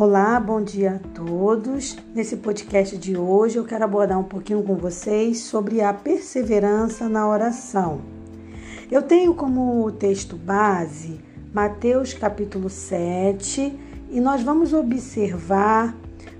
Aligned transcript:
Olá, 0.00 0.40
bom 0.40 0.62
dia 0.62 0.94
a 0.94 1.08
todos. 1.10 1.94
Nesse 2.14 2.38
podcast 2.38 2.96
de 2.96 3.18
hoje 3.18 3.58
eu 3.58 3.66
quero 3.66 3.84
abordar 3.84 4.18
um 4.18 4.24
pouquinho 4.24 4.62
com 4.62 4.74
vocês 4.74 5.40
sobre 5.40 5.82
a 5.82 5.92
perseverança 5.92 7.06
na 7.06 7.28
oração. 7.28 8.00
Eu 8.90 9.02
tenho 9.02 9.34
como 9.34 9.92
texto 9.92 10.36
base 10.36 11.20
Mateus 11.52 12.14
capítulo 12.14 12.70
7 12.70 13.78
e 14.10 14.20
nós 14.22 14.42
vamos 14.42 14.72
observar 14.72 15.94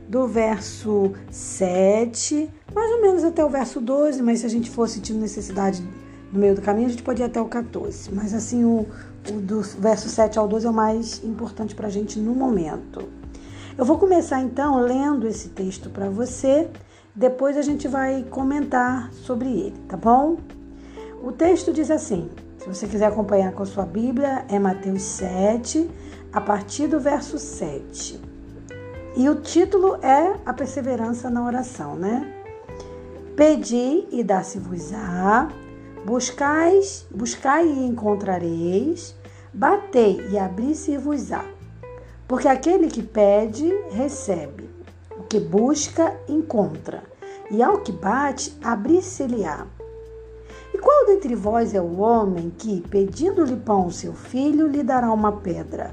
do 0.08 0.26
verso 0.26 1.12
7, 1.30 2.48
mais 2.74 2.90
ou 2.92 3.02
menos 3.02 3.24
até 3.24 3.44
o 3.44 3.50
verso 3.50 3.78
12, 3.78 4.22
mas 4.22 4.38
se 4.38 4.46
a 4.46 4.48
gente 4.48 4.70
for 4.70 4.88
sentindo 4.88 5.20
necessidade 5.20 5.86
no 6.32 6.40
meio 6.40 6.54
do 6.54 6.62
caminho, 6.62 6.86
a 6.86 6.90
gente 6.90 7.02
pode 7.02 7.20
ir 7.20 7.26
até 7.26 7.42
o 7.42 7.44
14. 7.44 8.10
Mas 8.10 8.32
assim, 8.32 8.64
o, 8.64 8.86
o 9.30 9.32
do 9.38 9.60
verso 9.60 10.08
7 10.08 10.38
ao 10.38 10.48
12 10.48 10.66
é 10.66 10.70
o 10.70 10.72
mais 10.72 11.22
importante 11.22 11.74
para 11.74 11.88
a 11.88 11.90
gente 11.90 12.18
no 12.18 12.34
momento. 12.34 13.19
Eu 13.78 13.84
vou 13.84 13.98
começar 13.98 14.40
então 14.40 14.80
lendo 14.80 15.26
esse 15.26 15.50
texto 15.50 15.90
para 15.90 16.10
você, 16.10 16.68
depois 17.14 17.56
a 17.56 17.62
gente 17.62 17.86
vai 17.88 18.24
comentar 18.24 19.12
sobre 19.12 19.48
ele, 19.48 19.76
tá 19.88 19.96
bom? 19.96 20.38
O 21.22 21.32
texto 21.32 21.72
diz 21.72 21.90
assim: 21.90 22.28
se 22.58 22.68
você 22.68 22.86
quiser 22.86 23.06
acompanhar 23.06 23.52
com 23.52 23.62
a 23.62 23.66
sua 23.66 23.86
Bíblia, 23.86 24.44
é 24.48 24.58
Mateus 24.58 25.02
7, 25.02 25.88
a 26.32 26.40
partir 26.40 26.88
do 26.88 27.00
verso 27.00 27.38
7. 27.38 28.20
E 29.16 29.28
o 29.28 29.36
título 29.36 29.96
é 30.04 30.36
A 30.44 30.52
Perseverança 30.52 31.30
na 31.30 31.44
Oração, 31.44 31.94
né? 31.94 32.32
Pedi 33.36 34.06
e 34.10 34.22
dá-se-vos-á, 34.22 35.48
buscais, 36.04 37.06
buscai 37.10 37.66
e 37.66 37.86
encontrareis, 37.86 39.14
batei 39.54 40.20
e 40.30 40.38
abri-se-vos-á. 40.38 41.59
Porque 42.30 42.46
aquele 42.46 42.86
que 42.86 43.02
pede, 43.02 43.68
recebe. 43.90 44.70
O 45.18 45.24
que 45.24 45.40
busca, 45.40 46.16
encontra. 46.28 47.02
E 47.50 47.60
ao 47.60 47.78
que 47.78 47.90
bate, 47.90 48.56
abrir-se-lhe-á. 48.62 49.66
E 50.72 50.78
qual 50.78 51.06
dentre 51.06 51.34
vós 51.34 51.74
é 51.74 51.80
o 51.80 51.98
homem 51.98 52.52
que, 52.56 52.82
pedindo-lhe 52.82 53.56
pão 53.56 53.82
ao 53.82 53.90
seu 53.90 54.12
filho, 54.12 54.68
lhe 54.68 54.84
dará 54.84 55.12
uma 55.12 55.32
pedra? 55.32 55.92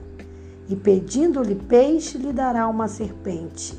E 0.70 0.76
pedindo-lhe 0.76 1.56
peixe, 1.56 2.20
lhe 2.20 2.32
dará 2.32 2.68
uma 2.68 2.88
serpente? 2.88 3.74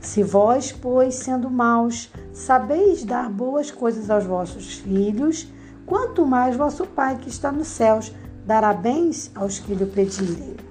Se 0.00 0.22
vós, 0.22 0.72
pois, 0.72 1.16
sendo 1.16 1.50
maus, 1.50 2.10
sabeis 2.32 3.04
dar 3.04 3.28
boas 3.28 3.70
coisas 3.70 4.08
aos 4.08 4.24
vossos 4.24 4.78
filhos, 4.78 5.46
quanto 5.84 6.24
mais 6.24 6.56
vosso 6.56 6.86
Pai 6.86 7.18
que 7.18 7.28
está 7.28 7.52
nos 7.52 7.68
céus 7.68 8.14
dará 8.46 8.72
bens 8.72 9.30
aos 9.34 9.58
que 9.58 9.74
lhe 9.74 9.84
pedirem. 9.84 10.65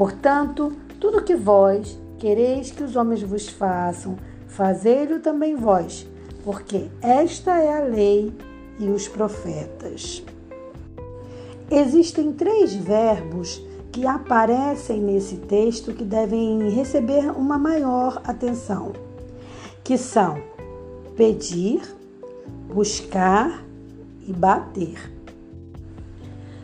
Portanto, 0.00 0.72
tudo 0.98 1.22
que 1.22 1.34
vós 1.34 2.00
quereis 2.16 2.70
que 2.70 2.82
os 2.82 2.96
homens 2.96 3.20
vos 3.22 3.50
façam, 3.50 4.16
fazei-lo 4.46 5.20
também 5.20 5.54
vós, 5.54 6.08
porque 6.42 6.86
esta 7.02 7.58
é 7.58 7.76
a 7.76 7.84
lei 7.84 8.32
e 8.78 8.88
os 8.88 9.06
profetas. 9.06 10.24
Existem 11.70 12.32
três 12.32 12.72
verbos 12.74 13.62
que 13.92 14.06
aparecem 14.06 15.02
nesse 15.02 15.36
texto 15.36 15.92
que 15.92 16.02
devem 16.02 16.70
receber 16.70 17.30
uma 17.32 17.58
maior 17.58 18.22
atenção, 18.24 18.94
que 19.84 19.98
são 19.98 20.42
pedir, 21.14 21.82
buscar 22.72 23.62
e 24.26 24.32
bater. 24.32 25.12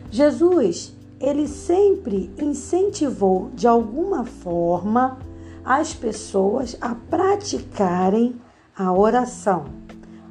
Jesus 0.09 0.96
ele 1.19 1.47
sempre 1.47 2.31
incentivou 2.39 3.49
de 3.53 3.67
alguma 3.67 4.23
forma 4.23 5.17
as 5.65 5.93
pessoas 5.93 6.77
a 6.79 6.95
praticarem 6.95 8.39
a 8.75 8.93
oração, 8.93 9.65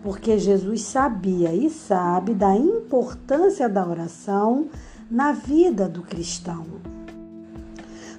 porque 0.03 0.39
Jesus 0.39 0.83
sabia 0.83 1.53
e 1.53 1.69
sabe 1.69 2.33
da 2.33 2.55
importância 2.55 3.69
da 3.69 3.87
oração 3.87 4.69
na 5.11 5.33
vida 5.33 5.89
do 5.89 6.03
cristão. 6.03 6.65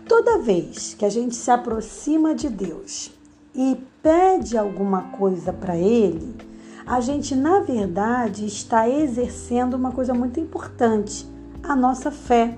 Toda 0.08 0.40
vez 0.40 0.94
que 0.94 1.06
a 1.06 1.10
gente 1.10 1.36
se 1.36 1.50
aproxima 1.50 2.36
de 2.36 2.50
Deus 2.50 3.12
e 3.56 3.78
pede 4.02 4.58
alguma 4.58 5.04
coisa 5.04 5.52
para 5.52 5.76
Ele, 5.76 6.36
a 6.86 7.02
gente, 7.02 7.36
na 7.36 7.60
verdade, 7.60 8.46
está 8.46 8.88
exercendo 8.88 9.74
uma 9.74 9.92
coisa 9.92 10.14
muito 10.14 10.40
importante 10.40 11.28
a 11.68 11.76
nossa 11.76 12.12
fé. 12.12 12.58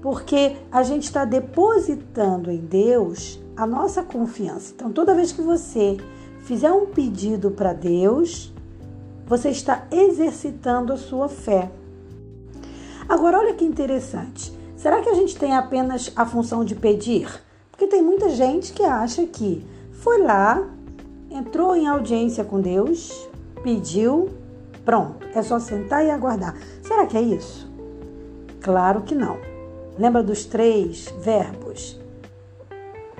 Porque 0.00 0.56
a 0.70 0.82
gente 0.82 1.04
está 1.04 1.24
depositando 1.24 2.50
em 2.50 2.58
Deus 2.58 3.40
a 3.56 3.66
nossa 3.66 4.02
confiança. 4.02 4.72
Então, 4.74 4.92
toda 4.92 5.14
vez 5.14 5.32
que 5.32 5.40
você 5.40 5.96
fizer 6.44 6.70
um 6.72 6.86
pedido 6.86 7.50
para 7.50 7.72
Deus, 7.72 8.52
você 9.26 9.48
está 9.48 9.86
exercitando 9.90 10.92
a 10.92 10.96
sua 10.96 11.28
fé. 11.28 11.70
Agora, 13.08 13.38
olha 13.38 13.54
que 13.54 13.64
interessante. 13.64 14.52
Será 14.76 15.00
que 15.00 15.08
a 15.08 15.14
gente 15.14 15.36
tem 15.36 15.54
apenas 15.54 16.12
a 16.14 16.26
função 16.26 16.64
de 16.64 16.74
pedir? 16.74 17.28
Porque 17.70 17.86
tem 17.86 18.02
muita 18.02 18.28
gente 18.28 18.72
que 18.72 18.82
acha 18.82 19.26
que 19.26 19.64
foi 19.92 20.22
lá, 20.22 20.62
entrou 21.30 21.74
em 21.74 21.86
audiência 21.86 22.44
com 22.44 22.60
Deus, 22.60 23.28
pediu, 23.62 24.28
pronto, 24.84 25.26
é 25.34 25.42
só 25.42 25.58
sentar 25.58 26.04
e 26.04 26.10
aguardar. 26.10 26.54
Será 26.82 27.06
que 27.06 27.16
é 27.16 27.22
isso? 27.22 27.63
Claro 28.64 29.02
que 29.02 29.14
não. 29.14 29.36
Lembra 29.98 30.22
dos 30.22 30.46
três 30.46 31.12
verbos? 31.20 32.00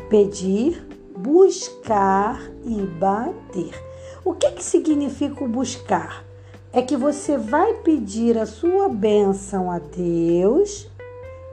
Pedir, 0.09 0.83
buscar 1.15 2.41
e 2.65 2.81
bater. 2.81 3.79
O 4.25 4.33
que, 4.33 4.53
que 4.53 4.65
significa 4.65 5.45
o 5.45 5.49
buscar? 5.49 6.25
É 6.73 6.81
que 6.81 6.97
você 6.97 7.37
vai 7.37 7.75
pedir 7.75 8.39
a 8.39 8.47
sua 8.47 8.89
bênção 8.89 9.71
a 9.71 9.79
Deus 9.79 10.89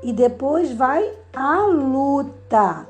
e 0.01 0.13
depois 0.13 0.71
vai 0.71 1.11
à 1.35 1.65
luta 1.65 2.87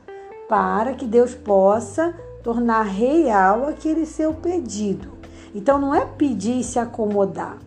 para 0.48 0.94
que 0.94 1.08
Deus 1.08 1.34
possa 1.34 2.14
tornar 2.44 2.84
real 2.84 3.68
aquele 3.68 4.06
seu 4.06 4.36
pedido. 4.36 5.14
Então 5.56 5.80
não 5.80 5.96
é 5.96 6.06
pedir 6.06 6.60
e 6.60 6.64
se 6.64 6.78
acomodar. 6.78 7.58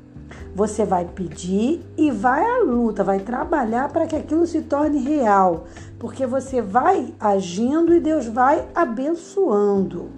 Você 0.55 0.85
vai 0.85 1.05
pedir 1.05 1.85
e 1.97 2.13
vai 2.13 2.45
à 2.45 2.59
luta, 2.63 3.03
vai 3.03 3.19
trabalhar 3.19 3.89
para 3.89 4.07
que 4.07 4.15
aquilo 4.15 4.47
se 4.47 4.63
torne 4.63 4.99
real, 4.99 5.65
porque 5.99 6.25
você 6.27 6.63
vai 6.63 7.13
agindo 7.19 7.93
e 7.93 7.99
Deus 7.99 8.27
vai 8.27 8.65
abençoando. 8.73 10.11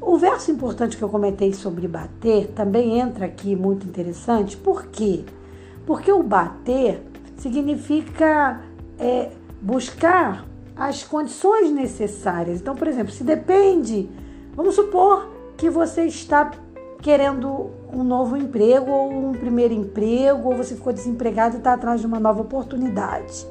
O 0.00 0.16
verso 0.16 0.52
importante 0.52 0.96
que 0.96 1.02
eu 1.02 1.08
comentei 1.08 1.52
sobre 1.52 1.88
bater 1.88 2.52
também 2.54 3.00
entra 3.00 3.26
aqui 3.26 3.56
muito 3.56 3.86
interessante, 3.86 4.56
por 4.56 4.86
quê? 4.86 5.24
Porque 5.84 6.12
o 6.12 6.22
bater 6.22 7.02
significa 7.36 8.60
é, 9.00 9.30
buscar 9.60 10.46
as 10.76 11.02
condições 11.02 11.70
necessárias. 11.70 12.60
Então, 12.60 12.76
por 12.76 12.86
exemplo, 12.86 13.12
se 13.12 13.24
depende, 13.24 14.08
vamos 14.54 14.76
supor 14.76 15.28
que 15.56 15.68
você 15.68 16.04
está 16.04 16.52
querendo 17.00 17.70
um 17.92 18.04
novo 18.04 18.36
emprego 18.36 18.90
ou 18.90 19.12
um 19.12 19.32
primeiro 19.32 19.74
emprego, 19.74 20.48
ou 20.48 20.56
você 20.56 20.74
ficou 20.74 20.92
desempregado 20.92 21.56
e 21.56 21.58
está 21.58 21.72
atrás 21.72 22.00
de 22.00 22.06
uma 22.06 22.20
nova 22.20 22.42
oportunidade. 22.42 23.46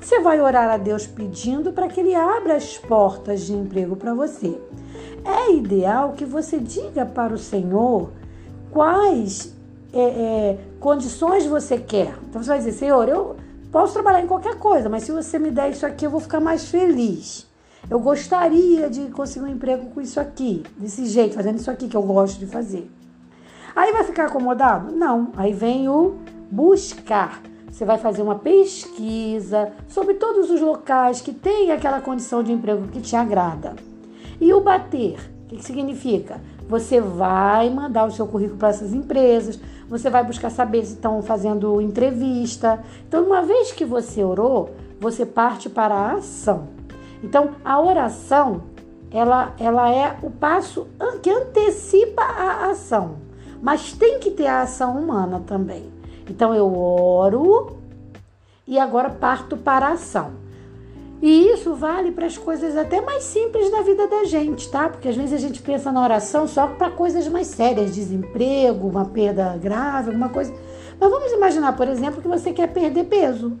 Você 0.00 0.20
vai 0.20 0.40
orar 0.40 0.70
a 0.70 0.76
Deus 0.76 1.06
pedindo 1.06 1.72
para 1.72 1.88
que 1.88 2.00
Ele 2.00 2.14
abra 2.14 2.56
as 2.56 2.78
portas 2.78 3.42
de 3.42 3.52
emprego 3.52 3.96
para 3.96 4.14
você. 4.14 4.58
É 5.24 5.52
ideal 5.52 6.12
que 6.12 6.24
você 6.24 6.58
diga 6.58 7.04
para 7.04 7.34
o 7.34 7.38
Senhor 7.38 8.10
quais 8.70 9.54
é, 9.92 10.00
é, 10.00 10.58
condições 10.78 11.46
você 11.46 11.76
quer. 11.78 12.16
Então 12.28 12.42
você 12.42 12.48
vai 12.48 12.58
dizer, 12.58 12.72
Senhor, 12.72 13.08
eu 13.08 13.36
posso 13.70 13.92
trabalhar 13.92 14.22
em 14.22 14.26
qualquer 14.26 14.56
coisa, 14.56 14.88
mas 14.88 15.02
se 15.02 15.12
você 15.12 15.38
me 15.38 15.50
der 15.50 15.70
isso 15.70 15.84
aqui, 15.84 16.06
eu 16.06 16.10
vou 16.10 16.20
ficar 16.20 16.40
mais 16.40 16.68
feliz. 16.68 17.49
Eu 17.88 17.98
gostaria 18.00 18.90
de 18.90 19.06
conseguir 19.10 19.46
um 19.46 19.48
emprego 19.48 19.86
com 19.90 20.00
isso 20.00 20.20
aqui, 20.20 20.62
desse 20.76 21.06
jeito, 21.06 21.34
fazendo 21.34 21.58
isso 21.58 21.70
aqui 21.70 21.88
que 21.88 21.96
eu 21.96 22.02
gosto 22.02 22.38
de 22.38 22.46
fazer. 22.46 22.90
Aí 23.74 23.92
vai 23.92 24.04
ficar 24.04 24.26
acomodado? 24.26 24.94
Não. 24.94 25.32
Aí 25.36 25.52
vem 25.52 25.88
o 25.88 26.16
buscar. 26.50 27.40
Você 27.70 27.84
vai 27.84 27.98
fazer 27.98 28.22
uma 28.22 28.34
pesquisa 28.34 29.72
sobre 29.88 30.14
todos 30.14 30.50
os 30.50 30.60
locais 30.60 31.20
que 31.20 31.32
têm 31.32 31.70
aquela 31.70 32.00
condição 32.00 32.42
de 32.42 32.52
emprego 32.52 32.88
que 32.88 33.00
te 33.00 33.14
agrada. 33.14 33.74
E 34.40 34.52
o 34.52 34.60
bater, 34.60 35.18
o 35.44 35.48
que, 35.48 35.56
que 35.56 35.64
significa? 35.64 36.40
Você 36.68 37.00
vai 37.00 37.70
mandar 37.70 38.06
o 38.06 38.10
seu 38.10 38.26
currículo 38.26 38.58
para 38.58 38.68
essas 38.68 38.92
empresas, 38.92 39.60
você 39.88 40.10
vai 40.10 40.24
buscar 40.24 40.50
saber 40.50 40.84
se 40.84 40.94
estão 40.94 41.22
fazendo 41.22 41.80
entrevista. 41.80 42.82
Então, 43.08 43.24
uma 43.24 43.42
vez 43.42 43.72
que 43.72 43.84
você 43.84 44.22
orou, 44.22 44.70
você 45.00 45.24
parte 45.24 45.68
para 45.68 45.94
a 45.94 46.12
ação. 46.14 46.79
Então, 47.22 47.50
a 47.64 47.80
oração, 47.80 48.62
ela, 49.10 49.54
ela 49.58 49.90
é 49.90 50.16
o 50.22 50.30
passo 50.30 50.88
que 51.22 51.30
antecipa 51.30 52.22
a 52.22 52.70
ação, 52.70 53.18
mas 53.62 53.92
tem 53.92 54.18
que 54.18 54.30
ter 54.30 54.46
a 54.46 54.62
ação 54.62 54.98
humana 54.98 55.42
também. 55.46 55.92
Então, 56.28 56.54
eu 56.54 56.74
oro 56.74 57.78
e 58.66 58.78
agora 58.78 59.10
parto 59.10 59.56
para 59.56 59.88
a 59.88 59.92
ação. 59.92 60.32
E 61.22 61.48
isso 61.52 61.74
vale 61.74 62.12
para 62.12 62.24
as 62.24 62.38
coisas 62.38 62.74
até 62.76 63.02
mais 63.02 63.24
simples 63.24 63.70
da 63.70 63.82
vida 63.82 64.06
da 64.06 64.24
gente, 64.24 64.70
tá? 64.70 64.88
Porque 64.88 65.08
às 65.08 65.16
vezes 65.16 65.34
a 65.34 65.38
gente 65.38 65.60
pensa 65.60 65.92
na 65.92 66.02
oração 66.02 66.48
só 66.48 66.66
para 66.66 66.90
coisas 66.90 67.28
mais 67.28 67.46
sérias, 67.48 67.94
desemprego, 67.94 68.88
uma 68.88 69.04
perda 69.04 69.54
grave, 69.58 70.08
alguma 70.08 70.30
coisa. 70.30 70.54
Mas 70.98 71.10
vamos 71.10 71.30
imaginar, 71.32 71.76
por 71.76 71.88
exemplo, 71.88 72.22
que 72.22 72.28
você 72.28 72.54
quer 72.54 72.68
perder 72.68 73.04
peso. 73.04 73.58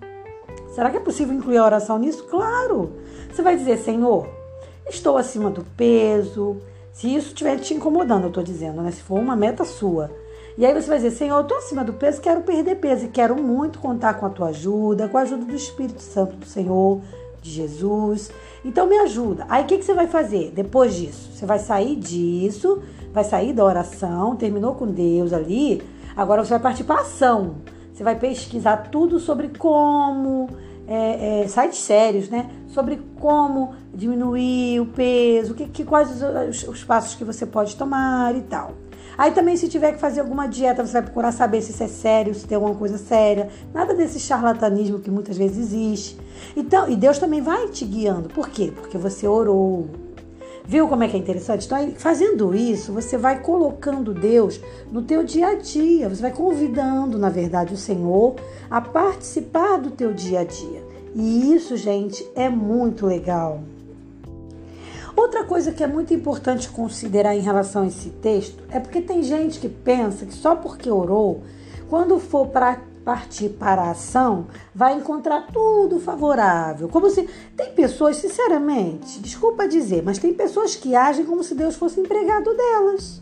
Será 0.70 0.90
que 0.90 0.96
é 0.96 1.00
possível 1.00 1.34
incluir 1.34 1.58
a 1.58 1.64
oração 1.64 1.98
nisso? 1.98 2.24
Claro! 2.24 2.92
Você 3.30 3.42
vai 3.42 3.56
dizer, 3.56 3.78
Senhor, 3.78 4.28
estou 4.88 5.16
acima 5.16 5.50
do 5.50 5.64
peso. 5.76 6.56
Se 6.92 7.14
isso 7.14 7.28
estiver 7.28 7.58
te 7.58 7.74
incomodando, 7.74 8.24
eu 8.24 8.28
estou 8.28 8.42
dizendo, 8.42 8.82
né? 8.82 8.90
Se 8.90 9.02
for 9.02 9.18
uma 9.18 9.36
meta 9.36 9.64
sua. 9.64 10.10
E 10.58 10.66
aí 10.66 10.74
você 10.74 10.88
vai 10.88 10.98
dizer, 10.98 11.12
Senhor, 11.12 11.36
eu 11.36 11.42
estou 11.42 11.56
acima 11.56 11.84
do 11.84 11.92
peso, 11.92 12.20
quero 12.20 12.42
perder 12.42 12.76
peso 12.76 13.06
e 13.06 13.08
quero 13.08 13.34
muito 13.40 13.78
contar 13.78 14.14
com 14.14 14.26
a 14.26 14.30
tua 14.30 14.48
ajuda, 14.48 15.08
com 15.08 15.16
a 15.16 15.22
ajuda 15.22 15.44
do 15.44 15.54
Espírito 15.54 16.02
Santo 16.02 16.36
do 16.36 16.44
Senhor, 16.44 17.00
de 17.40 17.50
Jesus. 17.50 18.30
Então 18.64 18.86
me 18.86 18.98
ajuda. 18.98 19.46
Aí 19.48 19.64
o 19.64 19.66
que, 19.66 19.78
que 19.78 19.84
você 19.84 19.94
vai 19.94 20.06
fazer 20.06 20.50
depois 20.50 20.94
disso? 20.94 21.30
Você 21.32 21.46
vai 21.46 21.58
sair 21.58 21.96
disso, 21.96 22.82
vai 23.12 23.24
sair 23.24 23.52
da 23.52 23.64
oração, 23.64 24.36
terminou 24.36 24.74
com 24.74 24.86
Deus 24.86 25.32
ali. 25.32 25.82
Agora 26.16 26.44
você 26.44 26.50
vai 26.50 26.60
partir 26.60 26.84
para 26.84 27.00
ação. 27.00 27.54
Você 28.00 28.04
vai 28.04 28.16
pesquisar 28.16 28.78
tudo 28.90 29.20
sobre 29.20 29.50
como, 29.58 30.48
é, 30.88 31.42
é, 31.42 31.46
sites 31.46 31.80
sérios, 31.80 32.30
né? 32.30 32.48
Sobre 32.68 32.98
como 33.20 33.74
diminuir 33.92 34.80
o 34.80 34.86
peso, 34.86 35.52
que, 35.52 35.66
que 35.66 35.84
quais 35.84 36.08
os, 36.48 36.66
os 36.66 36.82
passos 36.82 37.14
que 37.14 37.24
você 37.24 37.44
pode 37.44 37.76
tomar 37.76 38.34
e 38.34 38.40
tal. 38.40 38.72
Aí 39.18 39.32
também, 39.32 39.54
se 39.54 39.68
tiver 39.68 39.92
que 39.92 39.98
fazer 39.98 40.20
alguma 40.20 40.48
dieta, 40.48 40.82
você 40.82 40.94
vai 40.94 41.02
procurar 41.02 41.30
saber 41.30 41.60
se 41.60 41.72
isso 41.72 41.82
é 41.82 41.88
sério, 41.88 42.34
se 42.34 42.46
tem 42.46 42.56
alguma 42.56 42.74
coisa 42.74 42.96
séria. 42.96 43.50
Nada 43.74 43.92
desse 43.92 44.18
charlatanismo 44.18 44.98
que 45.00 45.10
muitas 45.10 45.36
vezes 45.36 45.58
existe. 45.58 46.16
Então, 46.56 46.88
e 46.88 46.96
Deus 46.96 47.18
também 47.18 47.42
vai 47.42 47.68
te 47.68 47.84
guiando. 47.84 48.30
Por 48.30 48.48
quê? 48.48 48.72
Porque 48.74 48.96
você 48.96 49.28
orou. 49.28 49.90
Viu 50.70 50.86
como 50.86 51.02
é 51.02 51.08
que 51.08 51.16
é 51.16 51.18
interessante? 51.18 51.66
Então, 51.66 51.94
fazendo 51.96 52.54
isso, 52.54 52.92
você 52.92 53.18
vai 53.18 53.42
colocando 53.42 54.14
Deus 54.14 54.60
no 54.92 55.02
teu 55.02 55.24
dia 55.24 55.48
a 55.48 55.54
dia. 55.56 56.08
Você 56.08 56.22
vai 56.22 56.30
convidando, 56.30 57.18
na 57.18 57.28
verdade, 57.28 57.74
o 57.74 57.76
Senhor 57.76 58.36
a 58.70 58.80
participar 58.80 59.78
do 59.78 59.90
teu 59.90 60.12
dia 60.12 60.42
a 60.42 60.44
dia. 60.44 60.80
E 61.12 61.52
isso, 61.52 61.76
gente, 61.76 62.24
é 62.36 62.48
muito 62.48 63.04
legal. 63.04 63.62
Outra 65.16 65.42
coisa 65.42 65.72
que 65.72 65.82
é 65.82 65.88
muito 65.88 66.14
importante 66.14 66.70
considerar 66.70 67.34
em 67.34 67.40
relação 67.40 67.82
a 67.82 67.88
esse 67.88 68.10
texto 68.10 68.62
é 68.70 68.78
porque 68.78 69.00
tem 69.00 69.24
gente 69.24 69.58
que 69.58 69.68
pensa 69.68 70.24
que 70.24 70.32
só 70.32 70.54
porque 70.54 70.88
orou, 70.88 71.42
quando 71.88 72.16
for 72.20 72.46
para 72.46 72.80
partir 73.10 73.48
para 73.48 73.82
a 73.82 73.90
ação, 73.90 74.46
vai 74.72 74.94
encontrar 74.94 75.48
tudo 75.52 75.98
favorável. 75.98 76.88
Como 76.88 77.10
se. 77.10 77.28
Tem 77.56 77.72
pessoas, 77.72 78.18
sinceramente, 78.18 79.18
desculpa 79.18 79.66
dizer, 79.66 80.00
mas 80.04 80.18
tem 80.18 80.32
pessoas 80.32 80.76
que 80.76 80.94
agem 80.94 81.24
como 81.24 81.42
se 81.42 81.56
Deus 81.56 81.74
fosse 81.74 81.98
empregado 81.98 82.56
delas. 82.56 83.20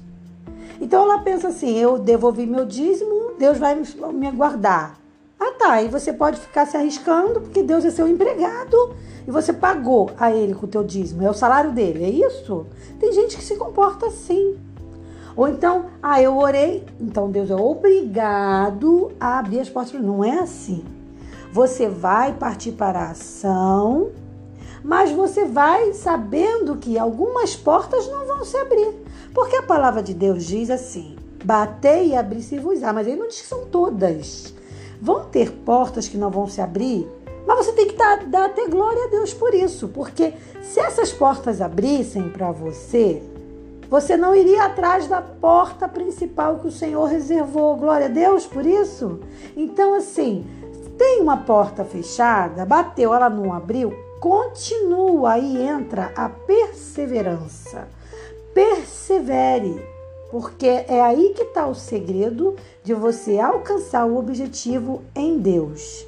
Então 0.78 1.04
ela 1.04 1.20
pensa 1.20 1.48
assim: 1.48 1.74
eu 1.78 1.98
devolvi 1.98 2.44
meu 2.44 2.66
dízimo, 2.66 3.32
Deus 3.38 3.56
vai 3.56 3.82
me 4.12 4.30
guardar. 4.32 5.00
Ah 5.40 5.52
tá, 5.58 5.80
e 5.80 5.88
você 5.88 6.12
pode 6.12 6.38
ficar 6.38 6.66
se 6.66 6.76
arriscando 6.76 7.40
porque 7.40 7.62
Deus 7.62 7.82
é 7.86 7.90
seu 7.90 8.06
empregado 8.06 8.94
e 9.26 9.30
você 9.30 9.54
pagou 9.54 10.10
a 10.18 10.30
ele 10.30 10.54
com 10.54 10.66
o 10.66 10.68
teu 10.68 10.84
dízimo, 10.84 11.22
é 11.22 11.30
o 11.30 11.34
salário 11.34 11.72
dele, 11.72 12.04
é 12.04 12.10
isso? 12.10 12.66
Tem 13.00 13.10
gente 13.10 13.38
que 13.38 13.44
se 13.44 13.56
comporta 13.56 14.06
assim. 14.06 14.58
Ou 15.38 15.46
então, 15.46 15.84
ah, 16.02 16.20
eu 16.20 16.36
orei, 16.36 16.84
então 17.00 17.30
Deus 17.30 17.48
é 17.48 17.54
obrigado 17.54 19.12
a 19.20 19.38
abrir 19.38 19.60
as 19.60 19.70
portas. 19.70 19.92
Não 20.00 20.24
é 20.24 20.40
assim. 20.40 20.84
Você 21.52 21.88
vai 21.88 22.32
partir 22.32 22.72
para 22.72 22.98
a 22.98 23.10
ação, 23.12 24.10
mas 24.82 25.12
você 25.12 25.44
vai 25.44 25.92
sabendo 25.92 26.74
que 26.74 26.98
algumas 26.98 27.54
portas 27.54 28.08
não 28.08 28.26
vão 28.26 28.44
se 28.44 28.56
abrir. 28.56 28.92
Porque 29.32 29.54
a 29.54 29.62
palavra 29.62 30.02
de 30.02 30.12
Deus 30.12 30.44
diz 30.44 30.70
assim: 30.70 31.14
batei 31.44 32.08
e 32.08 32.16
abri-se-vos-á, 32.16 32.92
mas 32.92 33.06
ele 33.06 33.20
não 33.20 33.28
diz 33.28 33.40
que 33.40 33.46
são 33.46 33.64
todas. 33.66 34.52
Vão 35.00 35.26
ter 35.26 35.52
portas 35.52 36.08
que 36.08 36.16
não 36.16 36.32
vão 36.32 36.48
se 36.48 36.60
abrir, 36.60 37.06
mas 37.46 37.64
você 37.64 37.72
tem 37.74 37.86
que 37.86 37.94
dar, 37.94 38.26
dar 38.26 38.46
até 38.46 38.66
glória 38.66 39.04
a 39.04 39.08
Deus 39.08 39.32
por 39.32 39.54
isso, 39.54 39.86
porque 39.86 40.34
se 40.60 40.80
essas 40.80 41.12
portas 41.12 41.60
abrissem 41.60 42.28
para 42.28 42.50
você, 42.50 43.22
você 43.88 44.16
não 44.16 44.34
iria 44.34 44.64
atrás 44.64 45.06
da 45.08 45.22
porta 45.22 45.88
principal 45.88 46.58
que 46.58 46.66
o 46.66 46.72
Senhor 46.72 47.04
reservou. 47.04 47.76
Glória 47.76 48.06
a 48.06 48.10
Deus 48.10 48.46
por 48.46 48.66
isso. 48.66 49.20
Então, 49.56 49.94
assim, 49.94 50.44
tem 50.98 51.20
uma 51.20 51.36
porta 51.38 51.84
fechada, 51.84 52.66
bateu, 52.66 53.14
ela 53.14 53.30
não 53.30 53.52
abriu, 53.52 53.92
continua, 54.20 55.32
aí 55.32 55.62
entra 55.62 56.12
a 56.16 56.28
perseverança. 56.28 57.88
Persevere, 58.52 59.80
porque 60.30 60.66
é 60.66 61.00
aí 61.00 61.32
que 61.34 61.44
está 61.44 61.66
o 61.66 61.74
segredo 61.74 62.56
de 62.82 62.92
você 62.92 63.38
alcançar 63.38 64.04
o 64.06 64.18
objetivo 64.18 65.02
em 65.14 65.38
Deus. 65.38 66.07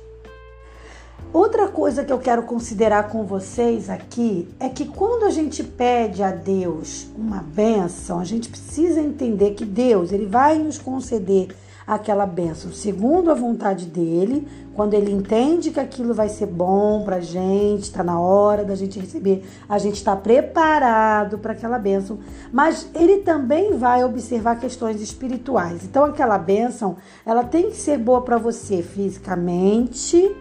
Outra 1.32 1.68
coisa 1.68 2.04
que 2.04 2.12
eu 2.12 2.18
quero 2.18 2.42
considerar 2.42 3.08
com 3.08 3.24
vocês 3.24 3.88
aqui 3.88 4.48
é 4.58 4.68
que 4.68 4.84
quando 4.84 5.24
a 5.24 5.30
gente 5.30 5.62
pede 5.62 6.24
a 6.24 6.32
Deus 6.32 7.06
uma 7.16 7.40
benção, 7.40 8.18
a 8.18 8.24
gente 8.24 8.48
precisa 8.48 9.00
entender 9.00 9.52
que 9.52 9.64
Deus 9.64 10.10
ele 10.10 10.26
vai 10.26 10.58
nos 10.58 10.76
conceder 10.76 11.54
aquela 11.86 12.26
benção 12.26 12.72
segundo 12.72 13.30
a 13.30 13.34
vontade 13.34 13.86
dele, 13.86 14.46
quando 14.74 14.94
ele 14.94 15.12
entende 15.12 15.70
que 15.70 15.78
aquilo 15.78 16.14
vai 16.14 16.28
ser 16.28 16.46
bom 16.46 17.02
para 17.04 17.16
a 17.16 17.20
gente, 17.20 17.82
está 17.82 18.02
na 18.02 18.18
hora 18.18 18.64
da 18.64 18.74
gente 18.74 18.98
receber, 18.98 19.44
a 19.68 19.78
gente 19.78 19.96
está 19.96 20.16
preparado 20.16 21.38
para 21.38 21.52
aquela 21.52 21.78
benção, 21.78 22.18
mas 22.52 22.88
ele 22.94 23.18
também 23.18 23.76
vai 23.76 24.04
observar 24.04 24.58
questões 24.58 25.00
espirituais. 25.00 25.84
Então 25.84 26.04
aquela 26.04 26.38
benção, 26.38 26.96
ela 27.24 27.44
tem 27.44 27.70
que 27.70 27.76
ser 27.76 27.98
boa 27.98 28.22
para 28.22 28.36
você 28.36 28.82
fisicamente, 28.82 30.34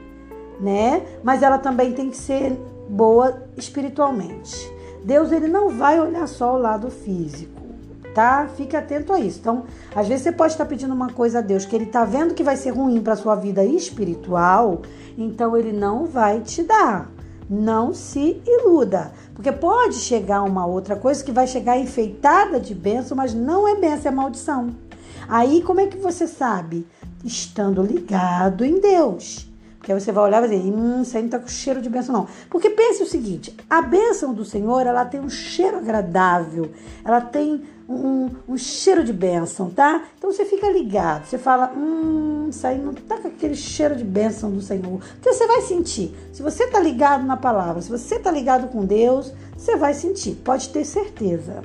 né? 0.60 1.04
Mas 1.24 1.42
ela 1.42 1.58
também 1.58 1.94
tem 1.94 2.10
que 2.10 2.18
ser 2.18 2.58
boa 2.90 3.44
espiritualmente. 3.56 4.72
Deus 5.04 5.32
ele 5.32 5.48
não 5.48 5.70
vai 5.70 6.00
olhar 6.00 6.28
só 6.28 6.56
o 6.56 6.58
lado 6.58 6.90
físico, 6.90 7.62
tá? 8.14 8.50
Fique 8.56 8.76
atento 8.76 9.14
a 9.14 9.20
isso. 9.20 9.40
Então, 9.40 9.64
às 9.96 10.08
vezes 10.08 10.24
você 10.24 10.32
pode 10.32 10.54
estar 10.54 10.66
pedindo 10.66 10.94
uma 10.94 11.12
coisa 11.12 11.40
a 11.40 11.42
Deus 11.42 11.66
que 11.66 11.76
ele 11.76 11.86
está 11.86 12.04
vendo 12.04 12.34
que 12.34 12.44
vai 12.44 12.58
ser 12.58 12.72
ruim 12.72 13.02
para 13.02 13.16
sua 13.16 13.36
vida 13.36 13.64
espiritual, 13.64 14.82
então 15.18 15.56
ele 15.56 15.72
não 15.72 16.06
vai 16.06 16.42
te 16.42 16.64
dar. 16.64 17.10
Não 17.50 17.96
se 17.96 18.44
iluda, 18.46 19.12
porque 19.34 19.52
pode 19.52 19.96
chegar 19.96 20.44
uma 20.44 20.68
outra 20.68 20.96
coisa 20.96 21.24
que 21.24 21.32
vai 21.32 21.48
chegar 21.48 21.80
enfeitada 21.80 22.60
de 22.60 22.76
bênção, 22.76 23.18
mas 23.18 23.34
não 23.34 23.68
é 23.68 23.76
bênção, 23.76 24.12
é 24.12 24.16
maldição. 24.16 24.70
Aí 25.28 25.64
como 25.64 25.80
é 25.80 25.88
que 25.88 25.98
você 25.98 26.28
sabe? 26.28 26.86
Estando 27.26 27.82
ligado 27.82 28.64
em 28.64 28.80
Deus. 28.80 29.49
Porque 29.80 29.94
aí 29.94 30.00
você 30.00 30.12
vai 30.12 30.26
olhar 30.26 30.44
e 30.44 30.48
vai 30.48 30.58
dizer, 30.58 30.72
hum, 30.72 31.02
isso 31.02 31.16
aí 31.16 31.24
não 31.24 31.30
tá 31.30 31.40
com 31.40 31.48
cheiro 31.48 31.82
de 31.82 31.90
bênção, 31.90 32.14
não. 32.14 32.28
Porque 32.50 32.70
pense 32.70 33.02
o 33.02 33.06
seguinte: 33.06 33.56
a 33.70 33.82
bênção 33.82 34.34
do 34.34 34.44
Senhor, 34.44 34.86
ela 34.86 35.06
tem 35.06 35.22
um 35.22 35.30
cheiro 35.30 35.78
agradável, 35.78 36.70
ela 37.04 37.22
tem 37.22 37.64
um, 37.88 38.30
um 38.48 38.58
cheiro 38.58 39.04
de 39.04 39.14
bênção, 39.14 39.72
tá? 39.72 40.04
Então 40.18 40.32
você 40.32 40.46
fica 40.46 40.70
ligado, 40.70 41.26
você 41.26 41.40
fala, 41.40 41.74
hum, 41.76 42.48
isso 42.50 42.68
aí 42.68 42.78
não 42.78 42.94
tá 42.94 43.18
com 43.18 43.30
aquele 43.30 43.56
cheiro 43.56 43.96
de 43.96 44.04
bênção 44.04 44.52
do 44.52 44.62
Senhor. 44.62 45.00
Porque 45.00 45.34
você 45.34 45.48
vai 45.48 45.62
sentir. 45.62 46.14
Se 46.32 46.44
você 46.44 46.68
tá 46.68 46.80
ligado 46.80 47.26
na 47.26 47.38
palavra, 47.38 47.82
se 47.82 47.90
você 47.90 48.20
tá 48.20 48.30
ligado 48.30 48.68
com 48.68 48.86
Deus, 48.86 49.34
você 49.58 49.76
vai 49.76 49.94
sentir, 49.94 50.36
pode 50.36 50.70
ter 50.70 50.86
certeza. 50.86 51.64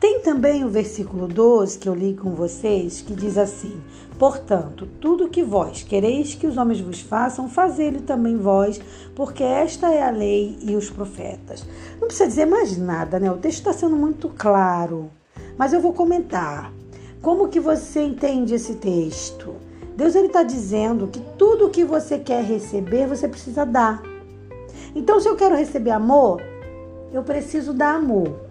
Tem 0.00 0.20
também 0.20 0.64
o 0.64 0.68
versículo 0.68 1.26
12 1.26 1.78
que 1.78 1.88
eu 1.88 1.94
li 1.94 2.14
com 2.14 2.30
vocês, 2.30 3.00
que 3.00 3.14
diz 3.14 3.36
assim: 3.36 3.80
Portanto, 4.18 4.88
tudo 5.00 5.28
que 5.28 5.44
vós 5.44 5.84
quereis 5.84 6.34
que 6.34 6.46
os 6.46 6.56
homens 6.56 6.80
vos 6.80 7.00
façam, 7.00 7.48
fazei-lo 7.48 8.00
também 8.00 8.36
vós, 8.36 8.80
porque 9.14 9.44
esta 9.44 9.92
é 9.94 10.02
a 10.02 10.10
lei 10.10 10.58
e 10.60 10.74
os 10.74 10.90
profetas. 10.90 11.64
Não 12.00 12.08
precisa 12.08 12.26
dizer 12.26 12.46
mais 12.46 12.76
nada, 12.76 13.20
né? 13.20 13.30
O 13.30 13.36
texto 13.36 13.58
está 13.58 13.72
sendo 13.72 13.94
muito 13.94 14.28
claro, 14.30 15.08
mas 15.56 15.72
eu 15.72 15.80
vou 15.80 15.92
comentar. 15.92 16.72
Como 17.22 17.48
que 17.48 17.60
você 17.60 18.02
entende 18.02 18.54
esse 18.54 18.74
texto? 18.74 19.54
Deus 19.96 20.16
ele 20.16 20.26
está 20.26 20.42
dizendo 20.42 21.06
que 21.06 21.20
tudo 21.36 21.70
que 21.70 21.84
você 21.84 22.18
quer 22.18 22.42
receber, 22.42 23.06
você 23.06 23.28
precisa 23.28 23.64
dar. 23.64 24.02
Então, 24.94 25.20
se 25.20 25.28
eu 25.28 25.36
quero 25.36 25.56
receber 25.56 25.90
amor, 25.90 26.42
eu 27.12 27.22
preciso 27.22 27.72
dar 27.72 27.94
amor. 27.94 28.47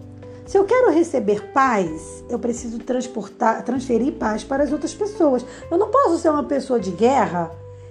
Se 0.48 0.56
eu 0.56 0.64
quero 0.64 0.90
receber 0.90 1.52
paz, 1.52 2.24
eu 2.26 2.38
preciso 2.38 2.78
transportar, 2.78 3.62
transferir 3.64 4.14
paz 4.14 4.42
para 4.42 4.64
as 4.64 4.72
outras 4.72 4.94
pessoas. 4.94 5.44
Eu 5.70 5.76
não 5.76 5.90
posso 5.90 6.16
ser 6.16 6.30
uma 6.30 6.44
pessoa 6.44 6.80
de 6.80 6.90
guerra 6.90 7.50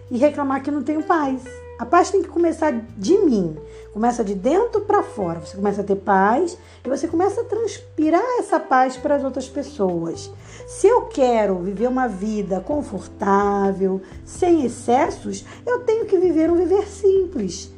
e 0.09 0.17
reclamar 0.17 0.63
que 0.63 0.71
não 0.71 0.81
tenho 0.81 1.03
paz. 1.03 1.43
A 1.77 1.85
paz 1.85 2.09
tem 2.09 2.23
que 2.23 2.27
começar 2.27 2.71
de 2.97 3.15
mim. 3.19 3.55
Começa 3.93 4.23
de 4.23 4.33
dentro 4.33 4.81
para 4.81 5.03
fora. 5.03 5.39
Você 5.39 5.55
começa 5.55 5.81
a 5.81 5.83
ter 5.83 5.97
paz 5.97 6.57
e 6.83 6.89
você 6.89 7.07
começa 7.07 7.41
a 7.41 7.43
transpirar 7.43 8.25
essa 8.39 8.59
paz 8.59 8.97
para 8.97 9.17
as 9.17 9.23
outras 9.23 9.47
pessoas. 9.47 10.31
Se 10.65 10.87
eu 10.87 11.03
quero 11.03 11.59
viver 11.59 11.87
uma 11.87 12.07
vida 12.07 12.59
confortável, 12.59 14.01
sem 14.25 14.65
excessos, 14.65 15.45
eu 15.63 15.81
tenho 15.81 16.07
que 16.07 16.17
viver 16.17 16.49
um 16.49 16.55
viver 16.55 16.87
simples 16.87 17.76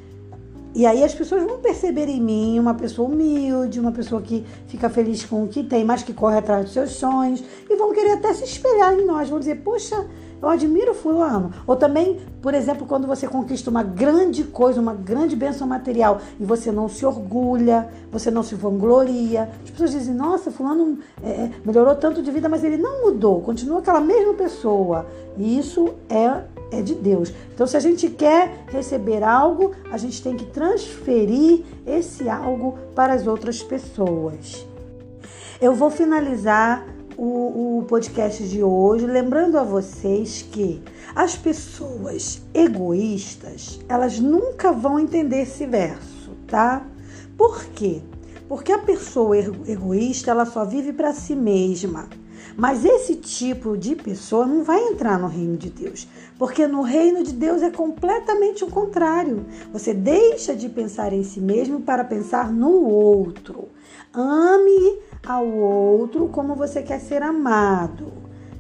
e 0.73 0.85
aí 0.85 1.03
as 1.03 1.13
pessoas 1.13 1.43
vão 1.43 1.57
perceber 1.57 2.07
em 2.07 2.21
mim 2.21 2.59
uma 2.59 2.73
pessoa 2.73 3.09
humilde, 3.09 3.79
uma 3.79 3.91
pessoa 3.91 4.21
que 4.21 4.45
fica 4.67 4.89
feliz 4.89 5.25
com 5.25 5.43
o 5.43 5.47
que 5.47 5.63
tem, 5.63 5.83
mas 5.83 6.03
que 6.03 6.13
corre 6.13 6.37
atrás 6.37 6.65
dos 6.65 6.73
seus 6.73 6.91
sonhos 6.91 7.43
e 7.69 7.75
vão 7.75 7.93
querer 7.93 8.11
até 8.11 8.33
se 8.33 8.43
espelhar 8.43 8.93
em 8.93 9.05
nós, 9.05 9.29
vão 9.29 9.39
dizer, 9.39 9.55
poxa, 9.55 10.05
eu 10.41 10.47
admiro 10.47 10.93
fulano. 10.93 11.51
Ou 11.67 11.75
também, 11.75 12.19
por 12.41 12.53
exemplo, 12.53 12.85
quando 12.87 13.07
você 13.07 13.27
conquista 13.27 13.69
uma 13.69 13.83
grande 13.83 14.43
coisa, 14.43 14.79
uma 14.79 14.93
grande 14.93 15.35
bênção 15.35 15.67
material 15.67 16.21
e 16.39 16.45
você 16.45 16.71
não 16.71 16.87
se 16.87 17.05
orgulha, 17.05 17.89
você 18.11 18.31
não 18.31 18.43
se 18.43 18.55
vangloria. 18.55 19.49
As 19.63 19.69
pessoas 19.69 19.91
dizem, 19.91 20.13
nossa, 20.13 20.51
fulano 20.51 20.99
é, 21.23 21.29
é 21.29 21.51
melhorou 21.65 21.95
tanto 21.95 22.21
de 22.21 22.31
vida, 22.31 22.47
mas 22.47 22.63
ele 22.63 22.77
não 22.77 23.05
mudou, 23.05 23.41
continua 23.41 23.79
aquela 23.79 23.99
mesma 23.99 24.33
pessoa. 24.33 25.05
E 25.37 25.57
isso 25.57 25.89
é, 26.09 26.43
é 26.71 26.81
de 26.81 26.95
Deus. 26.95 27.33
Então, 27.53 27.65
se 27.67 27.75
a 27.75 27.79
gente 27.79 28.09
quer 28.09 28.65
receber 28.67 29.23
algo, 29.23 29.71
a 29.91 29.97
gente 29.97 30.21
tem 30.21 30.35
que 30.35 30.45
transferir 30.45 31.63
esse 31.85 32.29
algo 32.29 32.77
para 32.95 33.13
as 33.13 33.27
outras 33.27 33.61
pessoas. 33.61 34.65
Eu 35.61 35.73
vou 35.73 35.89
finalizar 35.89 36.85
o, 37.17 37.79
o 37.79 37.83
podcast 37.83 38.47
de 38.47 38.63
hoje, 38.63 39.05
lembrando 39.05 39.57
a 39.57 39.63
vocês 39.63 40.41
que 40.41 40.81
as 41.13 41.35
pessoas 41.35 42.41
egoístas, 42.53 43.79
elas 43.89 44.19
nunca 44.19 44.71
vão 44.71 44.97
entender 44.97 45.41
esse 45.41 45.65
verso, 45.65 46.31
tá? 46.47 46.85
Por 47.37 47.65
quê? 47.65 48.01
Porque 48.47 48.71
a 48.71 48.79
pessoa 48.79 49.37
egoísta, 49.37 50.31
ela 50.31 50.45
só 50.45 50.63
vive 50.63 50.93
para 50.93 51.13
si 51.13 51.35
mesma. 51.35 52.07
Mas 52.59 52.83
esse 52.83 53.15
tipo 53.15 53.77
de 53.77 53.95
pessoa 53.95 54.45
não 54.45 54.65
vai 54.65 54.89
entrar 54.89 55.17
no 55.17 55.27
reino 55.27 55.55
de 55.55 55.69
Deus, 55.69 56.05
porque 56.37 56.67
no 56.67 56.81
reino 56.81 57.23
de 57.23 57.31
Deus 57.31 57.61
é 57.61 57.69
completamente 57.69 58.65
o 58.65 58.69
contrário. 58.69 59.45
Você 59.71 59.93
deixa 59.93 60.53
de 60.53 60.67
pensar 60.67 61.13
em 61.13 61.23
si 61.23 61.39
mesmo 61.39 61.79
para 61.79 62.03
pensar 62.03 62.51
no 62.51 62.83
outro. 62.83 63.69
Ame 64.13 64.99
ao 65.25 65.47
outro 65.47 66.27
como 66.27 66.53
você 66.53 66.83
quer 66.83 66.99
ser 66.99 67.23
amado. 67.23 68.11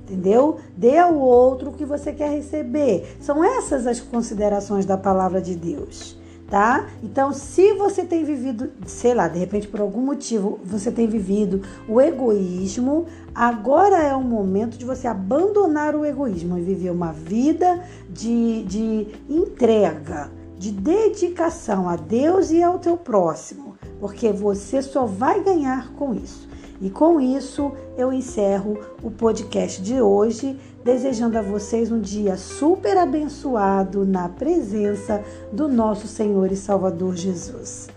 Entendeu? 0.03 0.59
Dê 0.77 0.97
ao 0.97 1.15
outro 1.19 1.69
o 1.69 1.73
que 1.73 1.83
você 1.83 2.13
quer 2.13 2.29
receber. 2.29 3.17
São 3.19 3.43
essas 3.43 3.85
as 3.85 3.99
considerações 3.99 4.85
da 4.85 4.97
palavra 4.97 5.41
de 5.41 5.55
Deus, 5.55 6.17
tá? 6.49 6.87
Então, 7.03 7.31
se 7.31 7.73
você 7.73 8.03
tem 8.03 8.23
vivido, 8.23 8.71
sei 8.85 9.13
lá, 9.13 9.27
de 9.27 9.37
repente 9.37 9.67
por 9.67 9.79
algum 9.79 10.01
motivo 10.01 10.59
você 10.63 10.91
tem 10.91 11.07
vivido 11.07 11.61
o 11.87 12.01
egoísmo, 12.01 13.05
agora 13.33 13.97
é 13.97 14.15
o 14.15 14.21
momento 14.21 14.77
de 14.77 14.85
você 14.85 15.07
abandonar 15.07 15.95
o 15.95 16.05
egoísmo 16.05 16.57
e 16.57 16.61
viver 16.61 16.89
uma 16.89 17.13
vida 17.13 17.83
de, 18.09 18.63
de 18.63 19.07
entrega, 19.29 20.31
de 20.57 20.71
dedicação 20.71 21.87
a 21.87 21.95
Deus 21.95 22.51
e 22.51 22.63
ao 22.63 22.79
teu 22.79 22.97
próximo, 22.97 23.75
porque 23.99 24.31
você 24.31 24.81
só 24.81 25.05
vai 25.05 25.43
ganhar 25.43 25.93
com 25.93 26.15
isso. 26.15 26.49
E 26.81 26.89
com 26.89 27.19
isso 27.19 27.73
eu 27.97 28.11
encerro 28.11 28.79
o 29.03 29.11
podcast 29.11 29.81
de 29.81 30.01
hoje, 30.01 30.57
desejando 30.83 31.37
a 31.37 31.41
vocês 31.41 31.91
um 31.91 31.99
dia 31.99 32.37
super 32.37 32.97
abençoado 32.97 34.05
na 34.05 34.29
presença 34.29 35.23
do 35.51 35.67
nosso 35.67 36.07
Senhor 36.07 36.51
e 36.51 36.55
Salvador 36.55 37.15
Jesus. 37.15 37.87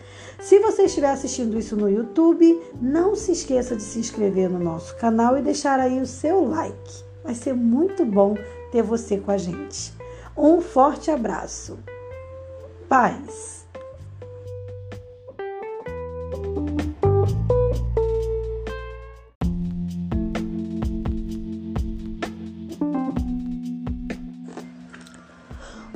Se 0.40 0.58
você 0.58 0.84
estiver 0.84 1.10
assistindo 1.10 1.56
isso 1.56 1.76
no 1.76 1.88
YouTube, 1.88 2.60
não 2.80 3.14
se 3.14 3.30
esqueça 3.30 3.76
de 3.76 3.82
se 3.82 4.00
inscrever 4.00 4.50
no 4.50 4.58
nosso 4.58 4.96
canal 4.96 5.38
e 5.38 5.42
deixar 5.42 5.78
aí 5.78 6.00
o 6.00 6.06
seu 6.06 6.44
like. 6.48 7.04
Vai 7.22 7.34
ser 7.34 7.54
muito 7.54 8.04
bom 8.04 8.36
ter 8.72 8.82
você 8.82 9.18
com 9.18 9.30
a 9.30 9.38
gente. 9.38 9.92
Um 10.36 10.60
forte 10.60 11.10
abraço. 11.10 11.78
Paz. 12.88 13.61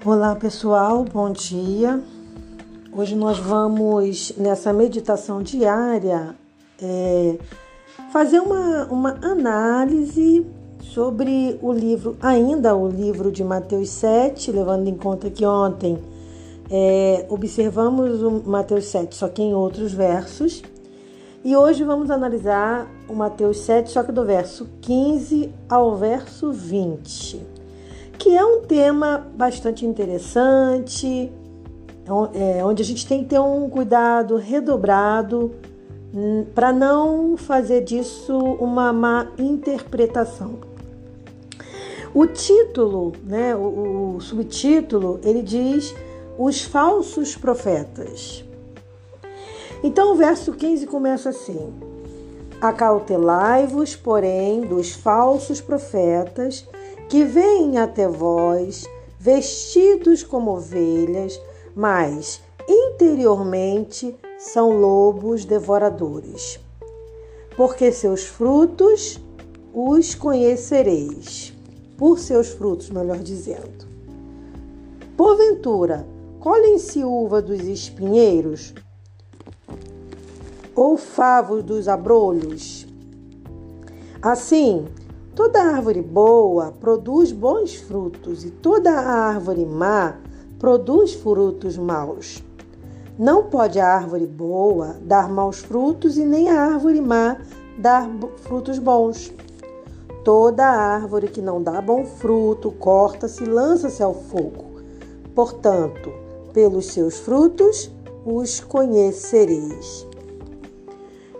Olá 0.09 0.37
pessoal, 0.37 1.05
bom 1.05 1.33
dia. 1.33 2.01
Hoje 2.97 3.17
nós 3.17 3.41
vamos, 3.41 4.33
nessa 4.37 4.73
meditação 4.73 5.43
diária, 5.43 6.33
é, 6.81 7.37
fazer 8.13 8.39
uma, 8.39 8.85
uma 8.85 9.19
análise 9.21 10.47
sobre 10.79 11.59
o 11.61 11.73
livro, 11.73 12.17
ainda 12.23 12.77
o 12.77 12.87
livro 12.87 13.33
de 13.33 13.43
Mateus 13.43 13.91
7, 13.91 14.53
levando 14.53 14.87
em 14.87 14.95
conta 14.95 15.29
que 15.29 15.45
ontem 15.45 15.99
é, 16.71 17.27
observamos 17.29 18.23
o 18.23 18.31
Mateus 18.49 18.87
7, 18.87 19.13
só 19.13 19.29
que 19.29 19.43
em 19.43 19.55
outros 19.55 19.93
versos. 19.93 20.63
E 21.45 21.57
hoje 21.57 21.83
vamos 21.83 22.13
analisar 22.13 22.89
o 23.09 23.13
Mateus 23.13 23.59
7, 23.59 23.91
só 23.91 24.05
que 24.05 24.13
do 24.13 24.25
verso 24.25 24.69
15 24.83 25.53
ao 25.69 25.97
verso 25.97 26.53
20 26.53 27.56
que 28.19 28.37
é 28.37 28.45
um 28.45 28.63
tema 28.63 29.27
bastante 29.35 29.85
interessante, 29.85 31.33
é, 32.35 32.65
onde 32.65 32.83
a 32.83 32.85
gente 32.85 33.07
tem 33.07 33.23
que 33.23 33.31
ter 33.31 33.41
um 33.41 33.69
cuidado 33.69 34.37
redobrado 34.37 35.53
hum, 36.15 36.47
para 36.55 36.73
não 36.73 37.37
fazer 37.37 37.83
disso 37.83 38.37
uma 38.37 38.93
má 38.93 39.29
interpretação. 39.39 40.59
O 42.15 42.27
título, 42.27 43.13
né, 43.25 43.55
o, 43.55 44.17
o 44.17 44.21
subtítulo, 44.21 45.21
ele 45.23 45.43
diz 45.43 45.95
os 46.39 46.63
falsos 46.63 47.37
profetas. 47.37 48.45
Então 49.83 50.13
o 50.13 50.15
verso 50.15 50.53
15 50.53 50.87
começa 50.87 51.29
assim: 51.29 51.75
Acautelai-vos, 52.61 53.95
porém, 53.95 54.63
dos 54.63 54.93
falsos 54.95 55.61
profetas 55.61 56.67
que 57.09 57.25
vêm 57.25 57.79
até 57.79 58.09
vós 58.09 58.85
vestidos 59.19 60.23
como 60.23 60.53
ovelhas, 60.53 61.41
mas 61.75 62.41
interiormente 62.69 64.15
são 64.39 64.71
lobos 64.71 65.45
devoradores. 65.45 66.61
Porque 67.57 67.91
seus 67.91 68.25
frutos 68.25 69.21
os 69.73 70.15
conhecereis. 70.15 71.53
Por 71.97 72.19
seus 72.19 72.49
frutos, 72.49 72.91
melhor 72.91 73.19
dizendo. 73.19 73.87
Porventura, 75.17 76.07
colhem-se 76.41 77.03
uva 77.03 77.41
dos 77.41 77.63
espinheiros? 77.63 78.75
Ou 80.75 80.99
favos 80.99 81.63
dos 81.63 81.89
abrolhos? 81.89 82.87
Assim, 84.21 84.87
Toda 85.37 85.63
árvore 85.63 86.01
boa 86.01 86.73
produz 86.81 87.31
bons 87.31 87.75
frutos 87.75 88.43
e 88.43 88.51
toda 88.51 88.91
árvore 88.91 89.67
má 89.67 90.17
produz 90.59 91.13
frutos 91.13 91.77
maus. 91.77 92.43
Não 93.19 93.45
pode 93.45 93.79
a 93.79 93.87
árvore 93.87 94.27
boa 94.27 94.97
dar 95.03 95.29
maus 95.29 95.59
frutos 95.59 96.17
e 96.17 96.25
nem 96.25 96.49
a 96.49 96.59
árvore 96.73 97.03
má 97.03 97.37
dar 97.77 98.09
frutos 98.37 98.79
bons. 98.79 99.31
Toda 100.25 100.65
árvore 100.65 101.29
que 101.29 101.43
não 101.43 101.63
dá 101.63 101.83
bom 101.83 102.07
fruto 102.07 102.71
corta-se 102.71 103.45
e 103.45 103.47
lança-se 103.47 104.03
ao 104.03 104.15
fogo. 104.15 104.81
Portanto, 105.35 106.15
pelos 106.55 106.87
seus 106.87 107.19
frutos 107.19 107.91
os 108.25 108.61
conhecereis. 108.61 110.06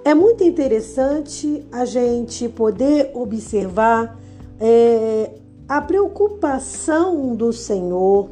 É 0.07 0.15
muito 0.15 0.45
interessante 0.45 1.67
a 1.73 1.85
gente 1.85 2.49
poder 2.49 3.11
observar 3.13 4.17
é, 4.61 5.33
a 5.69 5.81
preocupação 5.81 7.35
do 7.35 7.53
Senhor 7.53 8.31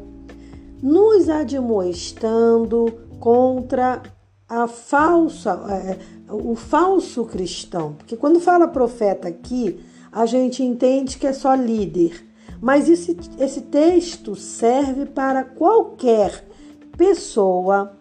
nos 0.80 1.28
admoestando 1.28 2.94
contra 3.18 4.00
a 4.48 4.68
falsa, 4.68 5.50
é, 5.68 6.32
o 6.32 6.54
falso 6.54 7.24
cristão. 7.24 7.94
Porque 7.94 8.16
quando 8.16 8.38
fala 8.38 8.68
profeta 8.68 9.26
aqui, 9.26 9.84
a 10.12 10.26
gente 10.26 10.62
entende 10.62 11.18
que 11.18 11.26
é 11.26 11.32
só 11.32 11.56
líder. 11.56 12.24
Mas 12.62 12.88
esse, 12.88 13.18
esse 13.36 13.62
texto 13.62 14.36
serve 14.36 15.06
para 15.06 15.42
qualquer 15.42 16.46
pessoa 16.96 17.96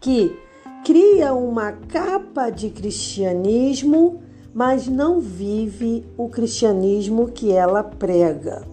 que 0.00 0.47
cria 0.88 1.34
uma 1.34 1.72
capa 1.72 2.48
de 2.48 2.70
cristianismo, 2.70 4.22
mas 4.54 4.88
não 4.88 5.20
vive 5.20 6.02
o 6.16 6.30
cristianismo 6.30 7.28
que 7.28 7.52
ela 7.52 7.84
prega. 7.84 8.66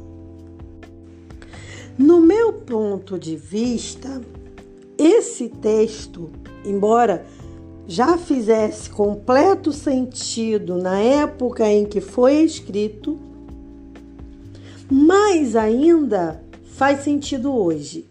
No 1.98 2.22
meu 2.22 2.53
ponto 2.53 3.19
de 3.19 3.36
vista, 3.36 4.22
esse 4.98 5.50
texto, 5.50 6.29
embora 6.63 7.25
já 7.86 8.17
fizesse 8.17 8.89
completo 8.89 9.74
sentido 9.74 10.77
na 10.77 10.98
época 10.98 11.67
em 11.67 11.84
que 11.84 12.00
foi 12.00 12.36
escrito, 12.36 13.19
mais 14.89 15.53
ainda 15.53 16.41
faz 16.63 17.03
sentido 17.03 17.53
hoje. 17.53 18.10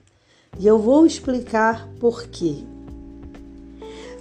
E 0.60 0.66
eu 0.66 0.78
vou 0.78 1.06
explicar 1.06 1.88
por 1.98 2.24
quê. 2.24 2.64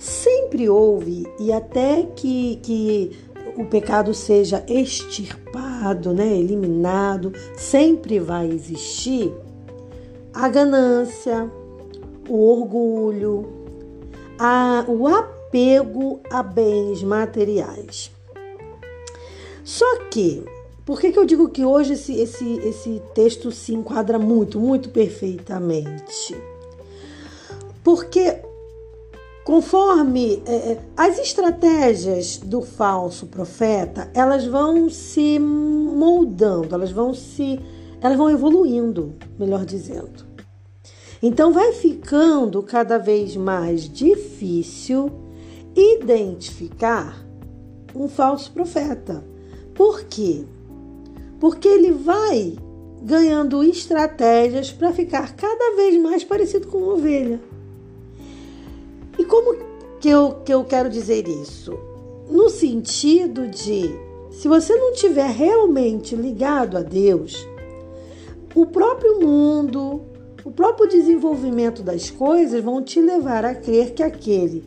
Sempre 0.04 0.68
houve, 0.68 1.26
e 1.40 1.50
até 1.50 2.04
que, 2.04 2.58
que 2.58 3.18
o 3.56 3.64
pecado 3.64 4.14
seja 4.14 4.62
extirpado, 4.68 6.14
né, 6.14 6.28
eliminado, 6.28 7.32
sempre 7.56 8.20
vai 8.20 8.50
existir 8.50 9.34
a 10.34 10.50
ganância, 10.50 11.50
o 12.28 12.50
orgulho, 12.52 13.48
a, 14.38 14.84
o 14.90 15.08
apego 15.08 16.20
a 16.30 16.44
bens 16.44 17.02
materiais. 17.02 18.12
Só 19.64 20.00
que, 20.12 20.44
por 20.86 21.00
que, 21.00 21.14
que 21.14 21.20
eu 21.20 21.26
digo 21.26 21.48
que 21.48 21.64
hoje 21.64 21.94
esse, 21.94 22.20
esse, 22.20 22.60
esse 22.60 23.02
texto 23.16 23.54
se 23.54 23.74
enquadra 23.74 24.20
muito, 24.20 24.60
muito 24.60 24.90
perfeitamente? 24.90 26.36
Porque 27.82 28.52
conforme 29.44 30.42
é, 30.46 30.56
é, 30.56 30.80
as 30.96 31.20
estratégias 31.20 32.38
do 32.38 32.62
falso 32.62 33.28
profeta, 33.28 34.10
elas 34.14 34.46
vão 34.46 34.90
se 34.90 35.38
moldando, 35.40 36.74
elas 36.74 36.92
vão 36.92 37.14
se 37.14 37.60
elas 38.02 38.18
vão 38.18 38.30
evoluindo, 38.30 39.14
melhor 39.40 39.66
dizendo. 39.66 40.26
Então 41.22 41.54
vai 41.54 41.72
ficando 41.72 42.62
cada 42.62 42.98
vez 42.98 43.36
mais 43.38 43.88
difícil 43.88 45.10
identificar 45.74 47.26
um 47.96 48.10
falso 48.10 48.52
profeta. 48.52 49.24
Por 49.74 50.04
quê? 50.04 50.44
Porque 51.40 51.68
ele 51.68 51.92
vai 51.92 52.58
ganhando 53.02 53.64
estratégias 53.64 54.72
para 54.72 54.92
ficar 54.94 55.34
cada 55.36 55.76
vez 55.76 56.02
mais 56.02 56.24
parecido 56.24 56.68
com 56.68 56.80
uma 56.80 56.94
ovelha. 56.94 57.40
E 59.18 59.26
como 59.26 59.56
que 60.00 60.10
eu, 60.10 60.42
que 60.44 60.54
eu 60.54 60.64
quero 60.64 60.90
dizer 60.90 61.28
isso? 61.28 61.78
No 62.30 62.50
sentido 62.50 63.48
de, 63.48 63.90
se 64.32 64.48
você 64.48 64.76
não 64.76 64.94
tiver 64.94 65.30
realmente 65.30 66.16
ligado 66.16 66.78
a 66.78 66.82
Deus, 66.82 67.48
o 68.56 68.66
próprio 68.66 69.20
mundo, 69.20 70.02
o 70.44 70.52
próprio 70.52 70.88
desenvolvimento 70.88 71.82
das 71.82 72.10
coisas 72.10 72.64
vão 72.64 72.84
te 72.84 73.02
levar 73.02 73.46
a 73.46 73.56
crer 73.56 73.94
que 73.94 74.04
aquele 74.04 74.64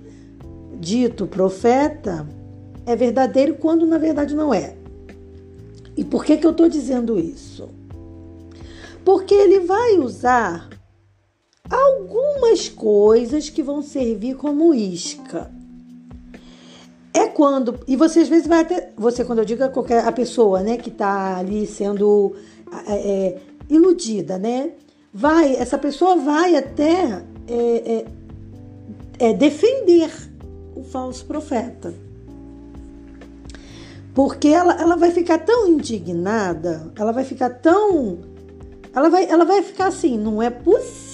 dito 0.78 1.26
profeta 1.26 2.26
é 2.84 2.94
verdadeiro 2.94 3.54
quando 3.54 3.86
na 3.86 3.98
verdade 3.98 4.34
não 4.34 4.52
é. 4.52 4.76
E 5.96 6.04
por 6.04 6.24
que, 6.24 6.36
que 6.36 6.46
eu 6.46 6.50
estou 6.50 6.68
dizendo 6.68 7.18
isso? 7.18 7.68
Porque 9.04 9.34
ele 9.34 9.60
vai 9.60 9.98
usar 9.98 10.68
algumas 11.70 12.68
coisas 12.68 13.50
que 13.50 13.62
vão 13.62 13.82
servir 13.82 14.36
como 14.36 14.74
isca. 14.74 15.50
É 17.12 17.26
quando, 17.28 17.80
e 17.88 17.96
você 17.96 18.20
às 18.20 18.28
vezes 18.28 18.46
vai 18.46 18.60
até, 18.60 18.92
você 18.96 19.24
quando 19.24 19.38
eu 19.38 19.44
digo 19.44 19.64
a 19.64 19.68
qualquer 19.68 20.04
a 20.04 20.12
pessoa, 20.12 20.62
né, 20.62 20.76
que 20.76 20.90
está 20.90 21.38
ali 21.38 21.66
sendo 21.66 22.34
é, 22.86 22.92
é, 22.92 23.40
iludida, 23.70 24.38
né, 24.38 24.72
vai, 25.12 25.56
essa 25.56 25.78
pessoa 25.78 26.16
vai 26.16 26.56
até 26.56 27.22
é, 27.48 28.04
é, 29.18 29.28
é 29.30 29.32
defender 29.32 30.10
o 30.74 30.82
falso 30.82 31.24
profeta. 31.24 31.94
Porque 34.14 34.48
ela, 34.48 34.80
ela 34.80 34.96
vai 34.96 35.10
ficar 35.10 35.38
tão 35.38 35.68
indignada, 35.68 36.90
ela 36.98 37.12
vai 37.12 37.24
ficar 37.24 37.50
tão. 37.50 38.18
Ela 38.94 39.10
vai, 39.10 39.28
ela 39.28 39.44
vai 39.44 39.62
ficar 39.62 39.88
assim: 39.88 40.16
não 40.16 40.42
é 40.42 40.48
possível 40.48 41.05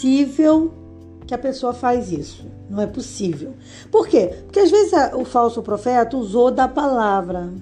que 1.27 1.35
a 1.35 1.39
pessoa 1.39 1.73
faz 1.73 2.11
isso. 2.11 2.45
Não 2.69 2.83
é 2.83 2.87
possível. 2.87 3.55
Por 3.91 4.09
quê? 4.09 4.35
Porque 4.45 4.61
às 4.61 4.71
vezes 4.71 4.93
o 5.15 5.25
falso 5.25 5.63
profeta 5.63 6.17
usou 6.17 6.51
da 6.51 6.67
palavra. 6.67 7.53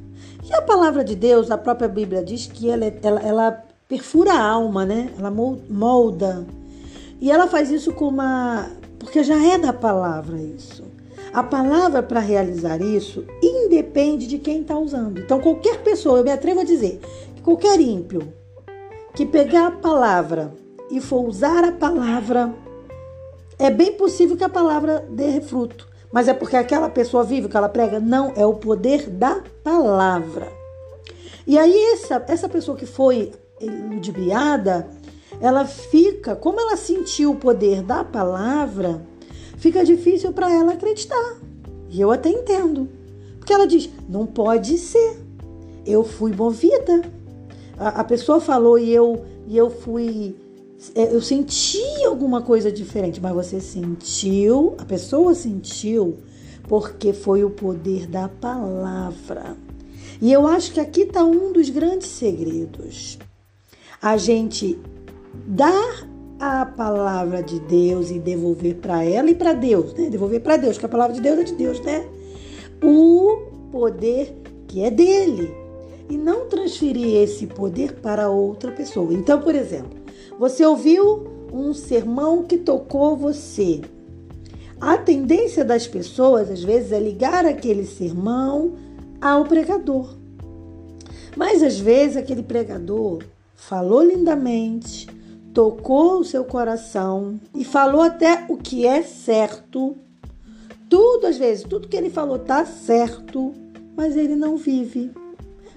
E 0.48 0.54
a 0.54 0.62
palavra 0.62 1.04
de 1.04 1.14
Deus, 1.14 1.50
a 1.50 1.58
própria 1.58 1.88
Bíblia 1.88 2.24
diz 2.24 2.46
que 2.46 2.70
ela, 2.70 2.86
ela, 3.02 3.20
ela 3.20 3.64
perfura 3.88 4.32
a 4.32 4.42
alma, 4.42 4.86
né? 4.86 5.12
Ela 5.18 5.30
molda. 5.30 6.46
E 7.20 7.30
ela 7.30 7.46
faz 7.46 7.70
isso 7.70 7.92
com 7.92 8.08
uma. 8.08 8.70
Porque 8.98 9.22
já 9.22 9.44
é 9.44 9.58
da 9.58 9.72
palavra 9.72 10.38
isso. 10.38 10.82
A 11.32 11.42
palavra 11.42 12.02
para 12.02 12.18
realizar 12.18 12.80
isso 12.80 13.24
independe 13.42 14.26
de 14.26 14.38
quem 14.38 14.62
está 14.62 14.76
usando. 14.76 15.20
Então, 15.20 15.40
qualquer 15.40 15.82
pessoa, 15.82 16.18
eu 16.18 16.24
me 16.24 16.32
atrevo 16.32 16.60
a 16.60 16.64
dizer, 16.64 17.00
que 17.36 17.42
qualquer 17.42 17.80
ímpio 17.80 18.32
que 19.14 19.24
pegar 19.24 19.68
a 19.68 19.70
palavra 19.70 20.52
e 20.90 21.00
for 21.00 21.26
usar 21.26 21.64
a 21.64 21.72
palavra, 21.72 22.54
é 23.58 23.70
bem 23.70 23.92
possível 23.92 24.36
que 24.36 24.44
a 24.44 24.48
palavra 24.48 25.06
dê 25.10 25.40
fruto. 25.40 25.88
Mas 26.12 26.26
é 26.26 26.34
porque 26.34 26.56
aquela 26.56 26.88
pessoa 26.88 27.22
vive 27.22 27.46
o 27.46 27.48
que 27.48 27.56
ela 27.56 27.68
prega? 27.68 28.00
Não, 28.00 28.32
é 28.34 28.44
o 28.44 28.54
poder 28.54 29.08
da 29.08 29.42
palavra. 29.62 30.48
E 31.46 31.58
aí, 31.58 31.92
essa, 31.92 32.24
essa 32.26 32.48
pessoa 32.48 32.76
que 32.76 32.86
foi 32.86 33.32
ludibriada, 33.62 34.88
ela 35.40 35.64
fica, 35.64 36.34
como 36.34 36.60
ela 36.60 36.76
sentiu 36.76 37.32
o 37.32 37.36
poder 37.36 37.82
da 37.82 38.02
palavra, 38.02 39.02
fica 39.56 39.84
difícil 39.84 40.32
para 40.32 40.50
ela 40.52 40.72
acreditar. 40.72 41.36
E 41.88 42.00
eu 42.00 42.10
até 42.10 42.28
entendo. 42.28 42.88
Porque 43.38 43.52
ela 43.52 43.66
diz: 43.66 43.90
não 44.08 44.26
pode 44.26 44.78
ser. 44.78 45.18
Eu 45.86 46.04
fui 46.04 46.32
movida. 46.32 47.02
A, 47.78 48.00
a 48.00 48.04
pessoa 48.04 48.40
falou 48.40 48.78
e 48.78 48.92
eu, 48.92 49.24
e 49.46 49.56
eu 49.56 49.70
fui. 49.70 50.36
É, 50.94 51.14
eu 51.14 51.20
senti 51.20 51.82
alguma 52.06 52.40
coisa 52.40 52.72
diferente, 52.72 53.20
mas 53.20 53.34
você 53.34 53.60
sentiu, 53.60 54.74
a 54.78 54.84
pessoa 54.84 55.34
sentiu, 55.34 56.18
porque 56.68 57.12
foi 57.12 57.44
o 57.44 57.50
poder 57.50 58.06
da 58.06 58.28
palavra. 58.28 59.56
E 60.22 60.32
eu 60.32 60.46
acho 60.46 60.72
que 60.72 60.80
aqui 60.80 61.02
está 61.02 61.22
um 61.22 61.52
dos 61.52 61.68
grandes 61.68 62.08
segredos. 62.08 63.18
A 64.00 64.16
gente 64.16 64.78
dar 65.46 66.06
a 66.38 66.64
palavra 66.64 67.42
de 67.42 67.60
Deus 67.60 68.10
e 68.10 68.18
devolver 68.18 68.76
para 68.76 69.04
ela 69.04 69.30
e 69.30 69.34
para 69.34 69.52
Deus, 69.52 69.92
né? 69.92 70.08
Devolver 70.08 70.40
para 70.40 70.56
Deus, 70.56 70.78
que 70.78 70.86
a 70.86 70.88
palavra 70.88 71.14
de 71.14 71.20
Deus 71.20 71.38
é 71.38 71.44
de 71.44 71.54
Deus, 71.54 71.80
né? 71.80 72.06
O 72.82 73.68
poder 73.70 74.34
que 74.66 74.82
é 74.82 74.90
dele 74.90 75.54
e 76.08 76.16
não 76.16 76.48
transferir 76.48 77.16
esse 77.16 77.46
poder 77.46 77.94
para 78.00 78.30
outra 78.30 78.72
pessoa. 78.72 79.12
Então, 79.12 79.40
por 79.40 79.54
exemplo, 79.54 79.99
você 80.40 80.64
ouviu 80.64 81.26
um 81.52 81.74
sermão 81.74 82.44
que 82.44 82.56
tocou 82.56 83.14
você. 83.14 83.82
A 84.80 84.96
tendência 84.96 85.62
das 85.62 85.86
pessoas, 85.86 86.50
às 86.50 86.64
vezes, 86.64 86.92
é 86.92 86.98
ligar 86.98 87.44
aquele 87.44 87.84
sermão 87.84 88.72
ao 89.20 89.44
pregador. 89.44 90.16
Mas 91.36 91.62
às 91.62 91.78
vezes 91.78 92.16
aquele 92.16 92.42
pregador 92.42 93.22
falou 93.54 94.02
lindamente, 94.02 95.06
tocou 95.52 96.20
o 96.20 96.24
seu 96.24 96.42
coração 96.42 97.38
e 97.54 97.62
falou 97.62 98.00
até 98.00 98.46
o 98.48 98.56
que 98.56 98.86
é 98.86 99.02
certo. 99.02 99.94
Tudo, 100.88 101.26
às 101.26 101.36
vezes, 101.36 101.64
tudo 101.64 101.86
que 101.86 101.96
ele 101.98 102.08
falou 102.08 102.38
tá 102.38 102.64
certo, 102.64 103.52
mas 103.94 104.16
ele 104.16 104.36
não 104.36 104.56
vive. 104.56 105.10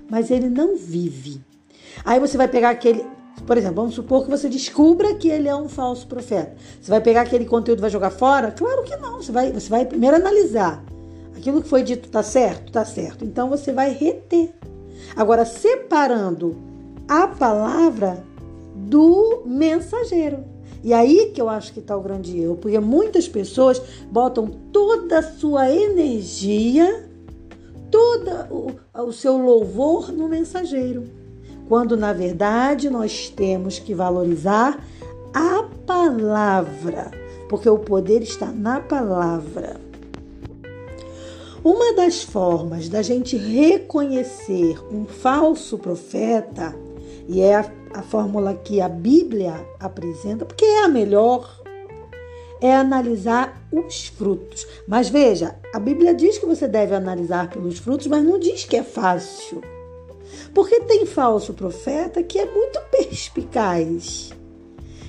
Mas 0.10 0.32
ele 0.32 0.47
não 0.47 0.78
vive. 0.78 1.41
Aí 2.06 2.17
você 2.17 2.38
vai 2.38 2.47
pegar 2.47 2.69
aquele. 2.69 3.06
Por 3.46 3.58
exemplo, 3.58 3.76
vamos 3.76 3.96
supor 3.96 4.24
que 4.24 4.30
você 4.30 4.48
descubra 4.48 5.16
que 5.16 5.28
ele 5.28 5.48
é 5.48 5.56
um 5.56 5.68
falso 5.68 6.08
profeta. 6.08 6.56
Você 6.82 6.90
vai 6.90 7.02
pegar 7.02 7.22
aquele 7.22 7.46
conteúdo 7.46 7.80
e 7.80 7.82
vai 7.82 7.90
jogar 7.90 8.10
fora? 8.10 8.52
Claro 8.52 8.84
que 8.84 8.96
não. 8.96 9.22
Você 9.22 9.32
vai, 9.32 9.52
você 9.52 9.70
vai 9.70 9.86
primeiro 9.86 10.16
analisar. 10.16 10.84
Aquilo 11.36 11.62
que 11.62 11.68
foi 11.68 11.84
dito 11.84 12.10
tá 12.10 12.24
certo? 12.24 12.72
Tá 12.72 12.86
certo. 12.86 13.26
Então 13.26 13.50
você 13.50 13.74
vai 13.74 13.92
reter. 13.92 14.54
Agora, 15.16 15.44
separando 15.44 16.56
a 17.08 17.28
palavra 17.28 18.24
do 18.76 19.44
mensageiro. 19.46 20.46
E 20.84 20.94
aí 20.94 21.32
que 21.34 21.42
eu 21.42 21.48
acho 21.50 21.74
que 21.74 21.80
está 21.80 21.96
o 21.96 22.02
grande 22.02 22.38
erro, 22.38 22.58
porque 22.58 22.80
muitas 22.80 23.28
pessoas 23.28 23.82
botam 24.12 24.48
toda 24.72 25.20
a 25.20 25.24
sua 25.24 25.70
energia, 25.70 27.10
todo 27.90 28.30
o, 28.52 29.02
o 29.04 29.14
seu 29.14 29.38
louvor 29.38 30.12
no 30.12 30.28
mensageiro, 30.28 31.06
quando 31.67 31.97
na 31.97 32.13
verdade 32.13 32.89
nós 32.89 33.30
temos 33.30 33.80
que 33.80 33.93
valorizar 33.93 34.80
a 35.34 35.63
palavra, 35.86 37.12
porque 37.49 37.69
o 37.69 37.80
poder 37.80 38.21
está 38.21 38.47
na 38.47 38.80
palavra. 38.80 39.78
Uma 41.63 41.93
das 41.93 42.23
formas 42.23 42.89
da 42.89 43.02
gente 43.02 43.38
reconhecer 43.38 44.78
um 44.93 45.06
falso 45.06 45.78
profeta, 45.78 46.76
e 47.28 47.39
é 47.39 47.56
a 47.56 47.63
a 47.93 48.02
fórmula 48.02 48.56
que 48.56 48.82
a 48.82 48.89
Bíblia 48.89 49.54
apresenta, 49.80 50.45
porque 50.45 50.65
é 50.65 50.84
a 50.84 50.88
melhor, 50.88 51.62
é 52.60 52.73
analisar 52.76 53.62
os 53.71 54.08
frutos. 54.08 54.65
Mas 54.88 55.10
veja, 55.10 55.56
a 55.73 55.80
Bíblia 55.80 56.13
diz 56.13 56.38
que 56.38 56.45
você 56.45 56.67
deve 56.67 56.95
analisar 56.95 57.49
pelos 57.49 57.78
frutos, 57.78 58.08
mas 58.08 58.23
não 58.23 58.39
diz 58.39 58.65
que 58.65 58.76
é 58.76 58.84
fácil. 58.84 59.62
Porque 60.54 60.82
tem 60.82 61.06
falso 61.06 61.54
profeta 61.54 62.24
que 62.24 62.39
é 62.39 62.46
muito 62.46 62.80
perspicaz. 62.91 64.32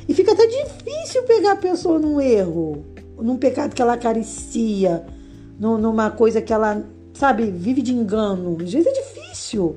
E 0.08 0.14
fica 0.14 0.32
até 0.32 0.46
difícil 0.46 1.22
pegar 1.24 1.52
a 1.52 1.56
pessoa 1.56 1.98
num 1.98 2.20
erro, 2.20 2.84
num 3.18 3.36
pecado 3.36 3.74
que 3.74 3.80
ela 3.80 3.94
acaricia, 3.94 5.04
numa 5.58 6.10
coisa 6.10 6.42
que 6.42 6.52
ela, 6.52 6.84
sabe, 7.14 7.50
vive 7.50 7.80
de 7.80 7.94
engano. 7.94 8.56
Às 8.60 8.72
vezes 8.72 8.86
é 8.86 8.92
difícil. 8.92 9.76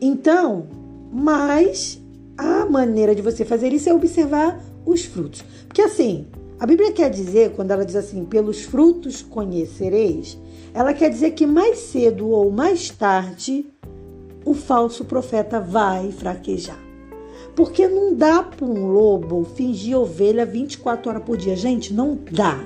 Então, 0.00 0.66
mas 1.12 2.00
a 2.36 2.66
maneira 2.66 3.14
de 3.14 3.22
você 3.22 3.44
fazer 3.44 3.72
isso 3.72 3.88
é 3.88 3.94
observar 3.94 4.60
os 4.84 5.04
frutos. 5.04 5.44
Porque 5.66 5.82
assim, 5.82 6.26
a 6.58 6.66
Bíblia 6.66 6.92
quer 6.92 7.10
dizer, 7.10 7.52
quando 7.52 7.70
ela 7.70 7.84
diz 7.84 7.96
assim, 7.96 8.24
pelos 8.24 8.62
frutos 8.62 9.22
conhecereis, 9.22 10.38
ela 10.72 10.94
quer 10.94 11.10
dizer 11.10 11.32
que 11.32 11.46
mais 11.46 11.78
cedo 11.78 12.28
ou 12.28 12.50
mais 12.50 12.90
tarde 12.90 13.66
o 14.44 14.54
falso 14.54 15.04
profeta 15.04 15.60
vai 15.60 16.10
fraquejar. 16.12 16.78
Porque 17.54 17.86
não 17.86 18.14
dá 18.14 18.42
para 18.42 18.64
um 18.64 18.86
lobo 18.86 19.44
fingir 19.44 19.96
ovelha 19.96 20.44
24 20.44 21.10
horas 21.10 21.22
por 21.22 21.36
dia. 21.36 21.56
Gente, 21.56 21.94
não 21.94 22.18
dá. 22.30 22.64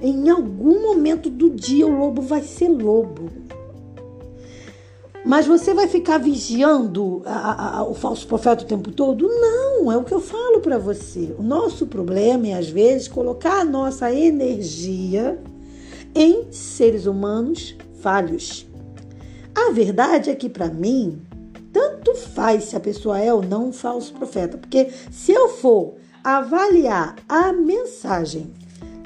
Em 0.00 0.28
algum 0.30 0.82
momento 0.82 1.28
do 1.28 1.50
dia 1.50 1.86
o 1.86 1.96
lobo 1.96 2.22
vai 2.22 2.42
ser 2.42 2.68
lobo. 2.68 3.30
Mas 5.24 5.46
você 5.46 5.72
vai 5.72 5.86
ficar 5.86 6.18
vigiando 6.18 7.22
a, 7.24 7.78
a, 7.78 7.84
o 7.84 7.94
falso 7.94 8.26
profeta 8.26 8.64
o 8.64 8.66
tempo 8.66 8.90
todo? 8.90 9.28
Não, 9.28 9.92
é 9.92 9.96
o 9.96 10.02
que 10.02 10.12
eu 10.12 10.20
falo 10.20 10.60
para 10.60 10.78
você. 10.78 11.32
O 11.38 11.42
nosso 11.42 11.86
problema 11.86 12.48
é, 12.48 12.54
às 12.54 12.68
vezes, 12.68 13.06
colocar 13.06 13.60
a 13.60 13.64
nossa 13.64 14.12
energia 14.12 15.38
em 16.14 16.50
seres 16.50 17.06
humanos 17.06 17.76
falhos. 18.00 18.66
A 19.54 19.70
verdade 19.72 20.30
é 20.30 20.34
que, 20.34 20.48
para 20.48 20.68
mim, 20.68 21.20
tanto 21.72 22.14
faz 22.14 22.64
se 22.64 22.76
a 22.76 22.80
pessoa 22.80 23.18
é 23.18 23.32
ou 23.32 23.42
não 23.42 23.68
um 23.68 23.72
falso 23.72 24.12
profeta, 24.12 24.58
porque 24.58 24.90
se 25.10 25.32
eu 25.32 25.48
for 25.48 25.94
avaliar 26.22 27.16
a 27.28 27.52
mensagem, 27.52 28.52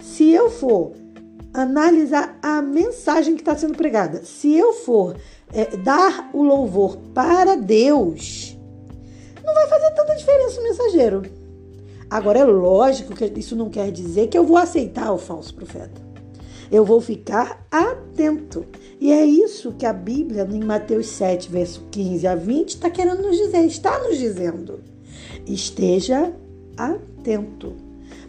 se 0.00 0.30
eu 0.30 0.50
for 0.50 0.92
analisar 1.54 2.38
a 2.42 2.60
mensagem 2.60 3.34
que 3.34 3.40
está 3.40 3.56
sendo 3.56 3.76
pregada, 3.76 4.22
se 4.24 4.54
eu 4.54 4.72
for 4.72 5.16
é, 5.52 5.76
dar 5.76 6.30
o 6.32 6.42
louvor 6.42 6.96
para 7.14 7.56
Deus, 7.56 8.56
não 9.44 9.54
vai 9.54 9.66
fazer 9.68 9.90
tanta 9.92 10.14
diferença 10.16 10.60
o 10.60 10.64
mensageiro. 10.64 11.22
Agora, 12.10 12.40
é 12.40 12.44
lógico 12.44 13.14
que 13.14 13.24
isso 13.38 13.56
não 13.56 13.70
quer 13.70 13.90
dizer 13.90 14.28
que 14.28 14.36
eu 14.36 14.44
vou 14.44 14.56
aceitar 14.56 15.12
o 15.12 15.18
falso 15.18 15.54
profeta. 15.54 16.00
Eu 16.70 16.84
vou 16.84 17.00
ficar 17.00 17.64
atento. 17.70 18.66
E 18.98 19.12
é 19.12 19.24
isso 19.24 19.72
que 19.72 19.84
a 19.84 19.92
Bíblia, 19.92 20.48
em 20.50 20.64
Mateus 20.64 21.08
7, 21.08 21.50
verso 21.50 21.86
15 21.90 22.26
a 22.26 22.34
20, 22.34 22.68
está 22.70 22.90
querendo 22.90 23.22
nos 23.22 23.36
dizer, 23.36 23.64
está 23.66 23.98
nos 24.02 24.16
dizendo. 24.16 24.80
Esteja 25.46 26.32
atento. 26.76 27.74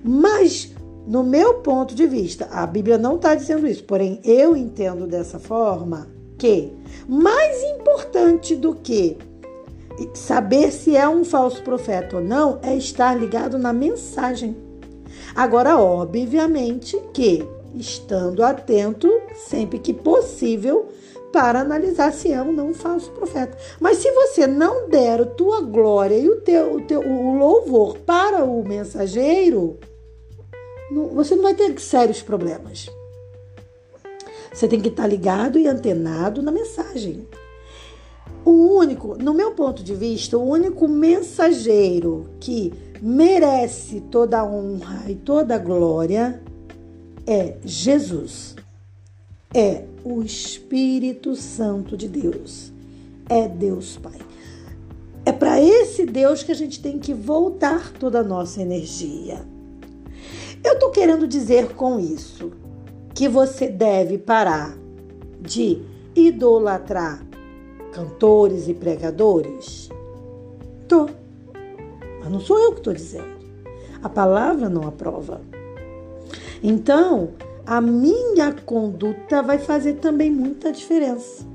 Mas, 0.04 0.74
no 1.08 1.24
meu 1.24 1.56
ponto 1.56 1.96
de 1.96 2.06
vista, 2.06 2.48
a 2.52 2.68
Bíblia 2.68 2.98
não 2.98 3.16
está 3.16 3.34
dizendo 3.34 3.68
isso, 3.68 3.84
porém 3.84 4.20
eu 4.24 4.58
entendo 4.58 5.08
dessa 5.08 5.40
forma 5.40 6.08
que 6.38 6.72
mais 7.08 7.64
importante 7.64 8.56
do 8.56 8.76
que 8.76 9.18
saber 10.14 10.72
se 10.72 10.96
é 10.96 11.08
um 11.08 11.24
falso 11.24 11.64
profeta 11.64 12.18
ou 12.18 12.22
não 12.24 12.60
é 12.62 12.76
estar 12.76 13.16
ligado 13.16 13.58
na 13.58 13.74
mensagem. 13.74 14.56
Agora, 15.36 15.78
obviamente 15.78 17.00
que 17.14 17.46
estando 17.80 18.44
atento 18.44 19.10
sempre 19.48 19.80
que 19.80 19.94
possível 19.94 20.90
para 21.32 21.60
analisar 21.60 22.12
se 22.12 22.32
é 22.32 22.42
ou 22.42 22.52
não 22.52 22.70
um 22.70 22.74
falso 22.74 23.12
profeta. 23.12 23.58
Mas 23.80 23.98
se 23.98 24.12
você 24.12 24.48
não 24.48 24.90
der 24.90 25.22
a 25.22 25.26
tua 25.26 25.62
glória 25.62 26.18
e 26.18 26.30
o 26.30 26.42
teu, 26.42 26.76
o 26.76 26.82
teu 26.82 27.02
o 27.02 27.38
louvor 27.38 27.98
para 28.00 28.44
o 28.44 28.68
mensageiro, 28.68 29.78
você 31.14 31.36
não 31.36 31.44
vai 31.44 31.54
ter 31.54 31.80
sérios 31.80 32.22
problemas. 32.22 32.90
Você 34.54 34.68
tem 34.68 34.82
que 34.82 34.88
estar 34.88 35.06
ligado 35.06 35.60
e 35.60 35.68
antenado 35.68 36.42
na 36.42 36.52
mensagem. 36.52 37.28
O 38.44 38.78
único, 38.78 39.16
no 39.22 39.34
meu 39.34 39.52
ponto 39.52 39.84
de 39.84 39.94
vista, 39.94 40.38
o 40.38 40.50
único 40.50 40.88
mensageiro 40.88 42.30
que 42.40 42.74
merece 43.02 44.02
toda 44.10 44.40
a 44.40 44.46
honra 44.46 45.04
e 45.08 45.16
toda 45.16 45.56
a 45.56 45.60
glória 45.60 46.42
é 47.28 47.58
Jesus. 47.64 48.56
É 49.54 49.84
o 50.04 50.24
Espírito 50.24 51.36
Santo 51.36 51.98
de 51.98 52.08
Deus. 52.08 52.72
É 53.30 53.48
Deus 53.48 53.98
Pai. 53.98 54.20
É 55.26 55.32
para 55.34 55.62
esse 55.62 56.06
Deus 56.06 56.42
que 56.42 56.54
a 56.54 56.56
gente 56.56 56.82
tem 56.82 56.98
que 56.98 57.14
voltar 57.14 57.92
toda 57.92 58.22
a 58.22 58.24
nossa 58.24 58.62
energia. 58.62 59.46
Eu 60.64 60.74
estou 60.74 60.90
querendo 60.90 61.28
dizer 61.28 61.74
com 61.76 62.00
isso 62.00 62.54
que 63.14 63.28
você 63.28 63.68
deve 63.68 64.18
parar 64.18 64.78
de 65.42 65.82
idolatrar 66.16 67.28
cantores 67.92 68.68
e 68.68 68.74
pregadores? 68.74 69.90
Tô. 70.88 71.10
Mas 72.20 72.32
não 72.32 72.40
sou 72.40 72.58
eu 72.60 72.72
que 72.72 72.80
estou 72.80 72.94
dizendo. 72.94 73.38
A 74.02 74.08
palavra 74.08 74.70
não 74.70 74.88
aprova. 74.88 75.42
Então, 76.64 77.30
a 77.66 77.82
minha 77.82 78.54
conduta 78.54 79.42
vai 79.42 79.58
fazer 79.58 79.96
também 79.96 80.32
muita 80.32 80.72
diferença. 80.72 81.46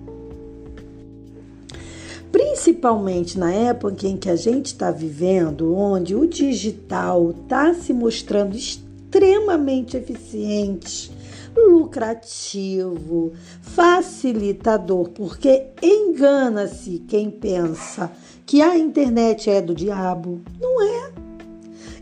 Principalmente 2.31 3.39
na 3.39 3.53
época 3.53 4.07
em 4.07 4.17
que 4.17 4.31
a 4.31 4.37
gente 4.37 4.67
está 4.67 4.91
vivendo, 4.91 5.75
onde 5.75 6.15
o 6.15 6.27
digital 6.27 7.31
está 7.31 7.75
se 7.75 7.93
mostrando 7.93 8.57
extremamente 8.57 9.97
eficiente 9.97 11.13
lucrativo, 11.57 13.33
facilitador, 13.61 15.11
porque 15.11 15.67
engana-se 15.83 16.99
quem 17.01 17.31
pensa 17.31 18.11
que 18.47 18.63
a 18.63 18.79
internet 18.79 19.51
é 19.51 19.61
do 19.61 19.75
diabo. 19.75 20.41
Não 20.61 20.83
é. 20.83 21.22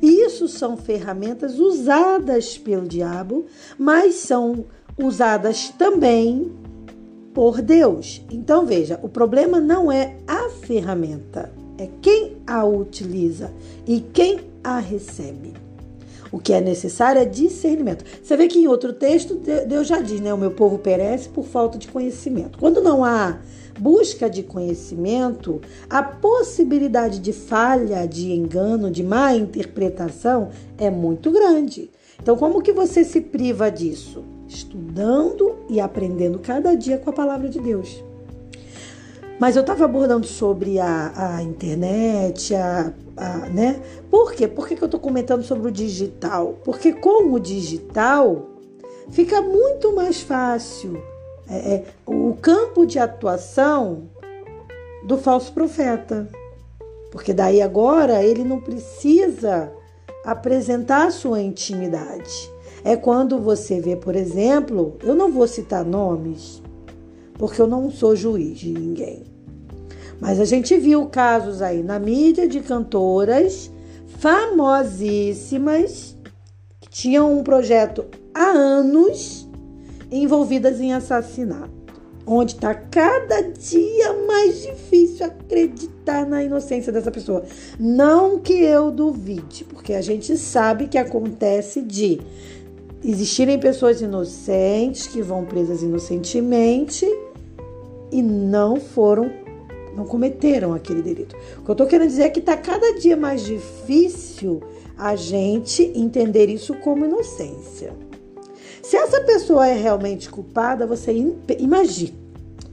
Isso 0.02 0.48
são 0.48 0.76
ferramentas 0.76 1.58
usadas 1.58 2.56
pelo 2.56 2.86
diabo, 2.86 3.46
mas 3.78 4.14
são 4.14 4.64
usadas 4.96 5.68
também 5.70 6.50
por 7.34 7.60
Deus. 7.60 8.22
Então 8.30 8.64
veja, 8.64 8.98
o 9.02 9.08
problema 9.08 9.60
não 9.60 9.90
é 9.90 10.16
a 10.26 10.48
ferramenta, 10.50 11.52
é 11.78 11.88
quem 12.00 12.36
a 12.46 12.64
utiliza 12.64 13.52
e 13.86 14.00
quem 14.00 14.40
a 14.64 14.78
recebe. 14.78 15.59
O 16.32 16.38
que 16.38 16.52
é 16.52 16.60
necessário 16.60 17.20
é 17.20 17.24
discernimento. 17.24 18.04
Você 18.22 18.36
vê 18.36 18.46
que 18.46 18.58
em 18.58 18.68
outro 18.68 18.92
texto 18.92 19.40
Deus 19.66 19.86
já 19.86 20.00
diz, 20.00 20.20
né? 20.20 20.32
O 20.32 20.38
meu 20.38 20.52
povo 20.52 20.78
perece 20.78 21.28
por 21.28 21.44
falta 21.44 21.76
de 21.76 21.88
conhecimento. 21.88 22.58
Quando 22.58 22.80
não 22.80 23.04
há 23.04 23.38
busca 23.78 24.28
de 24.28 24.42
conhecimento, 24.42 25.60
a 25.88 26.02
possibilidade 26.02 27.18
de 27.18 27.32
falha, 27.32 28.06
de 28.06 28.30
engano, 28.32 28.90
de 28.90 29.02
má 29.02 29.34
interpretação 29.34 30.50
é 30.76 30.90
muito 30.90 31.30
grande. 31.30 31.90
Então, 32.22 32.36
como 32.36 32.60
que 32.60 32.72
você 32.72 33.02
se 33.02 33.20
priva 33.22 33.70
disso? 33.70 34.22
Estudando 34.46 35.56
e 35.68 35.80
aprendendo 35.80 36.38
cada 36.38 36.74
dia 36.74 36.98
com 36.98 37.08
a 37.08 37.14
palavra 37.14 37.48
de 37.48 37.58
Deus. 37.58 38.04
Mas 39.40 39.56
eu 39.56 39.62
estava 39.62 39.86
abordando 39.86 40.26
sobre 40.26 40.78
a, 40.78 41.36
a 41.36 41.42
internet, 41.42 42.54
a, 42.54 42.92
a, 43.16 43.38
né? 43.48 43.80
Por 44.10 44.34
quê? 44.34 44.46
Por 44.46 44.68
que, 44.68 44.76
que 44.76 44.82
eu 44.82 44.86
estou 44.86 45.00
comentando 45.00 45.42
sobre 45.42 45.68
o 45.68 45.72
digital? 45.72 46.56
Porque 46.62 46.92
com 46.92 47.32
o 47.32 47.40
digital 47.40 48.50
fica 49.08 49.40
muito 49.40 49.96
mais 49.96 50.20
fácil 50.20 51.02
é, 51.48 51.56
é, 51.56 51.84
o 52.04 52.36
campo 52.42 52.84
de 52.84 52.98
atuação 52.98 54.02
do 55.06 55.16
falso 55.16 55.50
profeta. 55.54 56.28
Porque 57.10 57.32
daí 57.32 57.62
agora 57.62 58.22
ele 58.22 58.44
não 58.44 58.60
precisa 58.60 59.72
apresentar 60.22 61.06
a 61.06 61.10
sua 61.10 61.40
intimidade. 61.40 62.52
É 62.84 62.94
quando 62.94 63.38
você 63.38 63.80
vê, 63.80 63.96
por 63.96 64.14
exemplo, 64.14 64.98
eu 65.02 65.14
não 65.14 65.32
vou 65.32 65.48
citar 65.48 65.82
nomes, 65.82 66.62
porque 67.38 67.58
eu 67.58 67.66
não 67.66 67.90
sou 67.90 68.14
juiz 68.14 68.58
de 68.58 68.70
ninguém. 68.70 69.29
Mas 70.20 70.38
a 70.38 70.44
gente 70.44 70.76
viu 70.76 71.06
casos 71.06 71.62
aí 71.62 71.82
na 71.82 71.98
mídia 71.98 72.46
de 72.46 72.60
cantoras 72.60 73.70
famosíssimas 74.18 76.14
que 76.80 76.90
tinham 76.90 77.38
um 77.38 77.42
projeto 77.42 78.04
há 78.34 78.50
anos 78.50 79.48
envolvidas 80.10 80.80
em 80.80 80.92
assassinato, 80.92 81.70
onde 82.26 82.54
está 82.54 82.74
cada 82.74 83.40
dia 83.42 84.12
mais 84.26 84.62
difícil 84.62 85.24
acreditar 85.24 86.26
na 86.26 86.44
inocência 86.44 86.92
dessa 86.92 87.10
pessoa. 87.10 87.44
Não 87.78 88.38
que 88.38 88.52
eu 88.52 88.90
duvide, 88.90 89.64
porque 89.64 89.94
a 89.94 90.02
gente 90.02 90.36
sabe 90.36 90.88
que 90.88 90.98
acontece 90.98 91.80
de 91.80 92.20
existirem 93.02 93.58
pessoas 93.58 94.02
inocentes 94.02 95.06
que 95.06 95.22
vão 95.22 95.46
presas 95.46 95.82
inocentemente 95.82 97.06
e 98.12 98.22
não 98.22 98.76
foram 98.76 99.30
não 100.00 100.06
cometeram 100.06 100.72
aquele 100.72 101.02
delito. 101.02 101.36
O 101.58 101.62
que 101.62 101.70
eu 101.70 101.72
estou 101.72 101.86
querendo 101.86 102.08
dizer 102.08 102.22
é 102.22 102.30
que 102.30 102.40
está 102.40 102.56
cada 102.56 102.98
dia 102.98 103.16
mais 103.16 103.44
difícil 103.44 104.62
a 104.96 105.14
gente 105.14 105.82
entender 105.94 106.48
isso 106.48 106.74
como 106.74 107.04
inocência. 107.04 107.92
Se 108.82 108.96
essa 108.96 109.20
pessoa 109.20 109.66
é 109.66 109.74
realmente 109.74 110.30
culpada, 110.30 110.86
você 110.86 111.12
imagina, 111.58 112.16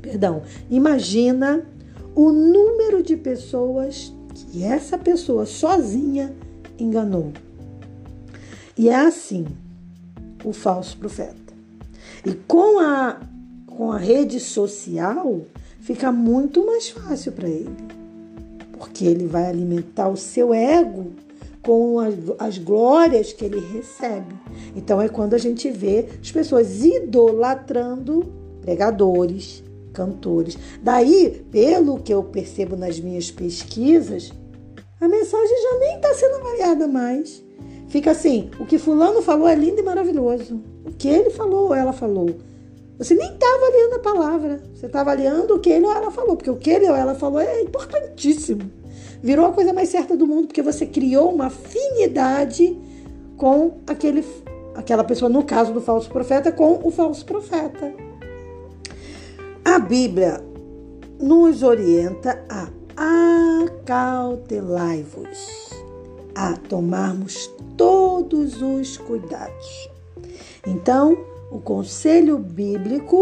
perdão, 0.02 0.42
imagina 0.70 1.68
o 2.16 2.32
número 2.32 3.04
de 3.04 3.18
pessoas 3.18 4.14
que 4.34 4.64
essa 4.64 4.98
pessoa 4.98 5.46
sozinha 5.46 6.34
enganou. 6.80 7.34
E 8.78 8.90
é 8.90 8.96
assim 8.96 9.46
o 10.46 10.54
falso 10.54 10.98
profeta. 10.98 11.36
E 12.26 12.34
com 12.48 12.80
a, 12.80 13.20
com 13.66 13.92
a 13.92 13.98
rede 13.98 14.40
social, 14.40 15.42
fica 15.88 16.12
muito 16.12 16.66
mais 16.66 16.90
fácil 16.90 17.32
para 17.32 17.48
ele. 17.48 17.74
Porque 18.78 19.06
ele 19.06 19.26
vai 19.26 19.46
alimentar 19.46 20.10
o 20.10 20.18
seu 20.18 20.54
ego 20.54 21.14
com 21.62 21.98
as, 22.00 22.14
as, 22.38 22.58
glórias 22.58 23.32
que 23.32 23.46
ele 23.46 23.60
recebe. 23.74 24.36
Então 24.76 25.02
é 25.02 25.08
quando 25.08 25.34
a 25.34 25.38
gente 25.38 25.72
vê 25.72 26.06
as 26.22 26.30
pessoas 26.30 26.84
idolatrando 26.84 28.26
pregadores, 28.62 29.64
cantores. 29.94 30.58
Daí, 30.84 31.46
pelo 31.50 32.00
que 32.00 32.14
eu 32.14 32.22
percebo 32.22 32.76
nas 32.76 33.00
minhas 33.00 33.32
pesquisas, 33.32 34.34
a 35.00 35.08
mensagem 35.08 35.62
já 35.64 35.80
nem 35.80 35.96
está 35.96 36.14
sendo 36.14 36.36
avaliada 36.36 36.86
mais. 36.86 37.42
Fica 37.88 38.12
assim: 38.12 38.52
o 38.60 38.66
que 38.66 38.78
Fulano 38.78 39.22
falou 39.22 39.48
é 39.48 39.56
lindo 39.56 39.80
e 39.80 39.84
maravilhoso. 39.84 40.62
O 40.86 40.92
que 40.92 41.08
ele 41.08 41.30
falou 41.30 41.68
ou 41.68 41.74
ela 41.74 41.94
falou. 41.94 42.30
Você 42.98 43.14
nem 43.14 43.32
está 43.32 43.46
avaliando 43.46 43.96
a 43.96 44.00
palavra. 44.00 44.64
Você 44.74 44.88
está 44.88 45.02
avaliando 45.02 45.56
o 45.56 45.60
que 45.60 45.70
ele 45.70 45.86
ou 45.86 45.92
ela 45.92 46.12
falou. 46.12 46.36
Porque 46.36 46.50
o 46.50 46.56
que 46.56 46.70
ele 46.70 46.90
ou 46.90 46.96
ela 46.96 47.16
falou 47.16 47.40
é 47.40 47.62
importantíssimo. 47.62 48.70
Virou 49.22 49.46
a 49.46 49.52
coisa 49.52 49.74
mais 49.74 49.90
certa 49.90 50.16
do 50.16 50.28
mundo 50.28 50.48
porque 50.48 50.62
você 50.62 50.86
criou 50.86 51.34
uma 51.34 51.48
afinidade 51.48 52.78
com 53.36 53.80
aquele, 53.86 54.24
aquela 54.76 55.04
pessoa, 55.04 55.30
no 55.30 55.44
caso 55.44 55.74
do 55.74 55.82
falso 55.82 56.10
profeta, 56.10 56.52
com 56.52 56.80
o 56.84 56.92
falso 56.92 57.26
profeta. 57.26 57.94
A 59.64 59.80
Bíblia 59.80 60.44
nos 61.20 61.64
orienta 61.64 62.44
a 62.50 62.70
acautelai-vos, 62.98 65.70
a 66.34 66.58
tomarmos 66.58 67.52
todos 67.78 68.60
os 68.62 68.98
cuidados. 68.98 69.90
Então, 70.66 71.18
o 71.52 71.60
conselho 71.60 72.38
bíblico 72.38 73.22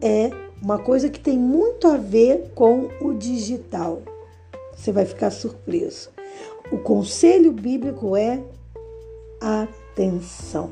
é 0.00 0.30
uma 0.62 0.78
coisa 0.78 1.08
que 1.08 1.20
tem 1.20 1.38
muito 1.38 1.88
a 1.88 1.96
ver 1.96 2.52
com 2.54 2.88
o 3.00 3.14
digital. 3.14 4.02
Você 4.76 4.92
vai 4.92 5.04
ficar 5.04 5.30
surpreso. 5.30 6.10
O 6.70 6.78
conselho 6.78 7.52
bíblico 7.52 8.16
é 8.16 8.42
atenção. 9.40 10.70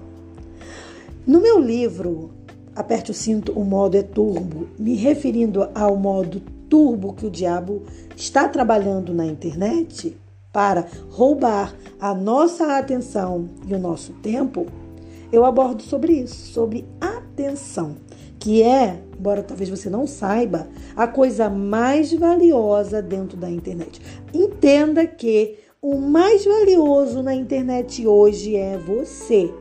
No 1.26 1.40
meu 1.40 1.58
livro, 1.58 2.30
Aperte 2.78 3.10
o 3.10 3.14
cinto, 3.14 3.50
o 3.58 3.64
modo 3.64 3.96
é 3.96 4.04
turbo, 4.04 4.68
me 4.78 4.94
referindo 4.94 5.68
ao 5.74 5.96
modo 5.96 6.40
turbo 6.70 7.12
que 7.12 7.26
o 7.26 7.30
diabo 7.30 7.82
está 8.14 8.48
trabalhando 8.48 9.12
na 9.12 9.26
internet 9.26 10.16
para 10.52 10.86
roubar 11.10 11.74
a 11.98 12.14
nossa 12.14 12.78
atenção 12.78 13.48
e 13.66 13.74
o 13.74 13.80
nosso 13.80 14.12
tempo, 14.22 14.64
eu 15.32 15.44
abordo 15.44 15.82
sobre 15.82 16.12
isso, 16.12 16.52
sobre 16.52 16.86
atenção, 17.00 17.96
que 18.38 18.62
é, 18.62 19.00
embora 19.18 19.42
talvez 19.42 19.68
você 19.68 19.90
não 19.90 20.06
saiba, 20.06 20.68
a 20.96 21.06
coisa 21.06 21.50
mais 21.50 22.12
valiosa 22.12 23.02
dentro 23.02 23.36
da 23.36 23.50
internet. 23.50 24.00
Entenda 24.32 25.06
que 25.06 25.56
o 25.80 25.96
mais 25.96 26.44
valioso 26.44 27.22
na 27.22 27.34
internet 27.34 28.06
hoje 28.06 28.56
é 28.56 28.78
você, 28.78 29.52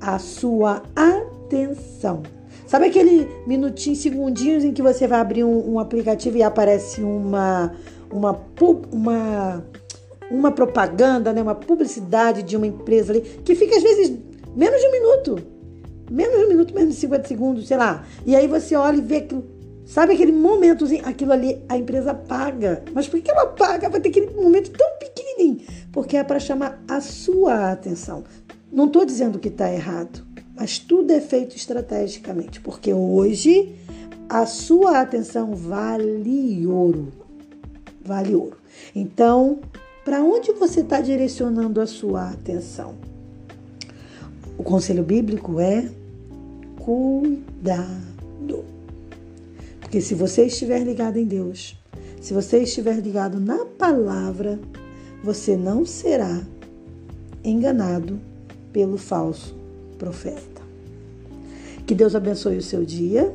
a 0.00 0.18
sua 0.18 0.82
atenção. 0.94 2.22
Sabe 2.66 2.86
aquele 2.86 3.28
minutinho, 3.46 3.94
segundinhos 3.94 4.64
em 4.64 4.72
que 4.72 4.82
você 4.82 5.06
vai 5.06 5.20
abrir 5.20 5.44
um, 5.44 5.74
um 5.74 5.78
aplicativo 5.78 6.38
e 6.38 6.42
aparece 6.42 7.02
uma, 7.02 7.72
uma, 8.10 8.40
uma, 8.90 9.64
uma 10.30 10.50
propaganda, 10.50 11.32
né, 11.32 11.42
uma 11.42 11.54
publicidade 11.54 12.42
de 12.42 12.56
uma 12.56 12.66
empresa 12.66 13.12
ali, 13.12 13.20
que 13.20 13.54
fica 13.54 13.76
às 13.76 13.82
vezes 13.82 14.18
menos 14.56 14.80
de 14.80 14.86
um 14.86 14.92
minuto. 14.92 15.38
Menos 16.10 16.38
de 16.38 16.44
um 16.44 16.48
minuto, 16.48 16.74
menos 16.74 16.94
de 16.94 17.00
50 17.00 17.28
segundos, 17.28 17.66
sei 17.66 17.76
lá. 17.76 18.04
E 18.26 18.36
aí 18.36 18.46
você 18.46 18.76
olha 18.76 18.98
e 18.98 19.00
vê 19.00 19.16
aquilo. 19.16 19.44
Sabe 19.86 20.14
aquele 20.14 20.32
momentozinho? 20.32 21.06
Aquilo 21.06 21.32
ali 21.32 21.62
a 21.68 21.76
empresa 21.76 22.14
paga. 22.14 22.82
Mas 22.92 23.06
por 23.06 23.20
que 23.20 23.30
ela 23.30 23.46
paga? 23.46 23.88
Vai 23.88 24.00
ter 24.00 24.08
aquele 24.08 24.30
momento 24.30 24.70
tão 24.70 24.88
pequenininho. 24.98 25.60
Porque 25.92 26.16
é 26.16 26.24
para 26.24 26.40
chamar 26.40 26.82
a 26.88 27.00
sua 27.00 27.70
atenção. 27.70 28.24
Não 28.72 28.86
estou 28.86 29.04
dizendo 29.04 29.38
que 29.38 29.48
está 29.48 29.72
errado, 29.72 30.26
mas 30.56 30.78
tudo 30.78 31.12
é 31.12 31.20
feito 31.20 31.54
estrategicamente. 31.56 32.60
Porque 32.60 32.92
hoje 32.92 33.74
a 34.28 34.46
sua 34.46 35.00
atenção 35.00 35.54
vale 35.54 36.66
ouro. 36.66 37.12
Vale 38.04 38.34
ouro. 38.34 38.56
Então, 38.94 39.60
para 40.04 40.22
onde 40.22 40.52
você 40.52 40.80
está 40.80 41.00
direcionando 41.00 41.80
a 41.80 41.86
sua 41.86 42.30
atenção? 42.30 42.94
O 44.56 44.62
conselho 44.62 45.02
bíblico 45.02 45.60
é 45.60 45.88
cuidado. 46.78 48.64
Porque 49.80 50.00
se 50.00 50.14
você 50.14 50.46
estiver 50.46 50.82
ligado 50.82 51.18
em 51.18 51.24
Deus, 51.24 51.76
se 52.20 52.32
você 52.32 52.58
estiver 52.58 52.96
ligado 53.00 53.40
na 53.40 53.64
palavra, 53.64 54.58
você 55.22 55.56
não 55.56 55.84
será 55.84 56.42
enganado 57.44 58.18
pelo 58.72 58.96
falso 58.96 59.54
profeta. 59.98 60.62
Que 61.86 61.94
Deus 61.94 62.14
abençoe 62.14 62.56
o 62.56 62.62
seu 62.62 62.84
dia 62.84 63.32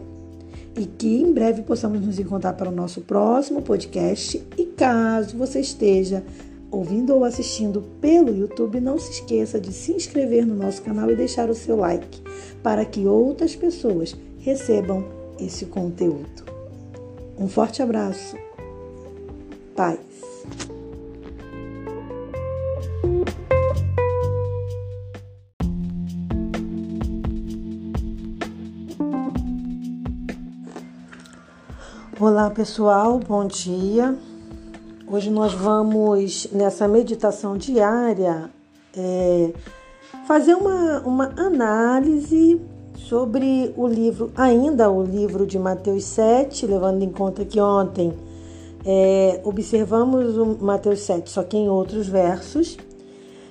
e 0.76 0.86
que 0.86 1.22
em 1.22 1.32
breve 1.32 1.62
possamos 1.62 2.02
nos 2.02 2.20
encontrar 2.20 2.54
para 2.54 2.70
o 2.70 2.76
nosso 2.76 3.02
próximo 3.02 3.62
podcast. 3.62 4.44
E 4.58 4.66
caso 4.66 5.38
você 5.38 5.60
esteja 5.60 6.24
ouvindo 6.72 7.16
ou 7.16 7.24
assistindo 7.24 7.82
pelo 8.00 8.36
YouTube, 8.36 8.80
não 8.80 8.98
se 8.98 9.12
esqueça 9.12 9.60
de 9.60 9.72
se 9.72 9.92
inscrever 9.92 10.46
no 10.46 10.56
nosso 10.56 10.82
canal 10.82 11.10
e 11.10 11.16
deixar 11.16 11.50
o 11.50 11.56
seu 11.56 11.76
like 11.76 12.22
para 12.62 12.86
que 12.86 13.08
outras 13.08 13.56
pessoas 13.56 14.16
recebam 14.40 15.06
esse 15.40 15.66
conteúdo. 15.66 16.44
Um 17.38 17.48
forte 17.48 17.82
abraço. 17.82 18.36
Paz. 19.76 20.00
Olá 32.20 32.50
pessoal, 32.50 33.18
bom 33.18 33.48
dia. 33.48 34.14
Hoje 35.12 35.32
nós 35.32 35.54
vamos, 35.54 36.48
nessa 36.52 36.88
meditação 36.88 37.58
diária, 37.58 38.48
é, 38.96 39.52
fazer 40.28 40.54
uma, 40.54 41.00
uma 41.00 41.34
análise 41.36 42.62
sobre 42.96 43.74
o 43.76 43.88
livro, 43.88 44.32
ainda 44.36 44.88
o 44.92 45.02
livro 45.02 45.48
de 45.48 45.58
Mateus 45.58 46.04
7, 46.04 46.68
levando 46.68 47.02
em 47.02 47.10
conta 47.10 47.44
que 47.44 47.60
ontem 47.60 48.14
é, 48.86 49.42
observamos 49.44 50.38
o 50.38 50.46
Mateus 50.64 51.00
7, 51.00 51.28
só 51.28 51.42
que 51.42 51.58
em 51.58 51.68
outros 51.68 52.08
versos. 52.08 52.78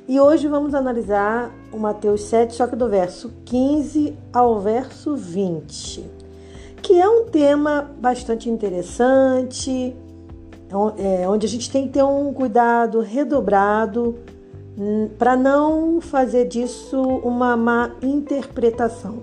E 0.07 0.21
hoje 0.21 0.47
vamos 0.47 0.75
analisar 0.75 1.53
o 1.73 1.77
Mateus 1.77 2.23
7, 2.23 2.55
só 2.55 2.69
que 2.69 2.77
do 2.77 2.89
verso 2.89 3.33
15 3.45 4.17
ao 4.33 4.61
verso 4.61 5.17
20, 5.17 6.09
que 6.81 7.01
é 7.01 7.09
um 7.09 7.25
tema 7.25 7.91
bastante 8.01 8.49
interessante 8.49 9.97
é, 10.99 11.29
onde 11.29 11.47
a 11.47 11.49
gente 11.49 11.71
tem 11.71 11.87
que 11.87 11.95
ter 11.95 12.03
um 12.03 12.33
cuidado 12.33 13.01
redobrado 13.01 14.17
hum, 14.79 15.09
para 15.19 15.37
não 15.37 16.01
fazer 16.01 16.47
disso 16.47 17.01
uma 17.01 17.57
má 17.57 17.93
interpretação. 18.03 19.23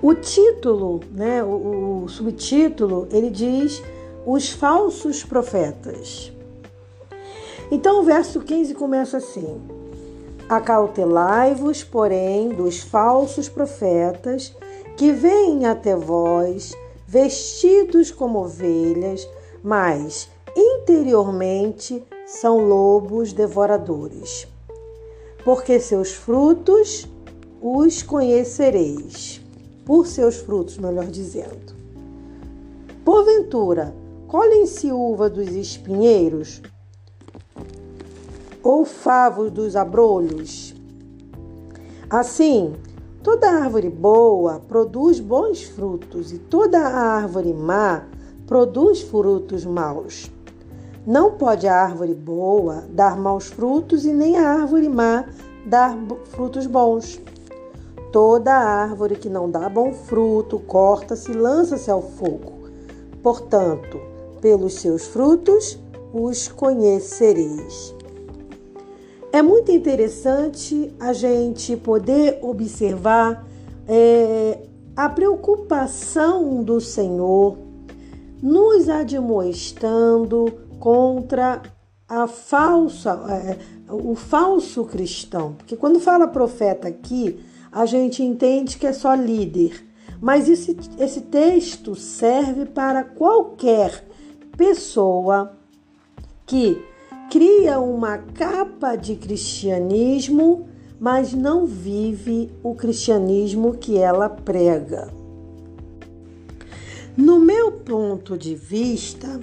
O 0.00 0.14
título, 0.14 1.00
né, 1.12 1.42
o, 1.44 2.02
o 2.04 2.08
subtítulo, 2.08 3.06
ele 3.12 3.30
diz 3.30 3.82
os 4.26 4.50
falsos 4.50 5.22
profetas. 5.22 6.32
Então 7.70 8.00
o 8.00 8.02
verso 8.02 8.40
15 8.40 8.74
começa 8.74 9.18
assim: 9.18 9.60
Acautelai-vos, 10.48 11.84
porém, 11.84 12.48
dos 12.48 12.80
falsos 12.80 13.48
profetas 13.48 14.54
que 14.96 15.12
vêm 15.12 15.66
até 15.66 15.96
vós, 15.96 16.72
vestidos 17.06 18.10
como 18.10 18.40
ovelhas, 18.40 19.26
mas 19.62 20.28
interiormente 20.56 22.02
são 22.26 22.58
lobos 22.58 23.32
devoradores. 23.32 24.46
Porque 25.44 25.80
seus 25.80 26.12
frutos 26.12 27.08
os 27.60 28.02
conhecereis. 28.02 29.40
Por 29.84 30.06
seus 30.06 30.36
frutos, 30.36 30.78
melhor 30.78 31.06
dizendo. 31.06 31.74
Porventura, 33.04 33.94
colhem-se 34.28 34.92
uva 34.92 35.28
dos 35.28 35.48
espinheiros? 35.48 36.62
ou 38.62 38.84
favos 38.84 39.50
dos 39.50 39.74
abrolhos? 39.74 40.74
Assim, 42.08 42.74
toda 43.22 43.50
árvore 43.50 43.90
boa 43.90 44.60
produz 44.60 45.18
bons 45.18 45.62
frutos 45.62 46.32
e 46.32 46.38
toda 46.38 46.78
árvore 46.78 47.52
má 47.52 48.04
produz 48.46 49.02
frutos 49.02 49.64
maus. 49.64 50.30
Não 51.06 51.32
pode 51.32 51.66
a 51.66 51.74
árvore 51.74 52.14
boa 52.14 52.84
dar 52.90 53.16
maus 53.16 53.48
frutos 53.48 54.04
e 54.04 54.12
nem 54.12 54.36
a 54.36 54.48
árvore 54.48 54.88
má 54.88 55.24
dar 55.66 55.96
frutos 56.24 56.66
bons. 56.66 57.20
Toda 58.12 58.52
árvore 58.52 59.16
que 59.16 59.28
não 59.28 59.50
dá 59.50 59.68
bom 59.68 59.92
fruto 59.92 60.58
corta-se 60.60 61.32
e 61.32 61.34
lança-se 61.34 61.90
ao 61.90 62.02
fogo. 62.02 62.68
Portanto, 63.22 64.00
pelos 64.40 64.74
seus 64.74 65.06
frutos 65.06 65.78
os 66.12 66.46
conhecereis. 66.46 67.94
É 69.32 69.40
muito 69.40 69.72
interessante 69.72 70.94
a 71.00 71.14
gente 71.14 71.74
poder 71.74 72.38
observar 72.42 73.46
é, 73.88 74.58
a 74.94 75.08
preocupação 75.08 76.62
do 76.62 76.80
Senhor 76.80 77.56
nos 78.42 78.88
admoestando 78.88 80.52
contra 80.80 81.62
a 82.08 82.26
falsa, 82.26 83.12
é, 83.30 83.56
o 83.88 84.14
falso 84.14 84.84
cristão. 84.84 85.54
Porque 85.54 85.76
quando 85.76 86.00
fala 86.00 86.26
profeta 86.26 86.88
aqui, 86.88 87.38
a 87.70 87.86
gente 87.86 88.22
entende 88.22 88.76
que 88.76 88.86
é 88.86 88.92
só 88.92 89.14
líder. 89.14 89.86
Mas 90.20 90.48
esse, 90.48 90.76
esse 90.98 91.22
texto 91.22 91.94
serve 91.94 92.66
para 92.66 93.02
qualquer 93.02 94.04
pessoa 94.56 95.56
que 96.44 96.82
cria 97.30 97.80
uma 97.80 98.18
capa 98.18 98.94
de 98.94 99.16
cristianismo, 99.16 100.68
mas 101.00 101.32
não 101.32 101.64
vive 101.64 102.50
o 102.62 102.74
cristianismo 102.74 103.74
que 103.74 103.96
ela 103.96 104.28
prega. 104.28 105.21
No 107.16 107.38
meu 107.38 107.72
ponto 107.72 108.38
de 108.38 108.54
vista, 108.54 109.38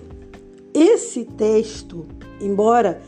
esse 0.73 1.23
texto, 1.23 2.07
embora 2.41 2.99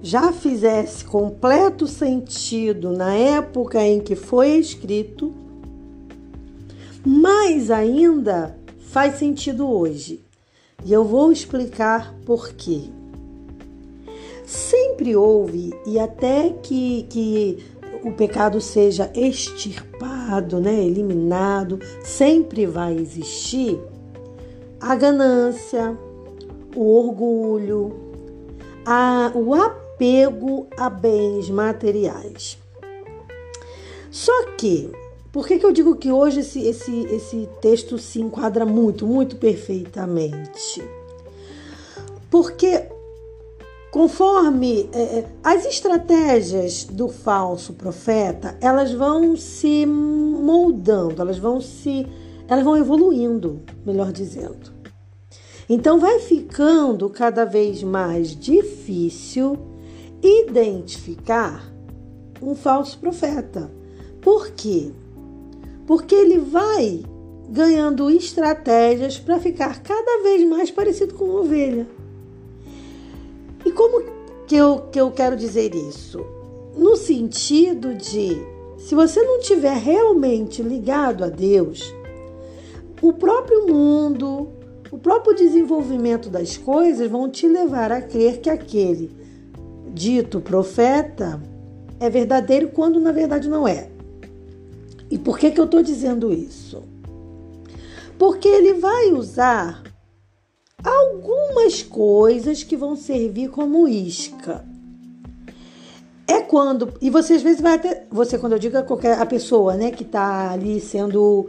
já 0.00 0.32
fizesse 0.32 1.04
completo 1.04 1.86
sentido 1.86 2.90
na 2.90 3.12
época 3.12 3.82
em 3.82 4.00
que 4.00 4.16
foi 4.16 4.56
escrito, 4.56 5.34
mais 7.04 7.70
ainda 7.70 8.58
faz 8.78 9.16
sentido 9.16 9.68
hoje. 9.68 10.24
E 10.86 10.90
eu 10.90 11.04
vou 11.04 11.30
explicar 11.30 12.14
por 12.24 12.54
quê. 12.54 12.84
Sempre 14.46 15.14
houve, 15.14 15.74
e 15.86 15.98
até 15.98 16.48
que, 16.62 17.02
que 17.10 17.58
o 18.02 18.12
pecado 18.12 18.58
seja 18.58 19.10
extirpado, 19.14 20.60
né, 20.60 20.82
eliminado, 20.82 21.78
sempre 22.02 22.64
vai 22.64 22.96
existir 22.96 23.78
a 24.80 24.94
ganância, 24.94 25.96
o 26.74 26.98
orgulho, 26.98 27.92
a, 28.86 29.32
o 29.34 29.54
apego 29.54 30.66
a 30.76 30.88
bens 30.88 31.50
materiais. 31.50 32.58
Só 34.10 34.52
que, 34.56 34.90
por 35.32 35.46
que, 35.46 35.58
que 35.58 35.66
eu 35.66 35.72
digo 35.72 35.96
que 35.96 36.10
hoje 36.10 36.40
esse, 36.40 36.66
esse, 36.66 37.04
esse 37.06 37.48
texto 37.60 37.98
se 37.98 38.20
enquadra 38.20 38.64
muito, 38.64 39.06
muito 39.06 39.36
perfeitamente? 39.36 40.82
Porque 42.30 42.88
conforme 43.90 44.88
é, 44.92 45.00
é 45.00 45.26
as 45.42 45.64
estratégias 45.64 46.84
do 46.84 47.08
falso 47.08 47.74
profeta, 47.74 48.56
elas 48.60 48.92
vão 48.92 49.36
se 49.36 49.84
moldando, 49.86 51.20
elas 51.20 51.38
vão 51.38 51.60
se 51.60 52.06
elas 52.48 52.64
vão 52.64 52.76
evoluindo, 52.76 53.60
melhor 53.84 54.10
dizendo. 54.10 54.72
Então 55.68 56.00
vai 56.00 56.18
ficando 56.20 57.10
cada 57.10 57.44
vez 57.44 57.82
mais 57.82 58.34
difícil 58.34 59.58
identificar 60.22 61.70
um 62.40 62.54
falso 62.54 62.98
profeta. 62.98 63.70
Por 64.22 64.50
quê? 64.52 64.90
Porque 65.86 66.14
ele 66.14 66.38
vai 66.38 67.04
ganhando 67.50 68.10
estratégias 68.10 69.18
para 69.18 69.38
ficar 69.38 69.82
cada 69.82 70.22
vez 70.22 70.46
mais 70.48 70.70
parecido 70.70 71.14
com 71.14 71.24
uma 71.26 71.40
ovelha. 71.40 71.86
E 73.64 73.70
como 73.70 74.04
que 74.46 74.56
eu, 74.56 74.80
que 74.90 74.98
eu 74.98 75.10
quero 75.10 75.36
dizer 75.36 75.74
isso? 75.74 76.24
No 76.76 76.96
sentido 76.96 77.94
de, 77.94 78.38
se 78.78 78.94
você 78.94 79.22
não 79.22 79.40
tiver 79.40 79.76
realmente 79.76 80.62
ligado 80.62 81.24
a 81.24 81.28
Deus, 81.28 81.92
o 83.00 83.12
próprio 83.12 83.66
mundo, 83.66 84.48
o 84.90 84.98
próprio 84.98 85.34
desenvolvimento 85.34 86.28
das 86.28 86.56
coisas 86.56 87.10
vão 87.10 87.28
te 87.28 87.46
levar 87.46 87.92
a 87.92 88.00
crer 88.00 88.40
que 88.40 88.50
aquele 88.50 89.10
dito 89.92 90.40
profeta 90.40 91.40
é 92.00 92.08
verdadeiro 92.08 92.68
quando 92.68 93.00
na 93.00 93.12
verdade 93.12 93.48
não 93.48 93.66
é. 93.66 93.90
E 95.10 95.18
por 95.18 95.38
que, 95.38 95.50
que 95.50 95.60
eu 95.60 95.64
estou 95.64 95.82
dizendo 95.82 96.32
isso? 96.32 96.82
Porque 98.18 98.48
ele 98.48 98.74
vai 98.74 99.12
usar 99.12 99.82
algumas 100.84 101.82
coisas 101.82 102.62
que 102.62 102.76
vão 102.76 102.94
servir 102.96 103.48
como 103.50 103.88
isca. 103.88 104.64
É 106.26 106.40
quando, 106.42 106.92
e 107.00 107.08
você 107.08 107.34
às 107.34 107.42
vezes 107.42 107.60
vai 107.60 107.76
até, 107.76 108.06
você 108.10 108.38
quando 108.38 108.52
eu 108.52 108.58
digo 108.58 108.76
a 108.76 108.82
qualquer 108.82 109.18
a 109.18 109.24
pessoa, 109.24 109.76
né, 109.76 109.90
que 109.90 110.02
está 110.02 110.50
ali 110.50 110.78
sendo 110.78 111.48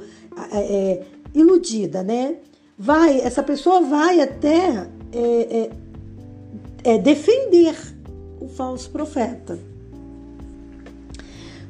é, 0.54 0.58
é, 0.58 1.06
iludida, 1.40 2.04
né? 2.04 2.38
Vai, 2.78 3.20
essa 3.20 3.44
pessoa 3.44 3.82
vai 3.82 4.22
até 4.22 4.88
é, 5.12 5.20
é, 5.22 5.70
é, 6.84 6.98
defender 6.98 7.76
o 8.40 8.48
falso 8.48 8.90
profeta. 8.90 9.60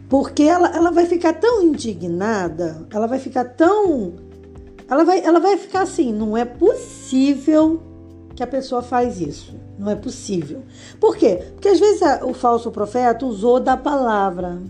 Porque 0.08 0.44
ela, 0.44 0.76
ela 0.76 0.92
vai 0.92 1.06
ficar 1.06 1.34
tão 1.34 1.64
indignada, 1.64 2.88
ela 2.92 3.08
vai 3.08 3.20
ficar 3.20 3.46
tão. 3.46 4.14
Ela 4.90 5.04
vai, 5.04 5.24
ela 5.24 5.40
vai 5.40 5.58
ficar 5.58 5.82
assim: 5.82 6.12
não 6.12 6.36
é 6.36 6.46
possível 6.46 7.82
que 8.36 8.44
a 8.44 8.48
pessoa 8.48 8.82
faz 8.82 9.20
isso. 9.20 9.56
Não 9.78 9.90
é 9.90 9.96
possível. 9.96 10.64
Por 11.00 11.16
quê? 11.16 11.44
Porque 11.54 11.70
às 11.70 11.80
vezes 11.80 12.02
a, 12.02 12.26
o 12.26 12.34
falso 12.34 12.72
profeta 12.72 13.26
usou 13.26 13.60
da 13.60 13.78
palavra. 13.78 14.62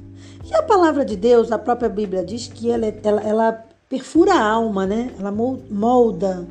E 0.46 0.54
a 0.54 0.64
palavra 0.64 1.06
de 1.06 1.16
Deus, 1.16 1.52
a 1.52 1.58
própria 1.58 1.90
Bíblia 1.90 2.24
diz 2.24 2.48
que 2.48 2.70
ela, 2.70 2.86
é, 2.86 3.00
ela, 3.04 3.22
ela 3.22 3.69
perfura 3.90 4.36
a 4.36 4.48
alma, 4.48 4.86
né? 4.86 5.12
Ela 5.20 5.32
molda. 5.32 6.48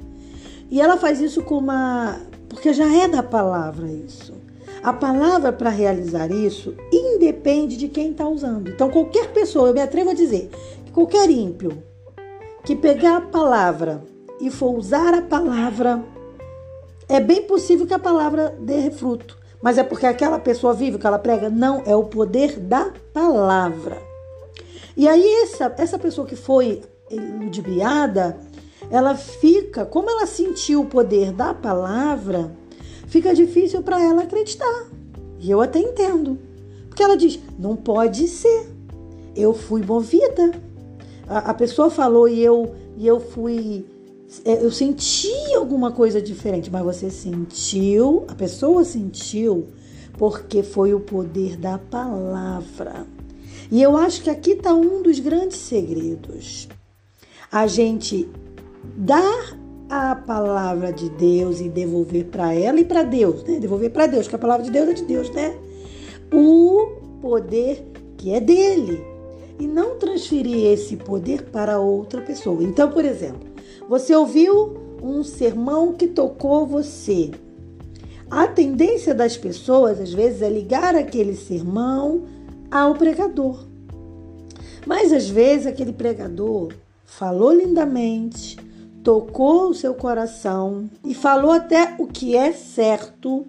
E 0.68 0.80
ela 0.80 0.96
faz 0.96 1.20
isso 1.20 1.42
com 1.42 1.58
uma. 1.58 2.20
Porque 2.48 2.72
já 2.72 2.92
é 2.92 3.06
da 3.06 3.22
palavra 3.22 3.86
isso. 3.86 4.34
A 4.82 4.92
palavra 4.92 5.52
para 5.52 5.70
realizar 5.70 6.30
isso 6.30 6.74
independe 6.92 7.76
de 7.76 7.88
quem 7.88 8.10
está 8.10 8.26
usando. 8.28 8.68
Então, 8.68 8.90
qualquer 8.90 9.32
pessoa, 9.32 9.68
eu 9.68 9.74
me 9.74 9.80
atrevo 9.80 10.10
a 10.10 10.14
dizer, 10.14 10.50
que 10.84 10.92
qualquer 10.92 11.30
ímpio 11.30 11.82
que 12.64 12.76
pegar 12.76 13.16
a 13.16 13.20
palavra 13.20 14.02
e 14.40 14.50
for 14.50 14.76
usar 14.76 15.14
a 15.14 15.22
palavra, 15.22 16.04
é 17.08 17.18
bem 17.18 17.42
possível 17.42 17.86
que 17.86 17.94
a 17.94 17.98
palavra 17.98 18.54
dê 18.60 18.90
fruto. 18.90 19.36
Mas 19.60 19.78
é 19.78 19.82
porque 19.82 20.06
aquela 20.06 20.38
pessoa 20.38 20.72
vive 20.72 20.96
o 20.96 20.98
que 20.98 21.06
ela 21.06 21.18
prega? 21.18 21.50
Não, 21.50 21.82
é 21.84 21.96
o 21.96 22.04
poder 22.04 22.58
da 22.58 22.92
palavra. 23.12 24.00
E 24.96 25.08
aí, 25.08 25.42
essa, 25.42 25.74
essa 25.76 25.98
pessoa 25.98 26.26
que 26.26 26.36
foi 26.36 26.82
ludibriada, 27.10 28.38
ela 28.90 29.14
fica, 29.14 29.84
como 29.84 30.08
ela 30.10 30.26
sentiu 30.26 30.82
o 30.82 30.86
poder 30.86 31.32
da 31.32 31.52
palavra, 31.52 32.52
fica 33.06 33.34
difícil 33.34 33.82
para 33.82 34.00
ela 34.00 34.22
acreditar. 34.22 34.86
E 35.38 35.50
eu 35.50 35.60
até 35.60 35.78
entendo. 35.78 36.38
Porque 36.88 37.02
ela 37.02 37.16
diz: 37.16 37.38
não 37.58 37.76
pode 37.76 38.26
ser. 38.26 38.66
Eu 39.36 39.52
fui 39.54 39.82
movida. 39.82 40.52
A, 41.28 41.50
a 41.50 41.54
pessoa 41.54 41.90
falou 41.90 42.28
e 42.28 42.42
eu, 42.42 42.74
e 42.96 43.06
eu 43.06 43.20
fui. 43.20 43.86
É, 44.44 44.64
eu 44.64 44.70
senti 44.70 45.32
alguma 45.54 45.92
coisa 45.92 46.20
diferente, 46.20 46.70
mas 46.70 46.84
você 46.84 47.10
sentiu, 47.10 48.24
a 48.28 48.34
pessoa 48.34 48.84
sentiu, 48.84 49.68
porque 50.18 50.62
foi 50.62 50.92
o 50.92 51.00
poder 51.00 51.56
da 51.56 51.78
palavra. 51.78 53.06
E 53.70 53.82
eu 53.82 53.96
acho 53.96 54.22
que 54.22 54.30
aqui 54.30 54.52
está 54.52 54.74
um 54.74 55.02
dos 55.02 55.18
grandes 55.18 55.58
segredos 55.58 56.68
a 57.50 57.66
gente 57.66 58.28
dar 58.96 59.56
a 59.88 60.14
palavra 60.14 60.92
de 60.92 61.08
Deus 61.10 61.60
e 61.60 61.68
devolver 61.68 62.26
para 62.26 62.52
ela 62.52 62.78
e 62.78 62.84
para 62.84 63.02
Deus, 63.02 63.42
né? 63.44 63.58
Devolver 63.58 63.90
para 63.90 64.06
Deus, 64.06 64.28
que 64.28 64.34
a 64.34 64.38
palavra 64.38 64.64
de 64.64 64.70
Deus 64.70 64.88
é 64.88 64.92
de 64.92 65.04
Deus, 65.04 65.30
né? 65.30 65.56
O 66.32 67.20
poder 67.22 67.86
que 68.16 68.32
é 68.32 68.40
dele 68.40 69.02
e 69.58 69.66
não 69.66 69.98
transferir 69.98 70.66
esse 70.66 70.96
poder 70.96 71.44
para 71.44 71.80
outra 71.80 72.20
pessoa. 72.20 72.62
Então, 72.62 72.90
por 72.90 73.04
exemplo, 73.04 73.48
você 73.88 74.14
ouviu 74.14 74.76
um 75.02 75.22
sermão 75.24 75.94
que 75.94 76.06
tocou 76.06 76.66
você. 76.66 77.30
A 78.30 78.46
tendência 78.46 79.14
das 79.14 79.36
pessoas, 79.36 79.98
às 79.98 80.12
vezes, 80.12 80.42
é 80.42 80.50
ligar 80.50 80.94
aquele 80.94 81.34
sermão 81.34 82.24
ao 82.70 82.94
pregador. 82.94 83.64
Mas 84.86 85.12
às 85.12 85.28
vezes 85.28 85.66
aquele 85.66 85.92
pregador 85.92 86.72
falou 87.08 87.52
lindamente, 87.52 88.56
tocou 89.02 89.70
o 89.70 89.74
seu 89.74 89.94
coração 89.94 90.88
e 91.04 91.14
falou 91.14 91.50
até 91.50 91.96
o 91.98 92.06
que 92.06 92.36
é 92.36 92.52
certo. 92.52 93.46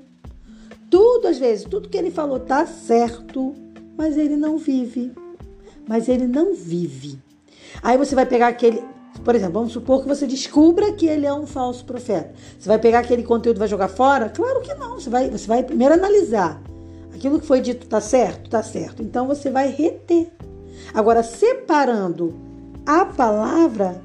Tudo, 0.90 1.28
às 1.28 1.38
vezes, 1.38 1.66
tudo 1.66 1.90
que 1.90 1.98
ele 1.98 2.10
falou 2.10 2.40
tá 2.40 2.66
certo, 2.66 3.54
mas 3.96 4.18
ele 4.18 4.38
não 4.38 4.58
vive. 4.58 5.12
Mas 5.88 6.08
ele 6.08 6.26
não 6.26 6.56
vive. 6.56 7.20
Aí 7.84 7.98
você 7.98 8.16
vai 8.16 8.26
pegar 8.26 8.48
aquele. 8.48 8.82
Por 9.24 9.36
exemplo, 9.36 9.56
vamos 9.56 9.74
supor 9.74 10.02
que 10.02 10.08
você 10.08 10.26
descubra 10.26 10.94
que 10.94 11.06
ele 11.06 11.26
é 11.26 11.34
um 11.34 11.46
falso 11.46 11.84
profeta. 11.84 12.34
Você 12.58 12.68
vai 12.68 12.80
pegar 12.80 13.00
aquele 13.00 13.24
conteúdo 13.24 13.58
e 13.58 13.60
vai 13.60 13.68
jogar 13.68 13.90
fora? 13.90 14.30
Claro 14.30 14.62
que 14.62 14.74
não. 14.76 15.00
Você 15.00 15.10
vai, 15.10 15.30
você 15.30 15.46
vai 15.46 15.64
primeiro 15.64 15.94
analisar. 15.94 16.62
Aquilo 17.14 17.40
que 17.40 17.46
foi 17.46 17.60
dito 17.60 17.86
tá 17.88 18.00
certo? 18.00 18.50
Tá 18.50 18.64
certo. 18.64 19.04
Então 19.04 19.28
você 19.28 19.50
vai 19.50 19.68
reter. 19.70 20.32
Agora, 20.94 21.22
separando 21.22 22.49
a 22.90 23.06
palavra 23.06 24.02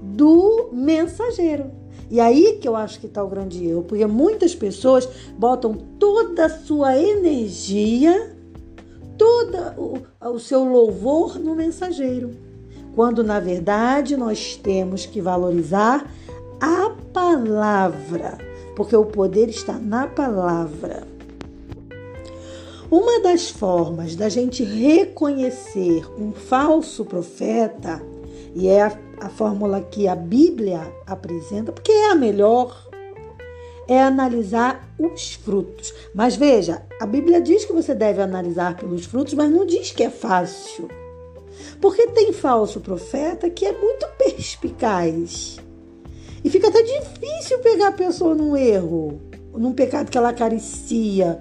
do 0.00 0.68
mensageiro. 0.70 1.72
E 2.08 2.20
aí 2.20 2.56
que 2.60 2.68
eu 2.68 2.76
acho 2.76 3.00
que 3.00 3.06
está 3.06 3.20
o 3.20 3.28
grande 3.28 3.66
erro, 3.66 3.82
porque 3.82 4.06
muitas 4.06 4.54
pessoas 4.54 5.08
botam 5.36 5.74
toda 5.98 6.46
a 6.46 6.48
sua 6.48 6.96
energia, 6.96 8.32
todo 9.18 9.56
o, 9.76 10.28
o 10.34 10.38
seu 10.38 10.62
louvor 10.62 11.36
no 11.36 11.56
mensageiro, 11.56 12.30
quando 12.94 13.24
na 13.24 13.40
verdade 13.40 14.16
nós 14.16 14.54
temos 14.54 15.04
que 15.04 15.20
valorizar 15.20 16.08
a 16.60 16.90
palavra, 17.12 18.38
porque 18.76 18.94
o 18.94 19.04
poder 19.04 19.48
está 19.48 19.72
na 19.72 20.06
palavra. 20.06 21.02
Uma 22.88 23.20
das 23.20 23.50
formas 23.50 24.14
da 24.14 24.28
gente 24.28 24.62
reconhecer 24.62 26.06
um 26.16 26.30
falso 26.30 27.04
profeta, 27.04 28.00
e 28.58 28.66
é 28.66 28.82
a, 28.82 28.98
a 29.20 29.28
fórmula 29.28 29.80
que 29.80 30.08
a 30.08 30.16
Bíblia 30.16 30.80
apresenta, 31.06 31.70
porque 31.70 31.92
é 31.92 32.10
a 32.10 32.14
melhor, 32.16 32.88
é 33.86 34.02
analisar 34.02 34.92
os 34.98 35.34
frutos. 35.34 35.94
Mas 36.12 36.34
veja, 36.34 36.82
a 37.00 37.06
Bíblia 37.06 37.40
diz 37.40 37.64
que 37.64 37.72
você 37.72 37.94
deve 37.94 38.20
analisar 38.20 38.76
pelos 38.76 39.04
frutos, 39.04 39.34
mas 39.34 39.48
não 39.48 39.64
diz 39.64 39.92
que 39.92 40.02
é 40.02 40.10
fácil. 40.10 40.88
Porque 41.80 42.08
tem 42.08 42.32
falso 42.32 42.80
profeta 42.80 43.48
que 43.48 43.64
é 43.64 43.70
muito 43.70 44.04
perspicaz. 44.18 45.58
E 46.42 46.50
fica 46.50 46.66
até 46.66 46.82
difícil 46.82 47.60
pegar 47.60 47.88
a 47.88 47.92
pessoa 47.92 48.34
num 48.34 48.56
erro, 48.56 49.20
num 49.54 49.72
pecado 49.72 50.10
que 50.10 50.18
ela 50.18 50.30
acaricia, 50.30 51.40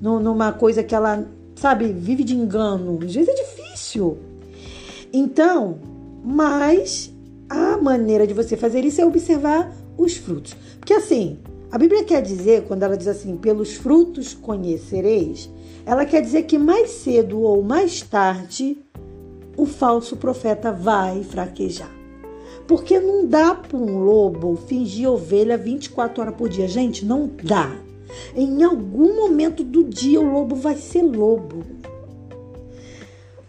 numa 0.00 0.50
coisa 0.50 0.82
que 0.82 0.94
ela, 0.94 1.26
sabe, 1.56 1.92
vive 1.92 2.24
de 2.24 2.34
engano. 2.34 3.00
Às 3.02 3.14
vezes 3.14 3.28
é 3.28 3.34
difícil. 3.34 4.16
Então, 5.12 5.93
mas 6.24 7.12
a 7.50 7.76
maneira 7.76 8.26
de 8.26 8.32
você 8.32 8.56
fazer 8.56 8.84
isso 8.84 9.00
é 9.00 9.04
observar 9.04 9.70
os 9.98 10.16
frutos. 10.16 10.56
Porque 10.78 10.94
assim, 10.94 11.38
a 11.70 11.76
Bíblia 11.76 12.04
quer 12.04 12.22
dizer, 12.22 12.64
quando 12.64 12.82
ela 12.82 12.96
diz 12.96 13.08
assim, 13.08 13.36
pelos 13.36 13.74
frutos 13.74 14.32
conhecereis, 14.32 15.50
ela 15.84 16.06
quer 16.06 16.22
dizer 16.22 16.44
que 16.44 16.56
mais 16.56 16.90
cedo 16.90 17.40
ou 17.40 17.62
mais 17.62 18.00
tarde 18.00 18.78
o 19.56 19.66
falso 19.66 20.16
profeta 20.16 20.72
vai 20.72 21.22
fraquejar. 21.22 21.92
Porque 22.66 22.98
não 22.98 23.26
dá 23.26 23.54
para 23.54 23.76
um 23.76 23.98
lobo 23.98 24.56
fingir 24.56 25.10
ovelha 25.10 25.58
24 25.58 26.22
horas 26.22 26.34
por 26.34 26.48
dia. 26.48 26.66
Gente, 26.66 27.04
não 27.04 27.30
dá. 27.42 27.76
Em 28.34 28.62
algum 28.62 29.16
momento 29.16 29.62
do 29.62 29.84
dia 29.84 30.20
o 30.20 30.32
lobo 30.32 30.56
vai 30.56 30.76
ser 30.76 31.02
lobo. 31.02 31.73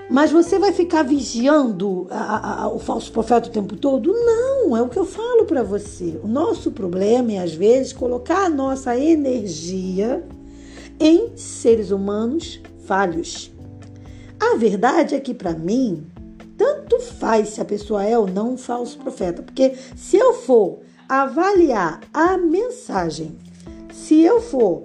Mas 0.10 0.32
você 0.32 0.60
vai 0.60 0.72
ficar 0.72 1.04
vigiando 1.04 2.08
a, 2.10 2.64
a, 2.64 2.70
o 2.70 2.80
falso 2.80 3.12
profeta 3.12 3.50
o 3.50 3.52
tempo 3.52 3.76
todo? 3.76 4.14
Não, 4.14 4.78
é 4.78 4.82
o 4.82 4.90
que 4.90 5.00
eu 5.00 5.06
falo 5.06 5.46
para 5.46 5.64
você. 5.64 6.20
O 6.24 6.28
nosso 6.28 6.72
problema 6.72 7.34
é, 7.34 7.40
às 7.40 7.54
vezes, 7.54 7.92
colocar 7.92 8.46
a 8.46 8.50
nossa 8.50 8.98
energia 8.98 10.24
em 11.00 11.36
seres 11.36 11.92
humanos 11.92 12.62
falhos. 12.86 13.52
A 14.40 14.56
verdade 14.58 15.16
é 15.16 15.20
que, 15.20 15.34
para 15.34 15.54
mim, 15.54 16.06
tanto 16.58 17.00
faz 17.00 17.50
se 17.50 17.62
a 17.62 17.66
pessoa 17.66 18.04
é 18.04 18.18
ou 18.18 18.28
não 18.28 18.54
um 18.54 18.58
falso 18.58 18.98
profeta, 19.00 19.42
porque 19.42 19.74
se 19.96 20.18
eu 20.18 20.34
for 20.34 20.80
avaliar 21.10 22.02
a 22.14 22.38
mensagem 22.38 23.38
se 24.06 24.22
eu 24.22 24.40
for 24.40 24.84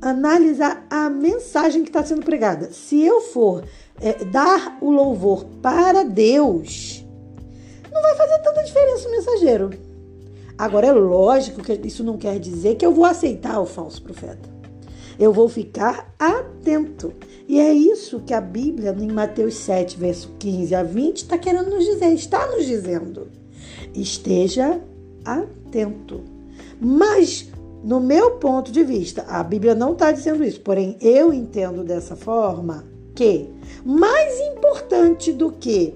analisar 0.00 0.86
a 0.88 1.08
mensagem 1.08 1.82
que 1.82 1.88
está 1.88 2.04
sendo 2.04 2.22
pregada, 2.22 2.70
se 2.70 3.02
eu 3.02 3.20
for 3.20 3.64
é, 4.02 4.24
dar 4.24 4.78
o 4.80 4.90
louvor 4.90 5.44
para 5.62 6.02
Deus, 6.02 7.04
não 7.92 8.02
vai 8.02 8.16
fazer 8.16 8.38
tanta 8.40 8.62
diferença 8.64 9.08
o 9.08 9.10
mensageiro. 9.12 9.70
Agora, 10.58 10.88
é 10.88 10.92
lógico 10.92 11.62
que 11.62 11.72
isso 11.86 12.04
não 12.04 12.18
quer 12.18 12.38
dizer 12.38 12.76
que 12.76 12.84
eu 12.84 12.92
vou 12.92 13.04
aceitar 13.04 13.60
o 13.60 13.66
falso 13.66 14.02
profeta. 14.02 14.50
Eu 15.18 15.32
vou 15.32 15.48
ficar 15.48 16.14
atento. 16.18 17.12
E 17.48 17.60
é 17.60 17.72
isso 17.72 18.20
que 18.20 18.34
a 18.34 18.40
Bíblia, 18.40 18.96
em 18.98 19.10
Mateus 19.12 19.54
7, 19.56 19.98
verso 19.98 20.34
15 20.38 20.74
a 20.74 20.82
20, 20.82 21.16
está 21.18 21.38
querendo 21.38 21.70
nos 21.70 21.84
dizer, 21.84 22.12
está 22.12 22.46
nos 22.46 22.66
dizendo. 22.66 23.28
Esteja 23.94 24.80
atento. 25.24 26.22
Mas 26.80 27.50
no 27.84 28.00
meu 28.00 28.32
ponto 28.32 28.70
de 28.70 28.82
vista, 28.82 29.24
a 29.28 29.42
Bíblia 29.42 29.74
não 29.74 29.92
está 29.92 30.12
dizendo 30.12 30.44
isso, 30.44 30.60
porém 30.60 30.96
eu 31.00 31.32
entendo 31.32 31.82
dessa 31.82 32.16
forma 32.16 32.84
que 33.14 33.48
mais 33.84 34.40
importante 34.40 35.32
do 35.32 35.52
que 35.52 35.94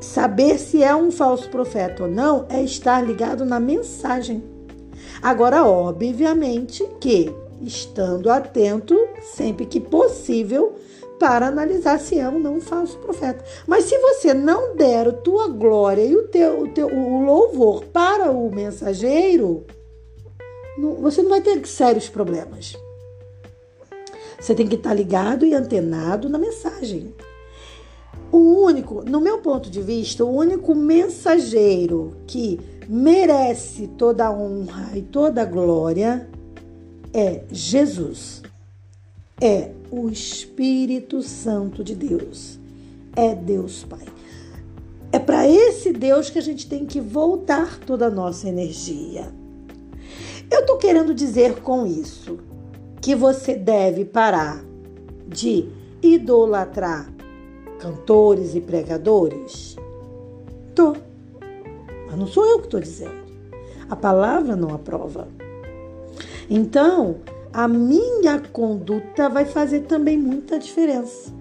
saber 0.00 0.58
se 0.58 0.82
é 0.82 0.94
um 0.94 1.10
falso 1.10 1.48
profeta 1.48 2.04
ou 2.04 2.08
não 2.08 2.46
é 2.48 2.62
estar 2.62 3.00
ligado 3.00 3.44
na 3.44 3.58
mensagem. 3.58 4.42
Agora, 5.20 5.64
obviamente 5.64 6.86
que 7.00 7.32
estando 7.60 8.30
atento 8.30 8.96
sempre 9.34 9.66
que 9.66 9.80
possível 9.80 10.74
para 11.18 11.46
analisar 11.46 12.00
se 12.00 12.18
é 12.18 12.28
ou 12.28 12.38
não 12.38 12.56
um 12.56 12.60
falso 12.60 12.98
profeta. 12.98 13.44
Mas 13.66 13.84
se 13.84 13.96
você 13.98 14.34
não 14.34 14.74
der 14.74 15.08
a 15.08 15.12
tua 15.12 15.46
glória 15.46 16.02
e 16.02 16.16
o 16.16 16.26
teu, 16.26 16.62
o 16.62 16.68
teu 16.68 16.88
o 16.88 17.24
louvor 17.24 17.84
para 17.84 18.32
o 18.32 18.52
mensageiro, 18.52 19.64
você 21.00 21.22
não 21.22 21.30
vai 21.30 21.40
ter 21.40 21.64
sérios 21.66 22.08
problemas. 22.08 22.76
Você 24.42 24.56
tem 24.56 24.66
que 24.66 24.74
estar 24.74 24.92
ligado 24.92 25.46
e 25.46 25.54
antenado 25.54 26.28
na 26.28 26.36
mensagem. 26.36 27.14
O 28.32 28.64
único, 28.64 29.04
no 29.08 29.20
meu 29.20 29.38
ponto 29.38 29.70
de 29.70 29.80
vista, 29.80 30.24
o 30.24 30.36
único 30.36 30.74
mensageiro 30.74 32.16
que 32.26 32.58
merece 32.88 33.86
toda 33.86 34.26
a 34.26 34.32
honra 34.32 34.98
e 34.98 35.02
toda 35.02 35.42
a 35.42 35.44
glória 35.44 36.28
é 37.14 37.44
Jesus. 37.52 38.42
É 39.40 39.70
o 39.92 40.08
Espírito 40.08 41.22
Santo 41.22 41.84
de 41.84 41.94
Deus. 41.94 42.58
É 43.14 43.36
Deus 43.36 43.84
Pai. 43.84 44.06
É 45.12 45.20
para 45.20 45.48
esse 45.48 45.92
Deus 45.92 46.30
que 46.30 46.38
a 46.40 46.42
gente 46.42 46.68
tem 46.68 46.84
que 46.84 47.00
voltar 47.00 47.78
toda 47.78 48.06
a 48.06 48.10
nossa 48.10 48.48
energia. 48.48 49.32
Eu 50.50 50.62
estou 50.62 50.78
querendo 50.78 51.14
dizer 51.14 51.60
com 51.60 51.86
isso 51.86 52.50
que 53.02 53.16
você 53.16 53.56
deve 53.56 54.04
parar 54.04 54.64
de 55.26 55.68
idolatrar 56.00 57.12
cantores 57.80 58.54
e 58.54 58.60
pregadores? 58.60 59.76
Tô. 60.72 60.94
Mas 62.06 62.16
não 62.16 62.28
sou 62.28 62.46
eu 62.46 62.60
que 62.60 62.66
estou 62.66 62.78
dizendo. 62.78 63.22
A 63.90 63.96
palavra 63.96 64.54
não 64.54 64.72
aprova. 64.72 65.26
Então, 66.48 67.16
a 67.52 67.66
minha 67.66 68.40
conduta 68.52 69.28
vai 69.28 69.46
fazer 69.46 69.80
também 69.80 70.16
muita 70.16 70.58
diferença. 70.58 71.32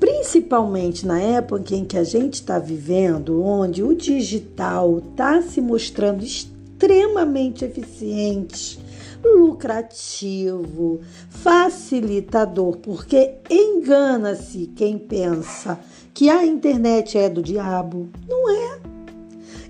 Principalmente 0.00 1.06
na 1.06 1.20
época 1.20 1.74
em 1.74 1.84
que 1.84 1.98
a 1.98 2.04
gente 2.04 2.34
está 2.34 2.58
vivendo, 2.58 3.42
onde 3.42 3.82
o 3.82 3.94
digital 3.94 4.98
está 4.98 5.42
se 5.42 5.60
mostrando 5.60 6.24
extremamente 6.24 7.64
eficiente, 7.64 8.87
lucrativo, 9.24 11.00
facilitador, 11.28 12.76
porque 12.78 13.34
engana-se 13.50 14.66
quem 14.76 14.98
pensa 14.98 15.78
que 16.14 16.28
a 16.28 16.44
internet 16.44 17.16
é 17.16 17.28
do 17.28 17.42
diabo. 17.42 18.08
Não 18.28 18.50
é. 18.50 18.78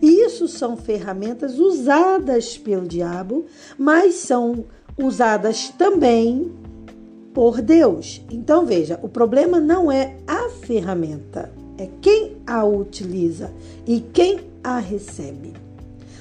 Isso 0.00 0.46
são 0.46 0.76
ferramentas 0.76 1.58
usadas 1.58 2.56
pelo 2.56 2.86
diabo, 2.86 3.46
mas 3.76 4.14
são 4.14 4.64
usadas 4.96 5.70
também 5.70 6.52
por 7.34 7.60
Deus. 7.60 8.20
Então 8.30 8.64
veja, 8.64 8.98
o 9.02 9.08
problema 9.08 9.60
não 9.60 9.90
é 9.90 10.16
a 10.26 10.48
ferramenta, 10.48 11.52
é 11.76 11.88
quem 12.00 12.36
a 12.46 12.64
utiliza 12.64 13.52
e 13.86 14.00
quem 14.00 14.40
a 14.62 14.78
recebe. 14.78 15.52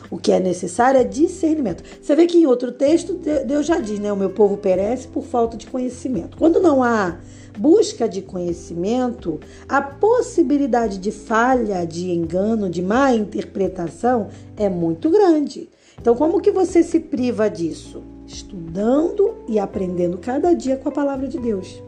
O 0.09 0.17
que 0.17 0.31
é 0.31 0.39
necessário 0.39 0.99
é 0.99 1.03
discernimento. 1.03 1.83
Você 2.01 2.15
vê 2.15 2.25
que 2.25 2.37
em 2.37 2.45
outro 2.45 2.71
texto 2.71 3.19
Deus 3.45 3.65
já 3.65 3.79
diz, 3.79 3.99
né? 3.99 4.11
O 4.11 4.17
meu 4.17 4.29
povo 4.29 4.57
perece 4.57 5.07
por 5.07 5.23
falta 5.23 5.57
de 5.57 5.67
conhecimento. 5.67 6.37
Quando 6.37 6.59
não 6.61 6.81
há 6.81 7.17
busca 7.57 8.07
de 8.07 8.21
conhecimento, 8.21 9.39
a 9.67 9.81
possibilidade 9.81 10.97
de 10.99 11.11
falha, 11.11 11.85
de 11.85 12.11
engano, 12.11 12.69
de 12.69 12.81
má 12.81 13.11
interpretação 13.11 14.27
é 14.55 14.69
muito 14.69 15.09
grande. 15.09 15.69
Então, 15.99 16.15
como 16.15 16.39
que 16.39 16.51
você 16.51 16.83
se 16.83 16.99
priva 16.99 17.49
disso? 17.49 18.03
Estudando 18.27 19.35
e 19.47 19.57
aprendendo 19.57 20.17
cada 20.17 20.53
dia 20.53 20.77
com 20.77 20.89
a 20.89 20.91
palavra 20.91 21.27
de 21.27 21.39
Deus. 21.39 21.81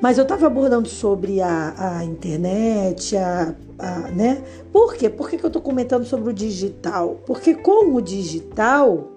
Mas 0.00 0.16
eu 0.16 0.22
estava 0.22 0.46
abordando 0.46 0.88
sobre 0.88 1.42
a, 1.42 1.98
a 1.98 2.04
internet, 2.04 3.16
a, 3.16 3.54
a, 3.78 3.98
né? 4.10 4.42
Por 4.72 4.94
quê? 4.94 5.10
Por 5.10 5.28
que, 5.28 5.36
que 5.36 5.44
eu 5.44 5.48
estou 5.48 5.60
comentando 5.60 6.04
sobre 6.04 6.30
o 6.30 6.32
digital? 6.32 7.20
Porque 7.26 7.54
com 7.54 7.94
o 7.94 8.00
digital 8.00 9.08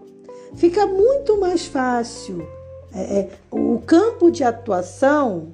fica 0.55 0.85
muito 0.85 1.39
mais 1.39 1.65
fácil 1.65 2.45
é, 2.93 3.19
é, 3.19 3.29
o 3.49 3.79
campo 3.85 4.29
de 4.29 4.43
atuação 4.43 5.47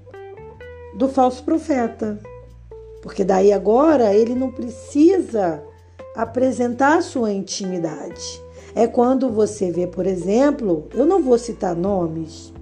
do 0.95 1.07
falso 1.07 1.43
profeta. 1.43 2.19
Porque 3.01 3.23
daí 3.23 3.53
agora 3.53 4.13
ele 4.13 4.35
não 4.35 4.51
precisa 4.51 5.63
apresentar 6.15 6.97
a 6.97 7.01
sua 7.01 7.31
intimidade. 7.31 8.41
É 8.75 8.87
quando 8.87 9.29
você 9.29 9.71
vê, 9.71 9.87
por 9.87 10.05
exemplo, 10.05 10.87
eu 10.93 11.05
não 11.05 11.21
vou 11.21 11.37
citar 11.37 11.75
nomes, 11.75 12.53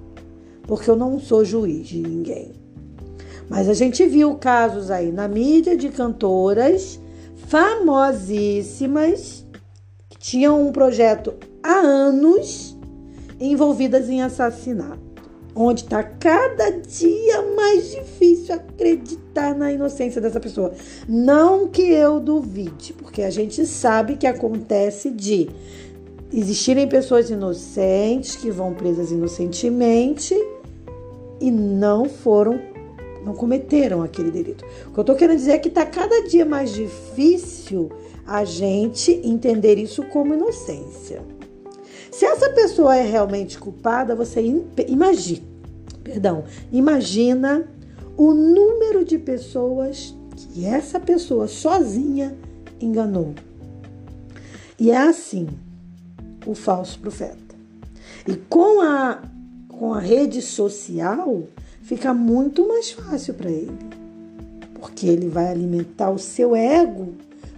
porque 0.64 0.90
eu 0.90 0.96
não 0.96 1.20
sou 1.20 1.44
juiz 1.44 1.88
de 1.88 2.02
ninguém. 2.02 2.57
Mas 3.50 3.70
a 3.70 3.74
gente 3.74 4.06
viu 4.06 4.36
casos 4.36 4.92
aí 4.92 5.12
na 5.12 5.28
mídia 5.28 5.76
de 5.78 5.90
cantoras 5.90 7.00
famosíssimas 7.48 9.46
que 10.10 10.18
tinham 10.18 10.68
um 10.68 10.72
projeto 10.72 11.34
há 11.64 11.76
anos 11.76 12.78
envolvidas 13.40 14.10
em 14.10 14.22
assassinato, 14.22 15.00
onde 15.56 15.84
está 15.84 16.04
cada 16.04 16.72
dia 16.72 17.42
mais 17.56 17.92
difícil 17.92 18.56
acreditar 18.56 19.56
na 19.56 19.72
inocência 19.72 20.20
dessa 20.20 20.40
pessoa. 20.40 20.74
Não 21.08 21.68
que 21.68 21.84
eu 21.84 22.20
duvide, 22.20 22.94
porque 22.94 23.22
a 23.22 23.30
gente 23.30 23.66
sabe 23.66 24.18
que 24.18 24.28
acontece 24.28 25.10
de 25.12 25.50
existirem 26.34 26.88
pessoas 26.88 27.30
inocentes 27.30 28.36
que 28.36 28.52
vão 28.52 28.74
presas 28.74 29.12
inocentemente 29.12 30.36
e 31.40 31.52
não 31.52 32.06
foram, 32.06 32.60
não 33.28 33.36
cometeram 33.36 34.02
aquele 34.02 34.32
delito. 34.32 34.66
O 34.88 34.94
que 34.94 35.00
eu 35.00 35.02
estou 35.02 35.16
querendo 35.16 35.38
dizer 35.38 35.52
é 35.52 35.58
que 35.60 35.68
está 35.68 35.86
cada 35.86 36.28
dia 36.28 36.46
mais 36.46 36.74
difícil 36.74 37.92
a 38.26 38.46
gente 38.46 39.12
entender 39.24 39.78
isso 39.78 40.04
como 40.04 40.34
inocência. 40.34 41.22
Se 42.10 42.26
essa 42.26 42.50
pessoa 42.52 42.96
é 42.96 43.04
realmente 43.04 43.60
culpada, 43.60 44.16
você 44.16 44.42
imagina, 44.88 45.46
perdão, 46.04 46.46
imagina 46.72 47.68
o 48.16 48.34
número 48.34 49.04
de 49.04 49.20
pessoas 49.20 50.16
que 50.36 50.66
essa 50.66 51.00
pessoa 51.00 51.48
sozinha 51.48 52.36
enganou. 52.80 53.34
E 54.80 54.90
é 54.90 54.98
assim 54.98 55.48
o 56.46 56.56
falso 56.56 56.98
profeta. 57.00 57.56
E 58.26 58.36
com 58.36 58.82
a 58.82 59.22
com 59.68 59.94
a 59.94 60.00
rede 60.00 60.42
social 60.42 61.44
fica 61.88 62.14
muito 62.14 62.68
mais 62.68 62.92
fácil 62.92 63.34
para 63.34 63.50
ele, 63.50 63.72
porque 64.78 65.08
ele 65.08 65.30
vai 65.30 65.48
alimentar 65.48 66.12
o 66.12 66.20
seu 66.20 66.54
ego 66.54 67.14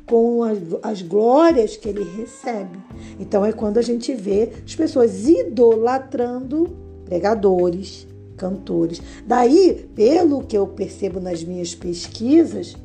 com 0.06 0.44
as, 0.44 0.60
as 0.84 1.02
glórias 1.02 1.76
que 1.76 1.90
ele 1.90 2.04
recebe. 2.16 2.78
Então 3.20 3.44
é 3.44 3.52
quando 3.52 3.80
a 3.80 3.82
gente 3.82 4.14
vê 4.14 4.52
as 4.64 4.76
pessoas 4.76 5.28
idolatrando 5.28 6.70
pregadores, 7.06 8.08
cantores. 8.38 9.02
Daí, 9.26 9.90
pelo 9.96 10.44
que 10.44 10.56
eu 10.56 10.68
percebo 10.68 11.20
nas 11.20 11.44
minhas 11.44 11.74
pesquisas, 11.74 12.76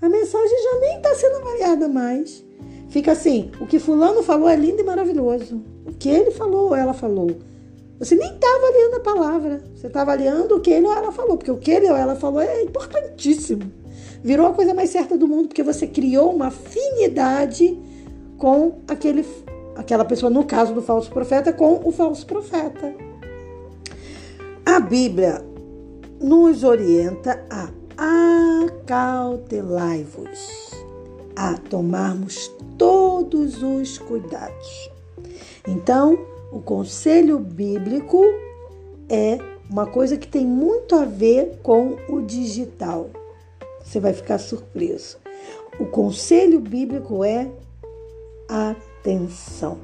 a 0.00 0.08
mensagem 0.08 0.62
já 0.62 0.80
nem 0.80 0.96
está 0.98 1.14
sendo 1.16 1.36
avaliada 1.38 1.88
mais. 1.88 2.44
Fica 2.90 3.10
assim: 3.10 3.50
o 3.60 3.66
que 3.66 3.80
Fulano 3.80 4.22
falou 4.22 4.48
é 4.48 4.54
lindo 4.54 4.82
e 4.82 4.84
maravilhoso. 4.84 5.60
O 5.84 5.92
que 5.92 6.08
ele 6.08 6.30
falou 6.30 6.68
ou 6.68 6.76
ela 6.76 6.94
falou. 6.94 7.36
Você 7.98 8.14
nem 8.14 8.34
está 8.34 8.46
avaliando 8.46 8.96
a 8.96 9.00
palavra, 9.00 9.64
você 9.74 9.86
está 9.86 10.02
avaliando 10.02 10.56
o 10.56 10.60
que 10.60 10.70
ele 10.70 10.86
ou 10.86 10.92
ela 10.92 11.12
falou, 11.12 11.36
porque 11.36 11.50
o 11.50 11.56
que 11.56 11.70
ele 11.70 11.88
ou 11.88 11.96
ela 11.96 12.14
falou 12.14 12.40
é 12.40 12.62
importantíssimo 12.62 13.70
virou 14.26 14.48
a 14.48 14.52
coisa 14.52 14.74
mais 14.74 14.90
certa 14.90 15.16
do 15.16 15.26
mundo 15.28 15.46
porque 15.46 15.62
você 15.62 15.86
criou 15.86 16.34
uma 16.34 16.48
afinidade 16.48 17.78
com 18.36 18.80
aquele, 18.88 19.24
aquela 19.76 20.04
pessoa, 20.04 20.28
no 20.28 20.44
caso 20.44 20.74
do 20.74 20.82
falso 20.82 21.08
profeta, 21.10 21.52
com 21.52 21.80
o 21.84 21.92
falso 21.92 22.26
profeta. 22.26 22.92
A 24.64 24.80
Bíblia 24.80 25.40
nos 26.20 26.64
orienta 26.64 27.40
a 27.48 27.68
acautelai-vos, 27.96 30.72
a 31.36 31.54
tomarmos 31.70 32.50
todos 32.76 33.62
os 33.62 33.96
cuidados. 33.98 34.90
Então, 35.68 36.18
o 36.56 36.60
conselho 36.60 37.38
bíblico 37.38 38.22
é 39.10 39.38
uma 39.70 39.86
coisa 39.86 40.16
que 40.16 40.26
tem 40.26 40.46
muito 40.46 40.94
a 40.94 41.04
ver 41.04 41.58
com 41.62 41.96
o 42.08 42.22
digital. 42.22 43.10
Você 43.84 44.00
vai 44.00 44.14
ficar 44.14 44.38
surpreso. 44.38 45.18
O 45.78 45.84
conselho 45.84 46.58
bíblico 46.58 47.22
é 47.22 47.50
atenção. 48.48 49.76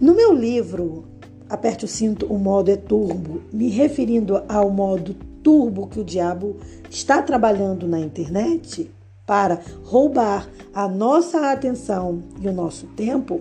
No 0.00 0.14
meu 0.14 0.32
livro, 0.32 1.04
Aperte 1.48 1.84
o 1.84 1.88
cinto, 1.88 2.26
o 2.26 2.38
modo 2.38 2.70
é 2.70 2.76
turbo, 2.76 3.42
me 3.52 3.68
referindo 3.70 4.40
ao 4.48 4.70
modo 4.70 5.16
turbo 5.42 5.88
que 5.88 5.98
o 5.98 6.04
diabo 6.04 6.58
está 6.88 7.20
trabalhando 7.20 7.88
na 7.88 7.98
internet 7.98 8.88
para 9.26 9.60
roubar 9.82 10.48
a 10.72 10.86
nossa 10.86 11.50
atenção 11.50 12.22
e 12.40 12.46
o 12.46 12.52
nosso 12.52 12.86
tempo, 12.88 13.40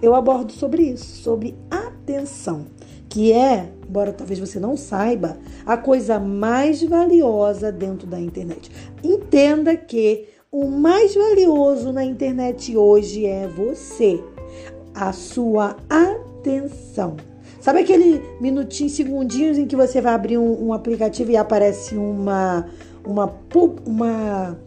eu 0.00 0.14
abordo 0.14 0.52
sobre 0.52 0.82
isso, 0.82 1.22
sobre 1.22 1.56
atenção 1.70 2.66
que 3.16 3.32
é, 3.32 3.72
embora 3.88 4.12
talvez 4.12 4.38
você 4.38 4.60
não 4.60 4.76
saiba, 4.76 5.38
a 5.64 5.74
coisa 5.76 6.18
mais 6.18 6.82
valiosa 6.82 7.72
dentro 7.72 8.06
da 8.06 8.20
internet. 8.20 8.70
Entenda 9.02 9.74
que 9.74 10.28
o 10.52 10.66
mais 10.66 11.14
valioso 11.14 11.92
na 11.94 12.04
internet 12.04 12.76
hoje 12.76 13.24
é 13.24 13.48
você, 13.48 14.22
a 14.94 15.12
sua 15.12 15.76
atenção. 15.88 17.16
Sabe 17.58 17.80
aquele 17.80 18.22
minutinho, 18.38 18.90
segundinhos 18.90 19.56
em 19.56 19.66
que 19.66 19.76
você 19.76 20.00
vai 20.00 20.12
abrir 20.12 20.36
um, 20.36 20.66
um 20.66 20.72
aplicativo 20.74 21.30
e 21.30 21.38
aparece 21.38 21.96
uma, 21.96 22.66
uma, 23.02 23.34
uma, 23.86 24.58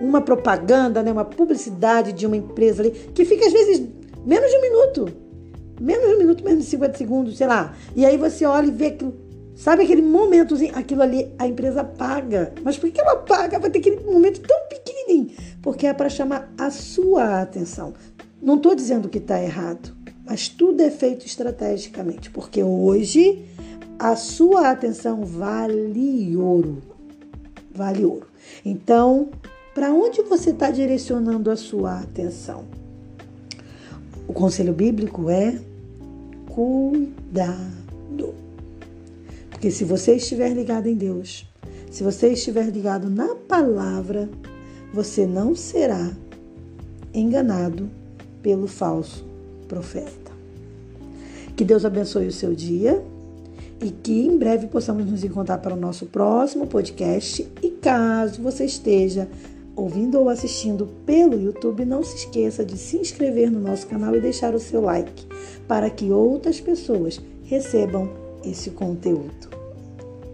uma 0.00 0.20
propaganda, 0.20 1.02
né, 1.02 1.12
uma 1.12 1.26
publicidade 1.26 2.12
de 2.12 2.26
uma 2.26 2.38
empresa 2.38 2.82
ali, 2.82 2.90
que 2.90 3.24
fica 3.26 3.46
às 3.46 3.52
vezes 3.52 3.86
menos 4.24 4.50
de 4.50 4.56
um 4.56 4.62
minuto 4.62 5.22
menos 5.82 6.08
de 6.08 6.14
um 6.14 6.18
minuto, 6.18 6.44
menos 6.44 6.64
de 6.64 6.70
50 6.70 6.96
segundos, 6.96 7.36
sei 7.36 7.46
lá. 7.46 7.74
E 7.96 8.06
aí 8.06 8.16
você 8.16 8.44
olha 8.46 8.68
e 8.68 8.70
vê 8.70 8.86
aquilo. 8.86 9.14
Sabe 9.54 9.82
aquele 9.82 10.00
momentozinho? 10.00 10.76
Aquilo 10.76 11.02
ali 11.02 11.34
a 11.38 11.46
empresa 11.46 11.84
paga. 11.84 12.54
Mas 12.62 12.78
por 12.78 12.90
que 12.90 13.00
ela 13.00 13.16
paga? 13.16 13.58
Vai 13.58 13.68
ter 13.68 13.80
aquele 13.80 14.00
momento 14.00 14.40
tão 14.40 14.58
pequenininho. 14.68 15.30
Porque 15.60 15.86
é 15.86 15.92
para 15.92 16.08
chamar 16.08 16.52
a 16.56 16.70
sua 16.70 17.42
atenção. 17.42 17.92
Não 18.40 18.56
estou 18.56 18.74
dizendo 18.74 19.08
que 19.08 19.18
está 19.18 19.40
errado, 19.42 19.94
mas 20.24 20.48
tudo 20.48 20.80
é 20.82 20.90
feito 20.90 21.26
estrategicamente. 21.26 22.30
Porque 22.30 22.62
hoje 22.62 23.44
a 23.98 24.16
sua 24.16 24.70
atenção 24.70 25.24
vale 25.24 26.36
ouro. 26.36 26.78
Vale 27.74 28.04
ouro. 28.04 28.26
Então, 28.64 29.30
para 29.74 29.92
onde 29.92 30.22
você 30.22 30.50
está 30.50 30.70
direcionando 30.70 31.50
a 31.50 31.56
sua 31.56 32.00
atenção? 32.00 32.81
O 34.32 34.34
conselho 34.34 34.72
bíblico 34.72 35.28
é 35.28 35.60
cuidado. 36.48 38.34
Porque 39.50 39.70
se 39.70 39.84
você 39.84 40.14
estiver 40.14 40.54
ligado 40.54 40.86
em 40.86 40.94
Deus, 40.94 41.46
se 41.90 42.02
você 42.02 42.28
estiver 42.28 42.64
ligado 42.70 43.10
na 43.10 43.34
palavra, 43.34 44.30
você 44.90 45.26
não 45.26 45.54
será 45.54 46.10
enganado 47.12 47.90
pelo 48.42 48.66
falso 48.66 49.22
profeta. 49.68 50.32
Que 51.54 51.62
Deus 51.62 51.84
abençoe 51.84 52.26
o 52.26 52.32
seu 52.32 52.54
dia 52.54 53.04
e 53.82 53.90
que 53.90 54.18
em 54.18 54.38
breve 54.38 54.66
possamos 54.66 55.04
nos 55.04 55.22
encontrar 55.22 55.58
para 55.58 55.74
o 55.74 55.78
nosso 55.78 56.06
próximo 56.06 56.66
podcast. 56.66 57.46
E 57.62 57.68
caso 57.68 58.40
você 58.40 58.64
esteja 58.64 59.28
ouvindo 59.74 60.18
ou 60.18 60.28
assistindo 60.28 60.86
pelo 61.06 61.40
YouTube, 61.40 61.84
não 61.84 62.02
se 62.02 62.16
esqueça 62.16 62.64
de 62.64 62.76
se 62.76 62.96
inscrever 62.96 63.50
no 63.50 63.60
nosso 63.60 63.86
canal 63.86 64.14
e 64.14 64.20
deixar 64.20 64.54
o 64.54 64.60
seu 64.60 64.80
like 64.82 65.26
para 65.66 65.88
que 65.90 66.10
outras 66.10 66.60
pessoas 66.60 67.20
recebam 67.44 68.10
esse 68.44 68.70
conteúdo. 68.70 69.50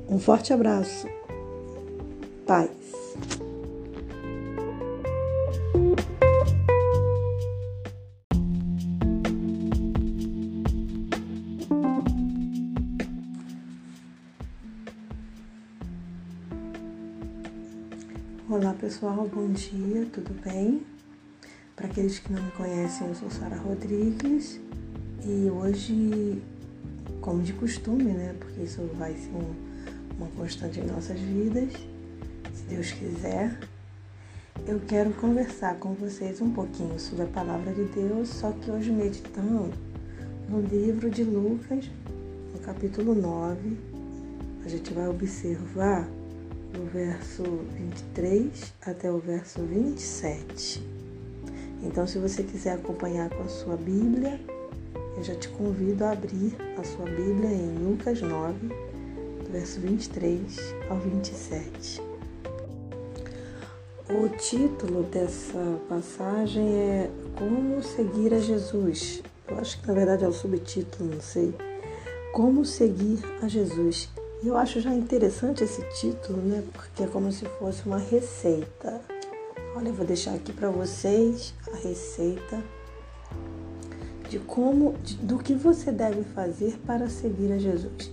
Um 0.08 0.18
forte 0.18 0.52
abraço. 0.52 1.06
Paz. 2.46 2.77
Pessoal, 18.88 19.28
bom 19.30 19.48
dia, 19.48 20.06
tudo 20.10 20.32
bem? 20.42 20.80
Para 21.76 21.88
aqueles 21.88 22.20
que 22.20 22.32
não 22.32 22.42
me 22.42 22.50
conhecem, 22.52 23.06
eu 23.06 23.14
sou 23.14 23.30
Sara 23.30 23.58
Rodrigues 23.58 24.58
e 25.22 25.50
hoje, 25.50 26.42
como 27.20 27.42
de 27.42 27.52
costume, 27.52 28.04
né? 28.04 28.34
Porque 28.38 28.62
isso 28.62 28.80
vai 28.94 29.12
ser 29.12 29.28
um, 29.28 29.54
uma 30.16 30.26
constante 30.28 30.80
em 30.80 30.86
nossas 30.86 31.20
vidas, 31.20 31.70
se 32.54 32.62
Deus 32.66 32.90
quiser, 32.92 33.60
eu 34.66 34.80
quero 34.88 35.12
conversar 35.12 35.74
com 35.74 35.92
vocês 35.92 36.40
um 36.40 36.50
pouquinho 36.54 36.98
sobre 36.98 37.24
a 37.24 37.28
palavra 37.28 37.74
de 37.74 37.84
Deus, 37.84 38.30
só 38.30 38.52
que 38.52 38.70
hoje 38.70 38.90
meditando 38.90 39.70
no 40.48 40.62
livro 40.62 41.10
de 41.10 41.24
Lucas, 41.24 41.90
no 42.54 42.58
capítulo 42.60 43.14
9, 43.14 43.76
a 44.64 44.68
gente 44.70 44.94
vai 44.94 45.08
observar 45.08 46.08
do 46.72 46.84
verso 46.92 47.42
23 47.42 48.74
até 48.86 49.10
o 49.10 49.18
verso 49.18 49.60
27. 49.62 50.82
Então, 51.82 52.06
se 52.06 52.18
você 52.18 52.42
quiser 52.42 52.72
acompanhar 52.72 53.30
com 53.30 53.42
a 53.42 53.48
sua 53.48 53.76
Bíblia, 53.76 54.40
eu 55.16 55.22
já 55.22 55.34
te 55.34 55.48
convido 55.48 56.04
a 56.04 56.12
abrir 56.12 56.56
a 56.78 56.84
sua 56.84 57.06
Bíblia 57.06 57.50
em 57.50 57.78
Lucas 57.78 58.20
9, 58.20 58.68
do 58.68 59.52
verso 59.52 59.80
23 59.80 60.74
ao 60.88 60.98
27. 60.98 62.02
O 64.10 64.28
título 64.36 65.02
dessa 65.04 65.78
passagem 65.88 66.66
é 66.66 67.10
Como 67.36 67.82
seguir 67.82 68.32
a 68.32 68.38
Jesus. 68.38 69.22
Eu 69.46 69.58
acho 69.58 69.80
que 69.80 69.86
na 69.86 69.94
verdade 69.94 70.24
é 70.24 70.28
o 70.28 70.32
subtítulo, 70.32 71.10
não 71.14 71.20
sei. 71.20 71.54
Como 72.32 72.64
seguir 72.64 73.18
a 73.42 73.48
Jesus. 73.48 74.08
Eu 74.40 74.56
acho 74.56 74.80
já 74.80 74.94
interessante 74.94 75.64
esse 75.64 75.82
título, 76.00 76.40
né? 76.40 76.62
Porque 76.72 77.02
é 77.02 77.06
como 77.08 77.32
se 77.32 77.44
fosse 77.58 77.84
uma 77.84 77.98
receita. 77.98 79.00
Olha, 79.74 79.88
eu 79.88 79.94
vou 79.94 80.06
deixar 80.06 80.32
aqui 80.34 80.52
para 80.52 80.70
vocês 80.70 81.52
a 81.72 81.76
receita 81.76 82.62
de 84.28 84.38
como, 84.38 84.94
de, 85.02 85.16
do 85.16 85.38
que 85.38 85.54
você 85.54 85.90
deve 85.90 86.22
fazer 86.22 86.78
para 86.86 87.08
seguir 87.08 87.52
a 87.52 87.58
Jesus. 87.58 88.12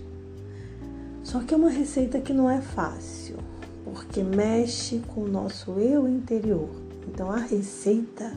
Só 1.22 1.40
que 1.40 1.54
é 1.54 1.56
uma 1.56 1.70
receita 1.70 2.20
que 2.20 2.32
não 2.32 2.50
é 2.50 2.60
fácil, 2.60 3.36
porque 3.84 4.22
mexe 4.22 4.98
com 5.14 5.22
o 5.22 5.28
nosso 5.28 5.72
eu 5.78 6.08
interior. 6.08 6.70
Então 7.06 7.30
a 7.30 7.38
receita 7.38 8.32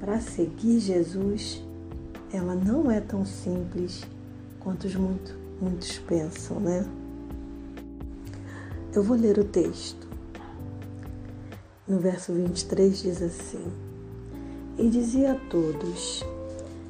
para 0.00 0.18
seguir 0.18 0.80
Jesus, 0.80 1.62
ela 2.32 2.54
não 2.54 2.90
é 2.90 3.00
tão 3.00 3.26
simples 3.26 4.02
quanto 4.60 4.88
muito, 4.98 5.36
muitos 5.60 5.98
pensam, 5.98 6.58
né? 6.60 6.86
Eu 8.90 9.02
vou 9.02 9.18
ler 9.18 9.38
o 9.38 9.44
texto. 9.44 10.08
No 11.86 11.98
verso 11.98 12.32
23 12.32 12.98
diz 13.02 13.20
assim: 13.20 13.64
E 14.78 14.88
dizia 14.88 15.32
a 15.32 15.34
todos: 15.50 16.24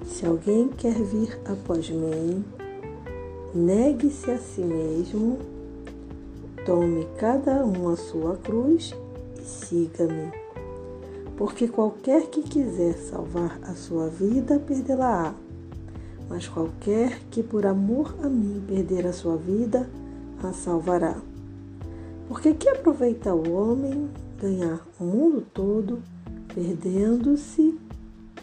Se 0.06 0.24
alguém 0.24 0.68
quer 0.68 0.94
vir 0.94 1.36
após 1.44 1.90
mim, 1.90 2.44
negue-se 3.52 4.30
a 4.30 4.38
si 4.38 4.60
mesmo, 4.60 5.40
tome 6.64 7.04
cada 7.18 7.66
um 7.66 7.88
a 7.88 7.96
sua 7.96 8.36
cruz 8.36 8.94
e 9.36 9.44
siga-me. 9.44 10.30
Porque 11.36 11.66
qualquer 11.66 12.28
que 12.28 12.42
quiser 12.42 12.96
salvar 12.96 13.58
a 13.64 13.74
sua 13.74 14.08
vida, 14.08 14.60
perdê-la-á. 14.60 15.34
Mas 16.28 16.46
qualquer 16.46 17.18
que 17.28 17.42
por 17.42 17.66
amor 17.66 18.14
a 18.22 18.28
mim 18.28 18.62
perder 18.68 19.04
a 19.04 19.12
sua 19.12 19.36
vida, 19.36 19.90
a 20.44 20.52
salvará. 20.52 21.16
Porque 22.28 22.52
que 22.52 22.68
aproveita 22.68 23.34
o 23.34 23.52
homem 23.54 24.10
ganhar 24.38 24.86
o 25.00 25.04
mundo 25.04 25.46
todo, 25.54 26.02
perdendo-se 26.54 27.74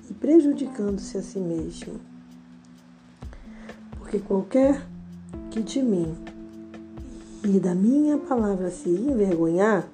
e 0.10 0.14
prejudicando-se 0.16 1.20
a 1.20 1.22
si 1.22 1.38
mesmo? 1.38 2.00
Porque 4.00 4.18
qualquer 4.18 4.82
que 5.52 5.62
de 5.62 5.84
mim 5.84 6.16
e 7.44 7.60
da 7.60 7.76
minha 7.76 8.18
palavra 8.18 8.72
se 8.72 8.90
envergonhar, 8.90 9.88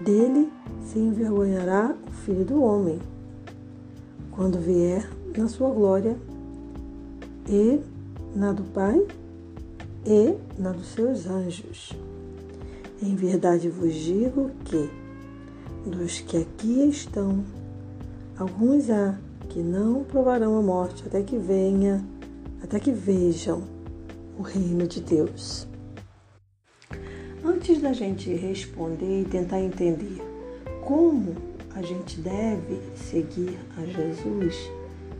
dele 0.00 0.48
se 0.86 1.00
envergonhará 1.00 1.92
o 2.06 2.10
Filho 2.12 2.44
do 2.44 2.62
Homem, 2.62 3.00
quando 4.30 4.60
vier 4.60 5.10
na 5.36 5.48
sua 5.48 5.70
glória 5.70 6.16
e 7.48 7.80
na 8.32 8.52
do 8.52 8.62
Pai 8.62 9.04
e 10.06 10.36
na 10.56 10.70
dos 10.70 10.86
seus 10.86 11.26
anjos. 11.26 12.07
Em 13.00 13.14
verdade 13.14 13.68
vos 13.68 13.94
digo 13.94 14.50
que, 14.64 14.90
dos 15.88 16.18
que 16.18 16.38
aqui 16.38 16.88
estão, 16.88 17.44
alguns 18.36 18.90
há 18.90 19.16
que 19.48 19.60
não 19.60 20.02
provarão 20.02 20.58
a 20.58 20.62
morte 20.62 21.04
até 21.06 21.22
que 21.22 21.38
venha, 21.38 22.04
até 22.60 22.80
que 22.80 22.90
vejam 22.90 23.62
o 24.36 24.42
reino 24.42 24.84
de 24.88 25.00
Deus. 25.00 25.68
Antes 27.44 27.80
da 27.80 27.92
gente 27.92 28.34
responder 28.34 29.22
e 29.22 29.24
tentar 29.24 29.60
entender 29.60 30.20
como 30.84 31.36
a 31.76 31.82
gente 31.82 32.20
deve 32.20 32.80
seguir 32.96 33.56
a 33.76 33.84
Jesus, 33.86 34.72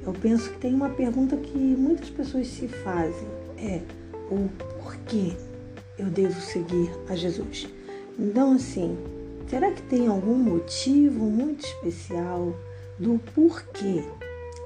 eu 0.05 0.13
penso 0.15 0.51
que 0.51 0.59
tem 0.59 0.75
uma 0.75 0.91
pergunta 0.91 1.37
que 1.37 1.57
muitas 1.57 2.11
pessoas 2.11 2.49
se 2.49 2.67
fazem: 2.67 3.29
é 3.57 3.83
o 4.33 4.49
porquê 4.83 5.37
eu 5.99 6.07
devo 6.07 6.41
seguir 6.41 6.91
a 7.09 7.17
Jesus. 7.17 7.69
Então, 8.19 8.53
assim, 8.53 8.97
será 9.49 9.71
que 9.71 9.83
tem 9.83 10.07
algum 10.07 10.35
motivo 10.35 11.25
muito 11.25 11.65
especial 11.65 12.55
do 12.99 13.21
porquê 13.35 14.05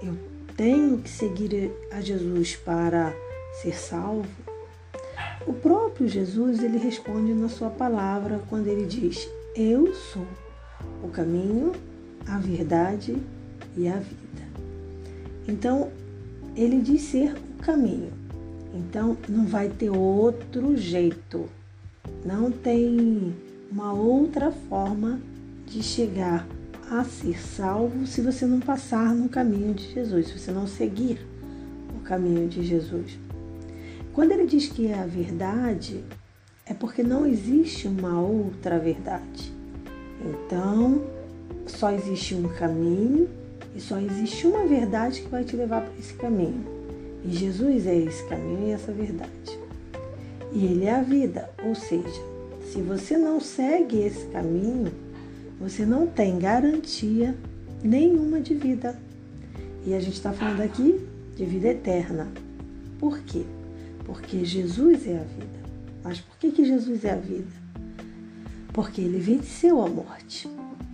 eu 0.02 0.16
tenho 0.56 0.98
que 0.98 1.08
seguir 1.08 1.70
a 1.90 2.00
Jesus 2.00 2.56
para 2.56 3.14
ser 3.60 3.74
salvo? 3.74 4.28
O 5.46 5.52
próprio 5.52 6.08
Jesus 6.08 6.62
ele 6.62 6.78
responde 6.78 7.34
na 7.34 7.48
sua 7.48 7.70
palavra 7.70 8.40
quando 8.48 8.68
ele 8.68 8.86
diz: 8.86 9.28
Eu 9.56 9.92
sou 9.94 10.26
o 11.02 11.08
caminho, 11.08 11.72
a 12.26 12.38
verdade 12.38 13.16
e 13.76 13.88
a 13.88 13.96
vida. 13.96 14.42
Então, 15.48 15.90
ele 16.56 16.80
diz 16.80 17.02
ser 17.02 17.34
o 17.34 17.62
caminho. 17.62 18.21
Então 18.72 19.16
não 19.28 19.46
vai 19.46 19.68
ter 19.68 19.90
outro 19.90 20.76
jeito. 20.76 21.48
Não 22.24 22.50
tem 22.50 23.34
uma 23.70 23.92
outra 23.92 24.50
forma 24.50 25.20
de 25.66 25.82
chegar 25.82 26.46
a 26.90 27.04
ser 27.04 27.40
salvo 27.40 28.06
se 28.06 28.20
você 28.20 28.44
não 28.44 28.60
passar 28.60 29.14
no 29.14 29.28
caminho 29.28 29.72
de 29.72 29.92
Jesus, 29.92 30.28
se 30.28 30.38
você 30.38 30.52
não 30.52 30.66
seguir 30.66 31.18
o 31.96 32.00
caminho 32.00 32.48
de 32.48 32.62
Jesus. 32.62 33.18
Quando 34.12 34.32
ele 34.32 34.46
diz 34.46 34.68
que 34.68 34.88
é 34.88 34.98
a 34.98 35.06
verdade, 35.06 36.04
é 36.66 36.74
porque 36.74 37.02
não 37.02 37.26
existe 37.26 37.88
uma 37.88 38.20
outra 38.20 38.78
verdade. 38.78 39.52
Então, 40.24 41.02
só 41.66 41.90
existe 41.90 42.34
um 42.34 42.48
caminho 42.48 43.28
e 43.74 43.80
só 43.80 43.98
existe 43.98 44.46
uma 44.46 44.66
verdade 44.66 45.22
que 45.22 45.28
vai 45.28 45.44
te 45.44 45.56
levar 45.56 45.82
para 45.82 45.98
esse 45.98 46.12
caminho. 46.14 46.64
E 47.24 47.32
Jesus 47.32 47.86
é 47.86 47.96
esse 47.96 48.24
caminho 48.24 48.68
e 48.68 48.70
essa 48.72 48.92
verdade. 48.92 49.58
E 50.52 50.66
Ele 50.66 50.84
é 50.84 50.94
a 50.94 51.02
vida, 51.02 51.48
ou 51.64 51.74
seja, 51.74 52.20
se 52.70 52.80
você 52.80 53.16
não 53.16 53.40
segue 53.40 53.98
esse 53.98 54.26
caminho, 54.26 54.92
você 55.60 55.86
não 55.86 56.06
tem 56.06 56.38
garantia 56.38 57.36
nenhuma 57.82 58.40
de 58.40 58.54
vida. 58.54 58.98
E 59.86 59.94
a 59.94 60.00
gente 60.00 60.14
está 60.14 60.32
falando 60.32 60.62
aqui 60.62 61.00
de 61.36 61.44
vida 61.44 61.68
eterna. 61.68 62.28
Por 62.98 63.20
quê? 63.20 63.44
Porque 64.04 64.44
Jesus 64.44 65.06
é 65.06 65.18
a 65.18 65.24
vida. 65.24 65.62
Mas 66.02 66.20
por 66.20 66.36
que, 66.38 66.50
que 66.50 66.64
Jesus 66.64 67.04
é 67.04 67.12
a 67.12 67.16
vida? 67.16 67.62
Porque 68.72 69.00
ele 69.00 69.18
venceu 69.18 69.80
a 69.80 69.88
morte. 69.88 70.48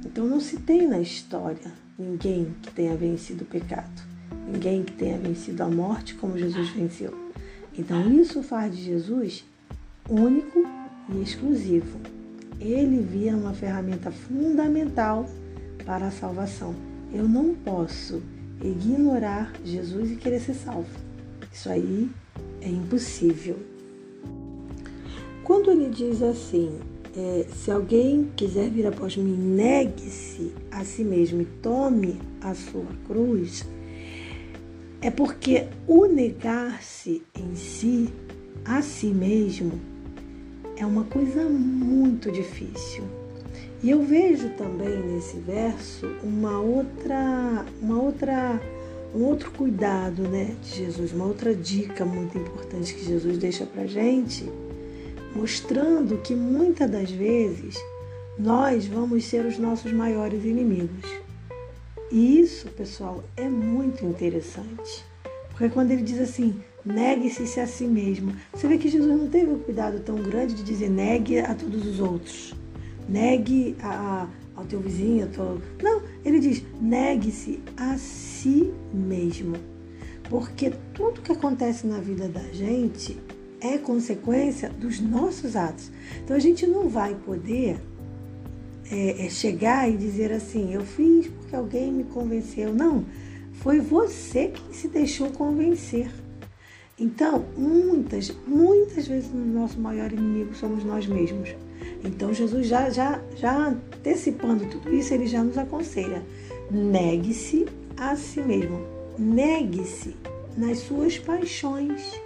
Então 0.04 0.26
não 0.26 0.40
se 0.40 0.58
tem 0.58 0.86
na 0.86 1.00
história 1.00 1.72
ninguém 1.98 2.54
que 2.62 2.70
tenha 2.70 2.96
vencido 2.96 3.44
o 3.44 3.46
pecado 3.46 4.07
ninguém 4.50 4.82
que 4.82 4.92
tenha 4.92 5.18
vencido 5.18 5.62
a 5.62 5.68
morte 5.68 6.14
como 6.14 6.38
Jesus 6.38 6.70
venceu. 6.70 7.12
Então 7.76 8.10
isso 8.12 8.42
faz 8.42 8.76
de 8.76 8.82
Jesus 8.82 9.44
único 10.08 10.64
e 11.12 11.22
exclusivo. 11.22 11.98
Ele 12.60 13.00
via 13.02 13.36
uma 13.36 13.52
ferramenta 13.52 14.10
fundamental 14.10 15.26
para 15.84 16.06
a 16.06 16.10
salvação. 16.10 16.74
Eu 17.12 17.28
não 17.28 17.54
posso 17.54 18.22
ignorar 18.62 19.52
Jesus 19.64 20.10
e 20.10 20.16
querer 20.16 20.40
ser 20.40 20.54
salvo. 20.54 20.88
Isso 21.52 21.68
aí 21.68 22.10
é 22.60 22.68
impossível. 22.68 23.56
Quando 25.44 25.70
ele 25.70 25.88
diz 25.88 26.20
assim, 26.20 26.78
é, 27.16 27.46
se 27.54 27.70
alguém 27.70 28.30
quiser 28.36 28.68
vir 28.70 28.86
após 28.86 29.16
mim, 29.16 29.36
negue-se 29.36 30.52
a 30.70 30.84
si 30.84 31.02
mesmo 31.02 31.40
e 31.40 31.44
tome 31.62 32.20
a 32.42 32.54
sua 32.54 32.86
cruz, 33.06 33.64
é 35.00 35.10
porque 35.10 35.66
o 35.86 36.06
negar-se 36.06 37.22
em 37.34 37.54
si, 37.54 38.12
a 38.64 38.82
si 38.82 39.06
mesmo, 39.06 39.80
é 40.76 40.84
uma 40.84 41.04
coisa 41.04 41.44
muito 41.44 42.30
difícil. 42.32 43.04
E 43.82 43.90
eu 43.90 44.02
vejo 44.02 44.48
também 44.50 44.98
nesse 45.06 45.38
verso 45.38 46.06
uma 46.22 46.60
outra, 46.60 47.64
uma 47.80 48.02
outra, 48.02 48.60
um 49.14 49.22
outro 49.22 49.52
cuidado, 49.52 50.22
né, 50.22 50.56
de 50.62 50.78
Jesus, 50.78 51.12
uma 51.12 51.26
outra 51.26 51.54
dica 51.54 52.04
muito 52.04 52.36
importante 52.36 52.92
que 52.92 53.04
Jesus 53.04 53.38
deixa 53.38 53.64
para 53.64 53.86
gente, 53.86 54.50
mostrando 55.34 56.18
que 56.18 56.34
muitas 56.34 56.90
das 56.90 57.10
vezes 57.10 57.76
nós 58.36 58.86
vamos 58.86 59.24
ser 59.24 59.46
os 59.46 59.58
nossos 59.58 59.92
maiores 59.92 60.44
inimigos. 60.44 61.27
E 62.10 62.40
isso, 62.40 62.68
pessoal, 62.68 63.22
é 63.36 63.48
muito 63.48 64.04
interessante. 64.04 65.04
Porque 65.50 65.68
quando 65.68 65.90
ele 65.90 66.02
diz 66.02 66.20
assim, 66.20 66.54
negue-se 66.84 67.60
a 67.60 67.66
si 67.66 67.84
mesmo, 67.84 68.32
você 68.52 68.66
vê 68.66 68.78
que 68.78 68.88
Jesus 68.88 69.14
não 69.14 69.28
teve 69.28 69.52
o 69.52 69.58
cuidado 69.58 70.00
tão 70.00 70.16
grande 70.16 70.54
de 70.54 70.62
dizer 70.62 70.88
negue 70.88 71.38
a 71.40 71.54
todos 71.54 71.86
os 71.86 72.00
outros. 72.00 72.54
Negue 73.08 73.76
a, 73.82 74.28
ao 74.56 74.64
teu 74.64 74.80
vizinho, 74.80 75.24
ao 75.24 75.30
teu... 75.30 75.62
Não, 75.82 76.02
ele 76.24 76.40
diz, 76.40 76.62
negue-se 76.80 77.60
a 77.76 77.98
si 77.98 78.72
mesmo. 78.92 79.56
Porque 80.30 80.72
tudo 80.94 81.20
que 81.20 81.32
acontece 81.32 81.86
na 81.86 81.98
vida 81.98 82.28
da 82.28 82.44
gente 82.52 83.18
é 83.60 83.76
consequência 83.78 84.68
dos 84.68 85.00
nossos 85.00 85.56
atos. 85.56 85.90
Então 86.22 86.36
a 86.36 86.40
gente 86.40 86.66
não 86.66 86.88
vai 86.88 87.14
poder 87.14 87.78
é, 88.90 89.26
é 89.26 89.30
chegar 89.30 89.90
e 89.90 89.96
dizer 89.96 90.32
assim, 90.32 90.72
eu 90.72 90.82
fiz 90.82 91.30
porque 91.48 91.56
alguém 91.56 91.90
me 91.90 92.04
convenceu. 92.04 92.74
Não, 92.74 93.06
foi 93.54 93.80
você 93.80 94.48
que 94.48 94.76
se 94.76 94.86
deixou 94.86 95.30
convencer. 95.30 96.10
Então, 96.98 97.46
muitas, 97.56 98.34
muitas 98.46 99.08
vezes 99.08 99.30
o 99.32 99.36
nosso 99.36 99.80
maior 99.80 100.12
inimigo 100.12 100.54
somos 100.54 100.84
nós 100.84 101.06
mesmos. 101.06 101.54
Então, 102.04 102.34
Jesus 102.34 102.66
já, 102.66 102.90
já, 102.90 103.20
já 103.36 103.68
antecipando 103.68 104.66
tudo 104.66 104.94
isso, 104.94 105.14
ele 105.14 105.26
já 105.26 105.42
nos 105.42 105.56
aconselha: 105.56 106.22
negue-se 106.70 107.66
a 107.96 108.14
si 108.14 108.42
mesmo, 108.42 108.80
negue-se 109.18 110.14
nas 110.56 110.80
suas 110.80 111.18
paixões, 111.18 112.20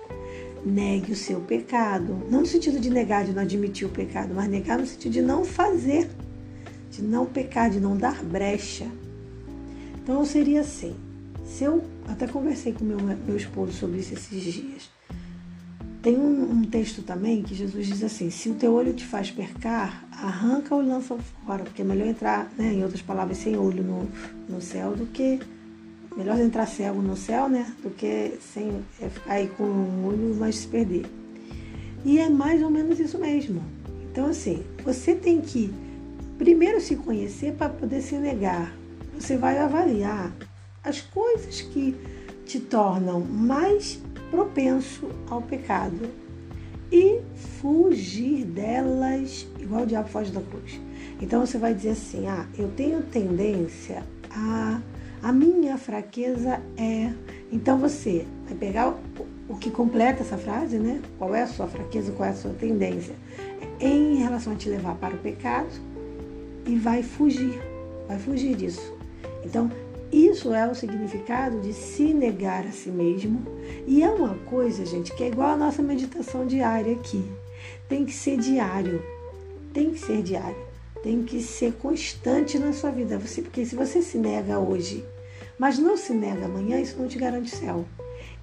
negue 0.64 1.12
o 1.12 1.16
seu 1.16 1.40
pecado. 1.40 2.18
Não 2.28 2.40
no 2.40 2.46
sentido 2.46 2.80
de 2.80 2.90
negar, 2.90 3.24
de 3.24 3.32
não 3.32 3.42
admitir 3.42 3.86
o 3.86 3.90
pecado, 3.90 4.34
mas 4.34 4.48
negar 4.48 4.78
no 4.78 4.86
sentido 4.86 5.12
de 5.12 5.22
não 5.22 5.44
fazer 5.44 6.08
de 6.92 7.02
não 7.02 7.24
pecar, 7.24 7.70
de 7.70 7.80
não 7.80 7.96
dar 7.96 8.22
brecha. 8.22 8.86
Então 10.02 10.24
seria 10.24 10.60
assim. 10.60 10.94
Se 11.44 11.64
eu 11.64 11.84
até 12.08 12.26
conversei 12.26 12.72
com 12.72 12.84
meu, 12.84 12.98
meu 12.98 13.36
esposo 13.36 13.72
sobre 13.72 14.00
isso 14.00 14.14
esses 14.14 14.42
dias. 14.42 14.90
Tem 16.02 16.16
um, 16.16 16.50
um, 16.50 16.62
texto 16.62 17.02
também 17.02 17.42
que 17.42 17.54
Jesus 17.54 17.86
diz 17.86 18.02
assim: 18.02 18.30
se 18.30 18.48
o 18.48 18.54
teu 18.54 18.72
olho 18.72 18.92
te 18.92 19.04
faz 19.04 19.30
pecar, 19.30 20.04
arranca 20.10 20.74
ou 20.74 20.82
lança 20.82 21.16
fora, 21.46 21.62
porque 21.62 21.82
é 21.82 21.84
melhor 21.84 22.08
entrar, 22.08 22.50
né, 22.58 22.72
em 22.72 22.82
outras 22.82 23.02
palavras, 23.02 23.38
sem 23.38 23.56
olho 23.56 23.84
no, 23.84 24.08
no 24.48 24.60
céu 24.60 24.96
do 24.96 25.06
que 25.06 25.38
melhor 26.16 26.38
entrar 26.40 26.66
cego 26.66 27.00
no 27.00 27.16
céu, 27.16 27.48
né, 27.48 27.72
do 27.82 27.90
que 27.90 28.38
sem 28.52 28.82
é, 29.00 29.08
ficar 29.08 29.34
aí 29.34 29.48
com 29.48 29.64
um 29.64 30.06
olho 30.06 30.36
mas 30.38 30.56
se 30.56 30.66
perder. 30.66 31.06
E 32.04 32.18
é 32.18 32.28
mais 32.28 32.60
ou 32.62 32.70
menos 32.70 32.98
isso 32.98 33.18
mesmo. 33.18 33.62
Então 34.10 34.26
assim, 34.26 34.64
você 34.84 35.14
tem 35.14 35.40
que 35.40 35.72
Primeiro 36.42 36.80
se 36.80 36.96
conhecer 36.96 37.52
para 37.52 37.68
poder 37.68 38.00
se 38.00 38.16
negar. 38.16 38.74
Você 39.22 39.36
vai 39.36 39.56
avaliar 39.56 40.32
as 40.82 41.00
coisas 41.00 41.60
que 41.60 41.94
te 42.44 42.58
tornam 42.58 43.20
mais 43.20 44.02
propenso 44.32 45.10
ao 45.30 45.40
pecado 45.40 46.10
e 46.90 47.20
fugir 47.60 48.44
delas 48.44 49.46
igual 49.60 49.84
o 49.84 49.86
diabo 49.86 50.08
foge 50.08 50.32
da 50.32 50.40
cruz. 50.40 50.80
Então 51.20 51.46
você 51.46 51.56
vai 51.56 51.72
dizer 51.72 51.90
assim: 51.90 52.26
"Ah, 52.26 52.48
eu 52.58 52.72
tenho 52.72 53.00
tendência 53.00 54.02
a 54.28 54.80
a 55.22 55.32
minha 55.32 55.78
fraqueza 55.78 56.60
é". 56.76 57.12
Então 57.52 57.78
você 57.78 58.26
vai 58.46 58.56
pegar 58.56 58.88
o, 58.88 58.98
o 59.48 59.56
que 59.56 59.70
completa 59.70 60.22
essa 60.22 60.36
frase, 60.36 60.80
né? 60.80 61.00
Qual 61.16 61.32
é 61.32 61.42
a 61.42 61.46
sua 61.46 61.68
fraqueza, 61.68 62.10
qual 62.10 62.28
é 62.28 62.32
a 62.32 62.34
sua 62.34 62.54
tendência 62.54 63.14
em 63.78 64.16
relação 64.16 64.52
a 64.52 64.56
te 64.56 64.68
levar 64.68 64.96
para 64.96 65.14
o 65.14 65.18
pecado 65.18 65.70
e 66.66 66.74
vai 66.74 67.04
fugir, 67.04 67.62
vai 68.08 68.18
fugir 68.18 68.56
disso. 68.56 69.00
Então, 69.44 69.70
isso 70.12 70.52
é 70.52 70.70
o 70.70 70.74
significado 70.74 71.60
de 71.60 71.72
se 71.72 72.12
negar 72.12 72.66
a 72.66 72.70
si 72.70 72.90
mesmo. 72.90 73.42
E 73.86 74.02
é 74.02 74.10
uma 74.10 74.34
coisa, 74.46 74.84
gente, 74.84 75.14
que 75.14 75.24
é 75.24 75.28
igual 75.28 75.50
a 75.50 75.56
nossa 75.56 75.82
meditação 75.82 76.46
diária 76.46 76.92
aqui. 76.92 77.24
Tem 77.88 78.04
que 78.04 78.12
ser 78.12 78.36
diário. 78.36 79.02
Tem 79.72 79.90
que 79.90 79.98
ser 79.98 80.22
diário. 80.22 80.56
Tem 81.02 81.22
que 81.22 81.42
ser 81.42 81.72
constante 81.74 82.58
na 82.58 82.72
sua 82.72 82.90
vida. 82.90 83.18
Você, 83.18 83.40
porque 83.40 83.64
se 83.64 83.74
você 83.74 84.02
se 84.02 84.18
nega 84.18 84.58
hoje, 84.58 85.04
mas 85.58 85.78
não 85.78 85.96
se 85.96 86.12
nega 86.12 86.44
amanhã, 86.44 86.78
isso 86.78 86.98
não 86.98 87.08
te 87.08 87.18
garante 87.18 87.54
céu. 87.54 87.84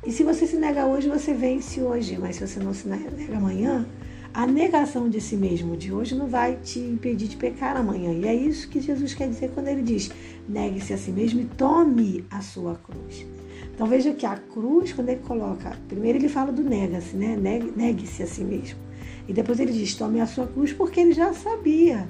E 0.05 0.11
se 0.11 0.23
você 0.23 0.47
se 0.47 0.55
nega 0.57 0.85
hoje, 0.85 1.07
você 1.07 1.33
vence 1.33 1.79
hoje. 1.81 2.17
Mas 2.17 2.37
se 2.37 2.47
você 2.47 2.59
não 2.59 2.73
se 2.73 2.87
nega 2.87 3.09
amanhã, 3.35 3.87
a 4.33 4.45
negação 4.45 5.09
de 5.09 5.19
si 5.19 5.35
mesmo 5.35 5.75
de 5.75 5.91
hoje 5.91 6.15
não 6.15 6.27
vai 6.27 6.55
te 6.55 6.79
impedir 6.79 7.27
de 7.27 7.35
pecar 7.35 7.75
amanhã. 7.75 8.11
E 8.13 8.27
é 8.27 8.33
isso 8.33 8.69
que 8.69 8.79
Jesus 8.79 9.13
quer 9.13 9.27
dizer 9.27 9.51
quando 9.51 9.67
ele 9.67 9.81
diz: 9.81 10.11
negue-se 10.49 10.93
a 10.93 10.97
si 10.97 11.11
mesmo 11.11 11.41
e 11.41 11.45
tome 11.45 12.25
a 12.29 12.41
sua 12.41 12.75
cruz. 12.75 13.25
Então 13.73 13.87
veja 13.87 14.13
que 14.13 14.25
a 14.25 14.35
cruz, 14.35 14.91
quando 14.91 15.09
ele 15.09 15.21
coloca, 15.21 15.77
primeiro 15.87 16.17
ele 16.17 16.27
fala 16.27 16.51
do 16.51 16.63
nega-se, 16.63 17.15
né? 17.15 17.37
Negue-se 17.37 18.23
a 18.23 18.27
si 18.27 18.43
mesmo. 18.43 18.79
E 19.27 19.33
depois 19.33 19.59
ele 19.59 19.71
diz: 19.71 19.93
tome 19.95 20.19
a 20.19 20.25
sua 20.25 20.47
cruz, 20.47 20.73
porque 20.73 20.99
ele 20.99 21.13
já 21.13 21.31
sabia 21.33 22.07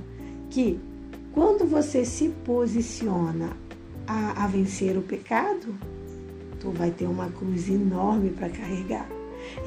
que 0.49 0.79
quando 1.33 1.67
você 1.67 2.03
se 2.05 2.29
posiciona 2.43 3.55
a, 4.07 4.45
a 4.45 4.47
vencer 4.47 4.97
o 4.97 5.01
pecado, 5.01 5.75
tu 6.59 6.71
vai 6.71 6.91
ter 6.91 7.05
uma 7.05 7.29
cruz 7.29 7.69
enorme 7.69 8.31
para 8.31 8.49
carregar. 8.49 9.07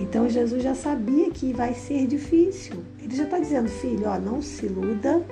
Então 0.00 0.28
Jesus 0.28 0.62
já 0.62 0.74
sabia 0.74 1.30
que 1.30 1.52
vai 1.52 1.74
ser 1.74 2.06
difícil. 2.06 2.82
Ele 3.00 3.14
já 3.14 3.24
está 3.24 3.38
dizendo, 3.38 3.68
filho, 3.68 4.06
ó, 4.06 4.18
não 4.18 4.42
se 4.42 4.66
iluda, 4.66 5.24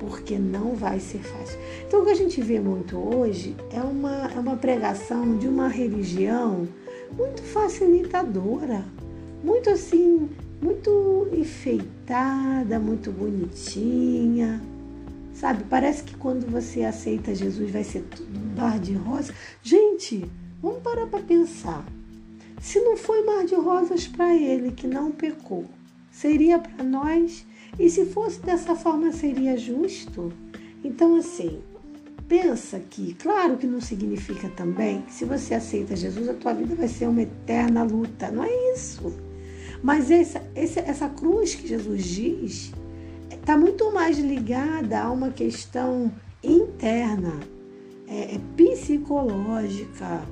porque 0.00 0.38
não 0.38 0.74
vai 0.74 0.98
ser 0.98 1.18
fácil. 1.18 1.58
Então 1.86 2.00
o 2.00 2.04
que 2.04 2.10
a 2.10 2.14
gente 2.14 2.40
vê 2.40 2.58
muito 2.58 2.96
hoje 2.96 3.54
é 3.70 3.80
uma, 3.80 4.32
é 4.34 4.40
uma 4.40 4.56
pregação 4.56 5.36
de 5.36 5.46
uma 5.46 5.68
religião 5.68 6.66
muito 7.16 7.42
facilitadora, 7.42 8.84
muito 9.44 9.68
assim, 9.68 10.28
muito 10.60 11.28
enfeitada, 11.32 12.80
muito 12.80 13.12
bonitinha. 13.12 14.60
Sabe, 15.34 15.64
parece 15.68 16.02
que 16.02 16.16
quando 16.16 16.50
você 16.50 16.82
aceita 16.82 17.34
Jesus 17.34 17.70
vai 17.70 17.84
ser 17.84 18.02
tudo 18.02 18.38
bar 18.56 18.78
de 18.78 18.94
rosa. 18.94 19.34
Gente, 19.62 20.24
vamos 20.62 20.82
parar 20.82 21.06
para 21.06 21.22
pensar. 21.22 21.84
Se 22.60 22.80
não 22.80 22.96
foi 22.96 23.24
mar 23.24 23.44
de 23.44 23.54
rosas 23.54 24.06
para 24.06 24.34
ele 24.34 24.72
que 24.72 24.86
não 24.86 25.10
pecou, 25.10 25.64
seria 26.10 26.58
para 26.58 26.84
nós? 26.84 27.46
E 27.78 27.88
se 27.88 28.06
fosse 28.06 28.40
dessa 28.40 28.74
forma, 28.74 29.12
seria 29.12 29.56
justo? 29.56 30.32
Então, 30.84 31.16
assim, 31.16 31.60
pensa 32.28 32.78
que, 32.78 33.14
claro 33.14 33.56
que 33.56 33.66
não 33.66 33.80
significa 33.80 34.48
também 34.50 35.02
que 35.02 35.12
se 35.12 35.24
você 35.24 35.54
aceita 35.54 35.96
Jesus, 35.96 36.28
a 36.28 36.34
tua 36.34 36.54
vida 36.54 36.74
vai 36.74 36.88
ser 36.88 37.08
uma 37.08 37.22
eterna 37.22 37.82
luta. 37.82 38.30
Não 38.30 38.44
é 38.44 38.72
isso. 38.74 39.12
Mas 39.82 40.10
essa, 40.10 40.42
essa 40.54 41.08
cruz 41.08 41.54
que 41.54 41.66
Jesus 41.66 42.04
diz 42.04 42.72
está 43.30 43.56
muito 43.56 43.92
mais 43.92 44.18
ligada 44.18 45.00
a 45.00 45.10
uma 45.10 45.30
questão 45.30 46.12
interna, 46.42 47.40
é, 48.06 48.34
é 48.34 48.40
psicológica 48.56 50.22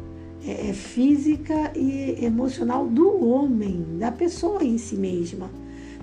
é, 0.45 0.71
é, 0.71 0.73
física 0.73 1.73
e 1.75 2.25
emocional 2.25 2.87
do 2.87 3.27
homem, 3.27 3.85
da 3.99 4.13
pessoa 4.13 4.63
em 4.63 4.79
si 4.79 4.97
mesma. 4.97 5.51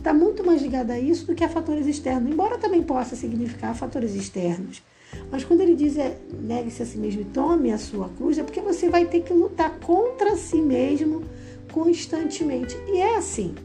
Está 0.05 0.13
muito 0.13 0.45
mais 0.45 0.61
ligada 0.61 0.93
a 0.93 0.99
isso 0.99 1.25
do 1.25 1.33
que 1.33 1.43
a 1.43 1.49
fatores 1.49 1.87
externos, 1.87 2.31
embora 2.31 2.59
também 2.59 2.83
possa 2.83 3.15
significar 3.15 3.75
fatores 3.75 4.13
externos. 4.13 4.83
Mas 5.31 5.43
quando 5.43 5.61
ele 5.61 5.73
diz 5.73 5.97
é, 5.97 6.15
negue-se 6.31 6.83
a 6.83 6.85
si 6.85 6.99
mesmo 6.99 7.21
e 7.21 7.25
tome 7.25 7.71
a 7.71 7.77
sua 7.79 8.07
cruz, 8.09 8.37
é 8.37 8.43
porque 8.43 8.61
você 8.61 8.87
vai 8.87 9.07
ter 9.07 9.21
que 9.21 9.33
lutar 9.33 9.79
contra 9.79 10.35
si 10.35 10.61
mesmo 10.61 11.23
constantemente. 11.71 12.77
E 12.87 12.99
é 12.99 13.15
assim, 13.15 13.55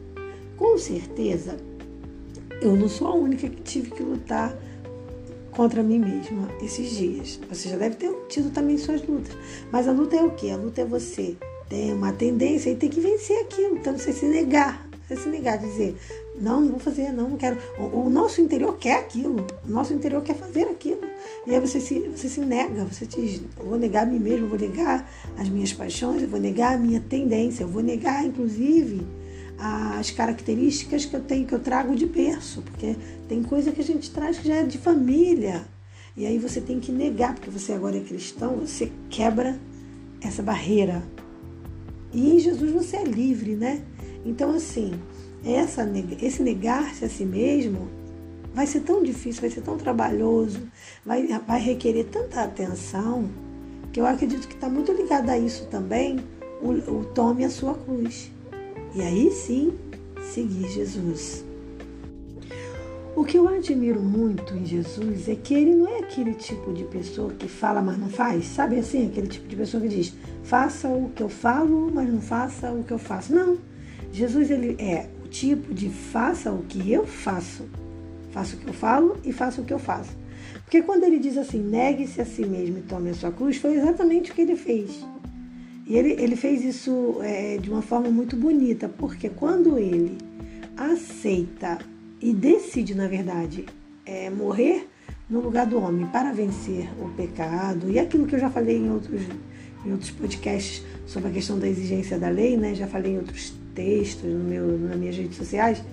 com 0.57 0.79
certeza, 0.79 1.57
eu 2.59 2.75
não 2.75 2.89
sou 2.89 3.09
a 3.09 3.13
única 3.13 3.47
que 3.47 3.61
tive 3.61 3.91
que 3.91 4.01
lutar 4.01 4.57
contra 5.51 5.83
mim 5.83 5.99
mesma 5.99 6.49
esses 6.59 6.89
dias. 6.97 7.39
Você 7.49 7.69
já 7.69 7.77
deve 7.77 7.97
ter 7.97 8.11
tido 8.29 8.51
também 8.51 8.79
suas 8.79 9.07
lutas. 9.07 9.37
Mas 9.71 9.87
a 9.87 9.91
luta 9.91 10.15
é 10.15 10.23
o 10.23 10.31
quê? 10.31 10.49
A 10.49 10.57
luta 10.57 10.81
é 10.81 10.85
você 10.85 11.37
ter 11.69 11.93
uma 11.93 12.11
tendência 12.11 12.71
e 12.71 12.75
ter 12.75 12.89
que 12.89 12.99
vencer 12.99 13.43
aquilo. 13.43 13.77
Então 13.77 13.95
você 13.95 14.11
se 14.11 14.25
negar. 14.25 14.89
Você 15.11 15.23
se 15.23 15.29
negar, 15.29 15.57
dizer, 15.57 15.97
não, 16.39 16.61
não 16.61 16.69
vou 16.69 16.79
fazer, 16.79 17.11
não, 17.11 17.29
não 17.29 17.37
quero. 17.37 17.57
O, 17.77 18.05
o, 18.05 18.09
nosso 18.09 18.41
interior 18.41 18.77
quer 18.77 18.99
aquilo. 18.99 19.45
O 19.67 19.71
nosso 19.71 19.93
interior 19.93 20.21
quer 20.23 20.35
fazer 20.35 20.63
aquilo. 20.63 21.01
E 21.45 21.53
aí 21.53 21.59
você 21.59 21.79
se, 21.79 21.99
você 21.99 22.29
se 22.29 22.39
nega, 22.41 22.85
você 22.85 23.05
diz, 23.05 23.41
eu 23.59 23.65
vou 23.65 23.77
negar 23.77 24.03
a 24.03 24.05
mim 24.05 24.19
mesmo, 24.19 24.45
eu 24.45 24.49
vou 24.49 24.59
negar 24.59 25.09
as 25.37 25.49
minhas 25.49 25.73
paixões, 25.73 26.21
eu 26.21 26.27
vou 26.27 26.39
negar 26.39 26.75
a 26.75 26.77
minha 26.77 26.99
tendência, 26.99 27.63
eu 27.63 27.67
vou 27.67 27.83
negar, 27.83 28.25
inclusive, 28.25 29.05
as 29.57 30.09
características 30.09 31.05
que 31.05 31.15
eu 31.15 31.21
tenho, 31.21 31.45
que 31.45 31.53
eu 31.53 31.59
trago 31.59 31.95
de 31.95 32.05
berço, 32.05 32.61
porque 32.63 32.95
tem 33.27 33.43
coisa 33.43 33.71
que 33.71 33.81
a 33.81 33.83
gente 33.83 34.09
traz 34.09 34.39
que 34.39 34.47
já 34.47 34.55
é 34.55 34.63
de 34.63 34.77
família. 34.77 35.65
E 36.15 36.25
aí 36.25 36.37
você 36.37 36.59
tem 36.59 36.79
que 36.79 36.91
negar, 36.91 37.35
porque 37.35 37.49
você 37.49 37.73
agora 37.73 37.97
é 37.97 38.01
cristão, 38.01 38.57
você 38.57 38.91
quebra 39.09 39.59
essa 40.21 40.41
barreira. 40.41 41.03
E 42.11 42.33
em 42.33 42.39
Jesus 42.39 42.71
você 42.71 42.97
é 42.97 43.03
livre, 43.03 43.55
né? 43.55 43.81
Então, 44.25 44.51
assim, 44.51 44.93
essa, 45.43 45.89
esse 46.21 46.41
negar-se 46.43 47.05
a 47.05 47.09
si 47.09 47.25
mesmo 47.25 47.89
vai 48.53 48.67
ser 48.67 48.81
tão 48.81 49.01
difícil, 49.01 49.41
vai 49.41 49.49
ser 49.49 49.61
tão 49.61 49.77
trabalhoso, 49.77 50.59
vai, 51.05 51.25
vai 51.25 51.59
requerer 51.59 52.05
tanta 52.05 52.43
atenção, 52.43 53.29
que 53.91 53.99
eu 53.99 54.05
acredito 54.05 54.47
que 54.47 54.53
está 54.53 54.69
muito 54.69 54.91
ligado 54.91 55.29
a 55.29 55.37
isso 55.37 55.67
também, 55.67 56.19
o, 56.61 56.69
o 56.69 57.05
tome 57.05 57.43
a 57.43 57.49
sua 57.49 57.73
cruz. 57.73 58.31
E 58.93 59.01
aí 59.01 59.31
sim, 59.31 59.73
seguir 60.21 60.69
Jesus. 60.69 61.45
O 63.15 63.25
que 63.25 63.37
eu 63.37 63.47
admiro 63.47 64.01
muito 64.01 64.53
em 64.55 64.65
Jesus 64.65 65.27
é 65.27 65.35
que 65.35 65.53
ele 65.53 65.75
não 65.75 65.87
é 65.87 65.99
aquele 65.99 66.33
tipo 66.33 66.73
de 66.73 66.85
pessoa 66.85 67.31
que 67.31 67.47
fala, 67.47 67.81
mas 67.81 67.97
não 67.97 68.09
faz. 68.09 68.45
Sabe 68.45 68.79
assim? 68.79 69.07
Aquele 69.07 69.27
tipo 69.27 69.47
de 69.47 69.55
pessoa 69.55 69.81
que 69.81 69.89
diz, 69.89 70.13
faça 70.43 70.87
o 70.87 71.09
que 71.09 71.21
eu 71.21 71.29
falo, 71.29 71.91
mas 71.93 72.09
não 72.09 72.21
faça 72.21 72.71
o 72.71 72.83
que 72.83 72.91
eu 72.91 72.97
faço. 72.97 73.35
Não. 73.35 73.57
Jesus 74.11 74.49
ele 74.49 74.75
é 74.79 75.07
tipo 75.31 75.73
de 75.73 75.89
faça 75.89 76.51
o 76.51 76.63
que 76.63 76.91
eu 76.91 77.07
faço. 77.07 77.63
Faça 78.31 78.55
o 78.55 78.59
que 78.59 78.67
eu 78.67 78.73
falo 78.73 79.17
e 79.23 79.33
faça 79.33 79.61
o 79.61 79.65
que 79.65 79.73
eu 79.73 79.79
faço. 79.79 80.11
Porque 80.63 80.81
quando 80.81 81.03
ele 81.03 81.17
diz 81.17 81.37
assim, 81.37 81.59
negue-se 81.59 82.21
a 82.21 82.25
si 82.25 82.45
mesmo 82.45 82.77
e 82.77 82.81
tome 82.81 83.09
a 83.09 83.13
sua 83.13 83.31
cruz, 83.31 83.57
foi 83.57 83.75
exatamente 83.75 84.31
o 84.31 84.35
que 84.35 84.41
ele 84.41 84.55
fez. 84.55 85.03
E 85.87 85.97
ele, 85.97 86.11
ele 86.21 86.35
fez 86.35 86.63
isso 86.63 87.17
é, 87.21 87.57
de 87.57 87.69
uma 87.69 87.81
forma 87.81 88.09
muito 88.09 88.35
bonita, 88.35 88.87
porque 88.87 89.29
quando 89.29 89.77
ele 89.77 90.17
aceita 90.77 91.79
e 92.21 92.33
decide, 92.33 92.95
na 92.95 93.07
verdade, 93.07 93.65
é, 94.05 94.29
morrer 94.29 94.87
no 95.29 95.39
lugar 95.39 95.65
do 95.65 95.77
homem 95.77 96.07
para 96.07 96.31
vencer 96.31 96.89
o 97.01 97.09
pecado, 97.09 97.89
e 97.89 97.97
aquilo 97.99 98.25
que 98.25 98.35
eu 98.35 98.39
já 98.39 98.49
falei 98.49 98.77
em 98.77 98.89
outros, 98.89 99.21
em 99.85 99.91
outros 99.91 100.11
podcasts 100.11 100.83
sobre 101.05 101.29
a 101.29 101.31
questão 101.33 101.57
da 101.57 101.67
exigência 101.67 102.17
da 102.17 102.29
lei, 102.29 102.55
né? 102.55 102.75
já 102.75 102.87
falei 102.87 103.13
em 103.13 103.17
outros 103.17 103.53
textos 103.73 104.29
no 104.29 104.43
meu, 104.43 104.77
nas 104.77 104.97
minhas 104.97 105.15
redes 105.15 105.37
sociais. 105.37 105.83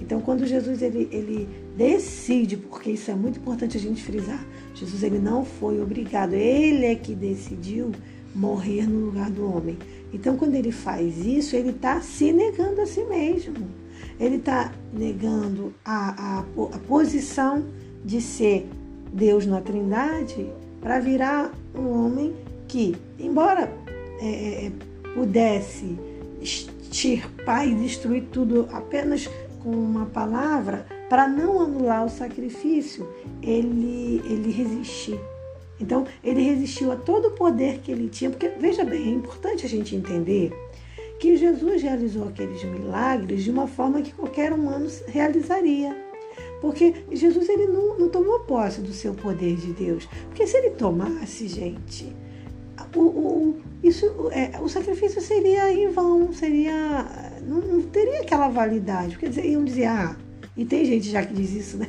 Então, 0.00 0.20
quando 0.20 0.46
Jesus 0.46 0.82
ele, 0.82 1.08
ele 1.10 1.48
decide, 1.76 2.56
porque 2.56 2.90
isso 2.90 3.10
é 3.10 3.14
muito 3.14 3.38
importante 3.38 3.76
a 3.76 3.80
gente 3.80 4.02
frisar, 4.02 4.44
Jesus 4.74 5.02
ele 5.02 5.18
não 5.18 5.44
foi 5.44 5.80
obrigado, 5.80 6.34
ele 6.34 6.86
é 6.86 6.94
que 6.94 7.14
decidiu 7.14 7.92
morrer 8.34 8.88
no 8.88 9.06
lugar 9.06 9.30
do 9.30 9.46
homem. 9.46 9.78
Então, 10.12 10.36
quando 10.36 10.54
ele 10.54 10.72
faz 10.72 11.24
isso, 11.24 11.54
ele 11.56 11.70
está 11.70 12.00
se 12.00 12.32
negando 12.32 12.80
a 12.80 12.86
si 12.86 13.04
mesmo. 13.04 13.68
Ele 14.18 14.36
está 14.36 14.72
negando 14.92 15.72
a, 15.84 16.38
a, 16.38 16.38
a 16.40 16.78
posição 16.80 17.64
de 18.04 18.20
ser 18.20 18.66
Deus 19.12 19.46
na 19.46 19.60
Trindade 19.60 20.46
para 20.80 21.00
virar 21.00 21.52
um 21.74 21.88
homem 21.88 22.34
que, 22.68 22.94
embora 23.18 23.72
é, 24.20 24.26
é, 24.26 24.66
é 24.66 24.72
pudesse 25.14 25.96
extirpar 26.94 27.66
e 27.66 27.74
destruir 27.74 28.24
tudo 28.30 28.68
apenas 28.72 29.28
com 29.62 29.70
uma 29.70 30.06
palavra, 30.06 30.86
para 31.08 31.26
não 31.26 31.60
anular 31.60 32.04
o 32.04 32.10
sacrifício, 32.10 33.08
ele, 33.42 34.22
ele 34.26 34.50
resistiu 34.50 35.18
então, 35.80 36.06
ele 36.22 36.42
resistiu 36.42 36.92
a 36.92 36.96
todo 36.96 37.28
o 37.28 37.30
poder 37.32 37.80
que 37.80 37.90
ele 37.90 38.08
tinha, 38.08 38.30
porque, 38.30 38.48
veja 38.48 38.84
bem, 38.84 39.08
é 39.08 39.10
importante 39.10 39.66
a 39.66 39.68
gente 39.68 39.96
entender 39.96 40.52
que 41.18 41.36
Jesus 41.36 41.82
realizou 41.82 42.28
aqueles 42.28 42.62
milagres 42.64 43.42
de 43.42 43.50
uma 43.50 43.66
forma 43.66 44.02
que 44.02 44.12
qualquer 44.12 44.52
humano 44.52 44.88
realizaria. 45.06 45.96
Porque 46.60 46.94
Jesus 47.12 47.48
ele 47.48 47.66
não, 47.66 47.98
não 47.98 48.08
tomou 48.08 48.40
posse 48.40 48.80
do 48.80 48.92
seu 48.92 49.14
poder 49.14 49.56
de 49.56 49.72
Deus. 49.72 50.08
Porque 50.28 50.46
se 50.46 50.56
ele 50.56 50.70
tomasse, 50.70 51.48
gente, 51.48 52.14
o, 52.94 53.00
o, 53.00 53.60
isso, 53.84 54.06
é, 54.32 54.58
o 54.60 54.68
sacrifício 54.68 55.20
seria 55.20 55.70
em 55.70 55.90
vão, 55.90 56.32
seria. 56.32 57.06
Não, 57.46 57.60
não, 57.60 57.82
teria 57.82 58.22
aquela 58.22 58.48
validade. 58.48 59.16
Porque 59.18 59.40
iam 59.42 59.62
dizer, 59.62 59.84
ah, 59.84 60.16
e 60.56 60.64
tem 60.64 60.86
gente 60.86 61.10
já 61.10 61.22
que 61.24 61.34
diz 61.34 61.52
isso, 61.52 61.76
né? 61.76 61.86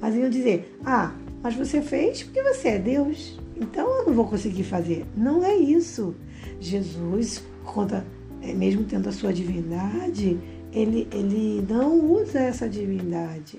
Mas 0.00 0.14
iam 0.14 0.28
dizer, 0.28 0.76
ah, 0.84 1.14
mas 1.42 1.54
você 1.54 1.80
fez 1.80 2.22
porque 2.22 2.42
você 2.42 2.68
é 2.68 2.78
Deus. 2.78 3.40
Então 3.56 3.88
eu 3.98 4.06
não 4.06 4.12
vou 4.12 4.26
conseguir 4.26 4.64
fazer. 4.64 5.06
Não 5.16 5.42
é 5.42 5.56
isso. 5.56 6.14
Jesus, 6.60 7.42
conta, 7.64 8.04
é, 8.42 8.52
mesmo 8.52 8.84
tendo 8.84 9.08
a 9.08 9.12
sua 9.12 9.32
divindade, 9.32 10.38
ele, 10.72 11.08
ele 11.10 11.64
não 11.66 11.98
usa 12.12 12.38
essa 12.38 12.68
divindade. 12.68 13.58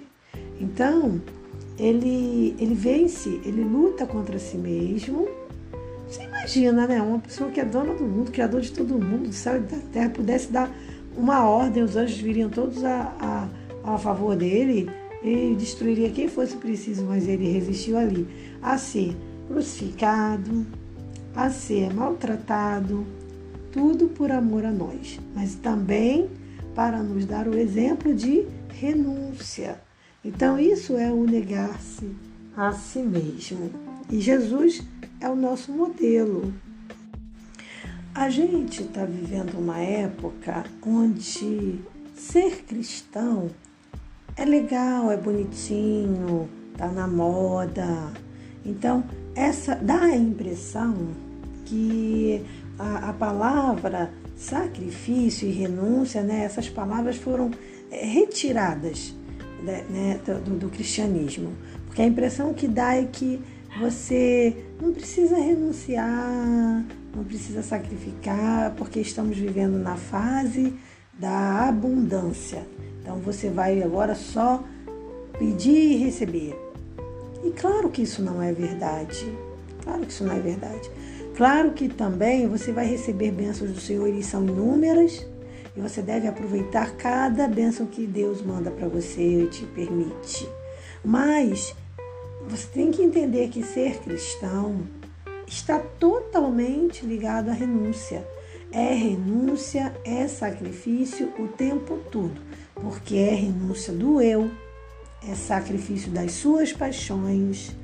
Então, 0.59 1.19
ele, 1.79 2.55
ele 2.59 2.75
vence, 2.75 3.41
ele 3.43 3.63
luta 3.63 4.05
contra 4.05 4.37
si 4.37 4.57
mesmo. 4.57 5.27
Imagina, 6.41 6.87
né? 6.87 6.99
Uma 6.99 7.19
pessoa 7.19 7.51
que 7.51 7.59
é 7.59 7.65
dona 7.65 7.93
do 7.93 8.03
mundo, 8.03 8.31
criador 8.31 8.61
de 8.61 8.71
todo 8.71 8.97
mundo, 8.97 9.27
do 9.27 9.33
céu 9.33 9.57
e 9.57 9.59
da 9.59 9.77
terra, 9.93 10.09
pudesse 10.09 10.51
dar 10.51 10.71
uma 11.15 11.47
ordem, 11.47 11.83
os 11.83 11.95
anjos 11.95 12.17
viriam 12.19 12.49
todos 12.49 12.83
a, 12.83 13.47
a, 13.85 13.93
a 13.93 13.97
favor 13.99 14.35
dele 14.35 14.89
e 15.23 15.55
destruiria 15.55 16.09
quem 16.09 16.27
fosse 16.27 16.55
preciso, 16.55 17.03
mas 17.03 17.27
ele 17.27 17.51
resistiu 17.51 17.95
ali 17.95 18.27
a 18.59 18.75
ser 18.77 19.15
crucificado, 19.47 20.65
a 21.35 21.51
ser 21.51 21.93
maltratado, 21.93 23.05
tudo 23.71 24.07
por 24.07 24.31
amor 24.31 24.65
a 24.65 24.71
nós, 24.71 25.19
mas 25.35 25.53
também 25.53 26.27
para 26.73 27.03
nos 27.03 27.25
dar 27.25 27.47
o 27.47 27.55
exemplo 27.55 28.15
de 28.15 28.47
renúncia. 28.69 29.79
Então, 30.25 30.59
isso 30.59 30.97
é 30.97 31.11
o 31.11 31.23
negar-se 31.23 32.09
a 32.57 32.71
si 32.71 32.99
mesmo. 32.99 33.69
E 34.09 34.19
Jesus 34.19 34.83
é 35.21 35.29
o 35.29 35.35
nosso 35.35 35.71
modelo. 35.71 36.51
A 38.13 38.29
gente 38.29 38.83
está 38.83 39.05
vivendo 39.05 39.57
uma 39.57 39.77
época 39.77 40.65
onde 40.85 41.79
ser 42.15 42.63
cristão 42.63 43.49
é 44.35 44.43
legal, 44.43 45.11
é 45.11 45.15
bonitinho, 45.15 46.49
tá 46.75 46.87
na 46.87 47.07
moda. 47.07 48.11
Então, 48.65 49.03
essa 49.35 49.75
dá 49.75 50.01
a 50.01 50.17
impressão 50.17 51.09
que 51.65 52.43
a, 52.77 53.09
a 53.09 53.13
palavra 53.13 54.11
sacrifício 54.35 55.47
e 55.47 55.51
renúncia, 55.51 56.23
né, 56.23 56.43
essas 56.43 56.67
palavras 56.67 57.15
foram 57.15 57.51
é, 57.91 58.05
retiradas 58.05 59.15
né, 59.63 59.85
né 59.89 60.19
do, 60.25 60.57
do 60.57 60.69
cristianismo. 60.69 61.53
Porque 61.85 62.01
a 62.01 62.05
impressão 62.05 62.53
que 62.53 62.67
dá 62.67 62.95
é 62.95 63.05
que 63.05 63.39
você 63.79 64.55
não 64.81 64.93
precisa 64.93 65.35
renunciar, 65.35 66.85
não 67.15 67.23
precisa 67.23 67.61
sacrificar, 67.61 68.73
porque 68.75 68.99
estamos 68.99 69.37
vivendo 69.37 69.77
na 69.77 69.95
fase 69.95 70.73
da 71.13 71.69
abundância. 71.69 72.65
Então 73.01 73.17
você 73.17 73.49
vai 73.49 73.81
agora 73.81 74.15
só 74.15 74.63
pedir 75.37 75.93
e 75.93 75.97
receber. 75.97 76.55
E 77.43 77.51
claro 77.51 77.89
que 77.89 78.03
isso 78.03 78.21
não 78.21 78.41
é 78.41 78.51
verdade. 78.51 79.35
Claro 79.83 80.01
que 80.01 80.11
isso 80.11 80.23
não 80.23 80.35
é 80.35 80.39
verdade. 80.39 80.89
Claro 81.35 81.71
que 81.71 81.89
também 81.89 82.47
você 82.47 82.71
vai 82.71 82.85
receber 82.85 83.31
bênçãos 83.31 83.71
do 83.71 83.79
Senhor 83.79 84.07
e 84.07 84.21
são 84.21 84.43
inúmeras. 84.43 85.25
E 85.75 85.79
você 85.79 86.01
deve 86.01 86.27
aproveitar 86.27 86.91
cada 86.97 87.47
bênção 87.47 87.85
que 87.85 88.05
Deus 88.05 88.41
manda 88.41 88.69
para 88.69 88.87
você 88.87 89.43
e 89.43 89.47
te 89.47 89.65
permite. 89.67 90.47
Mas 91.03 91.73
você 92.47 92.67
tem 92.67 92.91
que 92.91 93.01
entender 93.01 93.49
que 93.49 93.63
ser 93.63 93.99
cristão 93.99 94.81
está 95.47 95.79
totalmente 95.79 97.05
ligado 97.05 97.49
à 97.49 97.53
renúncia. 97.53 98.25
É 98.71 98.93
renúncia, 98.93 99.93
é 100.05 100.27
sacrifício 100.27 101.33
o 101.37 101.47
tempo 101.47 101.97
todo 102.09 102.51
porque 102.81 103.15
é 103.15 103.35
renúncia 103.35 103.93
do 103.93 104.21
eu, 104.21 104.49
é 105.27 105.35
sacrifício 105.35 106.11
das 106.11 106.33
suas 106.33 106.73
paixões. 106.73 107.75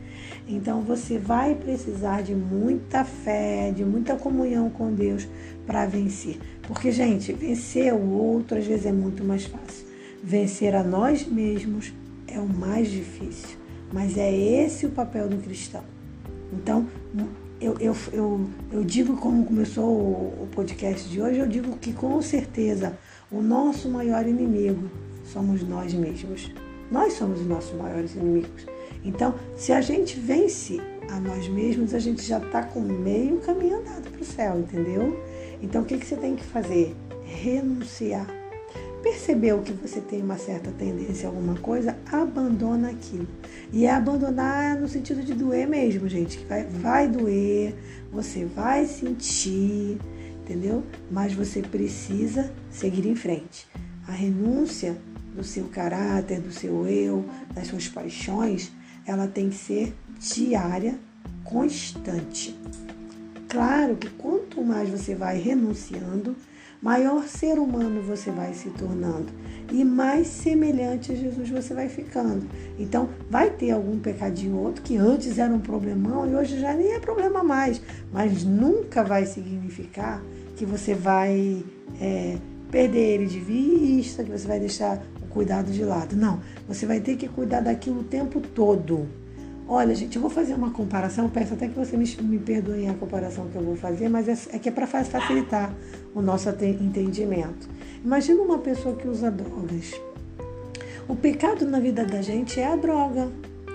Então 0.47 0.81
você 0.81 1.17
vai 1.17 1.55
precisar 1.55 2.23
de 2.23 2.33
muita 2.33 3.03
fé, 3.03 3.71
de 3.71 3.85
muita 3.85 4.15
comunhão 4.15 4.69
com 4.69 4.93
Deus 4.93 5.27
para 5.65 5.85
vencer. 5.85 6.37
Porque, 6.63 6.91
gente, 6.91 7.33
vencer 7.33 7.93
o 7.93 8.11
outro 8.11 8.57
às 8.57 8.65
vezes 8.65 8.85
é 8.85 8.91
muito 8.91 9.23
mais 9.23 9.45
fácil. 9.45 9.85
Vencer 10.23 10.73
a 10.75 10.83
nós 10.83 11.27
mesmos 11.27 11.93
é 12.27 12.39
o 12.39 12.47
mais 12.47 12.89
difícil. 12.89 13.56
Mas 13.91 14.17
é 14.17 14.35
esse 14.35 14.85
o 14.85 14.89
papel 14.89 15.27
do 15.29 15.37
cristão. 15.37 15.83
Então, 16.51 16.87
eu, 17.59 17.75
eu, 17.79 17.95
eu, 18.13 18.49
eu 18.71 18.83
digo, 18.83 19.17
como 19.17 19.45
começou 19.45 19.85
o 19.85 20.47
podcast 20.53 21.09
de 21.09 21.21
hoje, 21.21 21.39
eu 21.39 21.47
digo 21.47 21.77
que 21.77 21.93
com 21.93 22.21
certeza 22.21 22.97
o 23.31 23.41
nosso 23.41 23.89
maior 23.89 24.27
inimigo 24.27 24.89
somos 25.25 25.63
nós 25.63 25.93
mesmos. 25.93 26.51
Nós 26.91 27.13
somos 27.13 27.41
os 27.41 27.47
nossos 27.47 27.73
maiores 27.77 28.15
inimigos. 28.15 28.65
Então, 29.03 29.35
se 29.55 29.71
a 29.71 29.81
gente 29.81 30.19
vence 30.19 30.79
a 31.09 31.19
nós 31.19 31.47
mesmos, 31.49 31.93
a 31.93 31.99
gente 31.99 32.21
já 32.21 32.37
está 32.37 32.63
com 32.63 32.79
meio 32.79 33.37
caminho 33.39 33.79
andado 33.79 34.09
para 34.11 34.21
o 34.21 34.25
céu, 34.25 34.59
entendeu? 34.59 35.19
Então, 35.61 35.81
o 35.81 35.85
que, 35.85 35.97
que 35.97 36.05
você 36.05 36.15
tem 36.15 36.35
que 36.35 36.43
fazer? 36.43 36.95
Renunciar. 37.25 38.27
Percebeu 39.01 39.61
que 39.61 39.71
você 39.71 40.01
tem 40.01 40.21
uma 40.21 40.37
certa 40.37 40.71
tendência 40.71 41.27
a 41.27 41.31
alguma 41.31 41.55
coisa, 41.55 41.97
abandona 42.11 42.89
aquilo. 42.89 43.27
E 43.71 43.85
é 43.85 43.91
abandonar 43.91 44.79
no 44.79 44.87
sentido 44.87 45.23
de 45.23 45.33
doer 45.33 45.67
mesmo, 45.67 46.07
gente. 46.07 46.39
Vai, 46.45 46.63
vai 46.65 47.07
doer, 47.07 47.75
você 48.11 48.45
vai 48.45 48.85
sentir, 48.85 49.97
entendeu? 50.41 50.83
Mas 51.11 51.33
você 51.33 51.61
precisa 51.61 52.51
seguir 52.69 53.07
em 53.07 53.15
frente. 53.15 53.67
A 54.07 54.11
renúncia 54.11 54.97
do 55.35 55.43
seu 55.43 55.65
caráter, 55.65 56.39
do 56.39 56.51
seu 56.51 56.87
eu, 56.87 57.25
das 57.53 57.67
suas 57.67 57.87
paixões, 57.87 58.71
ela 59.05 59.27
tem 59.27 59.49
que 59.49 59.55
ser 59.55 59.93
diária, 60.19 60.97
constante. 61.43 62.57
Claro 63.47 63.95
que 63.95 64.09
quanto 64.09 64.63
mais 64.63 64.89
você 64.89 65.15
vai 65.15 65.37
renunciando, 65.37 66.35
maior 66.81 67.27
ser 67.27 67.59
humano 67.59 68.01
você 68.01 68.31
vai 68.31 68.53
se 68.53 68.69
tornando 68.69 69.27
e 69.71 69.83
mais 69.83 70.27
semelhante 70.27 71.11
a 71.11 71.15
Jesus 71.15 71.49
você 71.49 71.73
vai 71.73 71.89
ficando. 71.89 72.47
Então, 72.79 73.09
vai 73.29 73.49
ter 73.49 73.71
algum 73.71 73.99
pecadinho 73.99 74.55
ou 74.55 74.65
outro 74.65 74.81
que 74.81 74.95
antes 74.95 75.37
era 75.37 75.53
um 75.53 75.59
problemão 75.59 76.29
e 76.29 76.35
hoje 76.35 76.59
já 76.59 76.73
nem 76.73 76.93
é 76.93 76.99
problema 76.99 77.43
mais, 77.43 77.81
mas 78.11 78.43
nunca 78.43 79.03
vai 79.03 79.25
significar 79.25 80.23
que 80.55 80.65
você 80.65 80.93
vai 80.93 81.63
é, 81.99 82.37
perder 82.71 83.15
ele 83.15 83.25
de 83.25 83.39
vista, 83.39 84.23
que 84.23 84.31
você 84.31 84.47
vai 84.47 84.59
deixar 84.59 85.01
o 85.21 85.27
cuidado 85.27 85.71
de 85.71 85.83
lado. 85.83 86.15
Não, 86.15 86.39
você 86.67 86.85
vai 86.85 86.99
ter 86.99 87.15
que 87.15 87.27
cuidar 87.27 87.61
daquilo 87.61 88.01
o 88.01 88.03
tempo 88.03 88.39
todo. 88.39 89.07
Olha, 89.69 89.93
gente, 89.93 90.15
eu 90.15 90.21
vou 90.21 90.31
fazer 90.31 90.53
uma 90.53 90.71
comparação, 90.71 91.29
peço 91.29 91.53
até 91.53 91.67
que 91.67 91.77
você 91.77 91.97
me, 91.97 92.05
me 92.21 92.39
perdoe 92.39 92.87
a 92.87 92.93
comparação 92.93 93.49
que 93.49 93.57
eu 93.57 93.61
vou 93.61 93.75
fazer, 93.75 94.07
mas 94.07 94.29
é, 94.29 94.55
é 94.55 94.59
que 94.59 94.69
é 94.69 94.71
para 94.71 94.87
facilitar 94.87 95.73
o 96.17 96.21
nosso 96.21 96.49
entendimento. 96.49 97.69
Imagina 98.03 98.41
uma 98.41 98.59
pessoa 98.59 98.95
que 98.95 99.07
usa 99.07 99.29
drogas. 99.31 99.93
O 101.07 101.15
pecado 101.15 101.65
na 101.65 101.79
vida 101.79 102.03
da 102.05 102.21
gente 102.21 102.59
é 102.59 102.67
a 102.67 102.75
droga. 102.75 103.29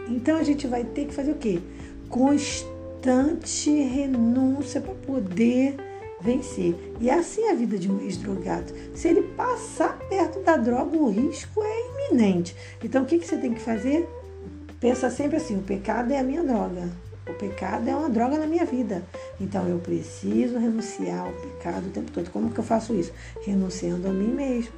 Então 0.08 0.36
a 0.36 0.42
gente 0.42 0.66
vai 0.66 0.84
ter 0.84 1.06
que 1.06 1.14
fazer 1.14 1.32
o 1.32 1.36
quê? 1.36 1.60
Constante 2.08 3.70
renúncia 3.70 4.80
para 4.80 4.94
poder 4.94 5.76
vencer. 6.20 6.74
E 7.00 7.08
é 7.08 7.14
assim 7.14 7.48
a 7.48 7.54
vida 7.54 7.78
de 7.78 7.90
um 7.90 8.00
ex-drogado. 8.00 8.72
Se 8.94 9.08
ele 9.08 9.22
passar 9.22 9.98
perto 10.08 10.40
da 10.40 10.56
droga, 10.56 10.96
o 10.96 11.10
risco 11.10 11.62
é 11.62 12.10
iminente. 12.10 12.54
Então 12.82 13.02
o 13.02 13.06
que, 13.06 13.18
que 13.18 13.26
você 13.26 13.36
tem 13.36 13.54
que 13.54 13.60
fazer? 13.60 14.08
pensa 14.82 15.08
sempre 15.08 15.36
assim: 15.36 15.56
o 15.56 15.62
pecado 15.62 16.12
é 16.12 16.18
a 16.18 16.24
minha 16.24 16.42
droga. 16.42 16.90
O 17.32 17.34
pecado 17.34 17.88
é 17.88 17.96
uma 17.96 18.10
droga 18.10 18.38
na 18.38 18.46
minha 18.46 18.66
vida. 18.66 19.02
Então 19.40 19.66
eu 19.66 19.78
preciso 19.78 20.58
renunciar 20.58 21.20
ao 21.20 21.32
pecado 21.32 21.86
o 21.86 21.90
tempo 21.90 22.10
todo. 22.10 22.30
Como 22.30 22.50
que 22.50 22.60
eu 22.60 22.64
faço 22.64 22.94
isso? 22.94 23.12
Renunciando 23.42 24.06
a 24.06 24.12
mim 24.12 24.28
mesmo, 24.28 24.72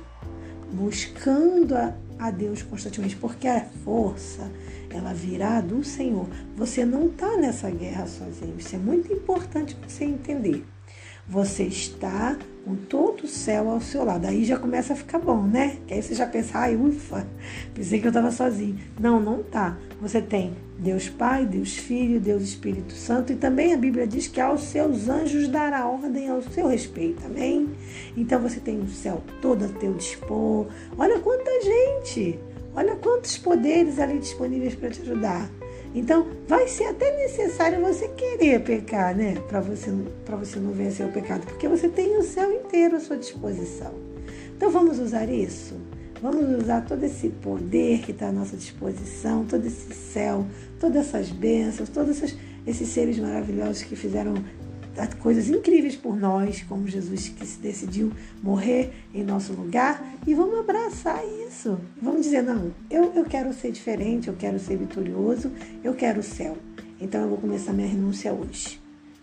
buscando 0.72 1.74
a, 1.74 1.92
a 2.18 2.30
Deus 2.30 2.62
constantemente, 2.62 3.16
porque 3.16 3.48
a 3.48 3.66
força 3.84 4.48
ela 4.88 5.12
virá 5.12 5.60
do 5.60 5.82
Senhor. 5.82 6.28
Você 6.56 6.84
não 6.84 7.08
está 7.08 7.36
nessa 7.36 7.68
guerra 7.70 8.06
sozinho. 8.06 8.54
Isso 8.56 8.76
é 8.76 8.78
muito 8.78 9.12
importante 9.12 9.76
você 9.86 10.04
entender. 10.04 10.64
Você 11.28 11.64
está 11.64 12.36
com 12.64 12.74
todo 12.76 13.24
o 13.24 13.28
céu 13.28 13.70
ao 13.70 13.80
seu 13.80 14.04
lado. 14.04 14.26
Aí 14.26 14.44
já 14.44 14.58
começa 14.58 14.92
a 14.92 14.96
ficar 14.96 15.18
bom, 15.18 15.42
né? 15.42 15.78
Que 15.86 15.94
aí 15.94 16.02
você 16.02 16.14
já 16.14 16.26
pensa, 16.26 16.58
ai, 16.58 16.76
ufa, 16.76 17.26
pensei 17.74 18.00
que 18.00 18.06
eu 18.06 18.10
estava 18.10 18.30
sozinho. 18.30 18.78
Não, 18.98 19.20
não 19.20 19.42
tá. 19.42 19.76
Você 20.00 20.20
tem 20.20 20.54
Deus 20.78 21.08
Pai, 21.08 21.46
Deus 21.46 21.76
Filho, 21.76 22.20
Deus 22.20 22.42
Espírito 22.42 22.92
Santo 22.92 23.32
e 23.32 23.36
também 23.36 23.72
a 23.72 23.76
Bíblia 23.76 24.06
diz 24.06 24.26
que 24.26 24.40
aos 24.40 24.62
seus 24.64 25.08
anjos 25.08 25.48
dará 25.48 25.86
ordem 25.86 26.28
ao 26.28 26.42
seu 26.42 26.66
respeito, 26.66 27.24
amém? 27.24 27.68
Então 28.16 28.40
você 28.40 28.60
tem 28.60 28.80
o 28.80 28.88
céu 28.88 29.22
todo 29.40 29.64
a 29.64 29.68
teu 29.68 29.94
dispor. 29.94 30.66
Olha 30.98 31.20
quanta 31.20 31.50
gente, 31.62 32.38
olha 32.74 32.96
quantos 32.96 33.38
poderes 33.38 33.98
ali 33.98 34.18
disponíveis 34.18 34.74
para 34.74 34.90
te 34.90 35.02
ajudar. 35.02 35.50
Então, 35.94 36.26
vai 36.48 36.66
ser 36.66 36.86
até 36.86 37.16
necessário 37.16 37.80
você 37.80 38.08
querer 38.08 38.60
pecar, 38.64 39.16
né? 39.16 39.36
Para 39.48 39.60
você, 39.60 39.92
você 40.28 40.58
não 40.58 40.72
vencer 40.72 41.06
o 41.06 41.12
pecado, 41.12 41.46
porque 41.46 41.68
você 41.68 41.88
tem 41.88 42.18
o 42.18 42.22
céu 42.22 42.52
inteiro 42.52 42.96
à 42.96 43.00
sua 43.00 43.16
disposição. 43.16 43.92
Então, 44.56 44.70
vamos 44.70 44.98
usar 44.98 45.28
isso? 45.30 45.76
Vamos 46.20 46.62
usar 46.62 46.80
todo 46.80 47.04
esse 47.04 47.28
poder 47.28 48.00
que 48.00 48.10
está 48.10 48.28
à 48.28 48.32
nossa 48.32 48.56
disposição, 48.56 49.44
todo 49.44 49.66
esse 49.66 49.92
céu, 49.94 50.44
todas 50.80 51.06
essas 51.06 51.30
bênçãos, 51.30 51.88
todos 51.90 52.16
esses, 52.16 52.36
esses 52.66 52.88
seres 52.88 53.18
maravilhosos 53.18 53.82
que 53.82 53.94
fizeram 53.94 54.34
coisas 55.20 55.48
incríveis 55.48 55.96
por 55.96 56.16
nós, 56.16 56.62
como 56.62 56.86
Jesus 56.86 57.28
que 57.28 57.46
se 57.46 57.58
decidiu 57.58 58.12
morrer 58.42 58.92
em 59.12 59.22
nosso 59.24 59.52
lugar, 59.52 60.02
e 60.26 60.34
vamos 60.34 60.58
abraçar 60.58 61.22
isso. 61.46 61.78
Vamos 62.00 62.22
dizer, 62.22 62.42
não, 62.42 62.72
eu, 62.90 63.12
eu 63.14 63.24
quero 63.24 63.52
ser 63.52 63.72
diferente, 63.72 64.28
eu 64.28 64.34
quero 64.34 64.58
ser 64.58 64.76
vitorioso, 64.76 65.50
eu 65.82 65.94
quero 65.94 66.20
o 66.20 66.22
céu. 66.22 66.56
Então 67.00 67.22
eu 67.22 67.28
vou 67.28 67.38
começar 67.38 67.72
minha 67.72 67.88
renúncia 67.88 68.32
hoje. 68.32 68.80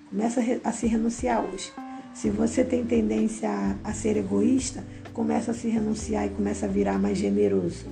Começa 0.09 0.41
a 0.63 0.71
se 0.71 0.87
renunciar 0.87 1.43
hoje. 1.43 1.71
Se 2.13 2.29
você 2.29 2.63
tem 2.63 2.85
tendência 2.85 3.49
a, 3.83 3.93
ser 3.93 4.17
egoísta, 4.17 4.83
começa 5.13 5.51
a 5.51 5.53
se 5.53 5.69
renunciar 5.69 6.25
e 6.25 6.29
começa 6.29 6.65
a 6.65 6.69
virar 6.69 6.99
mais 6.99 7.17
generoso. 7.17 7.85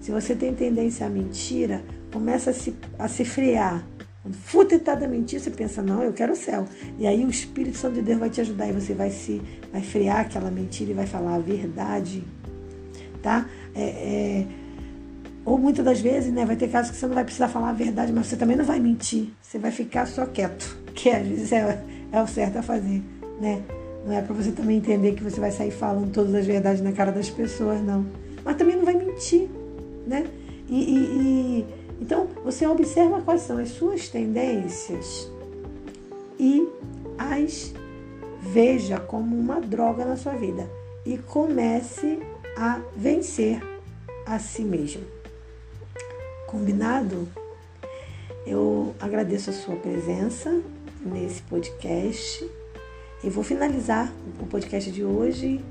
Se 0.00 0.10
você 0.10 0.36
tem 0.36 0.54
tendência 0.54 1.06
à 1.06 1.10
mentira, 1.10 1.82
começa 2.12 2.50
a 2.50 2.52
se, 2.52 2.74
a 2.98 3.08
se 3.08 3.24
frear 3.24 3.84
quando 4.26 4.34
for 4.38 4.64
tentada 4.64 5.06
mentir, 5.06 5.38
você 5.38 5.50
pensa, 5.50 5.80
não, 5.80 6.02
eu 6.02 6.12
quero 6.12 6.32
o 6.32 6.36
céu. 6.36 6.66
E 6.98 7.06
aí 7.06 7.24
o 7.24 7.30
Espírito 7.30 7.76
Santo 7.76 7.94
de 7.94 8.02
Deus 8.02 8.18
vai 8.18 8.28
te 8.28 8.40
ajudar 8.40 8.68
e 8.68 8.72
você 8.72 8.92
vai 8.92 9.08
se 9.08 9.40
vai 9.72 9.80
frear 9.80 10.22
aquela 10.22 10.50
mentira 10.50 10.90
e 10.90 10.94
vai 10.94 11.06
falar 11.06 11.36
a 11.36 11.38
verdade. 11.38 12.24
Tá? 13.22 13.48
É, 13.72 13.82
é, 13.84 14.46
ou 15.44 15.56
muitas 15.56 15.84
das 15.84 16.00
vezes, 16.00 16.32
né, 16.32 16.44
vai 16.44 16.56
ter 16.56 16.68
casos 16.68 16.90
que 16.90 16.96
você 16.96 17.06
não 17.06 17.14
vai 17.14 17.22
precisar 17.22 17.46
falar 17.46 17.68
a 17.68 17.72
verdade, 17.72 18.12
mas 18.12 18.26
você 18.26 18.36
também 18.36 18.56
não 18.56 18.64
vai 18.64 18.80
mentir. 18.80 19.28
Você 19.40 19.60
vai 19.60 19.70
ficar 19.70 20.06
só 20.06 20.26
quieto, 20.26 20.76
que 20.92 21.08
às 21.08 21.24
vezes 21.24 21.52
é, 21.52 21.80
é 22.10 22.20
o 22.20 22.26
certo 22.26 22.58
a 22.58 22.62
fazer, 22.62 23.00
né? 23.40 23.62
Não 24.04 24.12
é 24.12 24.22
para 24.22 24.34
você 24.34 24.50
também 24.50 24.78
entender 24.78 25.12
que 25.14 25.22
você 25.22 25.38
vai 25.38 25.52
sair 25.52 25.70
falando 25.70 26.10
todas 26.10 26.34
as 26.34 26.46
verdades 26.46 26.82
na 26.82 26.90
cara 26.90 27.12
das 27.12 27.30
pessoas, 27.30 27.80
não. 27.80 28.04
Mas 28.44 28.56
também 28.56 28.74
não 28.74 28.84
vai 28.84 28.94
mentir, 28.94 29.48
né? 30.04 30.26
e, 30.68 30.82
e 30.82 31.66
então, 32.00 32.28
você 32.44 32.66
observa 32.66 33.22
quais 33.22 33.42
são 33.42 33.58
as 33.58 33.70
suas 33.70 34.08
tendências 34.08 35.30
e 36.38 36.68
as 37.18 37.72
veja 38.40 39.00
como 39.00 39.36
uma 39.36 39.60
droga 39.60 40.04
na 40.04 40.16
sua 40.16 40.34
vida 40.34 40.70
e 41.04 41.18
comece 41.18 42.20
a 42.56 42.80
vencer 42.94 43.60
a 44.26 44.38
si 44.38 44.62
mesmo. 44.62 45.02
Combinado? 46.46 47.28
Eu 48.46 48.94
agradeço 49.00 49.50
a 49.50 49.52
sua 49.52 49.76
presença 49.76 50.62
nesse 51.04 51.42
podcast 51.42 52.48
e 53.24 53.30
vou 53.30 53.42
finalizar 53.42 54.12
o 54.40 54.46
podcast 54.46 54.90
de 54.92 55.02
hoje 55.02 55.64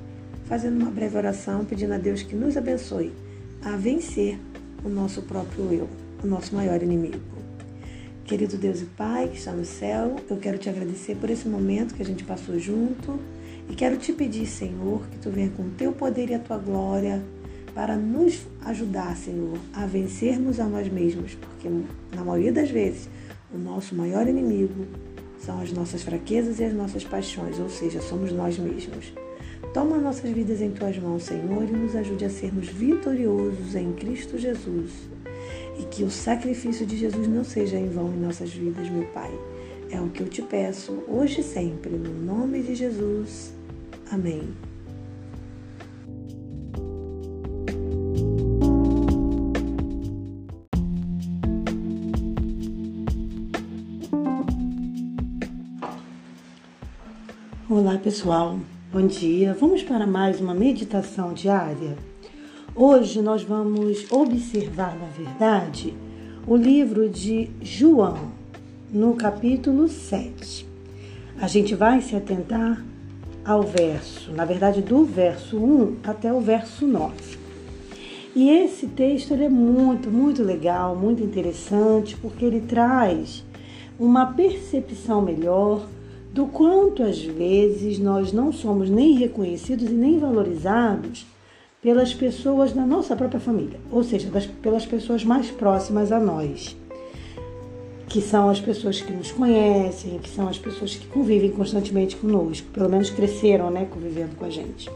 fazendo 0.44 0.82
uma 0.82 0.90
breve 0.90 1.16
oração 1.16 1.64
pedindo 1.64 1.94
a 1.94 1.98
Deus 1.98 2.22
que 2.22 2.34
nos 2.34 2.56
abençoe 2.56 3.12
a 3.64 3.76
vencer 3.76 4.38
o 4.84 4.88
nosso 4.88 5.22
próprio 5.22 5.72
eu 5.72 6.05
o 6.26 6.28
nosso 6.28 6.54
maior 6.54 6.82
inimigo. 6.82 7.20
Querido 8.24 8.56
Deus 8.56 8.82
e 8.82 8.86
Pai 8.86 9.28
que 9.28 9.38
está 9.38 9.52
no 9.52 9.64
céu, 9.64 10.16
eu 10.28 10.36
quero 10.36 10.58
te 10.58 10.68
agradecer 10.68 11.14
por 11.16 11.30
esse 11.30 11.48
momento 11.48 11.94
que 11.94 12.02
a 12.02 12.04
gente 12.04 12.24
passou 12.24 12.58
junto 12.58 13.20
e 13.70 13.74
quero 13.74 13.96
te 13.96 14.12
pedir, 14.12 14.46
Senhor, 14.46 15.06
que 15.06 15.18
tu 15.18 15.30
venha 15.30 15.50
com 15.50 15.62
o 15.62 15.70
teu 15.70 15.92
poder 15.92 16.30
e 16.30 16.34
a 16.34 16.38
tua 16.40 16.58
glória 16.58 17.22
para 17.72 17.96
nos 17.96 18.40
ajudar, 18.64 19.16
Senhor, 19.16 19.58
a 19.72 19.86
vencermos 19.86 20.58
a 20.58 20.64
nós 20.64 20.88
mesmos, 20.88 21.34
porque 21.34 21.68
na 22.14 22.24
maioria 22.24 22.52
das 22.52 22.70
vezes 22.70 23.08
o 23.54 23.58
nosso 23.58 23.94
maior 23.94 24.26
inimigo 24.26 24.86
são 25.38 25.60
as 25.60 25.72
nossas 25.72 26.02
fraquezas 26.02 26.58
e 26.58 26.64
as 26.64 26.72
nossas 26.72 27.04
paixões, 27.04 27.60
ou 27.60 27.68
seja, 27.68 28.00
somos 28.00 28.32
nós 28.32 28.58
mesmos. 28.58 29.12
Toma 29.72 29.98
nossas 29.98 30.30
vidas 30.30 30.60
em 30.60 30.70
tuas 30.70 30.98
mãos, 30.98 31.22
Senhor, 31.22 31.62
e 31.62 31.72
nos 31.72 31.94
ajude 31.94 32.24
a 32.24 32.30
sermos 32.30 32.66
vitoriosos 32.66 33.74
em 33.74 33.92
Cristo 33.92 34.38
Jesus 34.38 35.15
e 35.78 35.84
que 35.84 36.04
o 36.04 36.10
sacrifício 36.10 36.86
de 36.86 36.96
Jesus 36.96 37.28
não 37.28 37.44
seja 37.44 37.76
em 37.76 37.88
vão 37.88 38.12
em 38.12 38.20
nossas 38.20 38.52
vidas, 38.52 38.88
meu 38.88 39.04
Pai. 39.06 39.30
É 39.90 40.00
o 40.00 40.08
que 40.08 40.22
eu 40.22 40.28
te 40.28 40.42
peço 40.42 41.04
hoje 41.06 41.40
e 41.40 41.44
sempre, 41.44 41.90
no 41.90 42.12
nome 42.12 42.62
de 42.62 42.74
Jesus. 42.74 43.54
Amém. 44.10 44.42
Olá 57.68 57.98
pessoal, 57.98 58.58
bom 58.92 59.06
dia. 59.06 59.54
Vamos 59.54 59.82
para 59.82 60.06
mais 60.06 60.40
uma 60.40 60.54
meditação 60.54 61.32
diária? 61.32 61.96
Hoje 62.78 63.22
nós 63.22 63.42
vamos 63.42 64.04
observar, 64.12 64.98
na 64.98 65.06
verdade, 65.06 65.94
o 66.46 66.54
livro 66.54 67.08
de 67.08 67.48
João, 67.62 68.18
no 68.92 69.14
capítulo 69.14 69.88
7. 69.88 70.68
A 71.40 71.48
gente 71.48 71.74
vai 71.74 72.02
se 72.02 72.14
atentar 72.14 72.84
ao 73.42 73.62
verso, 73.62 74.30
na 74.30 74.44
verdade, 74.44 74.82
do 74.82 75.06
verso 75.06 75.56
1 75.56 75.96
até 76.04 76.30
o 76.30 76.38
verso 76.38 76.86
9. 76.86 77.14
E 78.34 78.50
esse 78.50 78.88
texto 78.88 79.32
ele 79.32 79.44
é 79.44 79.48
muito, 79.48 80.10
muito 80.10 80.42
legal, 80.42 80.94
muito 80.94 81.22
interessante, 81.22 82.14
porque 82.18 82.44
ele 82.44 82.60
traz 82.60 83.42
uma 83.98 84.34
percepção 84.34 85.22
melhor 85.22 85.88
do 86.30 86.44
quanto 86.44 87.02
às 87.02 87.22
vezes 87.22 87.98
nós 87.98 88.34
não 88.34 88.52
somos 88.52 88.90
nem 88.90 89.14
reconhecidos 89.14 89.88
e 89.88 89.94
nem 89.94 90.18
valorizados 90.18 91.24
pelas 91.86 92.12
pessoas 92.12 92.72
da 92.72 92.84
nossa 92.84 93.14
própria 93.14 93.38
família, 93.38 93.78
ou 93.92 94.02
seja, 94.02 94.28
das, 94.28 94.44
pelas 94.44 94.84
pessoas 94.84 95.24
mais 95.24 95.52
próximas 95.52 96.10
a 96.10 96.18
nós, 96.18 96.76
que 98.08 98.20
são 98.20 98.48
as 98.48 98.58
pessoas 98.58 99.00
que 99.00 99.12
nos 99.12 99.30
conhecem, 99.30 100.18
que 100.18 100.28
são 100.28 100.48
as 100.48 100.58
pessoas 100.58 100.96
que 100.96 101.06
convivem 101.06 101.52
constantemente 101.52 102.16
conosco, 102.16 102.66
pelo 102.72 102.88
menos 102.88 103.08
cresceram, 103.10 103.70
né, 103.70 103.86
convivendo 103.88 104.34
com 104.34 104.44
a 104.44 104.50
gente. 104.50 104.90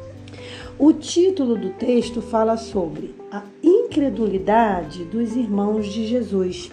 O 0.77 0.93
título 0.93 1.57
do 1.57 1.71
texto 1.75 2.21
fala 2.21 2.57
sobre 2.57 3.15
a 3.31 3.45
incredulidade 3.63 5.05
dos 5.05 5.37
irmãos 5.37 5.87
de 5.87 6.09
Jesus. 6.09 6.73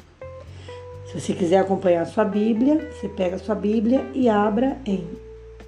Se 1.05 1.19
você 1.21 1.33
quiser 1.33 1.59
acompanhar 1.59 2.01
a 2.01 2.05
sua 2.07 2.25
Bíblia, 2.25 2.89
você 2.91 3.07
pega 3.07 3.35
a 3.35 3.39
sua 3.39 3.53
Bíblia 3.53 4.03
e 4.15 4.27
abra 4.27 4.79
em 4.83 5.07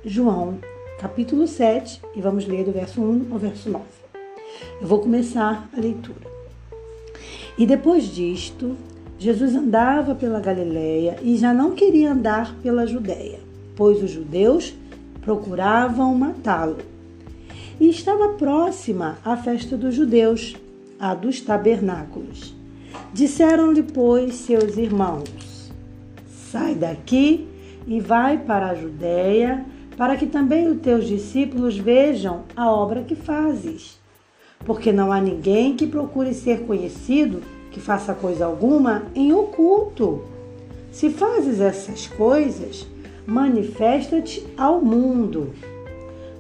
João, 0.04 0.58
capítulo 1.00 1.46
7, 1.46 2.02
e 2.16 2.20
vamos 2.20 2.48
ler 2.48 2.66
do 2.66 2.72
verso 2.72 3.00
1 3.00 3.28
ao 3.32 3.38
verso 3.38 3.70
9. 3.70 3.99
Eu 4.82 4.88
vou 4.88 5.00
começar 5.00 5.70
a 5.76 5.80
leitura. 5.80 6.28
E 7.58 7.66
depois 7.66 8.06
disto, 8.06 8.76
Jesus 9.18 9.54
andava 9.54 10.16
pela 10.16 10.40
Galileia 10.40 11.18
e 11.22 11.36
já 11.36 11.54
não 11.54 11.72
queria 11.72 12.14
andar 12.14 12.56
pela 12.64 12.88
Judéia, 12.88 13.40
pois 13.76 14.02
os 14.02 14.12
judeus 14.12 14.74
procuravam 15.22 16.16
matá-lo. 16.16 16.78
E 17.80 17.90
estava 17.90 18.30
próxima 18.30 19.18
a 19.24 19.36
festa 19.36 19.76
dos 19.76 19.94
judeus, 19.94 20.56
a 20.98 21.14
dos 21.14 21.42
tabernáculos. 21.42 22.56
Disseram-lhe, 23.14 23.84
pois, 23.84 24.36
seus 24.36 24.78
irmãos: 24.78 25.72
Sai 26.52 26.76
daqui 26.76 27.48
e 27.86 28.00
vai 28.00 28.38
para 28.38 28.68
a 28.68 28.76
Judéia, 28.76 29.66
para 29.98 30.16
que 30.16 30.28
também 30.28 30.68
os 30.70 30.80
teus 30.80 31.06
discípulos 31.06 31.78
vejam 31.78 32.44
a 32.56 32.72
obra 32.72 33.04
que 33.04 33.16
fazes. 33.16 33.99
Porque 34.66 34.92
não 34.92 35.12
há 35.12 35.20
ninguém 35.20 35.76
que 35.76 35.88
procure 35.88 36.34
ser 36.34 36.66
conhecido 36.66 37.42
que 37.72 37.80
faça 37.80 38.14
coisa 38.14 38.46
alguma 38.46 39.04
em 39.16 39.34
oculto. 39.34 40.24
Se 40.92 41.10
fazes 41.10 41.62
essas 41.62 42.08
coisas, 42.08 42.88
manifesta-te 43.26 44.46
ao 44.58 44.82
mundo. 44.82 45.52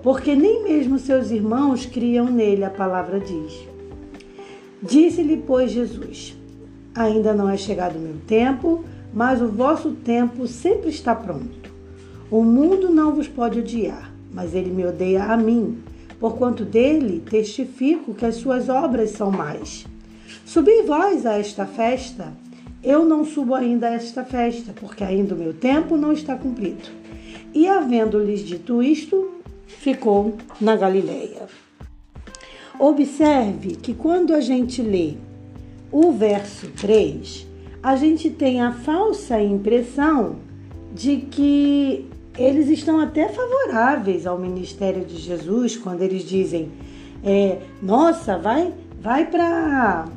Porque 0.01 0.35
nem 0.35 0.63
mesmo 0.63 0.97
seus 0.97 1.29
irmãos 1.29 1.85
criam 1.85 2.25
nele, 2.25 2.63
a 2.63 2.69
palavra 2.69 3.19
diz. 3.19 3.67
Disse-lhe, 4.81 5.37
pois, 5.37 5.71
Jesus: 5.71 6.37
Ainda 6.95 7.33
não 7.33 7.49
é 7.49 7.57
chegado 7.57 7.97
o 7.97 8.01
meu 8.01 8.15
tempo, 8.25 8.83
mas 9.13 9.41
o 9.41 9.47
vosso 9.47 9.91
tempo 9.91 10.47
sempre 10.47 10.89
está 10.89 11.13
pronto. 11.13 11.69
O 12.31 12.43
mundo 12.43 12.89
não 12.89 13.13
vos 13.13 13.27
pode 13.27 13.59
odiar, 13.59 14.13
mas 14.31 14.53
ele 14.53 14.71
me 14.71 14.85
odeia 14.85 15.25
a 15.25 15.35
mim, 15.35 15.79
porquanto 16.19 16.65
dele 16.65 17.23
testifico 17.29 18.13
que 18.13 18.25
as 18.25 18.35
suas 18.35 18.69
obras 18.69 19.11
são 19.11 19.31
mais. 19.31 19.85
Subi 20.45 20.81
vós 20.81 21.25
a 21.25 21.37
esta 21.37 21.65
festa, 21.65 22.33
eu 22.83 23.05
não 23.05 23.25
subo 23.25 23.55
ainda 23.55 23.87
a 23.87 23.93
esta 23.93 24.23
festa, 24.23 24.73
porque 24.79 25.03
ainda 25.03 25.35
o 25.35 25.37
meu 25.37 25.53
tempo 25.53 25.95
não 25.95 26.11
está 26.11 26.35
cumprido. 26.35 26.89
E 27.53 27.67
havendo-lhes 27.67 28.41
dito 28.41 28.81
isto, 28.81 29.31
ficou 29.67 30.35
na 30.59 30.75
Galileia. 30.75 31.47
Observe 32.79 33.75
que 33.75 33.93
quando 33.93 34.33
a 34.33 34.39
gente 34.39 34.81
lê 34.81 35.15
o 35.91 36.11
verso 36.11 36.69
3, 36.71 37.47
a 37.81 37.95
gente 37.95 38.29
tem 38.29 38.61
a 38.61 38.71
falsa 38.71 39.41
impressão 39.41 40.37
de 40.93 41.17
que 41.17 42.05
eles 42.41 42.69
estão 42.69 42.99
até 42.99 43.27
favoráveis 43.29 44.25
ao 44.25 44.37
ministério 44.37 45.05
de 45.05 45.17
Jesus 45.17 45.75
quando 45.75 46.01
eles 46.01 46.23
dizem: 46.23 46.71
é, 47.23 47.59
Nossa, 47.81 48.37
vai, 48.37 48.73
vai 49.01 49.25
para 49.25 50.07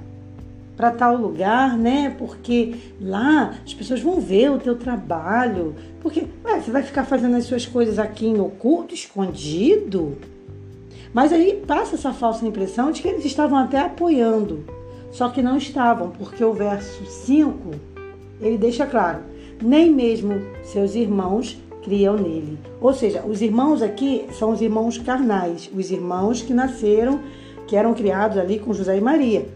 para 0.77 0.91
tal 0.91 1.17
lugar, 1.17 1.77
né? 1.77 2.17
Porque 2.19 2.75
lá 3.01 3.55
as 3.65 3.75
pessoas 3.75 4.01
vão 4.01 4.21
ver 4.21 4.51
o 4.51 4.59
teu 4.59 4.77
trabalho. 4.77 5.77
Porque 6.01 6.25
ué, 6.45 6.61
você 6.61 6.71
vai 6.71 6.83
ficar 6.83 7.05
fazendo 7.05 7.37
as 7.37 7.45
suas 7.45 7.67
coisas 7.67 7.99
aqui 7.99 8.27
em 8.27 8.41
oculto, 8.41 8.95
escondido? 8.95 10.17
Mas 11.13 11.33
aí 11.33 11.63
passa 11.67 11.95
essa 11.95 12.13
falsa 12.13 12.47
impressão 12.47 12.91
de 12.91 13.03
que 13.03 13.09
eles 13.09 13.25
estavam 13.25 13.59
até 13.59 13.79
apoiando 13.81 14.65
só 15.13 15.29
que 15.29 15.43
não 15.43 15.59
estavam, 15.59 16.11
porque 16.11 16.43
o 16.43 16.55
verso 16.55 17.05
5 17.05 17.53
ele 18.41 18.57
deixa 18.57 18.87
claro: 18.87 19.21
nem 19.63 19.93
mesmo 19.93 20.41
seus 20.65 20.95
irmãos 20.95 21.61
criam 21.83 22.17
nele. 22.17 22.59
Ou 22.81 22.95
seja, 22.95 23.23
os 23.27 23.43
irmãos 23.43 23.83
aqui 23.83 24.27
são 24.39 24.51
os 24.51 24.61
irmãos 24.61 24.99
carnais, 24.99 25.71
os 25.75 25.91
irmãos 25.91 26.43
que 26.43 26.55
nasceram, 26.55 27.21
que 27.67 27.77
eram 27.77 27.95
criados 27.95 28.39
ali 28.39 28.59
com 28.59 28.73
José 28.73 28.97
e 28.97 29.01
Maria. 29.01 29.47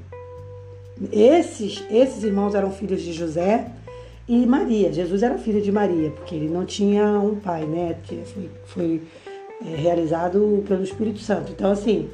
Esses, 1.12 1.84
esses 1.90 2.22
irmãos 2.24 2.54
eram 2.54 2.70
filhos 2.70 3.02
de 3.02 3.12
José 3.12 3.70
e 4.28 4.44
Maria. 4.46 4.92
Jesus 4.92 5.22
era 5.22 5.38
filho 5.38 5.60
de 5.60 5.70
Maria, 5.70 6.10
porque 6.10 6.34
ele 6.34 6.48
não 6.48 6.64
tinha 6.64 7.06
um 7.20 7.36
pai, 7.36 7.64
né? 7.64 7.96
Foi, 8.24 8.50
foi 8.64 9.02
é, 9.64 9.76
realizado 9.76 10.64
pelo 10.66 10.82
Espírito 10.82 11.20
Santo. 11.20 11.52
Então, 11.52 11.70
assim, 11.70 12.08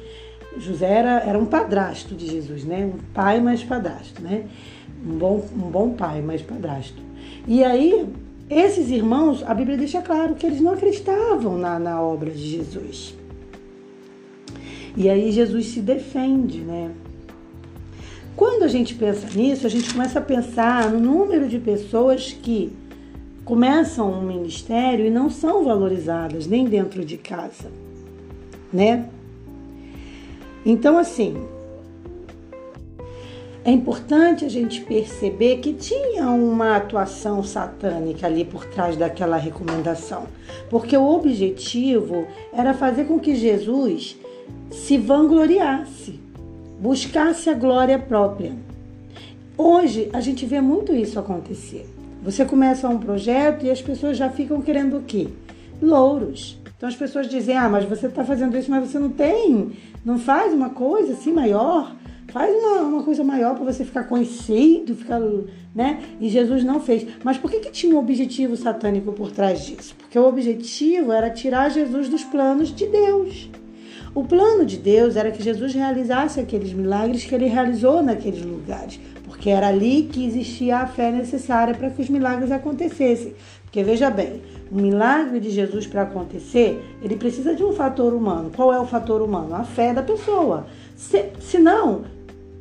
José 0.57 0.91
era, 0.91 1.19
era 1.21 1.39
um 1.39 1.45
padrasto 1.45 2.13
de 2.13 2.27
Jesus, 2.27 2.63
né? 2.63 2.85
Um 2.85 2.99
pai 3.13 3.39
mais 3.41 3.63
padrasto, 3.63 4.21
né? 4.21 4.45
Um 5.05 5.17
bom, 5.17 5.45
um 5.55 5.69
bom 5.69 5.89
pai 5.91 6.21
mais 6.21 6.41
padrasto. 6.41 7.01
E 7.47 7.63
aí, 7.63 8.07
esses 8.49 8.89
irmãos, 8.89 9.43
a 9.43 9.53
Bíblia 9.53 9.77
deixa 9.77 10.01
claro 10.01 10.35
que 10.35 10.45
eles 10.45 10.61
não 10.61 10.73
acreditavam 10.73 11.57
na, 11.57 11.79
na 11.79 12.01
obra 12.01 12.29
de 12.29 12.37
Jesus. 12.37 13.15
E 14.95 15.09
aí 15.09 15.31
Jesus 15.31 15.67
se 15.67 15.79
defende, 15.79 16.59
né? 16.59 16.91
Quando 18.35 18.63
a 18.63 18.67
gente 18.67 18.95
pensa 18.95 19.27
nisso, 19.35 19.65
a 19.65 19.69
gente 19.69 19.91
começa 19.91 20.19
a 20.19 20.21
pensar 20.21 20.89
no 20.91 20.99
número 20.99 21.47
de 21.47 21.59
pessoas 21.59 22.31
que 22.31 22.71
começam 23.45 24.11
um 24.11 24.21
ministério 24.21 25.05
e 25.05 25.09
não 25.09 25.29
são 25.29 25.63
valorizadas 25.63 26.47
nem 26.47 26.65
dentro 26.65 27.03
de 27.03 27.17
casa, 27.17 27.71
né? 28.71 29.09
Então, 30.65 30.97
assim, 30.97 31.35
é 33.65 33.71
importante 33.71 34.43
a 34.43 34.49
gente 34.49 34.81
perceber 34.81 35.57
que 35.57 35.73
tinha 35.73 36.29
uma 36.29 36.75
atuação 36.75 37.41
satânica 37.41 38.27
ali 38.27 38.43
por 38.43 38.65
trás 38.65 38.97
daquela 38.97 39.37
recomendação, 39.37 40.27
porque 40.69 40.97
o 40.97 41.05
objetivo 41.05 42.27
era 42.51 42.73
fazer 42.73 43.05
com 43.05 43.17
que 43.19 43.35
Jesus 43.35 44.17
se 44.69 44.97
vangloriasse, 44.97 46.19
buscasse 46.79 47.49
a 47.49 47.53
glória 47.53 47.97
própria. 47.97 48.53
Hoje 49.57 50.09
a 50.11 50.19
gente 50.19 50.45
vê 50.45 50.59
muito 50.59 50.93
isso 50.93 51.17
acontecer. 51.17 51.87
Você 52.21 52.43
começa 52.43 52.89
um 52.89 52.99
projeto 52.99 53.65
e 53.65 53.69
as 53.69 53.81
pessoas 53.81 54.17
já 54.17 54.29
ficam 54.29 54.61
querendo 54.61 54.97
o 54.97 55.03
quê? 55.03 55.27
Louros. 55.81 56.57
Então 56.75 56.89
as 56.89 56.95
pessoas 56.95 57.29
dizem: 57.29 57.57
ah, 57.57 57.69
mas 57.69 57.85
você 57.85 58.07
está 58.07 58.25
fazendo 58.25 58.57
isso, 58.57 58.69
mas 58.69 58.89
você 58.89 58.99
não 58.99 59.09
tem, 59.09 59.71
não 60.03 60.19
faz 60.19 60.53
uma 60.53 60.71
coisa 60.71 61.13
assim 61.13 61.31
maior, 61.31 61.95
faz 62.33 62.51
uma, 62.51 62.81
uma 62.81 63.03
coisa 63.03 63.23
maior 63.23 63.53
para 63.53 63.63
você 63.71 63.85
ficar 63.85 64.05
conhecido, 64.05 64.95
ficar, 64.95 65.21
né? 65.73 66.01
E 66.19 66.27
Jesus 66.29 66.63
não 66.63 66.79
fez. 66.79 67.05
Mas 67.23 67.37
por 67.37 67.51
que, 67.51 67.59
que 67.59 67.71
tinha 67.71 67.95
um 67.95 67.99
objetivo 67.99 68.57
satânico 68.57 69.13
por 69.13 69.31
trás 69.31 69.63
disso? 69.63 69.95
Porque 69.99 70.17
o 70.17 70.27
objetivo 70.27 71.11
era 71.11 71.29
tirar 71.29 71.69
Jesus 71.69 72.09
dos 72.09 72.23
planos 72.23 72.73
de 72.73 72.87
Deus. 72.87 73.51
O 74.15 74.23
plano 74.23 74.65
de 74.65 74.77
Deus 74.77 75.15
era 75.15 75.29
que 75.29 75.43
Jesus 75.43 75.75
realizasse 75.75 76.39
aqueles 76.39 76.73
milagres 76.73 77.23
que 77.23 77.35
ele 77.35 77.45
realizou 77.45 78.01
naqueles 78.01 78.43
lugares, 78.43 78.99
porque 79.25 79.51
era 79.51 79.67
ali 79.67 80.09
que 80.11 80.25
existia 80.25 80.77
a 80.77 80.87
fé 80.87 81.11
necessária 81.11 81.75
para 81.75 81.91
que 81.91 82.01
os 82.01 82.09
milagres 82.09 82.51
acontecessem. 82.51 83.35
Porque 83.63 83.83
veja 83.83 84.09
bem, 84.09 84.41
o 84.71 84.75
milagre 84.75 85.39
de 85.39 85.51
Jesus 85.51 85.85
para 85.85 86.03
acontecer, 86.03 86.83
ele 87.01 87.15
precisa 87.15 87.55
de 87.55 87.63
um 87.63 87.73
fator 87.73 88.13
humano. 88.13 88.51
Qual 88.55 88.73
é 88.73 88.79
o 88.79 88.85
fator 88.85 89.21
humano? 89.21 89.53
A 89.53 89.63
fé 89.63 89.93
da 89.93 90.01
pessoa. 90.01 90.65
Se, 90.95 91.31
senão, 91.39 92.03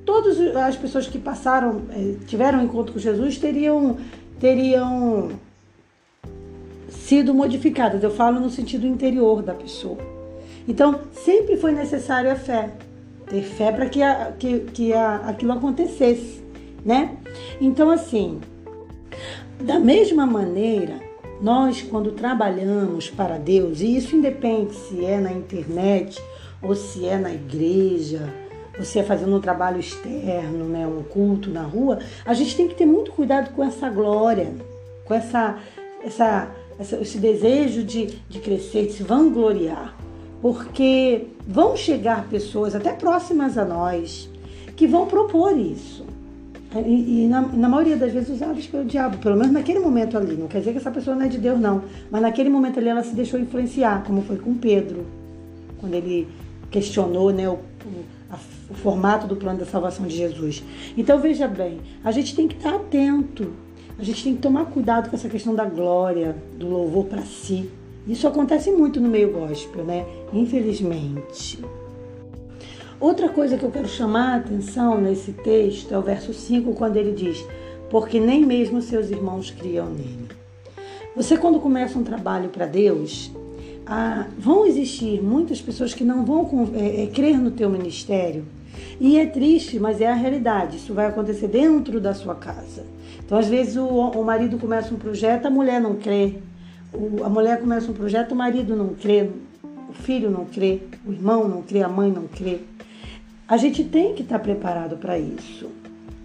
todas 0.04 0.38
as 0.56 0.76
pessoas 0.76 1.06
que 1.06 1.18
passaram, 1.18 1.82
eh, 1.90 2.14
tiveram 2.26 2.60
um 2.60 2.64
encontro 2.64 2.92
com 2.92 2.98
Jesus, 2.98 3.38
teriam, 3.38 3.96
teriam 4.40 5.30
sido 6.88 7.34
modificadas. 7.34 8.02
Eu 8.02 8.10
falo 8.10 8.40
no 8.40 8.50
sentido 8.50 8.86
interior 8.86 9.42
da 9.42 9.54
pessoa. 9.54 9.98
Então, 10.66 11.00
sempre 11.12 11.56
foi 11.56 11.72
necessário 11.72 12.30
a 12.30 12.36
fé. 12.36 12.70
Ter 13.26 13.42
fé 13.42 13.72
para 13.72 13.86
que, 13.88 14.02
a, 14.02 14.32
que, 14.38 14.60
que 14.60 14.92
a, 14.92 15.16
aquilo 15.28 15.52
acontecesse, 15.52 16.42
né? 16.84 17.16
Então, 17.60 17.90
assim, 17.90 18.40
da 19.60 19.78
mesma 19.78 20.26
maneira, 20.26 21.00
Nós, 21.42 21.82
quando 21.82 22.12
trabalhamos 22.12 23.10
para 23.10 23.36
Deus, 23.36 23.80
e 23.80 23.96
isso 23.96 24.14
independe 24.14 24.74
se 24.76 25.04
é 25.04 25.18
na 25.18 25.32
internet 25.32 26.22
ou 26.62 26.76
se 26.76 27.04
é 27.04 27.18
na 27.18 27.32
igreja, 27.34 28.32
é 28.78 29.02
fazendo 29.02 29.36
um 29.36 29.40
trabalho 29.40 29.78
externo, 29.78 30.64
né, 30.64 30.86
um 30.86 31.02
culto 31.02 31.50
na 31.50 31.62
rua, 31.62 31.98
a 32.24 32.34
gente 32.34 32.56
tem 32.56 32.68
que 32.68 32.74
ter 32.74 32.86
muito 32.86 33.12
cuidado 33.12 33.52
com 33.54 33.62
essa 33.62 33.88
glória, 33.88 34.52
com 35.04 35.14
essa, 35.14 35.58
essa 36.04 36.50
esse 36.80 37.18
desejo 37.18 37.82
de, 37.82 38.06
de 38.28 38.38
crescer, 38.40 38.86
de 38.86 38.92
se 38.92 39.02
vangloriar. 39.02 39.94
Porque 40.40 41.26
vão 41.46 41.76
chegar 41.76 42.26
pessoas 42.28 42.74
até 42.74 42.92
próximas 42.92 43.56
a 43.56 43.64
nós 43.64 44.28
que 44.74 44.86
vão 44.86 45.06
propor 45.06 45.56
isso. 45.56 46.04
E, 46.84 47.24
e 47.24 47.28
na, 47.28 47.42
na, 47.42 47.68
maioria 47.68 47.96
das 47.96 48.12
vezes 48.12 48.30
usadas 48.30 48.66
pelo 48.66 48.84
diabo, 48.84 49.18
pelo 49.18 49.36
menos 49.36 49.52
naquele 49.52 49.78
momento 49.78 50.16
ali. 50.16 50.34
Não 50.34 50.48
quer 50.48 50.58
dizer 50.58 50.72
que 50.72 50.78
essa 50.78 50.90
pessoa 50.90 51.14
não 51.14 51.26
é 51.26 51.28
de 51.28 51.38
Deus, 51.38 51.60
não. 51.60 51.82
Mas 52.10 52.22
naquele 52.22 52.48
momento 52.48 52.78
ali 52.78 52.88
ela 52.88 53.04
se 53.04 53.14
deixou 53.14 53.38
influenciar, 53.38 54.02
como 54.04 54.22
foi 54.22 54.38
com 54.38 54.54
Pedro, 54.54 55.06
quando 55.78 55.94
ele 55.94 56.26
questionou 56.70 57.30
né, 57.30 57.48
o, 57.48 57.58
o, 58.72 58.74
formato 58.74 59.26
do 59.26 59.36
plano 59.36 59.58
da 59.58 59.66
salvação 59.66 60.06
de 60.06 60.16
Jesus. 60.16 60.62
Então 60.96 61.18
veja 61.18 61.46
bem, 61.46 61.80
a 62.02 62.10
gente 62.10 62.34
tem 62.34 62.48
que 62.48 62.56
estar 62.56 62.74
atento, 62.74 63.52
a 63.98 64.02
gente 64.02 64.24
tem 64.24 64.34
que 64.34 64.42
tomar 64.42 64.66
cuidado 64.66 65.10
com 65.10 65.16
essa 65.16 65.28
questão 65.28 65.54
da 65.54 65.64
glória, 65.64 66.36
do 66.56 66.68
louvor 66.68 67.06
para 67.06 67.22
si. 67.22 67.70
Isso 68.06 68.26
acontece 68.26 68.70
muito 68.70 69.00
no 69.00 69.08
meio 69.08 69.32
gospel, 69.32 69.84
né? 69.84 70.04
Infelizmente. 70.32 71.62
Outra 72.98 73.28
coisa 73.28 73.56
que 73.56 73.64
eu 73.64 73.70
quero 73.70 73.88
chamar 73.88 74.34
a 74.34 74.36
atenção 74.36 75.00
nesse 75.00 75.32
texto 75.32 75.92
é 75.92 75.98
o 75.98 76.02
verso 76.02 76.32
5, 76.32 76.72
quando 76.74 76.96
ele 76.96 77.12
diz: 77.12 77.44
Porque 77.90 78.18
nem 78.18 78.44
mesmo 78.44 78.80
seus 78.80 79.10
irmãos 79.10 79.50
criam 79.50 79.90
nele. 79.90 80.28
Você, 81.14 81.36
quando 81.36 81.60
começa 81.60 81.98
um 81.98 82.04
trabalho 82.04 82.48
para 82.48 82.64
Deus, 82.64 83.30
ah, 83.84 84.26
vão 84.38 84.64
existir 84.64 85.22
muitas 85.22 85.60
pessoas 85.60 85.92
que 85.92 86.04
não 86.04 86.24
vão 86.24 86.70
é, 86.74 87.06
crer 87.08 87.38
no 87.38 87.50
teu 87.50 87.68
ministério. 87.68 88.44
E 89.00 89.18
é 89.18 89.26
triste, 89.26 89.78
mas 89.78 90.00
é 90.00 90.06
a 90.06 90.14
realidade. 90.14 90.76
Isso 90.76 90.94
vai 90.94 91.06
acontecer 91.06 91.48
dentro 91.48 92.00
da 92.00 92.14
sua 92.14 92.34
casa. 92.34 92.84
Então, 93.24 93.38
às 93.38 93.48
vezes, 93.48 93.76
o, 93.76 93.86
o 93.86 94.24
marido 94.24 94.58
começa 94.58 94.94
um 94.94 94.98
projeto, 94.98 95.46
a 95.46 95.50
mulher 95.50 95.80
não 95.80 95.96
crê. 95.96 96.34
O, 96.92 97.24
a 97.24 97.28
mulher 97.28 97.60
começa 97.60 97.90
um 97.90 97.94
projeto, 97.94 98.32
o 98.32 98.36
marido 98.36 98.76
não 98.76 98.88
crê. 98.88 99.30
O 99.88 99.92
filho 99.92 100.30
não 100.30 100.44
crê. 100.44 100.80
O 101.06 101.12
irmão 101.12 101.48
não 101.48 101.62
crê. 101.62 101.82
A 101.82 101.88
mãe 101.88 102.10
não 102.10 102.26
crê. 102.26 102.60
A 103.48 103.56
gente 103.56 103.84
tem 103.84 104.14
que 104.14 104.22
estar 104.22 104.38
preparado 104.38 104.96
para 104.96 105.18
isso. 105.18 105.68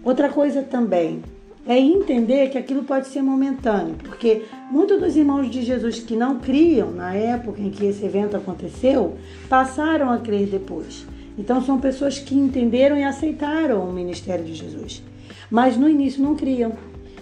Outra 0.03 0.30
coisa 0.30 0.61
também 0.61 1.22
é 1.68 1.78
entender 1.78 2.49
que 2.49 2.57
aquilo 2.57 2.84
pode 2.84 3.07
ser 3.07 3.22
momentâneo, 3.22 3.95
porque 4.02 4.44
muitos 4.72 5.02
dos 5.02 5.18
irmãos 5.18 5.52
de 5.52 5.61
Jesus 5.64 5.99
que 5.99 6.15
não 6.15 6.40
criam 6.40 6.91
na 6.91 7.14
época 7.14 7.61
em 7.61 7.69
que 7.69 7.86
esse 7.86 8.06
evento 8.06 8.38
aconteceu 8.38 9.18
passaram 9.49 10.10
a 10.10 10.18
crer 10.18 10.48
depois. 10.48 11.06
Então 11.38 11.64
são 11.64 11.80
pessoas 11.80 12.18
que 12.18 12.35
entenderam 12.35 12.97
e 12.97 13.03
aceitaram 13.03 13.88
o 13.88 13.93
ministério 13.93 14.43
de 14.43 14.55
Jesus, 14.55 15.03
mas 15.51 15.77
no 15.77 15.88
início 15.88 16.22
não 16.23 16.35
criam. 16.35 16.73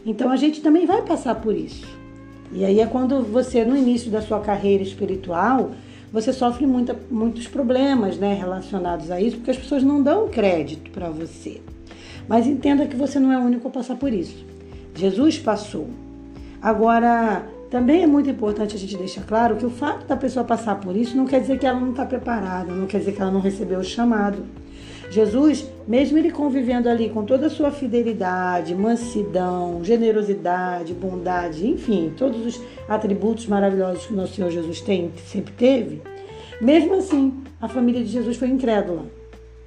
Então 0.05 0.31
a 0.31 0.37
gente 0.37 0.61
também 0.61 0.85
vai 0.85 1.01
passar 1.01 1.35
por 1.35 1.55
isso. 1.55 1.85
E 2.51 2.63
aí 2.63 2.79
é 2.79 2.85
quando 2.85 3.21
você, 3.23 3.65
no 3.65 3.75
início 3.75 4.09
da 4.09 4.21
sua 4.21 4.39
carreira 4.39 4.83
espiritual, 4.83 5.71
você 6.13 6.31
sofre 6.31 6.65
muita, 6.65 6.97
muitos 7.11 7.47
problemas 7.47 8.17
né, 8.17 8.33
relacionados 8.33 9.11
a 9.11 9.19
isso, 9.19 9.37
porque 9.37 9.51
as 9.51 9.57
pessoas 9.57 9.83
não 9.83 10.01
dão 10.01 10.29
crédito 10.29 10.89
para 10.91 11.09
você. 11.09 11.59
Mas 12.27 12.47
entenda 12.47 12.87
que 12.87 12.95
você 12.95 13.19
não 13.19 13.31
é 13.31 13.37
o 13.37 13.41
único 13.41 13.67
a 13.67 13.71
passar 13.71 13.97
por 13.97 14.13
isso. 14.13 14.45
Jesus 14.95 15.37
passou. 15.37 15.89
Agora, 16.61 17.45
também 17.75 18.03
é 18.03 18.07
muito 18.07 18.29
importante 18.29 18.73
a 18.73 18.79
gente 18.79 18.95
deixar 18.95 19.25
claro 19.25 19.57
que 19.57 19.65
o 19.65 19.69
fato 19.69 20.07
da 20.07 20.15
pessoa 20.15 20.45
passar 20.45 20.79
por 20.79 20.95
isso 20.95 21.17
não 21.17 21.25
quer 21.25 21.41
dizer 21.41 21.59
que 21.59 21.65
ela 21.65 21.77
não 21.77 21.89
está 21.89 22.05
preparada, 22.05 22.71
não 22.71 22.87
quer 22.87 22.99
dizer 22.99 23.11
que 23.11 23.21
ela 23.21 23.29
não 23.29 23.41
recebeu 23.41 23.79
o 23.79 23.83
chamado. 23.83 24.45
Jesus, 25.11 25.69
mesmo 25.85 26.17
ele 26.17 26.31
convivendo 26.31 26.87
ali 26.87 27.09
com 27.09 27.25
toda 27.25 27.47
a 27.47 27.49
sua 27.49 27.71
fidelidade, 27.71 28.73
mansidão, 28.73 29.83
generosidade, 29.83 30.93
bondade, 30.93 31.67
enfim, 31.67 32.13
todos 32.15 32.45
os 32.45 32.61
atributos 32.87 33.45
maravilhosos 33.45 34.05
que 34.05 34.13
o 34.13 34.15
nosso 34.15 34.35
Senhor 34.35 34.51
Jesus 34.51 34.79
tem, 34.79 35.11
sempre 35.27 35.51
teve, 35.51 36.01
mesmo 36.61 36.93
assim, 36.93 37.43
a 37.59 37.67
família 37.67 38.01
de 38.01 38.07
Jesus 38.09 38.37
foi 38.37 38.47
incrédula. 38.47 39.03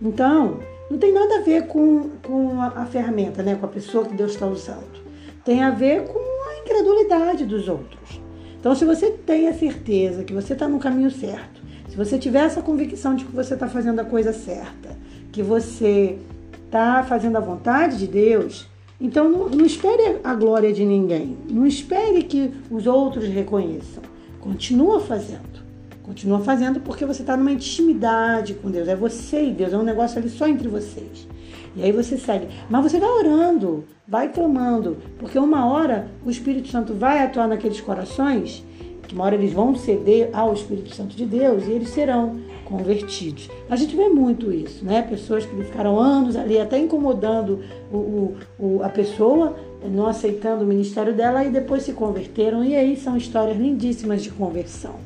Então, 0.01 0.61
não 0.91 0.97
tem 0.97 1.13
nada 1.13 1.41
a 1.41 1.43
ver 1.43 1.67
com, 1.67 2.09
com 2.27 2.59
a, 2.59 2.69
a 2.69 2.87
ferramenta, 2.87 3.43
né, 3.43 3.55
com 3.55 3.67
a 3.67 3.69
pessoa 3.69 4.07
que 4.07 4.15
Deus 4.15 4.33
está 4.33 4.47
usando. 4.47 5.07
Tem 5.45 5.63
a 5.63 5.71
ver 5.71 6.05
com 6.05 6.28
incredulidade 6.69 7.47
dos 7.47 7.66
outros. 7.69 8.20
Então, 8.61 8.74
se 8.74 8.85
você 8.85 9.11
tem 9.11 9.49
a 9.49 9.55
certeza 9.55 10.24
que 10.24 10.32
você 10.32 10.53
está 10.53 10.69
no 10.69 10.78
caminho 10.78 11.11
certo, 11.11 11.62
se 11.89 11.97
você 11.97 12.19
tiver 12.19 12.45
essa 12.45 12.61
convicção 12.61 13.15
de 13.15 13.24
que 13.24 13.35
você 13.35 13.55
está 13.55 13.66
fazendo 13.69 14.01
a 14.01 14.05
coisa 14.05 14.32
certa, 14.32 14.90
que 15.32 15.43
você 15.43 16.19
está 16.66 17.03
fazendo 17.03 17.36
a 17.36 17.40
vontade 17.40 17.99
de 17.99 18.07
Deus, 18.07 18.69
então 19.01 19.28
não, 19.31 19.49
não, 19.49 19.65
espere 19.65 20.19
a 20.23 20.35
glória 20.35 20.73
de 20.73 20.85
ninguém. 20.85 21.36
Não 21.49 21.66
espere 21.66 22.23
que 22.24 22.53
os 22.70 22.86
outros 22.86 23.27
reconheçam. 23.27 24.03
Continua 24.40 25.01
fazendo. 25.01 25.66
Continua 26.03 26.40
fazendo 26.40 26.81
porque 26.81 27.05
você 27.07 27.23
está 27.23 27.36
numa 27.36 27.53
intimidade 27.53 28.55
com 28.55 28.70
Deus. 28.70 28.89
É 28.89 28.97
você 28.97 29.45
e 29.45 29.53
Deus. 29.53 29.73
É 29.73 29.78
um 29.78 29.82
negócio 29.82 30.19
ali 30.19 30.28
só 30.28 30.49
entre 30.49 30.69
vocês. 30.69 31.28
E 31.77 31.82
aí 31.82 31.93
você 31.93 32.16
segue. 32.16 32.49
Mas 32.69 32.90
você 32.90 32.99
vai 32.99 33.09
orando, 33.09 33.85
vai 34.07 34.28
clamando. 34.28 34.97
Porque 35.19 35.39
uma 35.39 35.66
hora 35.66 36.09
o 36.24 36.31
Espírito 36.31 36.69
Santo 36.69 36.95
vai 36.95 37.20
atuar 37.20 37.49
naqueles 37.49 37.81
corações. 37.81 38.65
Que 39.03 39.15
uma 39.15 39.24
hora 39.24 39.35
eles 39.35 39.53
vão 39.53 39.74
ceder 39.74 40.31
ao 40.32 40.53
Espírito 40.53 40.95
Santo 40.95 41.16
de 41.16 41.24
Deus 41.24 41.66
e 41.66 41.73
eles 41.73 41.89
serão 41.90 42.40
convertidos. 42.65 43.49
A 43.70 43.77
gente 43.77 43.97
vê 43.97 44.09
muito 44.09 44.53
isso, 44.53 44.85
né? 44.85 45.01
Pessoas 45.01 45.47
que 45.47 45.57
ficaram 45.65 45.99
anos 45.99 46.36
ali 46.36 46.61
até 46.61 46.78
incomodando 46.78 47.61
o, 47.90 47.97
o, 47.97 48.36
o, 48.59 48.82
a 48.82 48.90
pessoa, 48.90 49.57
não 49.82 50.07
aceitando 50.07 50.65
o 50.65 50.66
ministério 50.66 51.15
dela 51.15 51.43
e 51.45 51.51
depois 51.51 51.85
se 51.85 51.93
converteram. 51.93 52.62
E 52.62 52.77
aí 52.77 52.97
são 52.97 53.16
histórias 53.16 53.57
lindíssimas 53.57 54.23
de 54.23 54.31
conversão. 54.31 54.97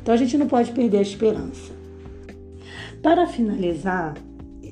Então 0.00 0.14
a 0.14 0.16
gente 0.16 0.38
não 0.38 0.46
pode 0.46 0.70
perder 0.70 0.98
a 0.98 1.02
esperança. 1.02 1.72
Para 3.02 3.26
finalizar 3.26 4.14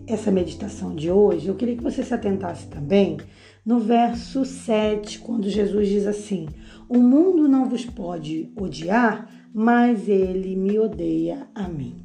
essa 0.07 0.31
meditação 0.31 0.95
de 0.95 1.11
hoje, 1.11 1.49
eu 1.49 1.55
queria 1.55 1.77
que 1.77 1.83
você 1.83 2.03
se 2.03 2.15
atentasse 2.15 2.67
também 2.69 3.19
no 3.65 3.81
verso 3.81 4.45
7, 4.45 5.19
quando 5.19 5.51
Jesus 5.51 5.89
diz 5.89 6.07
assim: 6.07 6.49
O 6.89 6.99
mundo 6.99 7.49
não 7.49 7.69
vos 7.69 7.85
pode 7.85 8.53
odiar, 8.57 9.29
mas 9.53 10.09
ele 10.09 10.55
me 10.55 10.79
odeia 10.79 11.49
a 11.55 11.69
mim. 11.69 11.97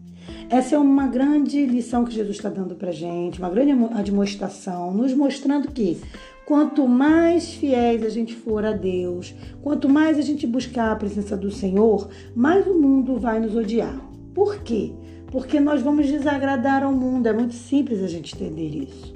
Essa 0.49 0.75
é 0.75 0.79
uma 0.79 1.07
grande 1.07 1.65
lição 1.65 2.03
que 2.03 2.13
Jesus 2.13 2.37
está 2.37 2.49
dando 2.49 2.75
para 2.75 2.91
gente, 2.91 3.39
uma 3.39 3.49
grande 3.49 3.71
admoestação, 3.93 4.93
nos 4.93 5.13
mostrando 5.13 5.71
que 5.71 5.97
quanto 6.45 6.87
mais 6.87 7.53
fiéis 7.53 8.03
a 8.03 8.09
gente 8.09 8.35
for 8.35 8.65
a 8.65 8.71
Deus, 8.71 9.33
quanto 9.61 9.87
mais 9.87 10.17
a 10.17 10.21
gente 10.21 10.45
buscar 10.45 10.91
a 10.91 10.95
presença 10.95 11.37
do 11.37 11.51
Senhor, 11.51 12.09
mais 12.35 12.65
o 12.67 12.73
mundo 12.73 13.17
vai 13.17 13.39
nos 13.39 13.55
odiar. 13.55 13.97
Por 14.33 14.57
quê? 14.63 14.93
Porque 15.31 15.59
nós 15.59 15.81
vamos 15.81 16.07
desagradar 16.07 16.83
ao 16.83 16.91
mundo. 16.91 17.27
É 17.27 17.33
muito 17.33 17.53
simples 17.53 18.03
a 18.03 18.07
gente 18.07 18.35
entender 18.35 18.67
isso. 18.67 19.13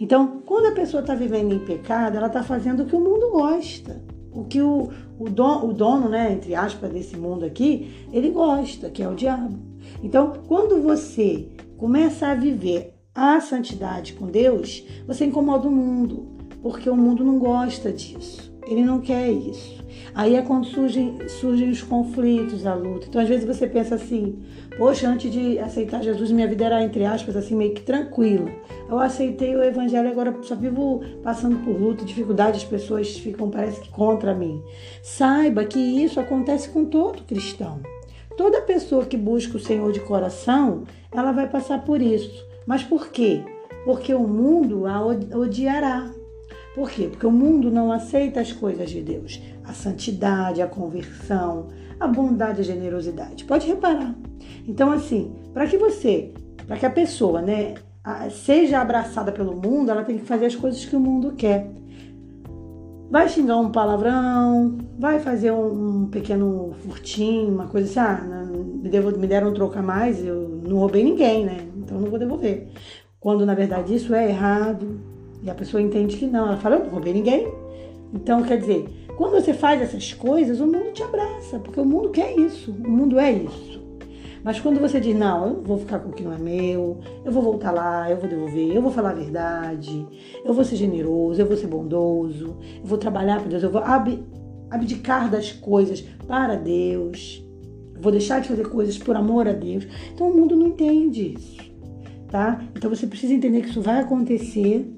Então, 0.00 0.42
quando 0.46 0.66
a 0.66 0.72
pessoa 0.72 1.02
está 1.02 1.14
vivendo 1.14 1.54
em 1.54 1.58
pecado, 1.58 2.16
ela 2.16 2.28
está 2.28 2.42
fazendo 2.42 2.82
o 2.82 2.86
que 2.86 2.96
o 2.96 3.00
mundo 3.00 3.30
gosta. 3.30 4.02
O 4.32 4.44
que 4.44 4.62
o, 4.62 4.90
o, 5.18 5.28
dono, 5.28 5.68
o 5.68 5.72
dono, 5.72 6.08
né, 6.08 6.32
entre 6.32 6.54
aspas, 6.54 6.90
desse 6.90 7.16
mundo 7.16 7.44
aqui, 7.44 8.06
ele 8.12 8.30
gosta, 8.30 8.90
que 8.90 9.02
é 9.02 9.08
o 9.08 9.14
diabo. 9.14 9.58
Então, 10.02 10.32
quando 10.46 10.80
você 10.82 11.48
começa 11.76 12.28
a 12.28 12.34
viver 12.34 12.94
a 13.14 13.40
santidade 13.40 14.12
com 14.12 14.26
Deus, 14.26 14.84
você 15.06 15.24
incomoda 15.24 15.66
o 15.66 15.72
mundo, 15.72 16.28
porque 16.62 16.88
o 16.88 16.96
mundo 16.96 17.24
não 17.24 17.38
gosta 17.38 17.92
disso. 17.92 18.52
Ele 18.66 18.84
não 18.84 19.00
quer 19.00 19.30
isso. 19.30 19.77
Aí 20.18 20.34
é 20.34 20.42
quando 20.42 20.66
surgem, 20.66 21.16
surgem 21.28 21.70
os 21.70 21.80
conflitos, 21.80 22.66
a 22.66 22.74
luta. 22.74 23.06
Então, 23.08 23.22
às 23.22 23.28
vezes 23.28 23.46
você 23.46 23.68
pensa 23.68 23.94
assim: 23.94 24.36
poxa, 24.76 25.08
antes 25.08 25.30
de 25.30 25.60
aceitar 25.60 26.02
Jesus, 26.02 26.32
minha 26.32 26.48
vida 26.48 26.64
era, 26.64 26.82
entre 26.82 27.04
aspas, 27.04 27.36
assim, 27.36 27.54
meio 27.54 27.72
que 27.72 27.82
tranquila. 27.82 28.50
Eu 28.88 28.98
aceitei 28.98 29.54
o 29.54 29.62
evangelho, 29.62 30.08
agora 30.08 30.36
só 30.42 30.56
vivo 30.56 31.02
passando 31.22 31.58
por 31.58 31.70
luta, 31.80 32.04
dificuldade, 32.04 32.56
as 32.56 32.64
pessoas 32.64 33.16
ficam, 33.16 33.48
parece 33.48 33.80
que, 33.80 33.90
contra 33.90 34.34
mim. 34.34 34.60
Saiba 35.04 35.64
que 35.64 35.78
isso 35.78 36.18
acontece 36.18 36.68
com 36.70 36.84
todo 36.84 37.22
cristão. 37.22 37.80
Toda 38.36 38.60
pessoa 38.62 39.06
que 39.06 39.16
busca 39.16 39.56
o 39.56 39.60
Senhor 39.60 39.92
de 39.92 40.00
coração, 40.00 40.82
ela 41.12 41.30
vai 41.30 41.48
passar 41.48 41.84
por 41.84 42.02
isso. 42.02 42.44
Mas 42.66 42.82
por 42.82 43.12
quê? 43.12 43.44
Porque 43.84 44.12
o 44.12 44.26
mundo 44.26 44.84
a 44.84 45.00
odiará. 45.36 46.10
Por 46.74 46.90
quê? 46.90 47.08
Porque 47.08 47.26
o 47.26 47.32
mundo 47.32 47.70
não 47.70 47.90
aceita 47.90 48.40
as 48.40 48.52
coisas 48.52 48.90
de 48.90 49.00
Deus. 49.00 49.40
A 49.68 49.72
santidade, 49.72 50.62
a 50.62 50.66
conversão, 50.66 51.68
a 52.00 52.06
bondade, 52.08 52.60
a 52.60 52.64
generosidade. 52.64 53.44
Pode 53.44 53.66
reparar. 53.66 54.14
Então, 54.66 54.90
assim, 54.90 55.32
para 55.52 55.66
que 55.66 55.76
você, 55.76 56.32
para 56.66 56.76
que 56.76 56.86
a 56.86 56.90
pessoa, 56.90 57.42
né, 57.42 57.74
seja 58.30 58.80
abraçada 58.80 59.30
pelo 59.30 59.54
mundo, 59.54 59.90
ela 59.90 60.04
tem 60.04 60.18
que 60.18 60.24
fazer 60.24 60.46
as 60.46 60.56
coisas 60.56 60.84
que 60.84 60.96
o 60.96 61.00
mundo 61.00 61.32
quer. 61.36 61.70
vai 63.10 63.28
xingar 63.28 63.58
um 63.58 63.70
palavrão, 63.70 64.78
vai 64.98 65.18
fazer 65.18 65.50
um, 65.52 66.06
pequeno 66.06 66.72
furtinho, 66.80 67.52
uma 67.52 67.66
coisa 67.66 67.88
assim, 67.88 68.00
ah, 68.00 68.44
me, 68.82 68.88
devo, 68.88 69.16
me 69.18 69.26
deram 69.26 69.50
um 69.50 69.54
troco 69.54 69.78
a 69.78 69.82
mais, 69.82 70.24
eu 70.24 70.62
não 70.66 70.78
roubei 70.78 71.04
ninguém, 71.04 71.44
né? 71.44 71.68
Então 71.76 72.00
não 72.00 72.10
vou 72.10 72.18
devolver. 72.18 72.68
Quando 73.20 73.44
na 73.46 73.54
verdade 73.54 73.94
isso 73.94 74.14
é 74.14 74.28
errado 74.28 75.00
e 75.42 75.50
a 75.50 75.54
pessoa 75.54 75.82
entende 75.82 76.16
que 76.16 76.26
não, 76.26 76.46
ela 76.46 76.56
fala, 76.56 76.76
eu 76.76 76.84
não 76.84 76.90
roubei 76.90 77.12
ninguém. 77.12 77.48
Então, 78.12 78.42
quer 78.42 78.58
dizer, 78.58 78.86
quando 79.18 79.32
você 79.32 79.52
faz 79.52 79.82
essas 79.82 80.12
coisas, 80.12 80.60
o 80.60 80.66
mundo 80.66 80.92
te 80.92 81.02
abraça, 81.02 81.58
porque 81.58 81.80
o 81.80 81.84
mundo 81.84 82.10
quer 82.10 82.38
isso, 82.38 82.70
o 82.70 82.88
mundo 82.88 83.18
é 83.18 83.32
isso. 83.32 83.82
Mas 84.44 84.60
quando 84.60 84.78
você 84.78 85.00
diz, 85.00 85.16
não, 85.16 85.48
eu 85.48 85.60
vou 85.60 85.76
ficar 85.76 85.98
com 85.98 86.10
o 86.10 86.12
que 86.12 86.22
não 86.22 86.32
é 86.32 86.38
meu, 86.38 87.00
eu 87.24 87.32
vou 87.32 87.42
voltar 87.42 87.72
lá, 87.72 88.08
eu 88.08 88.16
vou 88.16 88.28
devolver, 88.28 88.72
eu 88.72 88.80
vou 88.80 88.92
falar 88.92 89.10
a 89.10 89.14
verdade, 89.14 90.06
eu 90.44 90.54
vou 90.54 90.64
ser 90.64 90.76
generoso, 90.76 91.40
eu 91.40 91.46
vou 91.46 91.56
ser 91.56 91.66
bondoso, 91.66 92.56
eu 92.76 92.84
vou 92.84 92.96
trabalhar 92.96 93.40
para 93.40 93.48
Deus, 93.48 93.64
eu 93.64 93.72
vou 93.72 93.82
abdicar 94.70 95.28
das 95.28 95.50
coisas 95.50 96.00
para 96.28 96.54
Deus, 96.54 97.44
eu 97.96 98.00
vou 98.00 98.12
deixar 98.12 98.40
de 98.40 98.46
fazer 98.46 98.68
coisas 98.68 98.96
por 98.96 99.16
amor 99.16 99.48
a 99.48 99.52
Deus. 99.52 99.84
Então 100.14 100.30
o 100.30 100.36
mundo 100.36 100.54
não 100.54 100.68
entende 100.68 101.34
isso, 101.36 101.58
tá? 102.30 102.62
Então 102.72 102.88
você 102.88 103.04
precisa 103.04 103.34
entender 103.34 103.62
que 103.62 103.70
isso 103.70 103.82
vai 103.82 103.98
acontecer 103.98 104.88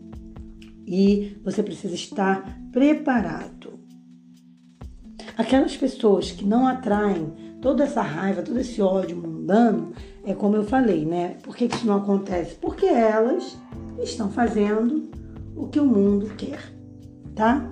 e 0.86 1.38
você 1.42 1.62
precisa 1.62 1.94
estar 1.94 2.60
preparado. 2.70 3.59
Aquelas 5.36 5.76
pessoas 5.76 6.30
que 6.30 6.44
não 6.44 6.66
atraem 6.66 7.32
toda 7.60 7.84
essa 7.84 8.02
raiva, 8.02 8.42
todo 8.42 8.58
esse 8.58 8.80
ódio 8.80 9.16
mundano, 9.16 9.92
é 10.24 10.34
como 10.34 10.56
eu 10.56 10.64
falei, 10.64 11.04
né? 11.04 11.36
Por 11.42 11.56
que 11.56 11.66
isso 11.66 11.86
não 11.86 11.96
acontece? 11.96 12.54
Porque 12.56 12.86
elas 12.86 13.56
estão 14.02 14.30
fazendo 14.30 15.10
o 15.56 15.66
que 15.68 15.78
o 15.78 15.84
mundo 15.84 16.32
quer, 16.36 16.60
tá? 17.34 17.70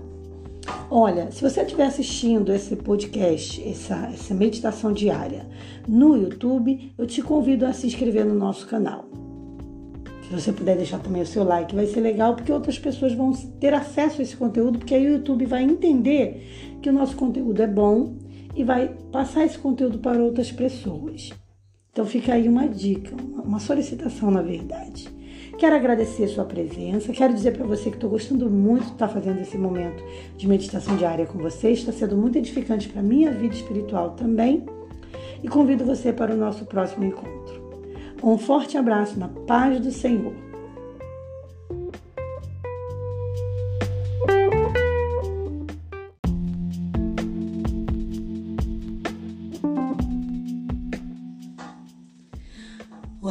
Olha, 0.91 1.31
se 1.31 1.43
você 1.43 1.63
estiver 1.63 1.87
assistindo 1.87 2.53
esse 2.53 2.77
podcast, 2.77 3.67
essa, 3.67 4.11
essa 4.13 4.35
meditação 4.35 4.93
diária 4.93 5.47
no 5.87 6.17
YouTube, 6.17 6.93
eu 6.97 7.07
te 7.07 7.23
convido 7.23 7.65
a 7.67 7.73
se 7.73 7.87
inscrever 7.87 8.25
no 8.25 8.35
nosso 8.35 8.67
canal. 8.67 9.07
Se 10.29 10.35
você 10.35 10.53
puder 10.53 10.77
deixar 10.77 10.99
também 10.99 11.23
o 11.23 11.27
seu 11.27 11.43
like, 11.43 11.75
vai 11.75 11.87
ser 11.87 12.01
legal, 12.01 12.35
porque 12.35 12.53
outras 12.53 12.79
pessoas 12.79 13.15
vão 13.15 13.33
ter 13.59 13.73
acesso 13.73 14.21
a 14.21 14.23
esse 14.23 14.37
conteúdo, 14.37 14.79
porque 14.79 14.95
aí 14.95 15.07
o 15.07 15.13
YouTube 15.13 15.47
vai 15.47 15.63
entender 15.63 16.68
que 16.83 16.89
o 16.89 16.93
nosso 16.93 17.17
conteúdo 17.17 17.63
é 17.63 17.67
bom 17.67 18.15
e 18.55 18.65
vai 18.65 18.89
passar 19.13 19.45
esse 19.45 19.59
conteúdo 19.59 19.99
para 19.99 20.23
outras 20.23 20.51
pessoas. 20.51 21.31
Então 21.93 22.05
fica 22.07 22.35
aí 22.35 22.49
uma 22.49 22.69
dica, 22.69 23.15
uma 23.45 23.59
solicitação 23.59 24.31
na 24.31 24.43
verdade. 24.43 25.09
Quero 25.59 25.75
agradecer 25.75 26.25
a 26.25 26.29
sua 26.29 26.45
presença, 26.45 27.13
quero 27.13 27.35
dizer 27.35 27.57
para 27.57 27.67
você 27.67 27.91
que 27.91 27.97
estou 27.97 28.11
gostando 28.11 28.49
muito 28.49 28.85
de 28.85 28.93
estar 28.93 29.09
fazendo 29.09 29.41
esse 29.41 29.59
momento 29.59 30.05
de 30.37 30.47
meditação 30.47 30.97
diária 30.97 31.27
com 31.27 31.39
você, 31.39 31.71
está 31.71 31.91
sendo 31.91 32.17
muito 32.17 32.39
edificante 32.39 32.89
para 32.89 33.01
a 33.01 33.05
minha 33.05 33.33
vida 33.33 33.55
espiritual 33.55 34.11
também 34.11 34.65
e 35.43 35.49
convido 35.49 35.85
você 35.85 36.13
para 36.13 36.33
o 36.33 36.37
nosso 36.37 36.65
próximo 36.65 37.05
encontro. 37.05 37.61
Um 38.23 38.39
forte 38.39 38.77
abraço 38.77 39.19
na 39.19 39.29
paz 39.29 39.81
do 39.81 39.91
Senhor. 39.91 40.33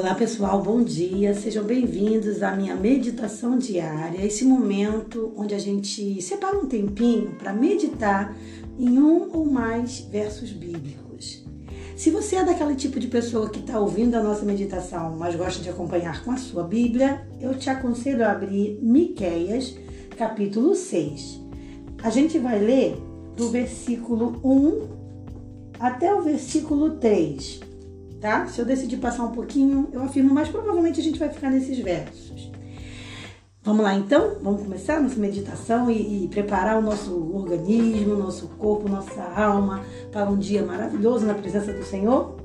Olá 0.07 0.15
pessoal, 0.15 0.63
bom 0.63 0.81
dia, 0.81 1.33
sejam 1.33 1.65
bem-vindos 1.65 2.41
à 2.41 2.55
minha 2.55 2.73
meditação 2.77 3.57
diária, 3.57 4.25
esse 4.25 4.45
momento 4.45 5.33
onde 5.35 5.53
a 5.53 5.59
gente 5.59 6.21
separa 6.21 6.57
um 6.57 6.65
tempinho 6.65 7.35
para 7.37 7.51
meditar 7.51 8.33
em 8.79 8.97
um 8.97 9.29
ou 9.35 9.45
mais 9.45 9.99
versos 9.99 10.53
bíblicos. 10.53 11.45
Se 11.97 12.09
você 12.09 12.37
é 12.37 12.45
daquele 12.45 12.75
tipo 12.75 13.01
de 13.01 13.07
pessoa 13.07 13.49
que 13.49 13.59
está 13.59 13.81
ouvindo 13.81 14.15
a 14.15 14.23
nossa 14.23 14.45
meditação, 14.45 15.17
mas 15.17 15.35
gosta 15.35 15.61
de 15.61 15.69
acompanhar 15.69 16.23
com 16.23 16.31
a 16.31 16.37
sua 16.37 16.63
Bíblia, 16.63 17.27
eu 17.41 17.53
te 17.53 17.69
aconselho 17.69 18.23
a 18.23 18.31
abrir 18.31 18.79
Miqueias, 18.81 19.75
capítulo 20.17 20.73
6. 20.73 21.41
A 22.01 22.09
gente 22.09 22.39
vai 22.39 22.57
ler 22.59 22.97
do 23.35 23.49
versículo 23.49 24.39
1 24.41 24.87
até 25.77 26.15
o 26.15 26.21
versículo 26.21 26.91
3 26.91 27.66
tá? 28.19 28.47
Se 28.47 28.59
eu 28.59 28.65
decidir 28.65 28.97
passar 28.97 29.23
um 29.23 29.31
pouquinho, 29.31 29.89
eu 29.91 30.03
afirmo, 30.03 30.33
mas 30.33 30.49
provavelmente 30.49 30.99
a 30.99 31.03
gente 31.03 31.19
vai 31.19 31.29
ficar 31.29 31.49
nesses 31.49 31.77
versos. 31.79 32.51
Vamos 33.67 33.83
lá 33.83 33.93
então? 33.95 34.37
Vamos 34.41 34.61
começar 34.61 35.01
nossa 35.01 35.19
meditação 35.19 35.91
e, 35.91 36.23
e 36.23 36.27
preparar 36.29 36.77
o 36.77 36.81
nosso 36.81 37.13
organismo, 37.35 38.15
nosso 38.15 38.47
corpo, 38.57 38.87
nossa 38.87 39.21
alma 39.21 39.83
para 40.09 40.29
um 40.29 40.37
dia 40.37 40.65
maravilhoso 40.65 41.25
na 41.25 41.33
presença 41.33 41.73
do 41.73 41.83
Senhor? 41.83 42.37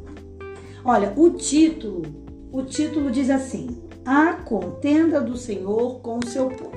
Olha, 0.85 1.13
o 1.17 1.31
título, 1.31 2.03
o 2.51 2.63
título 2.63 3.09
diz 3.09 3.31
assim: 3.31 3.81
A 4.05 4.33
contenda 4.33 5.21
do 5.21 5.37
Senhor 5.37 6.01
com 6.01 6.19
o 6.19 6.27
seu 6.27 6.49
povo. 6.49 6.73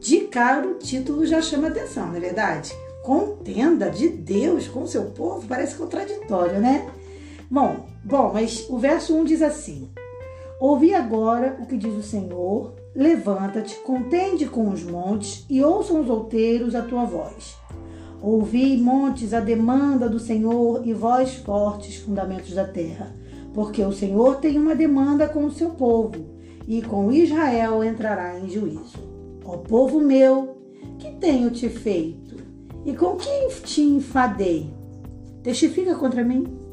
De 0.00 0.20
cara 0.20 0.66
o 0.66 0.74
título 0.74 1.26
já 1.26 1.42
chama 1.42 1.68
atenção, 1.68 2.06
não 2.06 2.16
é 2.16 2.20
verdade? 2.20 2.72
Contenda 3.02 3.90
de 3.90 4.08
Deus 4.08 4.68
com 4.68 4.84
o 4.84 4.88
seu 4.88 5.04
povo 5.10 5.46
parece 5.46 5.74
contraditório, 5.74 6.58
né? 6.60 6.88
Bom, 7.50 7.86
bom, 8.02 8.30
mas 8.32 8.66
o 8.68 8.78
verso 8.78 9.14
1 9.16 9.24
diz 9.24 9.42
assim: 9.42 9.90
Ouvi 10.60 10.94
agora 10.94 11.58
o 11.60 11.66
que 11.66 11.76
diz 11.76 11.94
o 11.94 12.02
Senhor, 12.02 12.74
levanta-te, 12.94 13.76
contende 13.80 14.46
com 14.46 14.70
os 14.70 14.82
montes 14.82 15.44
e 15.50 15.62
ouçam 15.62 16.00
os 16.00 16.08
outeiros 16.08 16.74
a 16.74 16.82
tua 16.82 17.04
voz. 17.04 17.56
Ouvi, 18.22 18.78
montes, 18.78 19.34
a 19.34 19.40
demanda 19.40 20.08
do 20.08 20.18
Senhor 20.18 20.86
e 20.86 20.94
vós 20.94 21.34
fortes 21.34 21.96
fundamentos 21.96 22.54
da 22.54 22.64
terra, 22.64 23.14
porque 23.52 23.82
o 23.82 23.92
Senhor 23.92 24.36
tem 24.36 24.56
uma 24.56 24.74
demanda 24.74 25.28
com 25.28 25.44
o 25.44 25.52
seu 25.52 25.70
povo 25.70 26.34
e 26.66 26.80
com 26.80 27.12
Israel 27.12 27.84
entrará 27.84 28.38
em 28.38 28.48
juízo. 28.48 28.98
Ó 29.44 29.58
povo 29.58 30.00
meu, 30.00 30.56
que 30.98 31.10
tenho 31.16 31.50
te 31.50 31.68
feito? 31.68 32.36
E 32.86 32.94
com 32.94 33.16
quem 33.16 33.48
te 33.48 33.82
enfadei? 33.82 34.72
Testifica 35.42 35.94
contra 35.94 36.24
mim. 36.24 36.63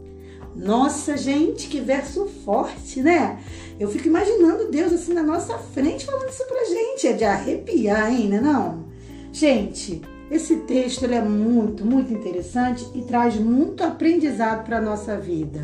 Nossa, 0.56 1.16
gente, 1.16 1.68
que 1.68 1.80
verso 1.80 2.26
forte, 2.44 3.02
né? 3.02 3.40
Eu 3.80 3.90
fico 3.90 4.08
imaginando 4.08 4.70
Deus 4.70 4.92
assim 4.92 5.14
na 5.14 5.24
nossa 5.24 5.58
frente 5.58 6.06
falando 6.06 6.30
isso 6.30 6.46
pra 6.46 6.66
gente. 6.66 7.08
É 7.08 7.14
de 7.14 7.24
arrepiar 7.24 8.04
ainda, 8.04 8.42
né, 8.42 8.42
não? 8.42 8.86
Gente, 9.32 10.02
esse 10.30 10.58
texto 10.58 11.06
é 11.06 11.22
muito, 11.22 11.86
muito 11.86 12.14
interessante 12.14 12.86
e 12.94 13.02
traz 13.02 13.36
muito 13.36 13.84
aprendizado 13.84 14.66
para 14.66 14.82
nossa 14.82 15.18
vida. 15.18 15.64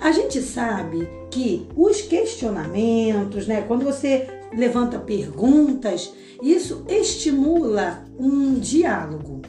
A 0.00 0.10
gente 0.12 0.42
sabe 0.42 1.08
que 1.30 1.66
os 1.76 2.02
questionamentos, 2.02 3.46
né, 3.46 3.62
quando 3.62 3.84
você 3.84 4.28
levanta 4.52 4.98
perguntas, 4.98 6.12
isso 6.42 6.84
estimula 6.88 8.04
um 8.18 8.54
diálogo 8.54 9.40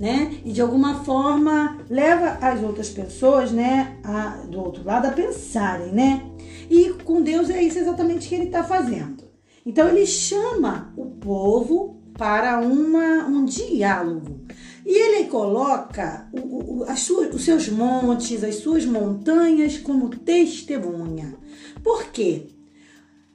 né? 0.00 0.40
E 0.46 0.50
de 0.50 0.62
alguma 0.62 1.04
forma 1.04 1.76
leva 1.90 2.38
as 2.40 2.62
outras 2.62 2.88
pessoas, 2.88 3.52
né, 3.52 3.98
a, 4.02 4.28
do 4.48 4.58
outro 4.58 4.82
lado 4.82 5.06
a 5.06 5.10
pensarem, 5.12 5.92
né? 5.92 6.26
E 6.70 6.88
com 7.04 7.20
Deus 7.20 7.50
é 7.50 7.62
isso 7.62 7.78
exatamente 7.78 8.26
que 8.26 8.34
ele 8.34 8.44
está 8.44 8.64
fazendo. 8.64 9.28
Então 9.64 9.86
ele 9.88 10.06
chama 10.06 10.90
o 10.96 11.04
povo 11.04 12.00
para 12.16 12.60
uma, 12.60 13.26
um 13.26 13.44
diálogo. 13.44 14.40
E 14.86 14.90
ele 14.90 15.28
coloca 15.28 16.28
o, 16.32 16.78
o, 16.78 16.84
as 16.84 17.00
suas, 17.00 17.34
os 17.34 17.44
seus 17.44 17.68
montes, 17.68 18.42
as 18.42 18.56
suas 18.56 18.86
montanhas 18.86 19.76
como 19.76 20.08
testemunha. 20.08 21.34
Por 21.82 22.06
quê? 22.06 22.46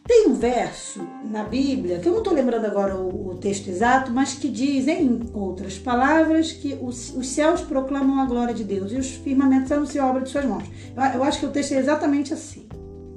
Tem 0.07 0.27
um 0.27 0.36
verso 0.36 1.02
na 1.23 1.44
Bíblia, 1.44 1.98
que 1.98 2.07
eu 2.07 2.11
não 2.11 2.19
estou 2.19 2.32
lembrando 2.32 2.65
agora 2.65 2.95
o, 2.95 3.32
o, 3.32 3.36
texto 3.38 3.68
exato, 3.69 4.11
mas 4.11 4.36
que 4.36 4.49
diz, 4.49 4.88
em 4.88 5.19
outras 5.34 5.80
palavras, 5.80 6.52
que 6.52 6.77
os, 6.80 7.15
os, 7.15 7.27
céus 7.27 7.61
proclamam 7.61 8.22
a 8.22 8.26
glória 8.26 8.53
de 8.53 8.64
Deus 8.64 8.91
e 8.91 8.98
os 8.98 9.10
firmamentos 9.10 9.72
anunciam 9.72 10.06
a 10.06 10.10
obra 10.11 10.22
de 10.22 10.30
suas 10.30 10.45
mãos. 10.45 10.64
Eu, 10.95 11.03
eu 11.15 11.23
acho 11.23 11.40
que 11.40 11.45
o 11.48 11.52
texto 11.52 11.72
é 11.72 11.80
exatamente 11.80 12.34
assim. 12.34 12.68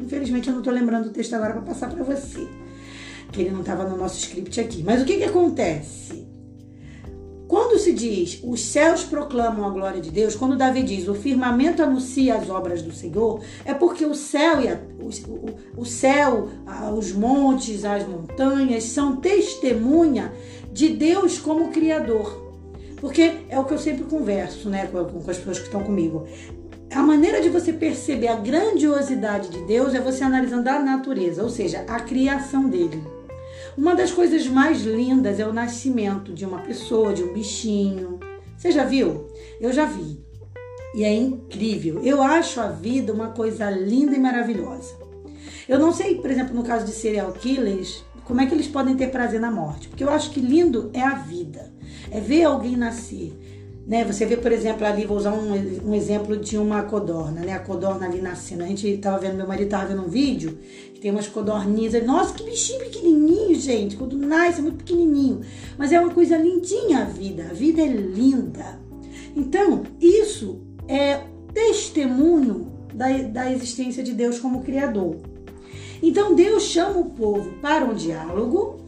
Infelizmente 0.01 0.49
eu 0.49 0.55
não 0.55 0.61
estou 0.61 0.73
lembrando 0.73 1.09
o 1.09 1.11
texto 1.11 1.35
agora 1.35 1.53
para 1.53 1.63
passar 1.63 1.91
para 1.91 2.03
você, 2.03 2.49
que 3.33 3.43
ele 3.43 3.51
não 3.51 3.61
estava 3.61 3.85
no 3.85 3.97
nosso 3.97 4.19
script 4.19 4.59
aqui. 4.59 4.83
Mas 4.83 5.03
o 5.03 5.05
que, 5.05 5.19
que 5.19 5.25
acontece? 5.25 6.28
Quando 7.49 7.79
se 7.79 7.95
diz 7.95 8.41
os 8.45 8.61
céus 8.61 9.03
proclamam 9.05 9.67
a 9.67 9.71
glória 9.71 10.03
de 10.03 10.11
Deus, 10.11 10.37
quando 10.37 10.55
Davi 10.55 10.83
diz 10.83 11.09
o 11.09 11.15
firmamento 11.15 11.83
anuncia 11.83 12.35
as 12.35 12.51
obras 12.51 12.83
do 12.83 12.93
Senhor, 12.93 13.41
é 13.65 13.73
porque 13.73 14.05
o 14.05 14.15
céu, 14.15 14.61
e 14.61 14.69
a, 14.69 14.79
o, 15.01 15.81
o, 15.81 15.87
céu, 15.87 16.51
os 16.95 17.11
montes, 17.13 17.87
as 17.87 18.07
montanhas 18.07 18.85
são 18.85 19.17
testemunha 19.17 20.31
de 20.71 20.91
Deus 20.91 21.39
como 21.39 21.71
Criador. 21.71 22.47
Porque 23.01 23.39
é 23.49 23.59
o 23.59 23.65
que 23.65 23.73
eu 23.73 23.79
sempre 23.79 24.05
converso 24.05 24.69
né, 24.69 24.87
com, 24.87 25.05
com 25.05 25.31
as 25.31 25.39
pessoas 25.39 25.59
que 25.59 25.67
estão 25.67 25.83
comigo. 25.83 26.27
A 26.91 27.03
maneira 27.03 27.41
de 27.41 27.49
você 27.49 27.73
perceber 27.73 28.29
a 28.29 28.37
grandiosidade 28.37 29.49
de 29.49 29.63
Deus 29.65 29.95
é 29.95 30.01
você 30.01 30.23
analisando 30.23 30.69
a 30.69 30.79
natureza, 30.79 31.43
ou 31.43 31.49
seja, 31.49 31.85
a 31.89 32.01
criação 32.01 32.69
dele. 32.69 33.18
Uma 33.79 33.95
das 33.95 34.11
coisas 34.11 34.45
mais 34.49 34.83
lindas 34.83 35.39
é 35.39 35.47
o 35.47 35.53
nascimento 35.53 36.33
de 36.33 36.45
uma 36.45 36.59
pessoa, 36.63 37.15
de 37.15 37.23
um 37.23 37.33
bichinho. 37.33 38.19
Você 38.57 38.73
já 38.73 38.83
viu? 38.83 39.29
Eu 39.61 39.73
já 39.73 39.85
vi. 39.85 40.21
E 40.97 41.05
é 41.05 41.15
incrível. 41.15 42.03
Eu 42.03 42.21
acho 42.21 42.61
a 42.61 42.67
vida 42.67 43.13
uma 43.13 43.29
coisa 43.29 43.71
linda 43.71 44.17
e 44.17 44.19
maravilhosa. 44.19 44.97
Eu 45.69 45.79
não 45.79 45.93
sei, 45.93 46.17
por 46.17 46.29
exemplo, 46.29 46.57
no 46.57 46.65
caso 46.65 46.85
de 46.85 46.91
serial 46.91 47.31
killers, 47.31 48.05
como 48.25 48.41
é 48.41 48.47
que 48.47 48.55
eles 48.57 48.67
podem 48.67 48.97
ter 48.97 49.13
prazer 49.13 49.39
na 49.39 49.49
morte? 49.49 49.89
Porque 49.89 50.03
eu 50.03 50.11
acho 50.11 50.33
que 50.33 50.41
lindo 50.41 50.91
é 50.93 51.01
a 51.01 51.15
vida. 51.15 51.73
É 52.11 52.19
ver 52.19 52.43
alguém 52.43 52.77
nascer. 52.77 53.33
Né? 53.87 54.05
Você 54.05 54.27
vê, 54.27 54.37
por 54.37 54.51
exemplo, 54.51 54.85
ali, 54.85 55.07
vou 55.07 55.17
usar 55.17 55.33
um, 55.33 55.53
um 55.89 55.95
exemplo 55.95 56.37
de 56.37 56.59
uma 56.59 56.83
codorna, 56.83 57.43
né? 57.43 57.53
A 57.53 57.61
codorna 57.61 58.07
ali 58.07 58.21
nascendo. 58.21 58.65
A 58.65 58.67
gente 58.67 58.87
estava 58.87 59.19
vendo, 59.19 59.37
meu 59.37 59.47
marido 59.47 59.67
estava 59.67 59.87
vendo 59.87 60.03
um 60.03 60.09
vídeo 60.09 60.59
tem 61.01 61.11
umas 61.11 61.29
codorninhas. 61.29 62.05
Nossa, 62.05 62.35
que 62.35 62.45
bichinho 62.45 62.81
pequenininho, 62.81 63.55
gente. 63.55 63.97
Quando 63.97 64.17
nasce 64.17 64.59
é 64.59 64.63
muito 64.63 64.79
pequenininho. 64.79 65.41
Mas 65.77 65.93
é 65.93 66.01
uma 66.01 66.13
coisa 66.13 66.37
lindinha 66.37 67.01
a 67.01 67.05
vida. 67.05 67.49
A 67.51 67.55
vida 67.55 67.81
é 67.81 67.87
linda. 67.87 68.81
Então, 69.37 69.85
isso 70.01 70.61
é 70.87 71.23
testemunho 71.53 72.73
da, 72.93 73.09
da 73.23 73.53
existência 73.53 74.03
de 74.03 74.13
Deus 74.13 74.39
como 74.39 74.63
Criador. 74.63 75.17
Então, 76.03 76.35
Deus 76.35 76.65
chama 76.65 76.99
o 76.99 77.11
povo 77.11 77.51
para 77.61 77.85
um 77.85 77.95
diálogo 77.95 78.79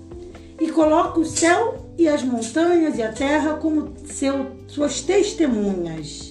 e 0.61 0.69
coloca 0.71 1.19
o 1.19 1.25
céu 1.25 1.91
e 1.97 2.09
as 2.09 2.23
montanhas 2.23 2.99
e 2.99 3.03
a 3.03 3.13
terra 3.13 3.55
como 3.55 3.95
seu, 4.05 4.47
suas 4.67 5.01
testemunhas. 5.01 6.30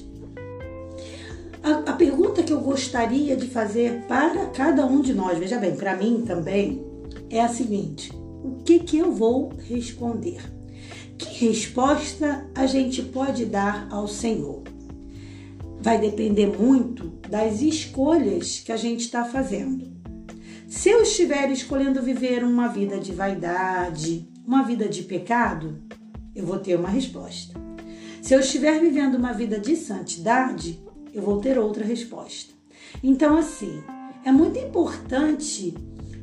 A, 1.62 1.92
a 1.92 1.94
pergunta 1.94 2.44
que 2.44 2.54
eu 2.54 2.62
gostaria 2.62 3.36
de 3.36 3.48
fazer 3.48 4.04
para 4.08 4.48
cada 4.48 4.86
um 4.86 5.02
de 5.02 5.14
nós, 5.14 5.38
veja 5.38 5.58
bem, 5.58 5.76
para 5.76 5.96
mim 5.96 6.24
também, 6.26 6.84
é 7.30 7.42
a 7.42 7.50
seguinte: 7.50 8.12
o 8.44 8.64
que, 8.64 8.80
que 8.80 8.98
eu 8.98 9.12
vou 9.12 9.52
responder? 9.68 10.42
Que 11.18 11.48
resposta 11.48 12.50
a 12.56 12.66
gente 12.66 13.02
pode 13.02 13.46
dar 13.46 13.88
ao 13.92 14.08
Senhor? 14.08 14.64
Vai 15.82 16.00
depender 16.00 16.48
muito 16.48 17.12
das 17.30 17.62
escolhas 17.62 18.60
que 18.60 18.72
a 18.72 18.78
gente 18.78 19.02
está 19.02 19.26
fazendo. 19.26 20.00
Se 20.68 20.90
eu 20.90 21.02
estiver 21.02 21.52
escolhendo 21.52 22.02
viver 22.02 22.44
uma 22.44 22.68
vida 22.68 23.00
de 23.00 23.12
vaidade, 23.12 24.30
uma 24.46 24.64
vida 24.64 24.88
de 24.88 25.04
pecado, 25.04 25.82
eu 26.36 26.46
vou 26.46 26.60
ter 26.60 26.78
uma 26.78 26.90
resposta. 26.90 27.60
Se 28.22 28.34
eu 28.34 28.40
estiver 28.40 28.80
vivendo 28.80 29.16
uma 29.16 29.34
vida 29.34 29.60
de 29.60 29.76
santidade, 29.76 30.80
eu 31.14 31.22
vou 31.22 31.40
ter 31.40 31.58
outra 31.58 31.84
resposta. 31.84 32.54
Então, 33.04 33.38
assim, 33.38 33.84
é 34.26 34.32
muito 34.32 34.58
importante 34.60 35.74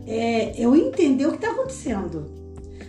é, 0.07 0.55
eu 0.61 0.75
entender 0.77 1.27
o 1.27 1.31
que 1.31 1.37
está 1.37 1.51
acontecendo. 1.51 2.27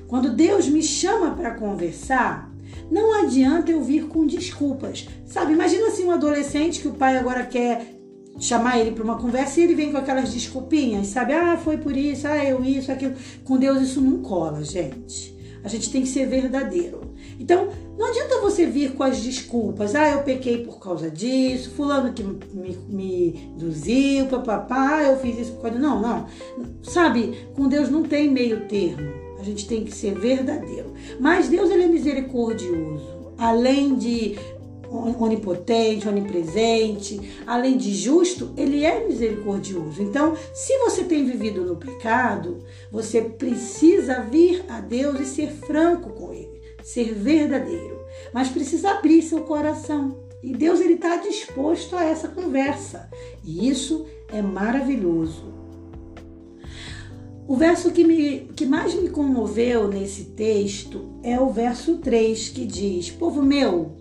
Quando 0.07 0.35
Deus 0.35 0.67
me 0.67 0.81
chama 0.81 1.31
para 1.31 1.55
conversar, 1.55 2.51
não 2.89 3.21
adianta 3.21 3.71
eu 3.71 3.83
vir 3.83 4.07
com 4.07 4.25
desculpas. 4.25 5.07
Sabe, 5.25 5.53
imagina 5.53 5.87
assim 5.87 6.05
um 6.05 6.11
adolescente 6.11 6.79
que 6.79 6.87
o 6.87 6.93
pai 6.93 7.17
agora 7.17 7.45
quer 7.45 7.97
chamar 8.39 8.79
ele 8.79 8.91
para 8.91 9.03
uma 9.03 9.17
conversa 9.17 9.59
e 9.59 9.63
ele 9.63 9.75
vem 9.75 9.91
com 9.91 9.97
aquelas 9.97 10.31
desculpinhas, 10.31 11.07
sabe? 11.07 11.33
Ah, 11.33 11.57
foi 11.57 11.77
por 11.77 11.95
isso, 11.97 12.27
ah, 12.27 12.43
eu 12.43 12.63
isso, 12.63 12.91
aquilo. 12.91 13.15
Com 13.43 13.57
Deus 13.57 13.81
isso 13.81 13.99
não 13.99 14.21
cola, 14.21 14.63
gente. 14.63 15.35
A 15.63 15.67
gente 15.67 15.91
tem 15.91 16.01
que 16.01 16.07
ser 16.07 16.27
verdadeiro. 16.27 17.13
Então, 17.39 17.69
não 17.97 18.07
adianta 18.07 18.41
você 18.41 18.65
vir 18.65 18.93
com 18.93 19.03
as 19.03 19.19
desculpas. 19.19 19.95
Ah, 19.95 20.09
eu 20.09 20.23
pequei 20.23 20.63
por 20.63 20.79
causa 20.79 21.09
disso, 21.09 21.71
fulano 21.71 22.13
que 22.13 22.23
me, 22.23 22.77
me 22.87 23.51
induziu, 23.55 24.27
papapá, 24.27 25.03
eu 25.03 25.17
fiz 25.19 25.39
isso 25.39 25.53
por 25.53 25.63
causa... 25.63 25.79
Não, 25.79 26.01
não. 26.01 26.27
Sabe, 26.83 27.47
com 27.55 27.67
Deus 27.67 27.89
não 27.89 28.03
tem 28.03 28.29
meio 28.29 28.67
termo. 28.67 29.11
A 29.39 29.43
gente 29.43 29.67
tem 29.67 29.83
que 29.83 29.93
ser 29.93 30.13
verdadeiro. 30.13 30.93
Mas 31.19 31.47
Deus, 31.47 31.69
ele 31.69 31.83
é 31.83 31.87
misericordioso. 31.87 33.17
Além 33.37 33.95
de 33.95 34.35
onipotente, 34.89 36.07
onipresente, 36.07 37.19
além 37.45 37.77
de 37.77 37.93
justo, 37.93 38.51
ele 38.55 38.83
é 38.83 39.05
misericordioso. 39.05 40.01
Então, 40.01 40.35
se 40.53 40.77
você 40.79 41.03
tem 41.03 41.25
vivido 41.25 41.65
no 41.65 41.75
pecado, 41.75 42.59
você 42.91 43.21
precisa 43.21 44.21
vir 44.21 44.63
a 44.69 44.79
Deus 44.79 45.19
e 45.19 45.25
ser 45.25 45.51
franco 45.51 46.11
com 46.11 46.33
ele, 46.33 46.56
ser 46.87 47.13
verdadeiro, 47.13 47.99
mas 48.33 48.47
precisa 48.47 48.91
abrir 48.91 49.21
seu 49.21 49.41
coração. 49.41 50.19
E 50.41 50.53
Deus 50.53 50.79
ele 50.79 50.93
está 50.93 51.17
disposto 51.17 51.97
a 51.97 52.05
essa 52.05 52.29
conversa. 52.29 53.09
E 53.43 53.67
isso 53.67 54.05
é 54.29 54.41
maravilhoso. 54.41 55.53
O 57.45 57.57
verso 57.57 57.91
que, 57.91 58.05
me, 58.05 58.49
que 58.55 58.65
mais 58.65 58.93
me 58.93 59.09
comoveu 59.09 59.89
nesse 59.89 60.25
texto 60.25 61.19
é 61.23 61.37
o 61.37 61.49
verso 61.49 61.97
3, 61.97 62.49
que 62.49 62.65
diz: 62.65 63.11
Povo 63.11 63.43
meu, 63.43 63.91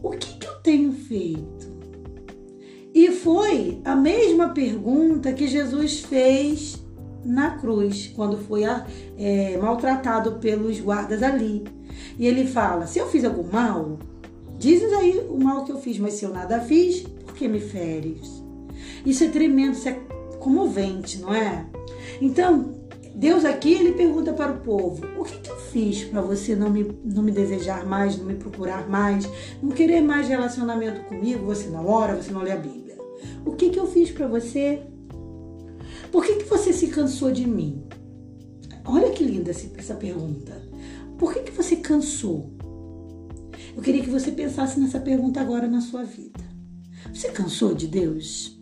o 0.00 0.10
que, 0.10 0.38
que 0.38 0.46
eu 0.46 0.54
tenho 0.62 0.92
feito? 0.92 1.74
E 2.94 3.10
foi 3.10 3.80
a 3.84 3.96
mesma 3.96 4.50
pergunta 4.50 5.32
que 5.32 5.48
Jesus 5.48 6.00
fez 6.00 6.83
na 7.24 7.52
cruz, 7.58 8.12
quando 8.14 8.36
foi 8.38 8.62
é, 9.18 9.56
maltratado 9.58 10.32
pelos 10.32 10.80
guardas 10.80 11.22
ali. 11.22 11.64
E 12.18 12.26
ele 12.26 12.46
fala: 12.46 12.86
Se 12.86 12.98
eu 12.98 13.08
fiz 13.08 13.24
algum 13.24 13.50
mal, 13.50 13.98
dizes 14.58 14.92
aí 14.92 15.26
o 15.28 15.38
mal 15.38 15.64
que 15.64 15.72
eu 15.72 15.78
fiz, 15.78 15.98
mas 15.98 16.14
se 16.14 16.24
eu 16.24 16.30
nada 16.30 16.60
fiz, 16.60 17.00
por 17.00 17.34
que 17.34 17.48
me 17.48 17.60
feres? 17.60 18.42
Isso 19.04 19.24
é 19.24 19.28
tremendo, 19.28 19.72
isso 19.72 19.88
é 19.88 19.98
comovente, 20.38 21.18
não 21.18 21.34
é? 21.34 21.66
Então, 22.20 22.74
Deus 23.14 23.44
aqui 23.44 23.72
ele 23.72 23.92
pergunta 23.92 24.32
para 24.32 24.52
o 24.52 24.60
povo: 24.60 25.04
o 25.18 25.24
que, 25.24 25.38
que 25.38 25.50
eu 25.50 25.56
fiz 25.56 26.04
para 26.04 26.20
você 26.20 26.56
não 26.56 26.70
me, 26.70 26.90
não 27.04 27.22
me 27.22 27.30
desejar 27.30 27.86
mais, 27.86 28.18
não 28.18 28.26
me 28.26 28.34
procurar 28.34 28.88
mais, 28.88 29.28
não 29.62 29.70
querer 29.70 30.00
mais 30.00 30.28
relacionamento 30.28 31.02
comigo? 31.02 31.46
Você 31.46 31.68
não 31.68 31.86
ora, 31.86 32.14
você 32.14 32.32
não 32.32 32.42
lê 32.42 32.52
a 32.52 32.56
Bíblia. 32.56 32.98
O 33.44 33.52
que, 33.52 33.70
que 33.70 33.78
eu 33.78 33.86
fiz 33.86 34.10
para 34.10 34.26
você? 34.26 34.82
Por 36.14 36.24
que, 36.24 36.36
que 36.36 36.44
você 36.44 36.72
se 36.72 36.86
cansou 36.86 37.32
de 37.32 37.44
mim? 37.44 37.82
Olha 38.84 39.10
que 39.10 39.24
linda 39.24 39.50
essa 39.50 39.96
pergunta. 39.96 40.62
Por 41.18 41.34
que, 41.34 41.40
que 41.40 41.50
você 41.50 41.74
cansou? 41.74 42.52
Eu 43.74 43.82
queria 43.82 44.00
que 44.00 44.10
você 44.10 44.30
pensasse 44.30 44.78
nessa 44.78 45.00
pergunta 45.00 45.40
agora 45.40 45.66
na 45.66 45.80
sua 45.80 46.04
vida. 46.04 46.38
Você 47.12 47.32
cansou 47.32 47.74
de 47.74 47.88
Deus? 47.88 48.56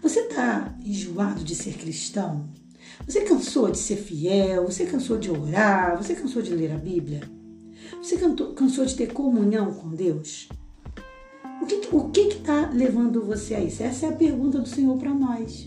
Você 0.00 0.20
está 0.20 0.78
enjoado 0.84 1.42
de 1.42 1.56
ser 1.56 1.74
cristão? 1.74 2.48
Você 3.04 3.22
cansou 3.22 3.68
de 3.68 3.78
ser 3.78 3.96
fiel? 3.96 4.66
Você 4.66 4.86
cansou 4.86 5.18
de 5.18 5.28
orar? 5.28 6.00
Você 6.00 6.14
cansou 6.14 6.40
de 6.40 6.54
ler 6.54 6.70
a 6.70 6.78
Bíblia? 6.78 7.22
Você 8.00 8.16
cansou 8.54 8.86
de 8.86 8.94
ter 8.94 9.12
comunhão 9.12 9.74
com 9.74 9.88
Deus? 9.88 10.48
O 11.90 12.10
que 12.10 12.20
está 12.20 12.70
levando 12.72 13.24
você 13.24 13.56
a 13.56 13.60
isso? 13.60 13.82
Essa 13.82 14.06
é 14.06 14.08
a 14.10 14.12
pergunta 14.12 14.60
do 14.60 14.68
Senhor 14.68 14.96
para 14.96 15.12
nós. 15.12 15.66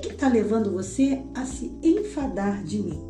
Que 0.00 0.08
está 0.08 0.28
levando 0.28 0.72
você 0.72 1.22
a 1.34 1.44
se 1.44 1.72
enfadar 1.82 2.62
de 2.62 2.78
mim? 2.78 3.00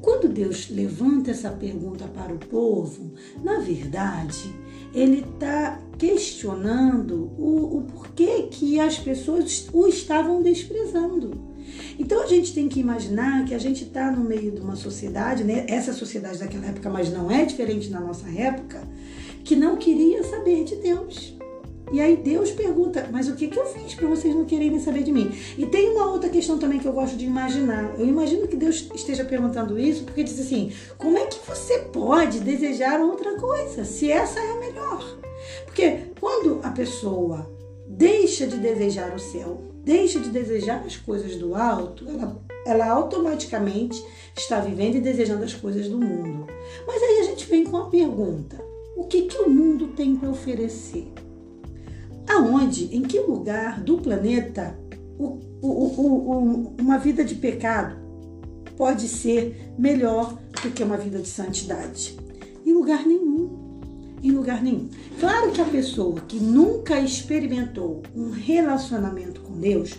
Quando 0.00 0.28
Deus 0.28 0.68
levanta 0.68 1.30
essa 1.30 1.50
pergunta 1.50 2.08
para 2.08 2.34
o 2.34 2.38
povo, 2.38 3.12
na 3.42 3.60
verdade, 3.60 4.52
ele 4.92 5.20
está 5.20 5.80
questionando 5.96 7.30
o, 7.38 7.78
o 7.78 7.82
porquê 7.82 8.48
que 8.50 8.80
as 8.80 8.98
pessoas 8.98 9.68
o 9.72 9.86
estavam 9.86 10.42
desprezando. 10.42 11.52
Então 11.98 12.22
a 12.22 12.26
gente 12.26 12.52
tem 12.52 12.68
que 12.68 12.80
imaginar 12.80 13.44
que 13.44 13.54
a 13.54 13.58
gente 13.58 13.84
está 13.84 14.10
no 14.10 14.24
meio 14.24 14.50
de 14.50 14.60
uma 14.60 14.74
sociedade, 14.74 15.44
né? 15.44 15.64
essa 15.68 15.92
sociedade 15.92 16.38
daquela 16.38 16.66
época, 16.66 16.90
mas 16.90 17.12
não 17.12 17.30
é 17.30 17.44
diferente 17.44 17.88
na 17.88 18.00
nossa 18.00 18.28
época, 18.28 18.82
que 19.44 19.54
não 19.54 19.76
queria 19.76 20.24
saber 20.24 20.64
de 20.64 20.76
Deus. 20.76 21.36
E 21.92 22.00
aí 22.00 22.16
Deus 22.16 22.50
pergunta, 22.50 23.06
mas 23.12 23.28
o 23.28 23.34
que, 23.34 23.48
que 23.48 23.58
eu 23.58 23.66
fiz 23.66 23.94
para 23.94 24.08
vocês 24.08 24.34
não 24.34 24.46
quererem 24.46 24.80
saber 24.80 25.02
de 25.02 25.12
mim? 25.12 25.30
E 25.58 25.66
tem 25.66 25.90
uma 25.90 26.10
outra 26.10 26.30
questão 26.30 26.58
também 26.58 26.78
que 26.78 26.88
eu 26.88 26.92
gosto 26.92 27.16
de 27.18 27.26
imaginar. 27.26 27.94
Eu 27.98 28.06
imagino 28.06 28.48
que 28.48 28.56
Deus 28.56 28.88
esteja 28.94 29.26
perguntando 29.26 29.78
isso 29.78 30.04
porque 30.04 30.24
diz 30.24 30.40
assim: 30.40 30.72
como 30.96 31.18
é 31.18 31.26
que 31.26 31.38
você 31.46 31.80
pode 31.80 32.40
desejar 32.40 32.98
outra 32.98 33.38
coisa 33.38 33.84
se 33.84 34.10
essa 34.10 34.40
é 34.40 34.50
a 34.52 34.58
melhor? 34.58 35.18
Porque 35.66 36.04
quando 36.18 36.60
a 36.62 36.70
pessoa 36.70 37.50
deixa 37.86 38.46
de 38.46 38.56
desejar 38.56 39.14
o 39.14 39.18
céu, 39.18 39.60
deixa 39.84 40.18
de 40.18 40.30
desejar 40.30 40.82
as 40.86 40.96
coisas 40.96 41.36
do 41.36 41.54
alto, 41.54 42.08
ela, 42.08 42.42
ela 42.64 42.86
automaticamente 42.86 44.02
está 44.34 44.60
vivendo 44.60 44.94
e 44.94 45.00
desejando 45.00 45.44
as 45.44 45.52
coisas 45.52 45.88
do 45.88 45.98
mundo. 45.98 46.46
Mas 46.86 47.02
aí 47.02 47.18
a 47.20 47.24
gente 47.24 47.44
vem 47.44 47.64
com 47.64 47.76
a 47.76 47.90
pergunta: 47.90 48.64
o 48.96 49.04
que, 49.04 49.22
que 49.22 49.36
o 49.42 49.50
mundo 49.50 49.88
tem 49.88 50.16
para 50.16 50.30
oferecer? 50.30 51.12
Aonde, 52.28 52.94
em 52.94 53.02
que 53.02 53.18
lugar 53.20 53.80
do 53.80 53.98
planeta 53.98 54.78
o, 55.18 55.38
o, 55.60 55.68
o, 55.68 56.74
uma 56.80 56.98
vida 56.98 57.24
de 57.24 57.34
pecado 57.34 57.96
pode 58.76 59.08
ser 59.08 59.72
melhor 59.78 60.38
do 60.62 60.70
que 60.70 60.82
uma 60.82 60.96
vida 60.96 61.18
de 61.18 61.28
santidade? 61.28 62.16
Em 62.64 62.72
lugar 62.72 63.06
nenhum. 63.06 63.50
Em 64.22 64.30
lugar 64.30 64.62
nenhum. 64.62 64.88
Claro 65.18 65.50
que 65.50 65.60
a 65.60 65.64
pessoa 65.64 66.20
que 66.20 66.38
nunca 66.38 67.00
experimentou 67.00 68.02
um 68.14 68.30
relacionamento 68.30 69.40
com 69.40 69.58
Deus, 69.58 69.94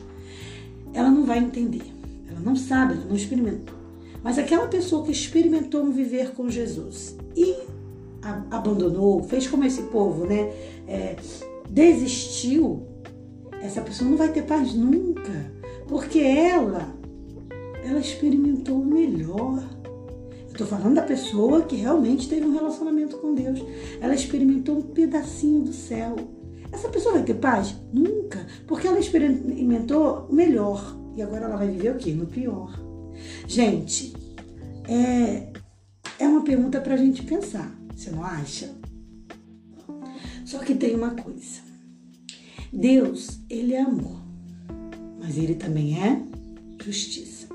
ela 0.94 1.10
não 1.10 1.26
vai 1.26 1.40
entender. 1.40 1.84
Ela 2.30 2.40
não 2.40 2.56
sabe, 2.56 2.94
ela 2.94 3.06
não 3.06 3.16
experimentou. 3.16 3.76
Mas 4.24 4.38
aquela 4.38 4.68
pessoa 4.68 5.04
que 5.04 5.12
experimentou 5.12 5.84
um 5.84 5.92
viver 5.92 6.32
com 6.32 6.50
Jesus 6.50 7.18
e 7.36 7.56
abandonou, 8.50 9.22
fez 9.24 9.48
como 9.48 9.66
esse 9.66 9.84
povo, 9.84 10.26
né? 10.26 10.50
É, 10.88 11.18
desistiu, 11.74 12.86
essa 13.60 13.82
pessoa 13.82 14.10
não 14.10 14.18
vai 14.18 14.32
ter 14.32 14.44
paz 14.44 14.74
nunca, 14.76 15.52
porque 15.88 16.20
ela, 16.20 16.96
ela 17.84 18.00
experimentou 18.00 18.80
o 18.80 18.86
melhor. 18.86 19.64
Eu 20.48 20.54
tô 20.56 20.66
falando 20.68 20.94
da 20.94 21.02
pessoa 21.02 21.64
que 21.64 21.76
realmente 21.76 22.30
teve 22.30 22.46
um 22.46 22.54
relacionamento 22.54 23.18
com 23.18 23.34
Deus. 23.34 23.60
Ela 24.00 24.14
experimentou 24.14 24.78
um 24.78 24.82
pedacinho 24.84 25.64
do 25.64 25.74
céu. 25.74 26.16
Essa 26.72 26.90
pessoa 26.90 27.16
vai 27.16 27.24
ter 27.24 27.34
paz? 27.36 27.76
Nunca, 27.92 28.46
porque 28.68 28.88
ela 28.88 29.00
experimentou 29.00 30.28
o 30.30 30.34
melhor. 30.34 30.96
E 31.16 31.24
agora 31.24 31.46
ela 31.46 31.58
vai 31.58 31.70
viver 31.70 31.96
o 31.96 31.98
quê? 31.98 32.12
No 32.14 32.28
pior. 32.28 32.72
Gente, 33.48 34.14
é, 34.88 35.48
é 36.20 36.28
uma 36.28 36.44
pergunta 36.44 36.80
para 36.80 36.94
a 36.94 36.98
gente 36.98 37.24
pensar. 37.24 37.76
Você 37.96 38.12
não 38.12 38.24
acha? 38.24 38.70
Só 40.46 40.60
que 40.60 40.76
tem 40.76 40.94
uma 40.94 41.12
coisa. 41.12 41.63
Deus, 42.76 43.40
ele 43.52 43.76
é 43.76 43.82
amor, 43.82 44.20
mas 45.22 45.38
ele 45.38 45.54
também 45.54 45.96
é 46.02 46.20
justiça. 46.84 47.48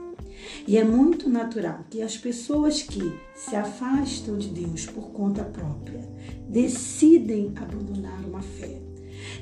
E 0.65 0.77
é 0.77 0.85
muito 0.85 1.29
natural 1.29 1.85
que 1.91 2.01
as 2.01 2.17
pessoas 2.17 2.83
que 2.83 3.13
se 3.35 3.57
afastam 3.57 4.39
de 4.39 4.49
Deus 4.49 4.87
por 4.87 5.11
conta 5.11 5.43
própria 5.43 6.09
decidem 6.49 7.53
abandonar 7.57 8.25
uma 8.25 8.41
fé 8.43 8.81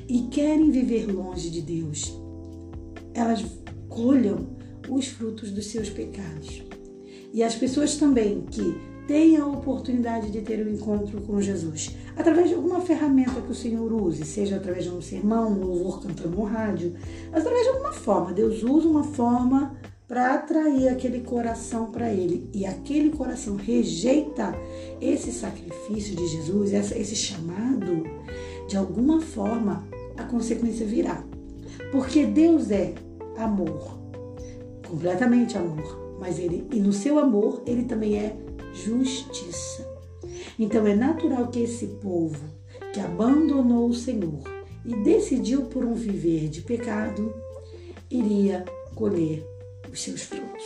e 0.09 0.23
querem 0.31 0.71
viver 0.71 1.05
longe 1.05 1.51
de 1.51 1.61
Deus, 1.61 2.11
elas 3.13 3.45
colham 3.87 4.47
os 4.89 5.05
frutos 5.07 5.51
dos 5.51 5.67
seus 5.67 5.91
pecados. 5.91 6.63
E 7.31 7.43
as 7.43 7.53
pessoas 7.53 7.97
também 7.97 8.41
que 8.49 8.75
tenha 9.07 9.41
a 9.41 9.47
oportunidade 9.47 10.29
de 10.29 10.41
ter 10.41 10.65
um 10.65 10.69
encontro 10.69 11.21
com 11.21 11.41
Jesus, 11.41 11.95
através 12.15 12.49
de 12.49 12.55
alguma 12.55 12.81
ferramenta 12.81 13.41
que 13.41 13.51
o 13.51 13.55
Senhor 13.55 13.91
use, 13.93 14.23
seja 14.25 14.57
através 14.57 14.83
de 14.83 14.91
um 14.91 15.01
sermão, 15.01 15.51
um 15.51 15.65
louvor 15.65 16.01
cantando 16.01 16.35
no 16.35 16.43
rádio, 16.43 16.93
através 17.31 17.63
de 17.63 17.69
alguma 17.69 17.93
forma. 17.93 18.33
Deus 18.33 18.61
usa 18.63 18.87
uma 18.87 19.03
forma 19.03 19.75
para 20.07 20.35
atrair 20.35 20.89
aquele 20.89 21.21
coração 21.21 21.91
para 21.91 22.11
Ele. 22.11 22.49
E 22.53 22.65
aquele 22.65 23.09
coração 23.09 23.55
rejeita 23.55 24.53
esse 25.01 25.31
sacrifício 25.31 26.15
de 26.15 26.27
Jesus, 26.27 26.73
esse 26.73 27.15
chamado, 27.15 28.03
de 28.67 28.77
alguma 28.77 29.21
forma 29.21 29.87
a 30.17 30.23
consequência 30.23 30.85
virá. 30.85 31.23
Porque 31.91 32.25
Deus 32.25 32.71
é 32.71 32.93
amor, 33.37 33.97
completamente 34.87 35.57
amor, 35.57 36.17
mas 36.19 36.39
ele 36.39 36.67
e 36.71 36.79
no 36.79 36.91
seu 36.91 37.19
amor 37.19 37.61
ele 37.65 37.83
também 37.83 38.17
é 38.17 38.35
justiça. 38.83 39.87
Então 40.57 40.85
é 40.87 40.95
natural 40.95 41.47
que 41.47 41.59
esse 41.59 41.87
povo 41.87 42.43
que 42.93 42.99
abandonou 42.99 43.89
o 43.89 43.93
Senhor 43.93 44.39
e 44.85 44.95
decidiu 45.03 45.63
por 45.63 45.83
um 45.83 45.93
viver 45.93 46.47
de 46.47 46.61
pecado, 46.61 47.33
iria 48.09 48.63
colher 48.95 49.45
os 49.91 50.01
seus 50.01 50.21
frutos. 50.21 50.63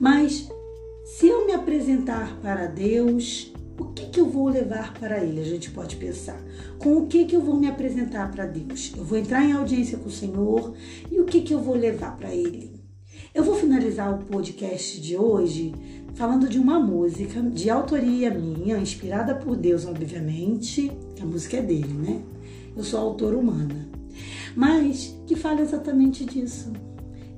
Mas 0.00 0.48
se 1.04 1.26
eu 1.26 1.46
me 1.46 1.52
apresentar 1.52 2.38
para 2.40 2.66
Deus, 2.66 3.52
o 3.78 3.86
que, 3.86 4.06
que 4.06 4.20
eu 4.20 4.28
vou 4.28 4.48
levar 4.48 4.94
para 4.94 5.22
Ele? 5.22 5.40
A 5.40 5.44
gente 5.44 5.70
pode 5.70 5.96
pensar. 5.96 6.40
Com 6.78 6.96
o 6.96 7.06
que, 7.06 7.24
que 7.24 7.36
eu 7.36 7.40
vou 7.40 7.56
me 7.56 7.68
apresentar 7.68 8.30
para 8.30 8.46
Deus? 8.46 8.92
Eu 8.96 9.04
vou 9.04 9.18
entrar 9.18 9.44
em 9.44 9.52
audiência 9.52 9.98
com 9.98 10.08
o 10.08 10.12
Senhor 10.12 10.74
e 11.10 11.20
o 11.20 11.24
que, 11.24 11.42
que 11.42 11.52
eu 11.52 11.60
vou 11.60 11.76
levar 11.76 12.16
para 12.16 12.34
Ele? 12.34 12.78
Eu 13.34 13.44
vou 13.44 13.54
finalizar 13.54 14.12
o 14.12 14.24
podcast 14.24 15.00
de 15.00 15.16
hoje 15.16 15.72
falando 16.18 16.48
de 16.48 16.58
uma 16.58 16.80
música 16.80 17.40
de 17.40 17.70
autoria 17.70 18.28
minha, 18.28 18.76
inspirada 18.76 19.36
por 19.36 19.56
Deus, 19.56 19.86
obviamente. 19.86 20.90
A 21.22 21.24
música 21.24 21.58
é 21.58 21.62
dele, 21.62 21.92
né? 21.92 22.20
Eu 22.76 22.82
sou 22.82 22.98
autora 22.98 23.38
humana. 23.38 23.88
Mas 24.56 25.16
que 25.28 25.36
fala 25.36 25.60
exatamente 25.60 26.24
disso. 26.24 26.72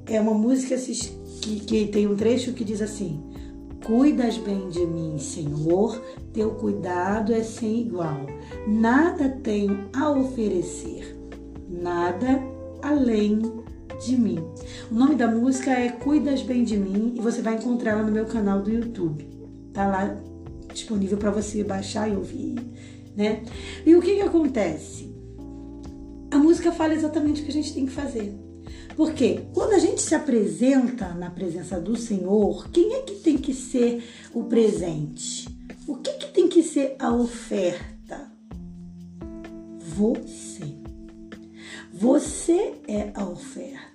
É 0.06 0.18
uma 0.18 0.32
música 0.32 0.76
que, 0.76 1.60
que 1.60 1.86
tem 1.88 2.06
um 2.06 2.16
trecho 2.16 2.54
que 2.54 2.64
diz 2.64 2.80
assim: 2.80 3.22
Cuidas 3.84 4.38
bem 4.38 4.70
de 4.70 4.86
mim, 4.86 5.18
Senhor, 5.18 6.00
teu 6.32 6.52
cuidado 6.52 7.34
é 7.34 7.42
sem 7.42 7.82
igual. 7.82 8.26
Nada 8.66 9.28
tenho 9.28 9.90
a 9.94 10.10
oferecer, 10.10 11.18
nada 11.68 12.42
além 12.80 13.59
de 14.00 14.16
mim. 14.16 14.38
O 14.90 14.94
nome 14.94 15.14
da 15.14 15.28
música 15.28 15.70
é 15.70 15.90
Cuidas 15.90 16.42
Bem 16.42 16.64
de 16.64 16.76
Mim 16.76 17.14
e 17.16 17.20
você 17.20 17.42
vai 17.42 17.54
encontrar 17.54 17.92
ela 17.92 18.02
no 18.02 18.10
meu 18.10 18.24
canal 18.24 18.62
do 18.62 18.70
YouTube. 18.70 19.28
Tá 19.72 19.86
lá 19.86 20.16
disponível 20.72 21.18
para 21.18 21.30
você 21.30 21.62
baixar 21.62 22.10
e 22.10 22.16
ouvir, 22.16 22.56
né? 23.14 23.42
E 23.84 23.94
o 23.94 24.00
que 24.00 24.16
que 24.16 24.22
acontece? 24.22 25.14
A 26.30 26.38
música 26.38 26.72
fala 26.72 26.94
exatamente 26.94 27.42
o 27.42 27.44
que 27.44 27.50
a 27.50 27.54
gente 27.54 27.74
tem 27.74 27.86
que 27.86 27.92
fazer. 27.92 28.34
Porque 28.96 29.42
quando 29.52 29.72
a 29.72 29.78
gente 29.78 30.00
se 30.00 30.14
apresenta 30.14 31.08
na 31.14 31.30
presença 31.30 31.80
do 31.80 31.96
Senhor, 31.96 32.68
quem 32.70 32.94
é 32.94 33.02
que 33.02 33.16
tem 33.16 33.36
que 33.36 33.52
ser 33.52 34.02
o 34.32 34.44
presente? 34.44 35.48
O 35.86 35.96
que, 35.96 36.12
que 36.14 36.32
tem 36.32 36.48
que 36.48 36.62
ser 36.62 36.96
a 36.98 37.12
oferta? 37.12 38.30
Você. 39.80 40.80
Você 41.92 42.74
é 42.88 43.10
a 43.14 43.24
oferta. 43.24 43.89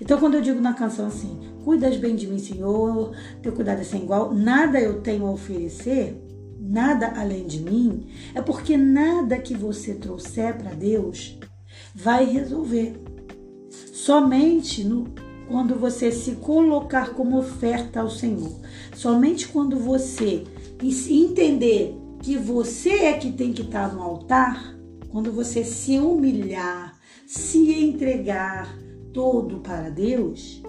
Então, 0.00 0.18
quando 0.18 0.34
eu 0.34 0.40
digo 0.40 0.60
na 0.60 0.72
canção 0.72 1.06
assim, 1.06 1.38
cuidas 1.62 1.96
bem 1.96 2.16
de 2.16 2.26
mim, 2.26 2.38
Senhor, 2.38 3.12
teu 3.42 3.52
cuidado 3.52 3.80
é 3.80 3.84
sem 3.84 4.02
igual, 4.02 4.34
nada 4.34 4.80
eu 4.80 5.02
tenho 5.02 5.26
a 5.26 5.30
oferecer, 5.30 6.16
nada 6.58 7.12
além 7.16 7.46
de 7.46 7.60
mim, 7.60 8.06
é 8.34 8.40
porque 8.40 8.76
nada 8.76 9.38
que 9.38 9.54
você 9.54 9.94
trouxer 9.94 10.56
para 10.56 10.72
Deus 10.72 11.38
vai 11.94 12.24
resolver. 12.24 13.00
Somente 13.92 14.82
no, 14.84 15.04
quando 15.48 15.74
você 15.74 16.10
se 16.10 16.36
colocar 16.36 17.10
como 17.10 17.38
oferta 17.38 18.00
ao 18.00 18.08
Senhor, 18.08 18.52
somente 18.94 19.48
quando 19.48 19.76
você 19.76 20.44
entender 21.10 21.94
que 22.22 22.36
você 22.36 22.90
é 22.90 23.12
que 23.14 23.32
tem 23.32 23.52
que 23.52 23.62
estar 23.62 23.92
no 23.92 24.02
altar, 24.02 24.74
quando 25.10 25.30
você 25.30 25.62
se 25.64 25.98
humilhar, 25.98 26.98
se 27.26 27.72
entregar 27.72 28.74
todo 29.12 29.60
para 29.60 29.90
Deus, 29.90 30.62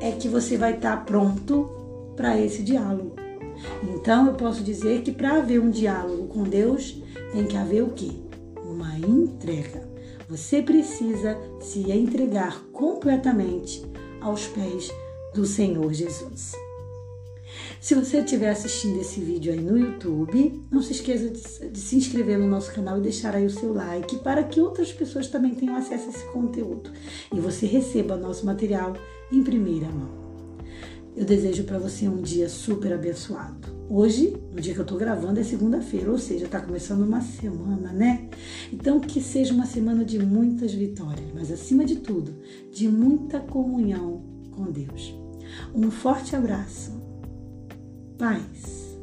é 0.00 0.12
que 0.12 0.28
você 0.28 0.56
vai 0.56 0.74
estar 0.74 1.04
pronto 1.04 1.68
para 2.16 2.38
esse 2.38 2.62
diálogo. 2.62 3.16
Então 3.82 4.26
eu 4.26 4.34
posso 4.34 4.62
dizer 4.62 5.02
que 5.02 5.12
para 5.12 5.38
haver 5.38 5.60
um 5.60 5.70
diálogo 5.70 6.28
com 6.28 6.42
Deus, 6.44 7.02
tem 7.32 7.46
que 7.46 7.56
haver 7.56 7.82
o 7.82 7.90
quê? 7.90 8.10
Uma 8.64 8.96
entrega. 8.98 9.88
Você 10.28 10.62
precisa 10.62 11.36
se 11.60 11.90
entregar 11.90 12.62
completamente 12.72 13.82
aos 14.20 14.46
pés 14.46 14.90
do 15.34 15.44
Senhor 15.44 15.92
Jesus. 15.92 16.52
Se 17.80 17.94
você 17.94 18.18
estiver 18.18 18.50
assistindo 18.50 19.00
esse 19.00 19.20
vídeo 19.20 19.52
aí 19.52 19.60
no 19.60 19.78
YouTube, 19.78 20.64
não 20.68 20.82
se 20.82 20.92
esqueça 20.92 21.30
de, 21.30 21.70
de, 21.70 21.78
se 21.78 21.94
inscrever 21.94 22.36
no 22.36 22.48
nosso 22.48 22.72
canal 22.72 22.98
e 22.98 23.02
deixar 23.02 23.36
aí 23.36 23.46
o 23.46 23.50
seu 23.50 23.72
like 23.72 24.16
para 24.18 24.42
que 24.42 24.60
outras 24.60 24.92
pessoas 24.92 25.28
também 25.28 25.54
tenham 25.54 25.76
acesso 25.76 26.06
a 26.06 26.10
esse 26.10 26.24
conteúdo 26.32 26.90
e 27.32 27.38
você 27.38 27.66
receba 27.66 28.16
nosso 28.16 28.44
material 28.44 28.94
em 29.30 29.44
primeira 29.44 29.88
mão. 29.88 30.10
Eu 31.16 31.24
desejo 31.24 31.64
para 31.64 31.78
você 31.78 32.08
um 32.08 32.20
dia 32.20 32.48
super 32.48 32.92
abençoado. 32.92 33.68
Hoje, 33.88 34.36
no 34.52 34.60
dia 34.60 34.74
que 34.74 34.80
eu 34.80 34.84
tô 34.84 34.96
gravando, 34.96 35.38
é 35.38 35.44
segunda-feira, 35.44 36.10
ou 36.10 36.18
seja, 36.18 36.48
tá 36.48 36.60
começando 36.60 37.02
uma 37.02 37.20
semana, 37.20 37.92
né? 37.92 38.28
Então, 38.72 39.00
que 39.00 39.20
seja 39.20 39.54
uma 39.54 39.66
semana 39.66 40.04
de 40.04 40.18
muitas 40.18 40.74
vitórias, 40.74 41.28
mas 41.32 41.50
acima 41.50 41.84
de 41.84 41.96
tudo, 41.96 42.34
de 42.70 42.88
muita 42.88 43.40
comunhão 43.40 44.22
com 44.50 44.64
Deus. 44.64 45.14
Um 45.74 45.90
forte 45.90 46.36
abraço 46.36 46.97
paz. 48.18 48.98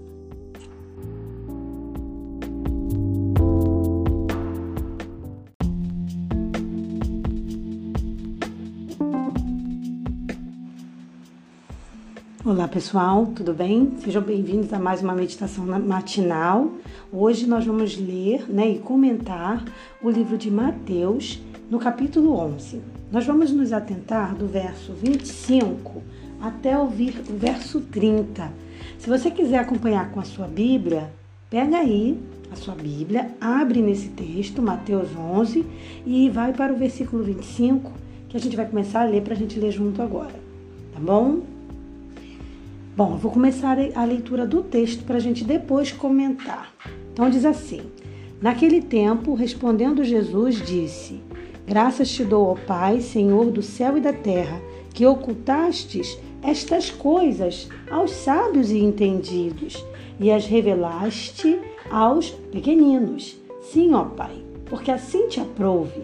Olá 12.43 12.67
pessoal, 12.67 13.27
tudo 13.27 13.53
bem? 13.53 13.93
Sejam 14.03 14.21
bem-vindos 14.21 14.71
a 14.73 14.77
mais 14.77 15.01
uma 15.01 15.15
meditação 15.15 15.65
matinal. 15.65 16.69
Hoje 17.11 17.47
nós 17.47 17.65
vamos 17.65 17.97
ler 17.97 18.45
né, 18.51 18.69
e 18.69 18.79
comentar 18.79 19.63
o 20.03 20.09
livro 20.09 20.37
de 20.37 20.51
Mateus, 20.51 21.41
no 21.71 21.79
capítulo 21.79 22.37
11. 22.37 22.81
Nós 23.11 23.25
vamos 23.25 23.49
nos 23.51 23.71
atentar 23.71 24.35
do 24.35 24.45
verso 24.45 24.93
25 24.93 26.03
até 26.41 26.77
o 26.77 26.87
verso 26.87 27.79
30 27.79 28.64
se 29.06 29.10
você 29.11 29.30
quiser 29.30 29.60
acompanhar 29.60 30.10
com 30.10 30.19
a 30.19 30.23
sua 30.23 30.48
Bíblia, 30.48 31.11
pega 31.48 31.77
aí 31.77 32.19
a 32.52 32.56
sua 32.56 32.73
Bíblia, 32.73 33.30
abre 33.40 33.80
nesse 33.80 34.07
texto, 34.07 34.64
Mateus 34.64 35.15
11, 35.15 35.64
e 36.07 36.27
vai 36.32 36.52
para 36.52 36.73
o 36.73 36.76
versículo 36.76 37.23
25, 37.23 37.91
que 38.27 38.36
a 38.36 38.40
gente 38.40 38.56
vai 38.56 38.68
começar 38.68 39.02
a 39.02 39.06
ler 39.06 39.22
para 39.22 39.36
a 39.36 39.38
gente 39.38 39.60
ler 39.60 39.69
junto 39.69 40.02
agora. 40.02 40.34
tá 40.91 40.99
bom? 40.99 41.41
Bom, 42.98 43.11
eu 43.11 43.18
vou 43.18 43.32
começar 43.32 43.77
a 43.94 44.03
leitura 44.06 44.44
do 44.48 44.64
texto 44.64 45.03
para 45.03 45.18
a 45.18 45.19
gente 45.19 45.44
depois 45.44 45.91
comentar. 45.91 46.73
Então 47.14 47.30
diz 47.30 47.45
assim: 47.45 47.82
Naquele 48.41 48.82
tempo, 48.82 49.36
respondendo 49.36 50.03
Jesus, 50.03 50.60
disse: 50.65 51.22
Graças 51.68 52.10
te 52.10 52.23
dou, 52.23 52.48
ó 52.48 52.56
Pai, 52.56 53.02
Senhor 53.02 53.52
do 53.52 53.61
céu 53.61 53.99
e 53.99 54.02
da 54.02 54.14
terra, 54.14 54.60
que 54.95 55.06
ocultastes 55.06 56.18
estas 56.45 56.89
coisas 56.89 57.67
aos 57.89 58.11
sábios 58.11 58.72
e 58.72 58.77
entendidos 58.80 59.84
e 60.19 60.31
as 60.31 60.45
revelaste 60.45 61.59
aos 61.89 62.30
pequeninos. 62.51 63.38
Sim, 63.61 63.93
ó 63.93 64.05
Pai, 64.05 64.35
porque 64.65 64.91
assim 64.91 65.27
te 65.27 65.39
aprouve. 65.39 66.03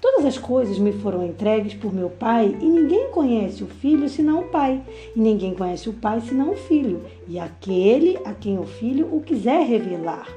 Todas 0.00 0.26
as 0.26 0.38
coisas 0.38 0.78
me 0.78 0.92
foram 0.92 1.26
entregues 1.26 1.74
por 1.74 1.92
meu 1.92 2.10
Pai, 2.10 2.56
e 2.60 2.64
ninguém 2.64 3.10
conhece 3.10 3.64
o 3.64 3.66
Filho 3.66 4.08
senão 4.08 4.40
o 4.40 4.48
Pai, 4.48 4.82
e 5.14 5.20
ninguém 5.20 5.54
conhece 5.54 5.88
o 5.88 5.94
Pai 5.94 6.20
senão 6.20 6.52
o 6.52 6.56
Filho, 6.56 7.02
e 7.26 7.38
aquele 7.38 8.18
a 8.24 8.32
quem 8.32 8.58
o 8.58 8.64
Filho 8.64 9.08
o 9.10 9.20
quiser 9.20 9.66
revelar. 9.66 10.28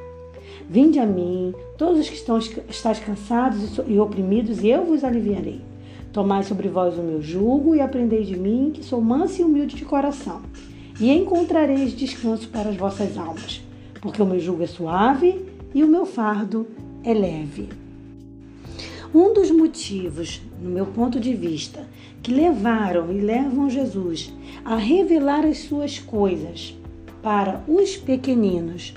Vinde 0.67 0.99
a 0.99 1.05
mim, 1.05 1.53
todos 1.77 1.99
os 1.99 2.09
que 2.09 2.15
estão 2.15 2.37
estáis 2.37 2.99
cansados 2.99 3.79
e 3.87 3.99
oprimidos, 3.99 4.63
e 4.63 4.69
eu 4.69 4.85
vos 4.85 5.03
aliviarei. 5.03 5.68
Tomai 6.11 6.43
sobre 6.43 6.67
vós 6.67 6.97
o 6.97 7.03
meu 7.03 7.21
jugo 7.21 7.75
e 7.75 7.81
aprendei 7.81 8.23
de 8.23 8.37
mim, 8.37 8.71
que 8.73 8.83
sou 8.83 8.99
manso 8.99 9.41
e 9.41 9.45
humilde 9.45 9.75
de 9.75 9.85
coração, 9.85 10.41
e 10.99 11.11
encontrareis 11.11 11.95
descanso 11.95 12.49
para 12.49 12.69
as 12.69 12.75
vossas 12.75 13.17
almas, 13.17 13.61
porque 14.01 14.21
o 14.21 14.25
meu 14.25 14.39
jugo 14.39 14.63
é 14.63 14.67
suave 14.67 15.45
e 15.73 15.83
o 15.83 15.87
meu 15.87 16.05
fardo 16.05 16.65
é 17.03 17.13
leve. 17.13 17.69
Um 19.13 19.33
dos 19.33 19.49
motivos, 19.49 20.41
no 20.61 20.69
meu 20.69 20.85
ponto 20.85 21.19
de 21.19 21.33
vista, 21.33 21.87
que 22.21 22.31
levaram 22.31 23.11
e 23.11 23.19
levam 23.21 23.69
Jesus 23.69 24.33
a 24.65 24.75
revelar 24.75 25.45
as 25.45 25.59
suas 25.59 25.99
coisas 25.99 26.75
para 27.21 27.63
os 27.67 27.97
pequeninos 27.97 28.93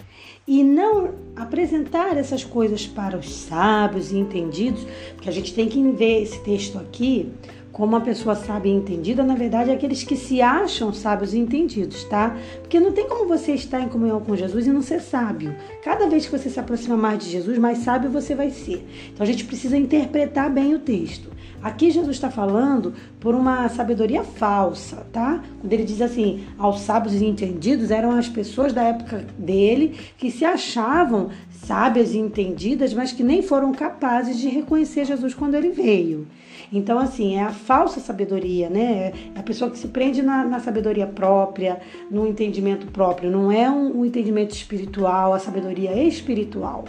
e 0.46 0.62
não 0.62 1.14
apresentar 1.34 2.16
essas 2.16 2.44
coisas 2.44 2.86
para 2.86 3.16
os 3.16 3.32
sábios 3.34 4.12
e 4.12 4.18
entendidos, 4.18 4.86
porque 5.14 5.28
a 5.28 5.32
gente 5.32 5.54
tem 5.54 5.68
que 5.68 5.82
ver 5.92 6.22
esse 6.22 6.38
texto 6.40 6.78
aqui 6.78 7.32
como 7.72 7.96
uma 7.96 8.02
pessoa 8.02 8.34
sábia 8.34 8.70
e 8.70 8.74
entendida, 8.74 9.24
na 9.24 9.34
verdade, 9.34 9.70
é 9.70 9.72
aqueles 9.72 10.04
que 10.04 10.14
se 10.14 10.42
acham 10.42 10.92
sábios 10.92 11.32
e 11.32 11.38
entendidos, 11.38 12.04
tá? 12.04 12.36
Porque 12.60 12.78
não 12.78 12.92
tem 12.92 13.08
como 13.08 13.26
você 13.26 13.52
estar 13.52 13.80
em 13.80 13.88
comunhão 13.88 14.20
com 14.20 14.36
Jesus 14.36 14.66
e 14.66 14.70
não 14.70 14.82
ser 14.82 15.00
sábio. 15.00 15.56
Cada 15.82 16.06
vez 16.06 16.26
que 16.26 16.38
você 16.38 16.50
se 16.50 16.60
aproxima 16.60 16.98
mais 16.98 17.18
de 17.18 17.30
Jesus, 17.30 17.56
mais 17.58 17.78
sábio 17.78 18.10
você 18.10 18.34
vai 18.34 18.50
ser. 18.50 18.86
Então 19.12 19.24
a 19.24 19.26
gente 19.26 19.44
precisa 19.44 19.76
interpretar 19.76 20.50
bem 20.50 20.74
o 20.74 20.78
texto. 20.78 21.30
Aqui 21.62 21.90
Jesus 21.90 22.16
está 22.16 22.30
falando 22.30 22.92
por 23.20 23.34
uma 23.34 23.68
sabedoria 23.68 24.24
falsa, 24.24 25.06
tá? 25.12 25.42
Quando 25.60 25.72
ele 25.72 25.84
diz 25.84 26.02
assim, 26.02 26.44
aos 26.58 26.80
sábios 26.80 27.14
e 27.14 27.24
entendidos, 27.24 27.90
eram 27.90 28.10
as 28.10 28.28
pessoas 28.28 28.72
da 28.72 28.82
época 28.82 29.24
dele 29.38 29.96
que 30.18 30.30
se 30.30 30.44
achavam 30.44 31.30
sábias 31.50 32.14
e 32.14 32.18
entendidas, 32.18 32.92
mas 32.92 33.12
que 33.12 33.22
nem 33.22 33.42
foram 33.42 33.72
capazes 33.72 34.38
de 34.38 34.48
reconhecer 34.48 35.04
Jesus 35.04 35.34
quando 35.34 35.54
ele 35.54 35.70
veio. 35.70 36.26
Então, 36.72 36.98
assim, 36.98 37.36
é 37.36 37.42
a 37.42 37.50
falsa 37.50 38.00
sabedoria, 38.00 38.68
né? 38.70 39.12
É 39.34 39.38
a 39.38 39.42
pessoa 39.42 39.70
que 39.70 39.78
se 39.78 39.88
prende 39.88 40.22
na, 40.22 40.42
na 40.42 40.58
sabedoria 40.58 41.06
própria, 41.06 41.80
no 42.10 42.26
entendimento 42.26 42.86
próprio. 42.86 43.30
Não 43.30 43.52
é 43.52 43.70
um, 43.70 44.00
um 44.00 44.04
entendimento 44.04 44.52
espiritual, 44.52 45.34
a 45.34 45.38
sabedoria 45.38 45.94
espiritual. 46.02 46.86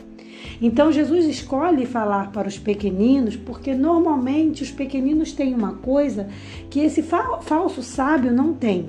Então 0.61 0.91
Jesus 0.91 1.25
escolhe 1.25 1.85
falar 1.85 2.31
para 2.31 2.47
os 2.47 2.57
pequeninos, 2.57 3.35
porque 3.35 3.73
normalmente 3.73 4.63
os 4.63 4.71
pequeninos 4.71 5.31
têm 5.31 5.53
uma 5.53 5.73
coisa 5.73 6.29
que 6.69 6.79
esse 6.79 7.03
falso 7.03 7.81
sábio 7.81 8.31
não 8.31 8.53
tem, 8.53 8.87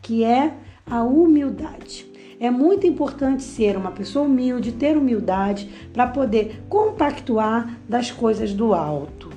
que 0.00 0.24
é 0.24 0.54
a 0.86 1.02
humildade. 1.02 2.10
É 2.40 2.50
muito 2.50 2.86
importante 2.86 3.42
ser 3.42 3.76
uma 3.76 3.92
pessoa 3.92 4.26
humilde, 4.26 4.72
ter 4.72 4.96
humildade 4.96 5.70
para 5.92 6.08
poder 6.08 6.62
compactuar 6.68 7.78
das 7.88 8.10
coisas 8.10 8.52
do 8.52 8.74
alto. 8.74 9.30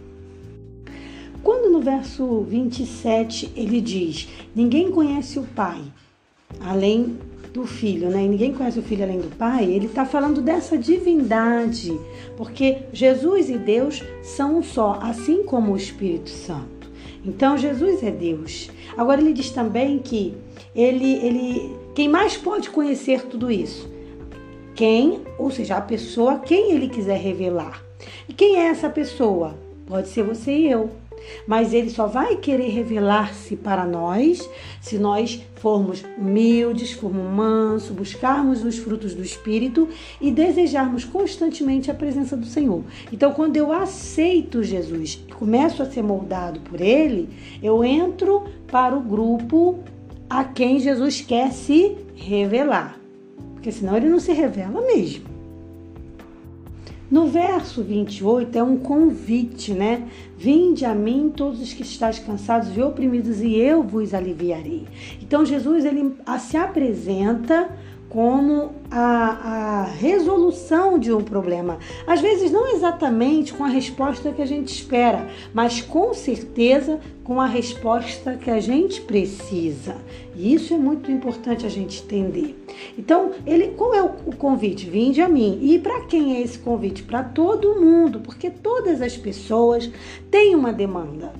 Quando 1.43 1.71
no 1.71 1.81
verso 1.81 2.41
27 2.41 3.51
ele 3.55 3.79
diz: 3.79 4.27
Ninguém 4.55 4.91
conhece 4.91 5.37
o 5.37 5.43
Pai 5.43 5.81
além 6.59 7.17
do 7.55 7.65
filho, 7.65 8.09
né? 8.09 8.25
E 8.25 8.27
ninguém 8.27 8.53
conhece 8.53 8.77
o 8.77 8.83
filho 8.83 9.03
além 9.03 9.21
do 9.21 9.33
pai. 9.37 9.63
Ele 9.63 9.85
está 9.85 10.05
falando 10.05 10.41
dessa 10.41 10.77
divindade, 10.77 11.97
porque 12.35 12.79
Jesus 12.91 13.49
e 13.49 13.57
Deus 13.57 14.03
são 14.21 14.57
um 14.57 14.63
só, 14.63 14.99
assim 15.01 15.43
como 15.43 15.71
o 15.71 15.77
Espírito 15.77 16.29
Santo. 16.29 16.91
Então 17.25 17.57
Jesus 17.57 18.03
é 18.03 18.11
Deus. 18.11 18.69
Agora 18.97 19.21
ele 19.21 19.31
diz 19.31 19.51
também 19.51 19.99
que 19.99 20.35
ele, 20.75 21.13
ele, 21.25 21.75
quem 21.95 22.09
mais 22.09 22.35
pode 22.35 22.69
conhecer 22.69 23.23
tudo 23.23 23.49
isso? 23.49 23.89
Quem, 24.75 25.21
ou 25.39 25.49
seja, 25.49 25.77
a 25.77 25.81
pessoa 25.81 26.39
quem 26.39 26.73
ele 26.73 26.89
quiser 26.89 27.17
revelar. 27.17 27.81
E 28.27 28.33
quem 28.33 28.57
é 28.57 28.67
essa 28.67 28.89
pessoa? 28.89 29.55
Pode 29.87 30.09
ser 30.09 30.23
você 30.23 30.51
e 30.51 30.69
eu. 30.69 30.89
Mas 31.47 31.73
ele 31.73 31.89
só 31.89 32.05
vai 32.05 32.35
querer 32.35 32.69
revelar-se 32.69 33.55
para 33.55 33.85
nós 33.85 34.47
se 34.81 34.97
nós 34.97 35.41
formos 35.65 36.05
humildes, 36.15 36.91
formos 36.91 37.25
mansos, 37.25 37.89
buscarmos 37.89 38.63
os 38.63 38.77
frutos 38.77 39.15
do 39.15 39.23
Espírito 39.23 39.89
e 40.21 40.29
desejarmos 40.29 41.03
constantemente 41.03 41.89
a 41.89 41.93
presença 41.95 42.37
do 42.37 42.45
Senhor. 42.45 42.83
Então, 43.11 43.33
quando 43.33 43.57
eu 43.57 43.71
aceito 43.71 44.61
Jesus 44.61 45.25
começo 45.39 45.81
a 45.81 45.87
ser 45.87 46.03
moldado 46.03 46.59
por 46.59 46.79
Ele, 46.79 47.27
eu 47.63 47.83
entro 47.83 48.43
para 48.67 48.95
o 48.95 49.01
grupo 49.01 49.79
a 50.29 50.43
quem 50.43 50.79
Jesus 50.79 51.21
quer 51.21 51.51
se 51.51 51.97
revelar. 52.13 52.99
Porque 53.55 53.71
senão 53.71 53.97
ele 53.97 54.07
não 54.07 54.19
se 54.19 54.33
revela 54.33 54.81
mesmo. 54.81 55.34
No 57.09 57.27
verso 57.27 57.83
28 57.83 58.57
é 58.57 58.63
um 58.63 58.77
convite, 58.77 59.73
né? 59.73 60.07
Vinde 60.37 60.85
a 60.85 60.95
mim 60.95 61.31
todos 61.35 61.61
os 61.61 61.71
que 61.71 61.83
estáis 61.83 62.17
cansados 62.17 62.75
e 62.75 62.81
oprimidos 62.81 63.41
e 63.41 63.55
eu 63.55 63.83
vos 63.83 64.13
aliviarei. 64.13 64.85
Então 65.21 65.45
Jesus 65.45 65.85
ele 65.85 66.15
se 66.39 66.57
apresenta 66.57 67.69
como 68.09 68.71
a, 68.89 69.01
a, 69.01 69.83
resolução 69.83 70.97
de 70.97 71.11
um 71.11 71.21
problema. 71.21 71.79
Às 72.07 72.21
vezes, 72.21 72.51
não 72.51 72.67
exatamente 72.67 73.53
com 73.53 73.63
a 73.63 73.67
resposta 73.67 74.31
que 74.31 74.41
a 74.41 74.45
gente 74.45 74.73
espera, 74.73 75.27
mas 75.53 75.81
com 75.81 76.13
certeza 76.13 76.99
com 77.23 77.41
a 77.41 77.45
resposta 77.47 78.37
que 78.37 78.51
a 78.51 78.59
gente 78.59 79.01
precisa. 79.01 79.95
E 80.35 80.53
isso 80.53 80.73
é 80.73 80.77
muito 80.77 81.11
importante 81.11 81.65
a 81.65 81.69
gente 81.69 82.03
entender. 82.03 82.55
Então, 82.97 83.31
ele, 83.45 83.69
qual 83.69 83.93
é 83.93 84.03
o, 84.03 84.11
o 84.27 84.35
convite? 84.35 84.89
Vinde 84.89 85.21
a 85.21 85.27
mim. 85.27 85.59
E 85.61 85.79
para 85.79 86.01
quem 86.01 86.37
é 86.37 86.41
esse 86.41 86.59
convite? 86.59 87.03
Para 87.03 87.23
todo 87.23 87.81
mundo, 87.81 88.19
porque 88.19 88.49
todas 88.49 89.01
as 89.01 89.17
pessoas 89.17 89.89
têm 90.29 90.55
uma 90.55 90.71
demanda. 90.71 91.33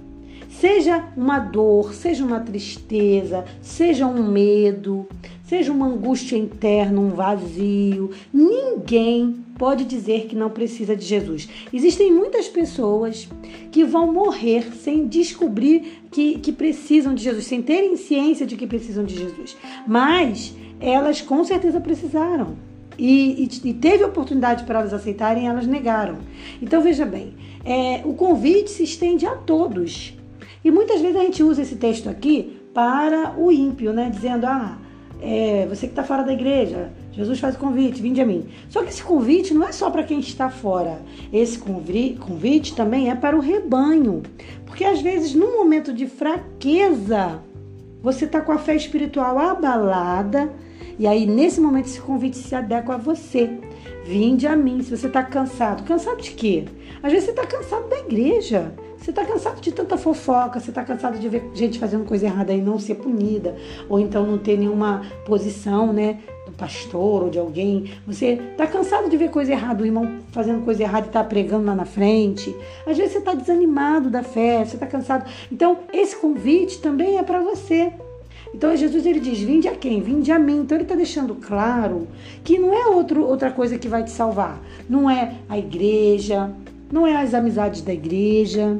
Seja 0.50 1.10
uma 1.18 1.38
dor, 1.38 1.94
seja 1.94 2.24
uma 2.24 2.40
tristeza, 2.40 3.44
seja 3.62 4.08
um 4.08 4.32
medo, 4.32 5.06
seja 5.46 5.72
uma 5.72 5.88
angústia 5.88 6.36
interna, 6.36 7.00
um 7.00 7.10
vazio, 7.10 8.12
ninguém 8.34 9.44
pode 9.58 9.86
dizer 9.86 10.26
que 10.28 10.36
não 10.36 10.50
precisa 10.50 10.96
de 10.96 11.06
Jesus. 11.06 11.48
Existem 11.72 12.12
muitas 12.12 12.48
pessoas 12.48 13.30
que 13.72 13.84
vão 13.84 14.12
morrer 14.12 14.74
sem 14.74 15.08
descobrir 15.08 16.02
que, 16.12 16.40
que 16.40 16.52
precisam 16.52 17.14
de 17.14 17.24
Jesus, 17.24 17.46
sem 17.46 17.62
terem 17.62 17.96
ciência 17.96 18.46
de 18.46 18.56
que 18.56 18.68
precisam 18.68 19.06
de 19.06 19.16
Jesus. 19.16 19.56
Mas 19.88 20.56
elas 20.80 21.22
com 21.22 21.44
certeza 21.44 21.80
precisaram. 21.80 22.56
E, 22.98 23.44
e, 23.44 23.70
e 23.70 23.74
teve 23.74 24.04
oportunidade 24.04 24.64
para 24.64 24.80
elas 24.80 24.94
aceitarem, 24.94 25.48
elas 25.48 25.68
negaram. 25.68 26.18
Então 26.62 26.82
veja 26.82 27.06
bem, 27.06 27.34
é, 27.64 28.02
o 28.06 28.14
convite 28.14 28.72
se 28.72 28.84
estende 28.84 29.26
a 29.26 29.36
todos. 29.36 30.18
E 30.64 30.72
muitas 30.72 31.02
vezes 31.02 31.16
a 31.16 31.24
gente 31.24 31.44
usa 31.44 31.62
esse 31.62 31.76
texto 31.76 32.10
aqui 32.10 32.58
para 32.74 33.36
o 33.38 33.52
ímpio, 33.52 33.94
né? 33.94 34.10
Dizendo, 34.10 34.46
ah, 34.46 34.80
é, 35.22 35.66
você 35.68 35.88
que 35.88 35.94
está 35.94 36.04
fora 36.04 36.24
da 36.24 36.34
igreja, 36.34 36.92
Jesus 37.12 37.40
faz 37.40 37.56
o 37.56 37.60
convite, 37.60 38.02
vinde 38.02 38.20
a 38.22 38.26
mim. 38.26 38.46
Só 38.70 38.84
que 38.84 38.90
esse 38.90 39.04
convite 39.04 39.54
não 39.54 39.68
é 39.68 39.72
só 39.72 39.90
para 39.90 40.04
quem 40.04 40.20
está 40.20 40.50
fora. 40.50 41.00
Esse 41.32 41.58
convite 41.60 42.76
também 42.76 43.10
é 43.10 43.16
para 43.16 43.36
o 43.36 43.40
rebanho. 43.40 44.22
Porque 44.66 44.84
às 44.84 45.02
vezes, 45.02 45.34
num 45.34 45.58
momento 45.58 45.94
de 45.94 46.08
fraqueza, 46.08 47.42
você 48.02 48.26
está 48.26 48.42
com 48.42 48.52
a 48.52 48.58
fé 48.58 48.76
espiritual 48.76 49.40
abalada. 49.40 50.52
E 51.00 51.08
aí, 51.08 51.26
nesse 51.26 51.60
momento, 51.60 51.88
esse 51.88 52.02
convite 52.02 52.38
se 52.38 52.54
adequa 52.54 52.96
a 52.96 52.98
você. 52.98 53.50
Vinde 54.06 54.46
a 54.46 54.56
mim. 54.56 54.82
Se 54.84 54.96
você 54.96 55.08
está 55.08 55.24
cansado. 55.24 55.84
Cansado 55.84 56.22
de 56.22 56.32
quê? 56.32 56.66
Às 57.02 57.12
vezes 57.12 57.26
você 57.26 57.32
está 57.32 57.48
cansado 57.48 57.88
da 57.90 58.00
igreja. 58.00 58.74
Você 59.06 59.12
está 59.12 59.24
cansado 59.24 59.62
de 59.62 59.72
tanta 59.72 60.00
fofoca, 60.00 60.60
você 60.60 60.72
está 60.72 60.84
cansado 60.84 61.20
de 61.20 61.30
ver 61.30 61.52
gente 61.54 61.78
fazendo 61.78 62.06
coisa 62.06 62.26
errada 62.26 62.52
e 62.52 62.60
não 62.60 62.80
ser 62.80 62.96
punida, 62.96 63.56
ou 63.88 64.00
então 64.00 64.26
não 64.26 64.40
ter 64.40 64.58
nenhuma 64.58 65.04
posição, 65.28 65.94
né, 65.94 66.18
do 66.44 66.52
pastor 66.54 67.26
ou 67.26 67.30
de 67.30 67.38
alguém, 67.38 67.94
você 68.08 68.30
está 68.50 68.66
cansado 68.66 69.08
de 69.08 69.16
ver 69.16 69.30
coisa 69.30 69.52
errada, 69.52 69.84
o 69.84 69.86
irmão 69.86 70.22
fazendo 70.32 70.66
coisa 70.66 70.82
errada 70.82 71.06
e 71.06 71.10
está 71.10 71.24
pregando 71.24 71.68
lá 71.68 71.76
na 71.76 71.86
frente. 71.86 72.56
Às 72.84 72.98
vezes 72.98 73.12
você 73.12 73.20
está 73.20 73.36
desanimado 73.36 74.10
da 74.10 74.24
fé, 74.24 74.66
você 74.66 74.76
está 74.76 74.88
cansado. 74.88 75.30
Então, 75.52 75.82
esse 75.94 76.16
convite 76.16 76.80
também 76.80 77.20
é 77.20 77.22
para 77.22 77.40
você. 77.42 77.94
Então, 78.56 78.76
Jesus 78.76 79.06
ele 79.06 79.20
diz: 79.20 79.38
Vinde 79.38 79.68
a 79.68 79.76
quem? 79.76 80.02
Vinde 80.02 80.32
a 80.32 80.40
mim. 80.40 80.62
Então, 80.62 80.76
ele 80.76 80.84
está 80.84 80.96
deixando 80.96 81.36
claro 81.36 82.08
que 82.44 82.58
não 82.58 82.74
é 82.74 82.88
outro, 82.88 83.24
outra 83.24 83.52
coisa 83.52 83.78
que 83.78 83.88
vai 83.88 84.04
te 84.04 84.10
salvar. 84.10 84.60
Não 84.90 85.08
é 85.08 85.36
a 85.48 85.60
igreja, 85.60 86.52
não 86.92 87.06
é 87.06 87.16
as 87.16 87.36
amizades 87.36 87.82
da 87.82 87.94
igreja, 87.94 88.80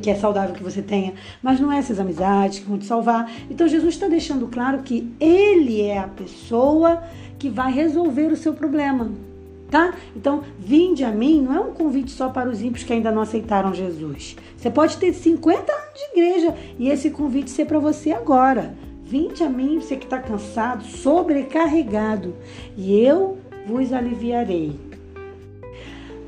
que 0.00 0.10
é 0.10 0.14
saudável 0.14 0.54
que 0.54 0.62
você 0.62 0.82
tenha, 0.82 1.14
mas 1.42 1.60
não 1.60 1.72
é 1.72 1.78
essas 1.78 1.98
amizades 2.00 2.58
que 2.58 2.66
vão 2.66 2.78
te 2.78 2.84
salvar. 2.84 3.30
Então 3.50 3.68
Jesus 3.68 3.94
está 3.94 4.08
deixando 4.08 4.48
claro 4.48 4.82
que 4.82 5.12
Ele 5.20 5.82
é 5.82 5.98
a 5.98 6.08
pessoa 6.08 7.02
que 7.38 7.48
vai 7.48 7.72
resolver 7.72 8.32
o 8.32 8.36
seu 8.36 8.52
problema. 8.52 9.10
Tá? 9.70 9.94
Então, 10.16 10.42
vinde 10.58 11.04
a 11.04 11.10
mim 11.10 11.42
não 11.42 11.54
é 11.54 11.60
um 11.60 11.74
convite 11.74 12.10
só 12.10 12.30
para 12.30 12.48
os 12.48 12.62
ímpios 12.62 12.84
que 12.84 12.92
ainda 12.92 13.12
não 13.12 13.20
aceitaram 13.20 13.74
Jesus. 13.74 14.34
Você 14.56 14.70
pode 14.70 14.96
ter 14.96 15.12
50 15.12 15.70
anos 15.70 15.94
de 15.94 16.18
igreja 16.18 16.54
e 16.78 16.88
esse 16.88 17.10
convite 17.10 17.50
ser 17.50 17.66
para 17.66 17.78
você 17.78 18.12
agora. 18.12 18.74
Vinde 19.04 19.42
a 19.42 19.48
mim, 19.48 19.78
você 19.78 19.96
que 19.96 20.04
está 20.04 20.18
cansado, 20.18 20.84
sobrecarregado, 20.84 22.34
e 22.76 22.98
eu 22.98 23.38
vos 23.66 23.92
aliviarei. 23.92 24.78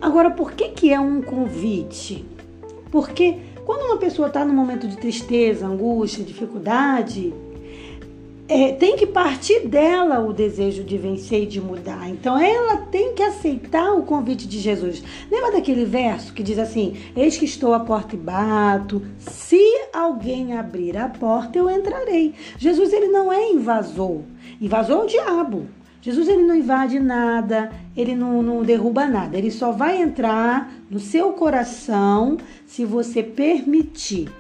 Agora, 0.00 0.30
por 0.30 0.52
que, 0.52 0.68
que 0.70 0.92
é 0.92 0.98
um 0.98 1.20
convite? 1.20 2.24
Porque 2.90 3.38
quando 3.64 3.82
uma 3.82 3.96
pessoa 3.96 4.28
está 4.28 4.44
num 4.44 4.54
momento 4.54 4.88
de 4.88 4.96
tristeza, 4.96 5.66
angústia, 5.66 6.24
dificuldade, 6.24 7.32
é, 8.50 8.72
tem 8.72 8.96
que 8.96 9.06
partir 9.06 9.68
dela 9.68 10.18
o 10.18 10.32
desejo 10.32 10.82
de 10.82 10.98
vencer 10.98 11.44
e 11.44 11.46
de 11.46 11.60
mudar. 11.60 12.10
Então 12.10 12.36
ela 12.36 12.78
tem 12.78 13.14
que 13.14 13.22
aceitar 13.22 13.92
o 13.92 14.02
convite 14.02 14.48
de 14.48 14.58
Jesus. 14.58 15.04
Lembra 15.30 15.52
daquele 15.52 15.84
verso 15.84 16.32
que 16.32 16.42
diz 16.42 16.58
assim: 16.58 16.96
Eis 17.14 17.38
que 17.38 17.44
estou 17.44 17.72
à 17.72 17.78
porta 17.78 18.16
e 18.16 18.18
bato, 18.18 19.02
se 19.18 19.62
alguém 19.92 20.58
abrir 20.58 20.96
a 20.96 21.08
porta, 21.08 21.56
eu 21.56 21.70
entrarei. 21.70 22.34
Jesus 22.58 22.92
ele 22.92 23.06
não 23.06 23.32
é 23.32 23.52
invasor, 23.52 24.22
invasor 24.60 25.02
é 25.02 25.04
o 25.04 25.06
diabo. 25.06 25.68
Jesus 26.02 26.28
ele 26.28 26.42
não 26.42 26.56
invade 26.56 26.98
nada, 26.98 27.70
ele 27.94 28.14
não, 28.16 28.42
não, 28.42 28.62
derruba 28.62 29.06
nada, 29.06 29.36
ele 29.36 29.50
só 29.50 29.70
vai 29.70 30.00
entrar 30.00 30.72
no 30.90 30.98
seu 30.98 31.34
coração 31.34 32.38
se 32.70 32.84
você 32.84 33.20
permitir. 33.20 34.30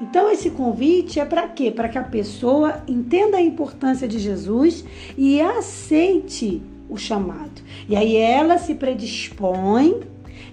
Então 0.00 0.30
esse 0.30 0.48
convite 0.50 1.18
é 1.18 1.24
para 1.24 1.48
quê? 1.48 1.72
Para 1.72 1.88
que 1.88 1.98
a 1.98 2.04
pessoa 2.04 2.84
entenda 2.86 3.36
a 3.36 3.42
importância 3.42 4.06
de 4.06 4.20
Jesus 4.20 4.84
e 5.18 5.40
aceite 5.40 6.62
o 6.88 6.96
chamado. 6.96 7.60
E 7.88 7.96
aí 7.96 8.16
ela 8.16 8.58
se 8.58 8.76
predispõe, 8.76 10.02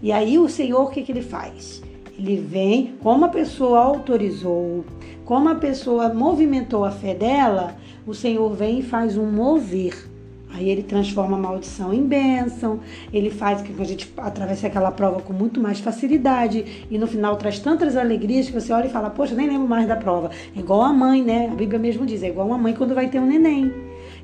e 0.02 0.12
aí 0.12 0.40
o 0.40 0.50
Senhor 0.50 0.82
o 0.82 0.90
que, 0.90 1.04
que 1.04 1.12
ele 1.12 1.22
faz? 1.22 1.84
Ele 2.18 2.38
vem, 2.38 2.96
como 3.04 3.26
a 3.26 3.30
pessoa 3.30 3.82
autorizou, 3.82 4.84
como 5.24 5.48
a 5.48 5.56
pessoa 5.56 6.12
movimentou 6.12 6.84
a 6.84 6.92
fé 6.92 7.14
dela, 7.14 7.78
o 8.08 8.16
Senhor 8.16 8.52
vem 8.56 8.80
e 8.80 8.84
faz 8.84 9.16
um 9.16 9.32
mover 9.32 10.10
Aí 10.50 10.70
ele 10.70 10.82
transforma 10.82 11.36
a 11.36 11.40
maldição 11.40 11.94
em 11.94 12.04
bênção, 12.04 12.80
ele 13.12 13.30
faz 13.30 13.62
com 13.62 13.74
que 13.74 13.82
a 13.82 13.86
gente 13.86 14.12
atravesse 14.18 14.66
aquela 14.66 14.92
prova 14.92 15.22
com 15.22 15.34
muito 15.34 15.60
mais 15.60 15.80
facilidade 15.80 16.88
e 16.90 16.98
no 16.98 17.06
final 17.06 17.36
traz 17.36 17.60
tantas 17.60 17.98
alegrias 17.98 18.48
que 18.48 18.54
você 18.54 18.72
olha 18.72 18.88
e 18.88 18.90
fala: 18.90 19.10
Poxa, 19.10 19.36
nem 19.36 19.48
lembro 19.48 19.68
mais 19.68 19.88
da 19.88 19.96
prova. 19.96 20.32
É 20.56 20.60
igual 20.60 20.82
a 20.82 20.94
mãe, 20.94 21.22
né? 21.22 21.50
A 21.52 21.56
Bíblia 21.56 21.80
mesmo 21.80 22.06
diz: 22.06 22.24
é 22.24 22.30
igual 22.30 22.52
a 22.54 22.58
mãe 22.58 22.74
quando 22.74 22.96
vai 22.96 23.10
ter 23.10 23.20
um 23.20 23.28
neném. 23.28 23.74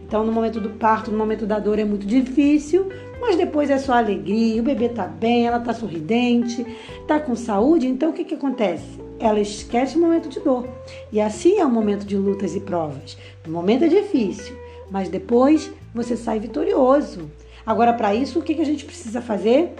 Então, 0.05 0.23
no 0.23 0.31
momento 0.31 0.61
do 0.61 0.69
parto, 0.69 1.11
no 1.11 1.17
momento 1.17 1.45
da 1.45 1.59
dor 1.59 1.79
é 1.79 1.83
muito 1.83 2.05
difícil, 2.05 2.87
mas 3.19 3.35
depois 3.35 3.69
é 3.69 3.77
só 3.77 3.93
alegria, 3.93 4.61
o 4.61 4.65
bebê 4.65 4.89
tá 4.89 5.07
bem, 5.07 5.47
ela 5.47 5.59
tá 5.59 5.73
sorridente, 5.73 6.65
tá 7.07 7.19
com 7.19 7.35
saúde, 7.35 7.87
então 7.87 8.11
o 8.11 8.13
que 8.13 8.23
que 8.23 8.35
acontece? 8.35 8.85
Ela 9.19 9.39
esquece 9.39 9.97
o 9.97 10.01
momento 10.01 10.29
de 10.29 10.39
dor. 10.39 10.67
E 11.11 11.19
assim 11.19 11.57
é 11.57 11.65
o 11.65 11.69
momento 11.69 12.05
de 12.05 12.15
lutas 12.15 12.55
e 12.55 12.59
provas. 12.59 13.17
O 13.47 13.49
momento 13.49 13.85
é 13.85 13.87
difícil, 13.87 14.55
mas 14.91 15.09
depois 15.09 15.71
você 15.93 16.17
sai 16.17 16.39
vitorioso. 16.39 17.29
Agora, 17.65 17.93
para 17.93 18.13
isso, 18.13 18.39
o 18.39 18.41
que 18.41 18.59
a 18.59 18.65
gente 18.65 18.85
precisa 18.85 19.21
fazer? 19.21 19.73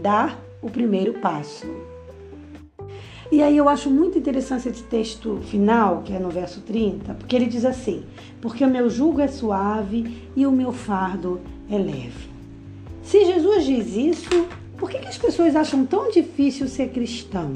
Dar 0.00 0.38
o 0.62 0.70
primeiro 0.70 1.14
passo. 1.14 1.66
E 3.30 3.42
aí 3.42 3.56
eu 3.56 3.68
acho 3.68 3.90
muito 3.90 4.16
interessante 4.16 4.68
esse 4.68 4.84
texto 4.84 5.40
final, 5.48 6.02
que 6.04 6.12
é 6.12 6.18
no 6.18 6.30
verso 6.30 6.60
30, 6.60 7.14
porque 7.14 7.34
ele 7.34 7.46
diz 7.46 7.64
assim: 7.64 8.04
Porque 8.40 8.64
o 8.64 8.68
meu 8.68 8.88
jugo 8.88 9.20
é 9.20 9.26
suave 9.26 10.30
e 10.36 10.46
o 10.46 10.52
meu 10.52 10.72
fardo 10.72 11.40
é 11.68 11.76
leve. 11.76 12.30
Se 13.02 13.24
Jesus 13.24 13.64
diz 13.64 13.96
isso, 13.96 14.46
por 14.76 14.90
que, 14.90 14.98
as 14.98 15.18
pessoas 15.18 15.56
acham 15.56 15.84
tão 15.84 16.10
difícil 16.10 16.68
ser 16.68 16.90
cristão? 16.90 17.52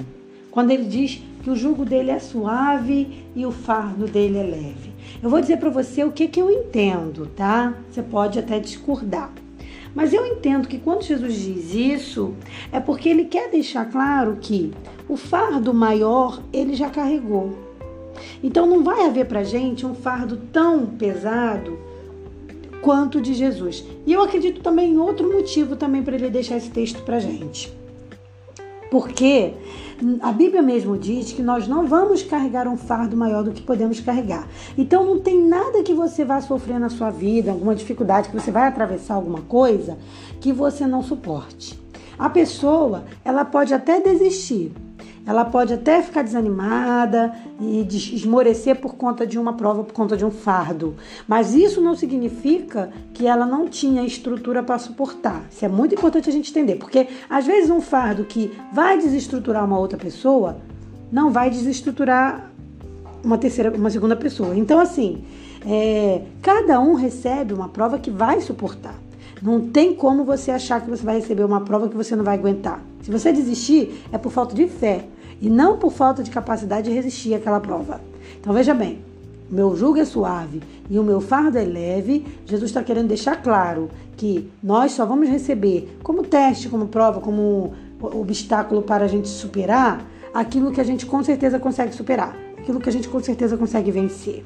Quando 0.50 0.72
ele 0.72 0.84
diz 0.84 1.22
que 1.42 1.50
o 1.50 1.56
jugo 1.56 1.84
dele 1.84 2.10
é 2.10 2.18
suave 2.18 3.24
e 3.34 3.46
o 3.46 3.52
fardo 3.52 4.06
dele 4.06 4.38
é 4.38 4.42
leve. 4.42 4.92
Eu 5.22 5.28
vou 5.28 5.40
dizer 5.40 5.58
para 5.58 5.68
você 5.68 6.02
o 6.02 6.12
que, 6.12 6.26
que 6.26 6.40
eu 6.40 6.50
entendo, 6.50 7.26
tá? 7.26 7.74
Você 7.90 8.02
pode 8.02 8.38
até 8.38 8.58
discordar. 8.58 9.30
Mas 9.94 10.14
eu 10.14 10.24
entendo 10.24 10.66
que 10.66 10.78
quando 10.78 11.02
Jesus 11.02 11.34
diz 11.34 11.74
isso, 11.74 12.34
é 12.72 12.80
porque 12.80 13.08
ele 13.08 13.24
quer 13.24 13.50
deixar 13.50 13.84
claro 13.84 14.38
que 14.40 14.72
o 15.08 15.16
fardo 15.16 15.74
maior 15.74 16.40
ele 16.52 16.74
já 16.74 16.88
carregou. 16.88 17.54
Então 18.42 18.66
não 18.66 18.82
vai 18.82 19.04
haver 19.04 19.26
para 19.26 19.42
gente 19.42 19.84
um 19.84 19.94
fardo 19.94 20.38
tão 20.52 20.86
pesado 20.86 21.78
quanto 22.80 23.20
de 23.20 23.34
Jesus. 23.34 23.84
E 24.06 24.12
eu 24.12 24.22
acredito 24.22 24.62
também 24.62 24.92
em 24.92 24.98
outro 24.98 25.30
motivo 25.30 25.76
também 25.76 26.02
para 26.02 26.14
ele 26.14 26.30
deixar 26.30 26.56
esse 26.56 26.70
texto 26.70 27.02
para 27.02 27.20
gente. 27.20 27.70
Porque 28.90 29.52
a 30.22 30.32
Bíblia 30.32 30.62
mesmo 30.62 30.96
diz 30.96 31.32
que 31.32 31.42
nós 31.42 31.68
não 31.68 31.86
vamos 31.86 32.22
carregar 32.22 32.66
um 32.66 32.76
fardo 32.76 33.16
maior 33.16 33.42
do 33.44 33.52
que 33.52 33.62
podemos 33.62 34.00
carregar. 34.00 34.48
Então 34.76 35.04
não 35.04 35.18
tem 35.18 35.40
nada 35.46 35.82
que 35.82 35.92
você 35.92 36.24
vá 36.24 36.40
sofrer 36.40 36.78
na 36.78 36.88
sua 36.88 37.10
vida, 37.10 37.50
alguma 37.50 37.74
dificuldade, 37.74 38.28
que 38.28 38.34
você 38.34 38.50
vai 38.50 38.66
atravessar 38.66 39.14
alguma 39.14 39.42
coisa 39.42 39.98
que 40.40 40.52
você 40.52 40.86
não 40.86 41.02
suporte. 41.02 41.78
A 42.18 42.28
pessoa, 42.28 43.04
ela 43.24 43.44
pode 43.44 43.72
até 43.72 44.00
desistir, 44.00 44.72
ela 45.26 45.44
pode 45.44 45.72
até 45.74 46.02
ficar 46.02 46.22
desanimada 46.22 47.32
e 47.60 47.86
esmorecer 48.14 48.76
por 48.76 48.94
conta 48.94 49.26
de 49.26 49.38
uma 49.38 49.52
prova, 49.52 49.84
por 49.84 49.92
conta 49.92 50.16
de 50.16 50.24
um 50.24 50.30
fardo. 50.30 50.96
Mas 51.28 51.54
isso 51.54 51.80
não 51.80 51.94
significa 51.94 52.90
que 53.12 53.26
ela 53.26 53.46
não 53.46 53.68
tinha 53.68 54.02
estrutura 54.04 54.62
para 54.62 54.78
suportar. 54.78 55.44
Isso 55.50 55.64
é 55.64 55.68
muito 55.68 55.94
importante 55.94 56.28
a 56.28 56.32
gente 56.32 56.50
entender, 56.50 56.76
porque 56.76 57.06
às 57.28 57.46
vezes 57.46 57.70
um 57.70 57.80
fardo 57.80 58.24
que 58.24 58.50
vai 58.72 58.98
desestruturar 58.98 59.64
uma 59.64 59.78
outra 59.78 59.98
pessoa 59.98 60.56
não 61.12 61.30
vai 61.30 61.50
desestruturar 61.50 62.50
uma 63.22 63.36
terceira, 63.36 63.70
uma 63.76 63.90
segunda 63.90 64.16
pessoa. 64.16 64.56
Então, 64.56 64.80
assim, 64.80 65.22
é, 65.66 66.22
cada 66.40 66.80
um 66.80 66.94
recebe 66.94 67.52
uma 67.52 67.68
prova 67.68 67.98
que 67.98 68.10
vai 68.10 68.40
suportar. 68.40 68.94
Não 69.42 69.60
tem 69.60 69.94
como 69.94 70.24
você 70.24 70.50
achar 70.50 70.80
que 70.80 70.90
você 70.90 71.04
vai 71.04 71.16
receber 71.16 71.44
uma 71.44 71.60
prova 71.60 71.88
que 71.88 71.96
você 71.96 72.14
não 72.14 72.24
vai 72.24 72.36
aguentar. 72.36 72.82
Se 73.02 73.10
você 73.10 73.32
desistir, 73.32 74.04
é 74.12 74.18
por 74.18 74.30
falta 74.30 74.54
de 74.54 74.66
fé 74.66 75.04
e 75.40 75.48
não 75.48 75.78
por 75.78 75.92
falta 75.92 76.22
de 76.22 76.30
capacidade 76.30 76.88
de 76.88 76.94
resistir 76.94 77.34
àquela 77.34 77.60
prova. 77.60 78.00
Então 78.38 78.52
veja 78.52 78.74
bem, 78.74 78.98
o 79.50 79.54
meu 79.54 79.76
jugo 79.76 79.98
é 79.98 80.04
suave 80.04 80.62
e 80.88 80.98
o 80.98 81.02
meu 81.02 81.20
fardo 81.20 81.58
é 81.58 81.64
leve. 81.64 82.24
Jesus 82.46 82.70
está 82.70 82.82
querendo 82.82 83.08
deixar 83.08 83.42
claro 83.42 83.90
que 84.16 84.50
nós 84.62 84.92
só 84.92 85.04
vamos 85.06 85.28
receber 85.28 85.98
como 86.02 86.22
teste, 86.22 86.68
como 86.68 86.86
prova, 86.86 87.20
como 87.20 87.72
obstáculo 88.00 88.82
para 88.82 89.04
a 89.04 89.08
gente 89.08 89.28
superar 89.28 90.06
aquilo 90.32 90.70
que 90.70 90.80
a 90.80 90.84
gente 90.84 91.04
com 91.04 91.22
certeza 91.22 91.58
consegue 91.58 91.94
superar, 91.94 92.36
aquilo 92.56 92.80
que 92.80 92.88
a 92.88 92.92
gente 92.92 93.08
com 93.08 93.20
certeza 93.20 93.56
consegue 93.56 93.90
vencer. 93.90 94.44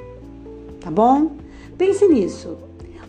Tá 0.81 0.91
bom? 0.91 1.33
Pense 1.77 2.07
nisso. 2.09 2.57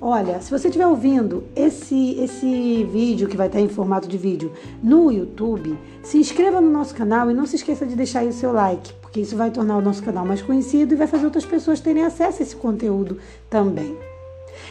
Olha, 0.01 0.41
se 0.41 0.51
você 0.51 0.67
estiver 0.67 0.87
ouvindo 0.87 1.45
esse, 1.55 2.19
esse 2.19 2.83
vídeo 2.91 3.27
que 3.27 3.37
vai 3.37 3.47
estar 3.47 3.61
em 3.61 3.69
formato 3.69 4.07
de 4.07 4.17
vídeo 4.17 4.51
no 4.83 5.11
YouTube, 5.11 5.77
se 6.03 6.17
inscreva 6.17 6.59
no 6.59 6.69
nosso 6.69 6.93
canal 6.93 7.31
e 7.31 7.33
não 7.33 7.45
se 7.45 7.55
esqueça 7.55 7.85
de 7.85 7.95
deixar 7.95 8.19
aí 8.19 8.27
o 8.27 8.33
seu 8.33 8.51
like, 8.51 8.93
porque 9.01 9.21
isso 9.21 9.35
vai 9.35 9.49
tornar 9.51 9.77
o 9.77 9.81
nosso 9.81 10.03
canal 10.03 10.25
mais 10.25 10.41
conhecido 10.41 10.93
e 10.93 10.97
vai 10.97 11.07
fazer 11.07 11.25
outras 11.25 11.45
pessoas 11.45 11.79
terem 11.79 12.03
acesso 12.03 12.39
a 12.41 12.43
esse 12.43 12.55
conteúdo 12.55 13.17
também. 13.49 13.97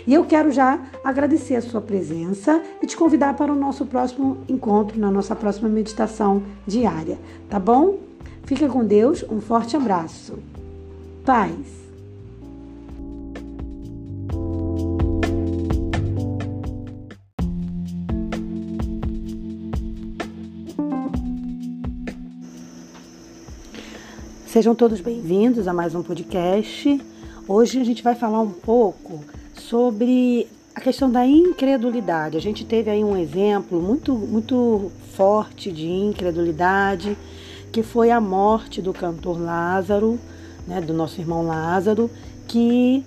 E 0.06 0.14
eu 0.14 0.24
quero 0.24 0.50
já 0.50 0.80
agradecer 1.02 1.56
a 1.56 1.62
sua 1.62 1.80
presença 1.80 2.62
e 2.82 2.86
te 2.86 2.96
convidar 2.96 3.34
para 3.34 3.52
o 3.52 3.56
nosso 3.56 3.86
próximo 3.86 4.38
encontro, 4.48 4.98
na 4.98 5.10
nossa 5.10 5.34
próxima 5.34 5.68
meditação 5.68 6.42
diária, 6.66 7.18
tá 7.48 7.58
bom? 7.58 7.98
Fica 8.44 8.68
com 8.68 8.84
Deus, 8.84 9.24
um 9.30 9.40
forte 9.40 9.76
abraço. 9.76 10.38
Paz. 11.24 11.83
Sejam 24.54 24.72
todos 24.72 25.00
bem-vindos 25.00 25.66
a 25.66 25.72
mais 25.72 25.96
um 25.96 26.02
podcast. 26.04 27.00
Hoje 27.48 27.80
a 27.80 27.84
gente 27.84 28.04
vai 28.04 28.14
falar 28.14 28.40
um 28.40 28.52
pouco 28.52 29.18
sobre 29.52 30.46
a 30.72 30.80
questão 30.80 31.10
da 31.10 31.26
incredulidade. 31.26 32.36
A 32.36 32.40
gente 32.40 32.64
teve 32.64 32.88
aí 32.88 33.02
um 33.02 33.16
exemplo 33.16 33.82
muito, 33.82 34.14
muito 34.14 34.92
forte 35.16 35.72
de 35.72 35.88
incredulidade, 35.88 37.18
que 37.72 37.82
foi 37.82 38.12
a 38.12 38.20
morte 38.20 38.80
do 38.80 38.92
cantor 38.92 39.40
Lázaro, 39.40 40.20
né, 40.68 40.80
do 40.80 40.94
nosso 40.94 41.20
irmão 41.20 41.44
Lázaro, 41.44 42.08
que 42.46 43.04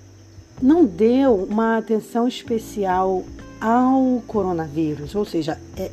não 0.60 0.84
deu 0.84 1.34
uma 1.34 1.78
atenção 1.78 2.28
especial 2.28 3.24
ao 3.58 4.22
coronavírus, 4.26 5.14
ou 5.14 5.24
seja, 5.24 5.58
é, 5.78 5.90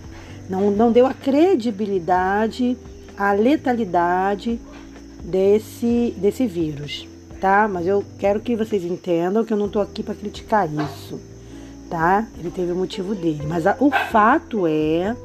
não, 0.49 0.69
não 0.69 0.91
deu 0.91 1.05
a 1.05 1.13
credibilidade, 1.13 2.77
a 3.17 3.31
letalidade 3.31 4.59
desse, 5.25 6.13
desse 6.17 6.45
vírus, 6.45 7.07
tá? 7.41 7.67
Mas 7.67 7.87
eu 7.87 8.03
quero 8.19 8.39
que 8.39 8.55
vocês 8.55 8.83
entendam 8.83 9.43
que 9.43 9.51
eu 9.51 9.57
não 9.57 9.65
estou 9.65 9.81
aqui 9.81 10.03
para 10.03 10.13
criticar 10.13 10.69
isso, 10.71 11.19
tá? 11.89 12.27
Ele 12.37 12.51
teve 12.51 12.71
o 12.71 12.75
motivo 12.75 13.15
dele, 13.15 13.43
mas 13.47 13.65
a, 13.65 13.75
o 13.79 13.91
fato 14.11 14.67
é 14.67 15.15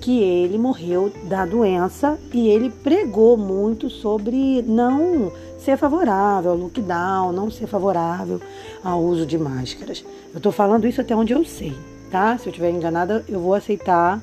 que 0.00 0.22
ele 0.22 0.58
morreu 0.58 1.12
da 1.24 1.44
doença 1.44 2.18
e 2.32 2.48
ele 2.48 2.70
pregou 2.70 3.36
muito 3.36 3.90
sobre 3.90 4.62
não 4.62 5.32
ser 5.58 5.76
favorável 5.76 6.52
ao 6.52 6.56
lockdown, 6.56 7.32
não 7.32 7.50
ser 7.50 7.66
favorável 7.66 8.40
ao 8.84 9.02
uso 9.02 9.26
de 9.26 9.36
máscaras. 9.36 10.04
Eu 10.32 10.36
estou 10.36 10.52
falando 10.52 10.86
isso 10.86 11.00
até 11.00 11.16
onde 11.16 11.32
eu 11.32 11.44
sei, 11.44 11.74
tá? 12.10 12.38
Se 12.38 12.46
eu 12.46 12.50
estiver 12.50 12.70
enganada, 12.70 13.24
eu 13.28 13.40
vou 13.40 13.54
aceitar 13.54 14.22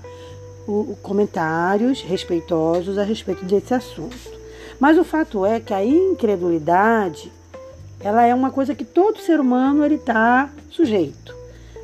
o, 0.65 0.71
o 0.71 0.97
comentários 1.01 2.01
respeitosos 2.01 2.97
a 2.97 3.03
respeito 3.03 3.43
desse 3.43 3.73
assunto. 3.73 4.34
Mas 4.79 4.97
o 4.97 5.03
fato 5.03 5.45
é 5.45 5.59
que 5.59 5.73
a 5.73 5.83
incredulidade 5.83 7.31
ela 7.99 8.23
é 8.23 8.35
uma 8.35 8.51
coisa 8.51 8.75
que 8.75 8.85
todo 8.85 9.19
ser 9.19 9.39
humano 9.39 9.83
ele 9.83 9.95
está 9.95 10.49
sujeito, 10.69 11.33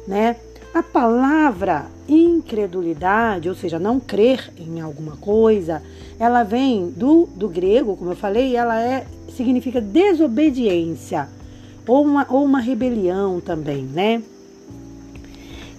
né? 0.07 0.35
A 0.73 0.83
palavra 0.83 1.87
incredulidade, 2.07 3.49
ou 3.49 3.55
seja, 3.55 3.79
não 3.79 3.99
crer 3.99 4.51
em 4.57 4.79
alguma 4.79 5.17
coisa, 5.17 5.81
ela 6.19 6.43
vem 6.43 6.89
do, 6.91 7.27
do 7.35 7.49
grego, 7.49 7.97
como 7.97 8.11
eu 8.11 8.15
falei, 8.15 8.55
ela 8.55 8.79
é 8.79 9.05
significa 9.35 9.81
desobediência 9.81 11.27
ou 11.87 12.03
uma, 12.03 12.27
ou 12.29 12.43
uma 12.45 12.59
rebelião 12.59 13.41
também, 13.41 13.83
né? 13.83 14.21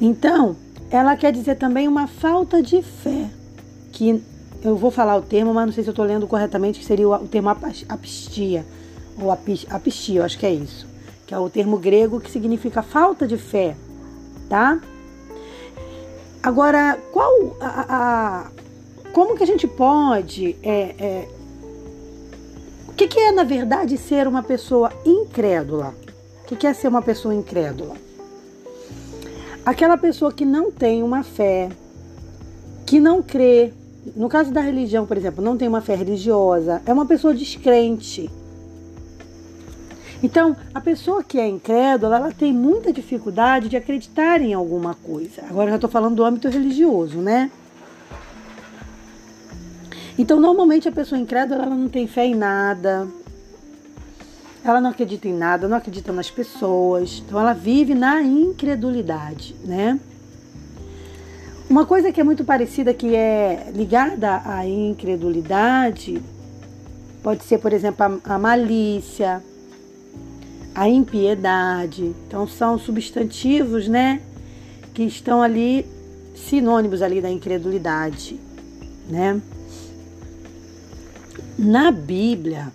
Então, 0.01 0.56
ela 0.90 1.16
quer 1.16 1.32
dizer 1.32 1.56
também 1.56 1.86
uma 1.86 2.06
falta 2.06 2.62
de 2.62 2.82
fé, 2.82 3.30
que 3.93 4.20
eu 4.62 4.76
vou 4.76 4.90
falar 4.90 5.16
o 5.16 5.22
termo, 5.22 5.52
mas 5.52 5.66
não 5.66 5.72
sei 5.72 5.82
se 5.82 5.90
eu 5.90 5.93
estou 5.93 6.05
lendo 6.05 6.26
corretamente, 6.26 6.78
que 6.78 6.84
seria 6.84 7.09
o, 7.09 7.26
termo 7.26 7.48
apistia, 7.48 8.64
ou 9.20 9.30
apistia, 9.30 10.20
eu 10.20 10.24
acho 10.24 10.39
que 10.39 10.47
é 10.47 10.52
isso, 10.52 10.86
que 11.26 11.34
é 11.34 11.39
o 11.39 11.51
termo 11.51 11.78
grego 11.78 12.20
que 12.20 12.30
significa 12.30 12.82
falta 12.82 13.26
de 13.26 13.36
fé, 13.36 13.76
tá? 14.48 14.80
Agora, 16.43 16.98
qual 17.12 17.56
a, 17.60 17.86
a 17.89 18.51
como 19.12 19.36
que 19.36 19.43
a 19.43 19.47
gente 19.47 19.68
pode 19.68 20.56
é, 20.62 20.94
é, 20.98 21.28
o 22.93 22.94
que, 22.94 23.09
que, 23.09 23.18
é, 23.18 23.32
na 23.32 23.43
verdade, 23.43 23.97
ser 23.97 24.28
uma 24.28 24.43
pessoa 24.43 24.93
incrédula? 25.02 25.94
O 26.43 26.47
que, 26.47 26.56
que 26.56 26.66
é 26.66 26.74
ser 26.74 26.89
uma 26.89 27.01
pessoa 27.01 27.34
incrédula? 27.34 27.94
Aquela 29.64 29.97
pessoa 29.97 30.30
que 30.30 30.44
não 30.44 30.70
tem 30.70 31.02
uma 31.02 31.22
fé, 31.22 31.70
que 32.84 33.01
não 33.01 33.22
crê. 33.22 33.72
No 34.16 34.28
caso 34.28 34.52
da 34.52 34.60
religião, 34.60 35.06
por 35.06 35.16
exemplo, 35.16 35.44
não 35.44 35.56
tem 35.56 35.68
uma 35.68 35.80
fé 35.80 35.94
religiosa, 35.94 36.82
é 36.84 36.92
uma 36.92 37.06
pessoa 37.06 37.32
descrente. 37.32 38.30
Então, 40.22 40.56
a 40.72 40.80
pessoa 40.80 41.22
que 41.22 41.38
é 41.38 41.48
incrédula, 41.48 42.16
ela 42.16 42.32
tem 42.32 42.52
muita 42.52 42.92
dificuldade 42.92 43.68
de 43.68 43.76
acreditar 43.76 44.40
em 44.40 44.54
alguma 44.54 44.94
coisa. 44.94 45.42
Agora 45.48 45.66
eu 45.66 45.70
já 45.70 45.76
estou 45.76 45.90
falando 45.90 46.16
do 46.16 46.24
âmbito 46.24 46.48
religioso, 46.48 47.18
né? 47.18 47.50
Então, 50.18 50.38
normalmente 50.38 50.88
a 50.88 50.92
pessoa 50.92 51.20
incrédula, 51.20 51.64
ela 51.64 51.74
não 51.74 51.88
tem 51.88 52.06
fé 52.06 52.26
em 52.26 52.34
nada, 52.34 53.08
ela 54.64 54.80
não 54.80 54.90
acredita 54.90 55.26
em 55.26 55.32
nada, 55.32 55.66
não 55.66 55.76
acredita 55.76 56.12
nas 56.12 56.30
pessoas, 56.30 57.22
então 57.26 57.40
ela 57.40 57.52
vive 57.52 57.94
na 57.94 58.22
incredulidade, 58.22 59.56
né? 59.64 59.98
Uma 61.72 61.86
coisa 61.86 62.12
que 62.12 62.20
é 62.20 62.22
muito 62.22 62.44
parecida, 62.44 62.92
que 62.92 63.16
é 63.16 63.72
ligada 63.74 64.42
à 64.44 64.66
incredulidade, 64.66 66.22
pode 67.22 67.44
ser, 67.44 67.56
por 67.60 67.72
exemplo, 67.72 68.20
a, 68.22 68.38
malícia, 68.38 69.42
a 70.74 70.86
impiedade. 70.86 72.14
Então, 72.28 72.46
são 72.46 72.78
substantivos, 72.78 73.88
né, 73.88 74.20
que 74.92 75.02
estão 75.02 75.40
ali, 75.40 75.86
sinônimos 76.36 77.00
ali 77.00 77.22
da 77.22 77.30
incredulidade, 77.30 78.38
né? 79.08 79.40
Na 81.58 81.90
Bíblia, 81.90 82.70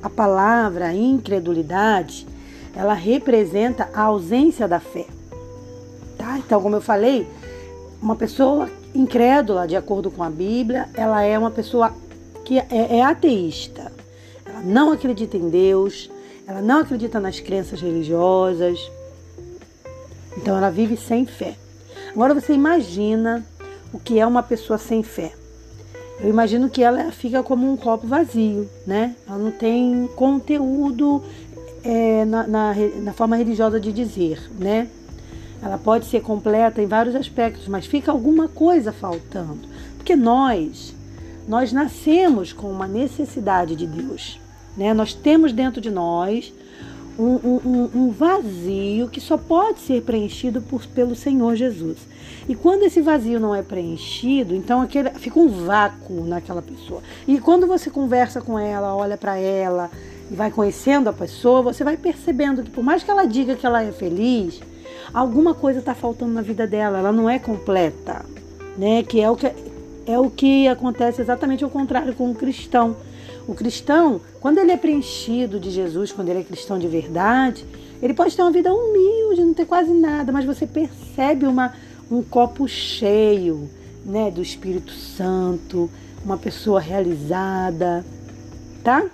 a 0.00 0.08
palavra 0.08 0.94
incredulidade, 0.94 2.24
ela 2.72 2.94
representa 2.94 3.90
a 3.92 4.02
ausência 4.02 4.68
da 4.68 4.78
fé. 4.78 5.06
Tá? 6.16 6.38
Então, 6.38 6.62
como 6.62 6.76
eu 6.76 6.80
falei, 6.80 7.26
uma 8.00 8.16
pessoa 8.16 8.70
incrédula, 8.94 9.66
de 9.66 9.76
acordo 9.76 10.10
com 10.10 10.22
a 10.22 10.30
Bíblia, 10.30 10.88
ela 10.94 11.22
é 11.22 11.38
uma 11.38 11.50
pessoa 11.50 11.92
que 12.44 12.58
é, 12.58 12.66
é 12.70 13.04
ateísta. 13.04 13.92
Ela 14.44 14.60
não 14.60 14.92
acredita 14.92 15.36
em 15.36 15.48
Deus, 15.48 16.10
ela 16.46 16.62
não 16.62 16.80
acredita 16.80 17.20
nas 17.20 17.40
crenças 17.40 17.80
religiosas. 17.80 18.78
Então, 20.36 20.56
ela 20.56 20.70
vive 20.70 20.96
sem 20.96 21.26
fé. 21.26 21.56
Agora, 22.12 22.34
você 22.34 22.52
imagina 22.52 23.44
o 23.92 23.98
que 23.98 24.18
é 24.18 24.26
uma 24.26 24.42
pessoa 24.42 24.78
sem 24.78 25.02
fé. 25.02 25.32
Eu 26.20 26.28
imagino 26.28 26.68
que 26.68 26.82
ela 26.82 27.12
fica 27.12 27.42
como 27.42 27.70
um 27.70 27.76
copo 27.76 28.06
vazio, 28.06 28.68
né? 28.86 29.14
Ela 29.26 29.38
não 29.38 29.50
tem 29.52 30.08
conteúdo 30.16 31.22
é, 31.84 32.24
na, 32.24 32.46
na, 32.46 32.74
na 33.02 33.12
forma 33.12 33.36
religiosa 33.36 33.78
de 33.78 33.92
dizer, 33.92 34.50
né? 34.58 34.88
Ela 35.62 35.78
pode 35.78 36.06
ser 36.06 36.22
completa 36.22 36.80
em 36.80 36.86
vários 36.86 37.14
aspectos, 37.14 37.66
mas 37.68 37.86
fica 37.86 38.12
alguma 38.12 38.48
coisa 38.48 38.92
faltando. 38.92 39.68
Porque 39.96 40.14
nós, 40.14 40.94
nós 41.48 41.72
nascemos 41.72 42.52
com 42.52 42.70
uma 42.70 42.86
necessidade 42.86 43.74
de 43.74 43.86
Deus. 43.86 44.40
Né? 44.76 44.94
Nós 44.94 45.12
temos 45.12 45.52
dentro 45.52 45.80
de 45.80 45.90
nós 45.90 46.52
um, 47.18 47.34
um, 47.44 47.90
um, 47.94 48.10
vazio 48.10 49.08
que 49.08 49.20
só 49.20 49.36
pode 49.36 49.80
ser 49.80 50.02
preenchido 50.02 50.62
por, 50.62 50.86
pelo 50.86 51.16
Senhor 51.16 51.56
Jesus. 51.56 51.98
E 52.48 52.54
quando 52.54 52.84
esse 52.84 53.02
vazio 53.02 53.40
não 53.40 53.54
é 53.54 53.60
preenchido, 53.60 54.54
então 54.54 54.80
aquele, 54.80 55.10
fica 55.10 55.38
um 55.38 55.48
vácuo 55.48 56.24
naquela 56.24 56.62
pessoa. 56.62 57.02
E 57.26 57.40
quando 57.40 57.66
você 57.66 57.90
conversa 57.90 58.40
com 58.40 58.56
ela, 58.56 58.94
olha 58.94 59.16
para 59.16 59.36
ela 59.36 59.90
e 60.30 60.34
vai 60.34 60.50
conhecendo 60.50 61.08
a 61.08 61.12
pessoa, 61.12 61.60
você 61.60 61.82
vai 61.82 61.96
percebendo 61.96 62.62
que 62.62 62.70
por 62.70 62.84
mais 62.84 63.02
que 63.02 63.10
ela 63.10 63.26
diga 63.26 63.56
que 63.56 63.66
ela 63.66 63.82
é 63.82 63.90
feliz, 63.90 64.60
alguma 65.12 65.54
coisa 65.54 65.78
está 65.78 65.94
faltando 65.94 66.32
na 66.32 66.42
vida 66.42 66.66
dela, 66.66 66.98
ela 66.98 67.12
não 67.12 67.28
é 67.28 67.38
completa, 67.38 68.24
né? 68.76 69.02
Que 69.02 69.20
é 69.20 69.30
o 69.30 69.36
que 69.36 69.52
é 70.06 70.18
o 70.18 70.30
que 70.30 70.66
acontece 70.66 71.20
exatamente 71.20 71.62
ao 71.62 71.70
contrário 71.70 72.14
com 72.14 72.30
o 72.30 72.34
cristão. 72.34 72.96
O 73.46 73.54
cristão, 73.54 74.20
quando 74.40 74.58
ele 74.58 74.72
é 74.72 74.76
preenchido 74.76 75.60
de 75.60 75.70
Jesus, 75.70 76.12
quando 76.12 76.30
ele 76.30 76.40
é 76.40 76.42
cristão 76.42 76.78
de 76.78 76.88
verdade, 76.88 77.64
ele 78.00 78.14
pode 78.14 78.34
ter 78.34 78.42
uma 78.42 78.50
vida 78.50 78.72
humilde, 78.72 79.42
não 79.42 79.54
ter 79.54 79.66
quase 79.66 79.92
nada, 79.92 80.32
mas 80.32 80.44
você 80.44 80.66
percebe 80.66 81.46
uma, 81.46 81.74
um 82.10 82.22
copo 82.22 82.66
cheio 82.66 83.68
né, 84.04 84.30
do 84.30 84.40
Espírito 84.40 84.92
Santo, 84.92 85.90
uma 86.24 86.38
pessoa 86.38 86.80
realizada, 86.80 88.04
tá? 88.82 89.04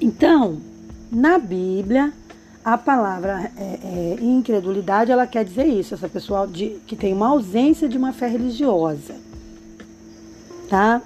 Então, 0.00 0.58
na 1.10 1.38
Bíblia, 1.38 2.12
a 2.64 2.78
palavra 2.78 3.52
é, 3.58 3.62
é, 3.62 4.16
incredulidade, 4.22 5.12
ela 5.12 5.26
quer 5.26 5.44
dizer 5.44 5.66
isso, 5.66 5.92
essa 5.92 6.08
pessoa 6.08 6.46
de, 6.46 6.80
que 6.86 6.96
tem 6.96 7.12
uma 7.12 7.28
ausência 7.28 7.86
de 7.86 7.98
uma 7.98 8.12
fé 8.12 8.26
religiosa, 8.26 9.16
tá? 10.68 11.02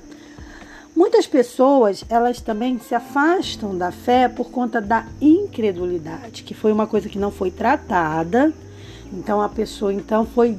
Muitas 0.95 1.27
pessoas, 1.27 2.05
elas 2.09 2.41
também 2.41 2.79
se 2.79 2.95
afastam 2.95 3.77
da 3.77 3.91
fé 3.91 4.29
por 4.29 4.51
conta 4.51 4.81
da 4.81 5.07
incredulidade, 5.21 6.45
que 6.45 6.55
foi 6.55 6.71
uma 6.71 6.87
coisa 6.87 7.09
que 7.09 7.19
não 7.19 7.31
foi 7.31 7.51
tratada. 7.51 8.53
Então 9.13 9.41
a 9.41 9.49
pessoa 9.49 9.93
então 9.93 10.27
foi 10.27 10.57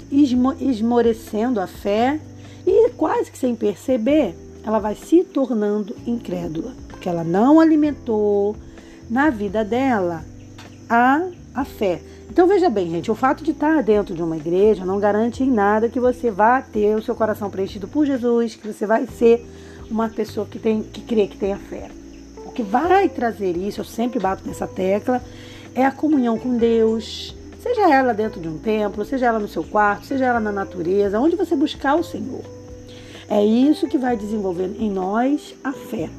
esmorecendo 0.60 1.60
a 1.60 1.68
fé 1.68 2.20
e 2.66 2.90
quase 2.92 3.32
que 3.32 3.38
sem 3.38 3.54
perceber, 3.54 4.34
ela 4.64 4.80
vai 4.80 4.96
se 4.96 5.24
tornando 5.24 5.96
incrédula, 6.08 6.74
porque 6.88 7.10
ela 7.10 7.24
não 7.24 7.60
alimentou 7.60 8.56
na 9.10 9.30
vida 9.30 9.64
dela 9.66 10.24
a, 10.90 11.28
a 11.54 11.66
fé. 11.66 12.02
Então 12.30 12.48
veja 12.48 12.70
bem, 12.70 12.90
gente, 12.90 13.12
o 13.12 13.16
fato 13.16 13.44
de 13.44 13.52
estar 13.52 13.82
dentro 13.84 14.16
de 14.16 14.22
uma 14.22 14.38
igreja 14.38 14.86
não 14.86 15.00
garante 15.00 15.44
em 15.44 15.52
nada 15.52 15.90
que 15.90 16.00
você 16.00 16.30
vá 16.32 16.62
ter 16.62 16.96
o 16.96 17.02
seu 17.02 17.16
coração 17.16 17.50
preenchido 17.50 17.88
por 17.88 18.06
Jesus, 18.06 18.56
que 18.56 18.68
você 18.68 18.86
vai 18.86 19.06
ser 19.08 19.46
uma 19.90 20.10
pessoa 20.10 20.46
que, 20.46 20.60
tem, 20.60 20.84
que 20.84 21.02
crê 21.02 21.28
que 21.28 21.38
tenha 21.38 21.58
fé. 21.58 21.90
O 22.46 22.52
que 22.52 22.64
vai 22.64 23.10
trazer 23.10 23.56
isso, 23.58 23.82
eu 23.82 23.86
sempre 23.86 24.20
bato 24.20 24.48
nessa 24.48 24.68
tecla, 24.68 25.22
é 25.76 25.86
a 25.86 25.92
comunhão 25.92 26.38
com 26.38 26.58
Deus, 26.58 27.36
Seja 27.62 27.94
ela 27.94 28.14
dentro 28.14 28.40
de 28.40 28.48
um 28.48 28.58
templo, 28.58 29.04
seja 29.04 29.26
ela 29.26 29.40
no 29.40 29.48
seu 29.48 29.66
quarto, 29.66 30.06
seja 30.06 30.26
ela 30.26 30.40
na 30.40 30.52
natureza, 30.52 31.20
onde 31.20 31.36
você 31.36 31.58
buscar 31.58 31.96
o 31.96 32.04
Senhor. 32.04 32.42
É 33.30 33.44
isso 33.44 33.88
que 33.88 33.98
vai 33.98 34.16
desenvolver 34.16 34.72
em 34.80 34.90
nós 34.90 35.54
a 35.62 35.74
fé. 35.74 36.10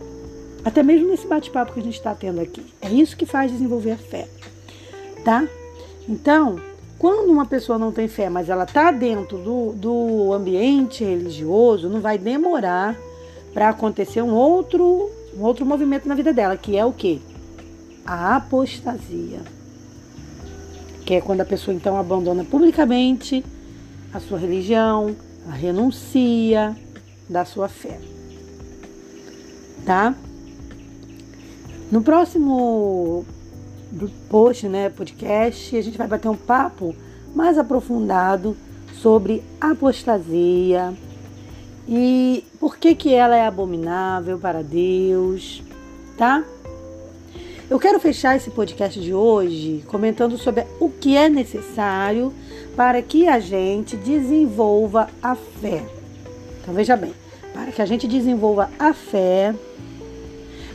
Até 0.62 0.82
mesmo 0.82 1.08
nesse 1.08 1.26
bate-papo 1.26 1.72
que 1.72 1.80
a 1.80 1.82
gente 1.82 1.96
está 1.96 2.14
tendo 2.14 2.40
aqui. 2.40 2.62
É 2.82 2.90
isso 2.90 3.16
que 3.16 3.24
faz 3.24 3.50
desenvolver 3.50 3.92
a 3.92 3.96
fé. 3.96 4.28
Tá? 5.24 5.46
Então, 6.08 6.60
quando 6.98 7.30
uma 7.30 7.46
pessoa 7.46 7.78
não 7.78 7.90
tem 7.90 8.06
fé, 8.08 8.28
mas 8.28 8.48
ela 8.48 8.64
está 8.64 8.90
dentro 8.90 9.38
do, 9.38 9.72
do 9.72 10.32
ambiente 10.34 11.02
religioso, 11.02 11.88
não 11.88 12.00
vai 12.00 12.18
demorar 12.18 12.94
para 13.54 13.70
acontecer 13.70 14.22
um 14.22 14.34
outro, 14.34 15.10
um 15.34 15.42
outro 15.42 15.64
movimento 15.64 16.06
na 16.06 16.14
vida 16.14 16.30
dela, 16.32 16.56
que 16.56 16.76
é 16.76 16.84
o 16.84 16.92
quê? 16.92 17.18
A 18.04 18.36
apostasia. 18.36 19.40
Que 21.06 21.14
é 21.14 21.20
quando 21.20 21.40
a 21.40 21.44
pessoa 21.46 21.74
então 21.74 21.96
abandona 21.96 22.44
publicamente 22.44 23.44
a 24.12 24.20
sua 24.20 24.38
religião, 24.38 25.16
a 25.48 25.52
renuncia 25.52 26.76
da 27.28 27.44
sua 27.44 27.68
fé. 27.68 27.98
Tá? 29.86 30.14
No 31.90 32.02
próximo 32.02 33.24
post, 34.28 34.68
né, 34.68 34.88
podcast, 34.88 35.76
a 35.76 35.82
gente 35.82 35.98
vai 35.98 36.06
bater 36.06 36.28
um 36.28 36.36
papo 36.36 36.94
mais 37.34 37.58
aprofundado 37.58 38.56
sobre 39.00 39.42
apostasia 39.60 40.94
e 41.88 42.44
por 42.58 42.76
que 42.76 42.94
que 42.94 43.14
ela 43.14 43.36
é 43.36 43.46
abominável 43.46 44.38
para 44.38 44.62
Deus, 44.62 45.62
tá? 46.16 46.44
Eu 47.68 47.78
quero 47.78 48.00
fechar 48.00 48.36
esse 48.36 48.50
podcast 48.50 49.00
de 49.00 49.14
hoje 49.14 49.84
comentando 49.86 50.36
sobre 50.36 50.66
o 50.80 50.88
que 50.88 51.16
é 51.16 51.28
necessário 51.28 52.32
para 52.76 53.00
que 53.00 53.28
a 53.28 53.38
gente 53.38 53.96
desenvolva 53.96 55.08
a 55.22 55.34
fé. 55.34 55.84
Então 56.60 56.74
veja 56.74 56.96
bem, 56.96 57.12
para 57.52 57.70
que 57.70 57.80
a 57.80 57.86
gente 57.86 58.08
desenvolva 58.08 58.70
a 58.78 58.92
fé, 58.92 59.54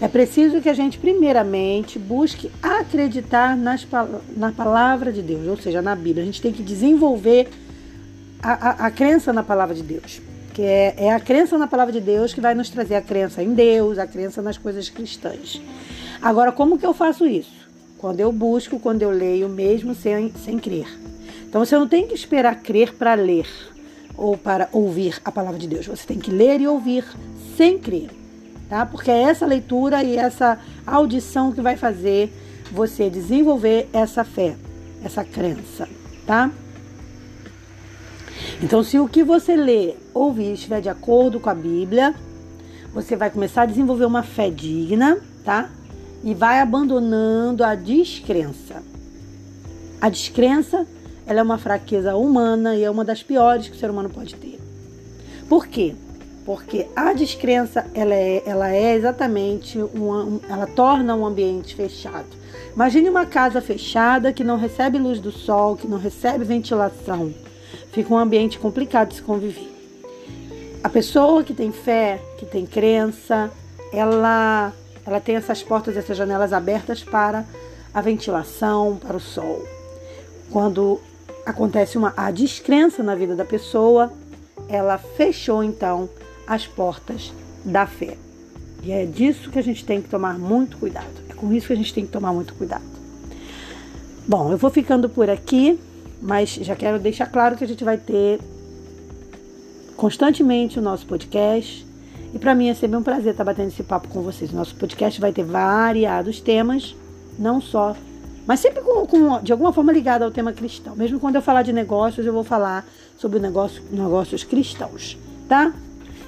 é 0.02 0.08
preciso 0.08 0.62
que 0.62 0.68
a 0.68 0.74
gente, 0.74 0.98
primeiramente, 0.98 1.98
busque 1.98 2.52
acreditar 2.62 3.56
nas, 3.56 3.88
na 4.36 4.52
palavra 4.52 5.12
de 5.12 5.22
Deus, 5.22 5.48
ou 5.48 5.58
seja, 5.58 5.82
na 5.82 5.96
Bíblia. 5.96 6.24
A 6.24 6.26
gente 6.26 6.42
tem 6.42 6.52
que 6.52 6.62
desenvolver 6.62 7.48
a, 8.44 8.52
a, 8.52 8.88
a 8.88 8.92
crença 8.92 9.32
na 9.32 9.42
palavra 9.42 9.74
de 9.74 9.82
Deus, 9.82 10.22
que 10.54 10.62
é, 10.62 10.96
é 10.98 11.14
a 11.14 11.20
crença 11.20 11.58
na 11.58 11.66
palavra 11.66 11.94
de 11.94 12.02
Deus 12.02 12.34
que 12.34 12.42
vai 12.42 12.54
nos 12.54 12.70
trazer 12.70 12.96
a 12.96 13.02
crença 13.02 13.42
em 13.42 13.54
Deus, 13.54 13.98
a 13.98 14.06
crença 14.06 14.42
nas 14.42 14.58
coisas 14.58 14.90
cristãs. 14.90 15.62
Agora, 16.22 16.52
como 16.52 16.78
que 16.78 16.86
eu 16.86 16.94
faço 16.94 17.26
isso? 17.26 17.66
Quando 17.98 18.20
eu 18.20 18.32
busco, 18.34 18.80
quando 18.80 19.02
eu 19.02 19.12
leio, 19.12 19.48
mesmo 19.48 19.96
sem, 19.96 20.32
sem 20.44 20.60
crer. 20.60 20.88
Então, 21.48 21.64
você 21.64 21.78
não 21.78 21.88
tem 21.88 22.06
que 22.06 22.14
esperar 22.14 22.62
crer 22.62 22.94
para 22.94 23.14
ler 23.14 23.48
ou 24.18 24.38
para 24.38 24.68
ouvir 24.74 25.22
a 25.24 25.32
palavra 25.32 25.58
de 25.58 25.68
Deus. 25.68 25.88
Você 25.88 26.06
tem 26.06 26.20
que 26.20 26.30
ler 26.30 26.60
e 26.60 26.68
ouvir 26.68 27.06
sem 27.56 27.78
crer 27.78 28.10
tá? 28.70 28.86
Porque 28.86 29.12
é 29.12 29.24
essa 29.24 29.46
leitura 29.46 30.04
e 30.04 30.18
essa 30.18 30.60
audição 30.86 31.52
que 31.52 31.62
vai 31.62 31.76
fazer 31.76 32.32
você 32.72 33.10
desenvolver 33.10 33.88
essa 33.94 34.24
fé, 34.24 34.56
essa 35.04 35.24
crença, 35.24 35.88
tá? 36.26 36.52
Então, 38.62 38.84
se 38.84 39.00
o 39.00 39.08
que 39.08 39.24
você 39.24 39.56
lê, 39.56 39.96
ouvir 40.14 40.54
estiver 40.54 40.82
de 40.82 40.90
acordo 40.90 41.40
com 41.40 41.50
a 41.50 41.56
Bíblia, 41.56 42.16
você 42.94 43.16
vai 43.16 43.30
começar 43.30 43.64
a 43.64 43.66
desenvolver 43.66 44.06
uma 44.06 44.24
fé 44.24 44.50
digna, 44.50 45.18
tá? 45.44 45.70
E 46.24 46.34
vai 46.34 46.60
abandonando 46.60 47.64
a 47.64 47.76
descrença. 47.76 48.82
A 50.00 50.10
descrença, 50.10 50.88
ela 51.26 51.40
é 51.40 51.44
uma 51.44 51.58
fraqueza 51.58 52.16
humana 52.16 52.76
e 52.76 52.84
é 52.84 52.90
uma 52.90 53.06
das 53.06 53.22
piores 53.22 53.68
que 53.68 53.76
o 53.76 53.80
ser 53.80 53.90
humano 53.90 54.10
pode 54.10 54.36
ter. 54.36 54.60
Por 55.48 55.68
quê? 55.68 55.96
Porque 56.46 56.86
a 56.96 57.12
descrença 57.12 57.88
ela 57.94 58.14
é, 58.14 58.44
ela 58.46 58.72
é 58.72 58.94
exatamente 58.94 59.80
uma, 59.80 60.40
ela 60.48 60.68
torna 60.68 61.16
um 61.16 61.26
ambiente 61.26 61.76
fechado. 61.76 62.28
Imagine 62.76 63.10
uma 63.10 63.26
casa 63.26 63.60
fechada 63.62 64.32
que 64.32 64.44
não 64.44 64.56
recebe 64.56 65.00
luz 65.00 65.20
do 65.20 65.32
sol, 65.32 65.76
que 65.76 65.88
não 65.88 65.98
recebe 65.98 66.46
ventilação. 66.46 67.34
Fica 67.92 68.14
um 68.14 68.18
ambiente 68.18 68.60
complicado 68.60 69.10
de 69.10 69.16
se 69.16 69.22
conviver. 69.24 69.74
A 70.84 70.90
pessoa 70.90 71.44
que 71.44 71.54
tem 71.54 71.72
fé, 71.72 72.22
que 72.38 72.46
tem 72.46 72.66
crença, 72.66 73.50
ela 73.92 74.72
ela 75.04 75.20
tem 75.20 75.36
essas 75.36 75.64
portas, 75.64 75.98
essas 75.98 76.18
janelas 76.18 76.52
abertas 76.54 77.04
para 77.04 77.46
a 77.94 78.02
ventilação, 78.02 78.98
para 78.98 79.18
o 79.18 79.20
sol. 79.20 79.64
Quando 80.52 81.00
acontece 81.46 81.98
uma 81.98 82.14
a 82.16 82.30
descrença 82.30 83.02
na 83.02 83.16
vida 83.16 83.36
da 83.36 83.46
pessoa, 83.46 84.12
ela 84.68 84.98
fechou 84.98 85.64
então 85.64 86.10
as 86.48 86.68
portas 86.68 87.34
da 87.64 87.86
fé. 87.86 88.18
E 88.84 88.92
é 88.92 89.06
disso 89.06 89.50
que 89.50 89.58
a 89.58 89.64
gente 89.64 89.84
tem 89.84 90.02
que 90.02 90.10
tomar 90.10 90.38
muito 90.38 90.78
cuidado. 90.78 91.08
É 91.30 91.34
com 91.34 91.52
isso 91.54 91.68
que 91.68 91.74
a 91.74 91.76
gente 91.76 91.94
tem 91.94 92.06
que 92.06 92.12
tomar 92.12 92.32
muito 92.32 92.54
cuidado. 92.54 92.84
Bom, 94.28 94.52
eu 94.52 94.58
vou 94.58 94.70
ficando 94.70 95.10
por 95.10 95.30
aqui, 95.30 95.80
mas 96.22 96.50
já 96.50 96.76
quero 96.76 97.00
deixar 97.00 97.28
claro 97.28 97.56
que 97.56 97.64
a 97.64 97.68
gente 97.68 97.84
vai 97.84 97.98
ter 97.98 98.40
constantemente 99.96 100.78
o 100.78 100.82
nosso 100.82 101.06
podcast. 101.06 101.86
E 102.34 102.40
para 102.40 102.54
mim 102.54 102.70
é 102.70 102.74
sempre 102.74 102.98
um 102.98 103.04
prazer 103.04 103.32
estar 103.32 103.44
batendo 103.44 103.70
esse 103.70 103.84
papo 103.84 104.08
com 104.08 104.22
vocês. 104.22 104.52
O 104.52 104.56
nosso 104.56 104.76
podcast 104.76 105.20
vai 105.20 105.32
ter 105.32 105.44
variados 105.44 106.40
temas, 106.40 106.96
não 107.40 107.62
só, 107.62 107.96
mas 108.46 108.60
sempre 108.60 108.82
com, 108.82 109.06
com, 109.08 109.42
de 109.42 109.52
alguma 109.52 109.74
forma 109.74 109.92
ligado 109.92 110.24
ao 110.24 110.32
tema 110.32 110.54
cristão. 110.54 110.96
Mesmo 110.96 111.20
quando 111.20 111.36
eu 111.36 111.42
falar 111.42 111.64
de 111.64 111.74
negócios, 111.74 112.26
eu 112.26 112.34
vou 112.34 112.44
falar 112.44 112.86
sobre 113.18 113.40
negócio, 113.40 113.82
negócios 113.92 114.44
cristãos, 114.44 115.18
tá? 115.48 115.74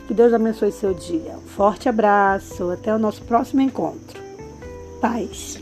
Que 0.08 0.14
Deus 0.14 0.34
abençoe 0.34 0.72
seu 0.72 0.94
dia. 0.94 1.36
Um 1.36 1.48
forte 1.48 1.90
abraço. 1.90 2.72
Até 2.72 2.96
o 2.96 2.98
nosso 2.98 3.22
próximo 3.24 3.62
encontro. 3.62 4.22
Paz. 5.02 5.62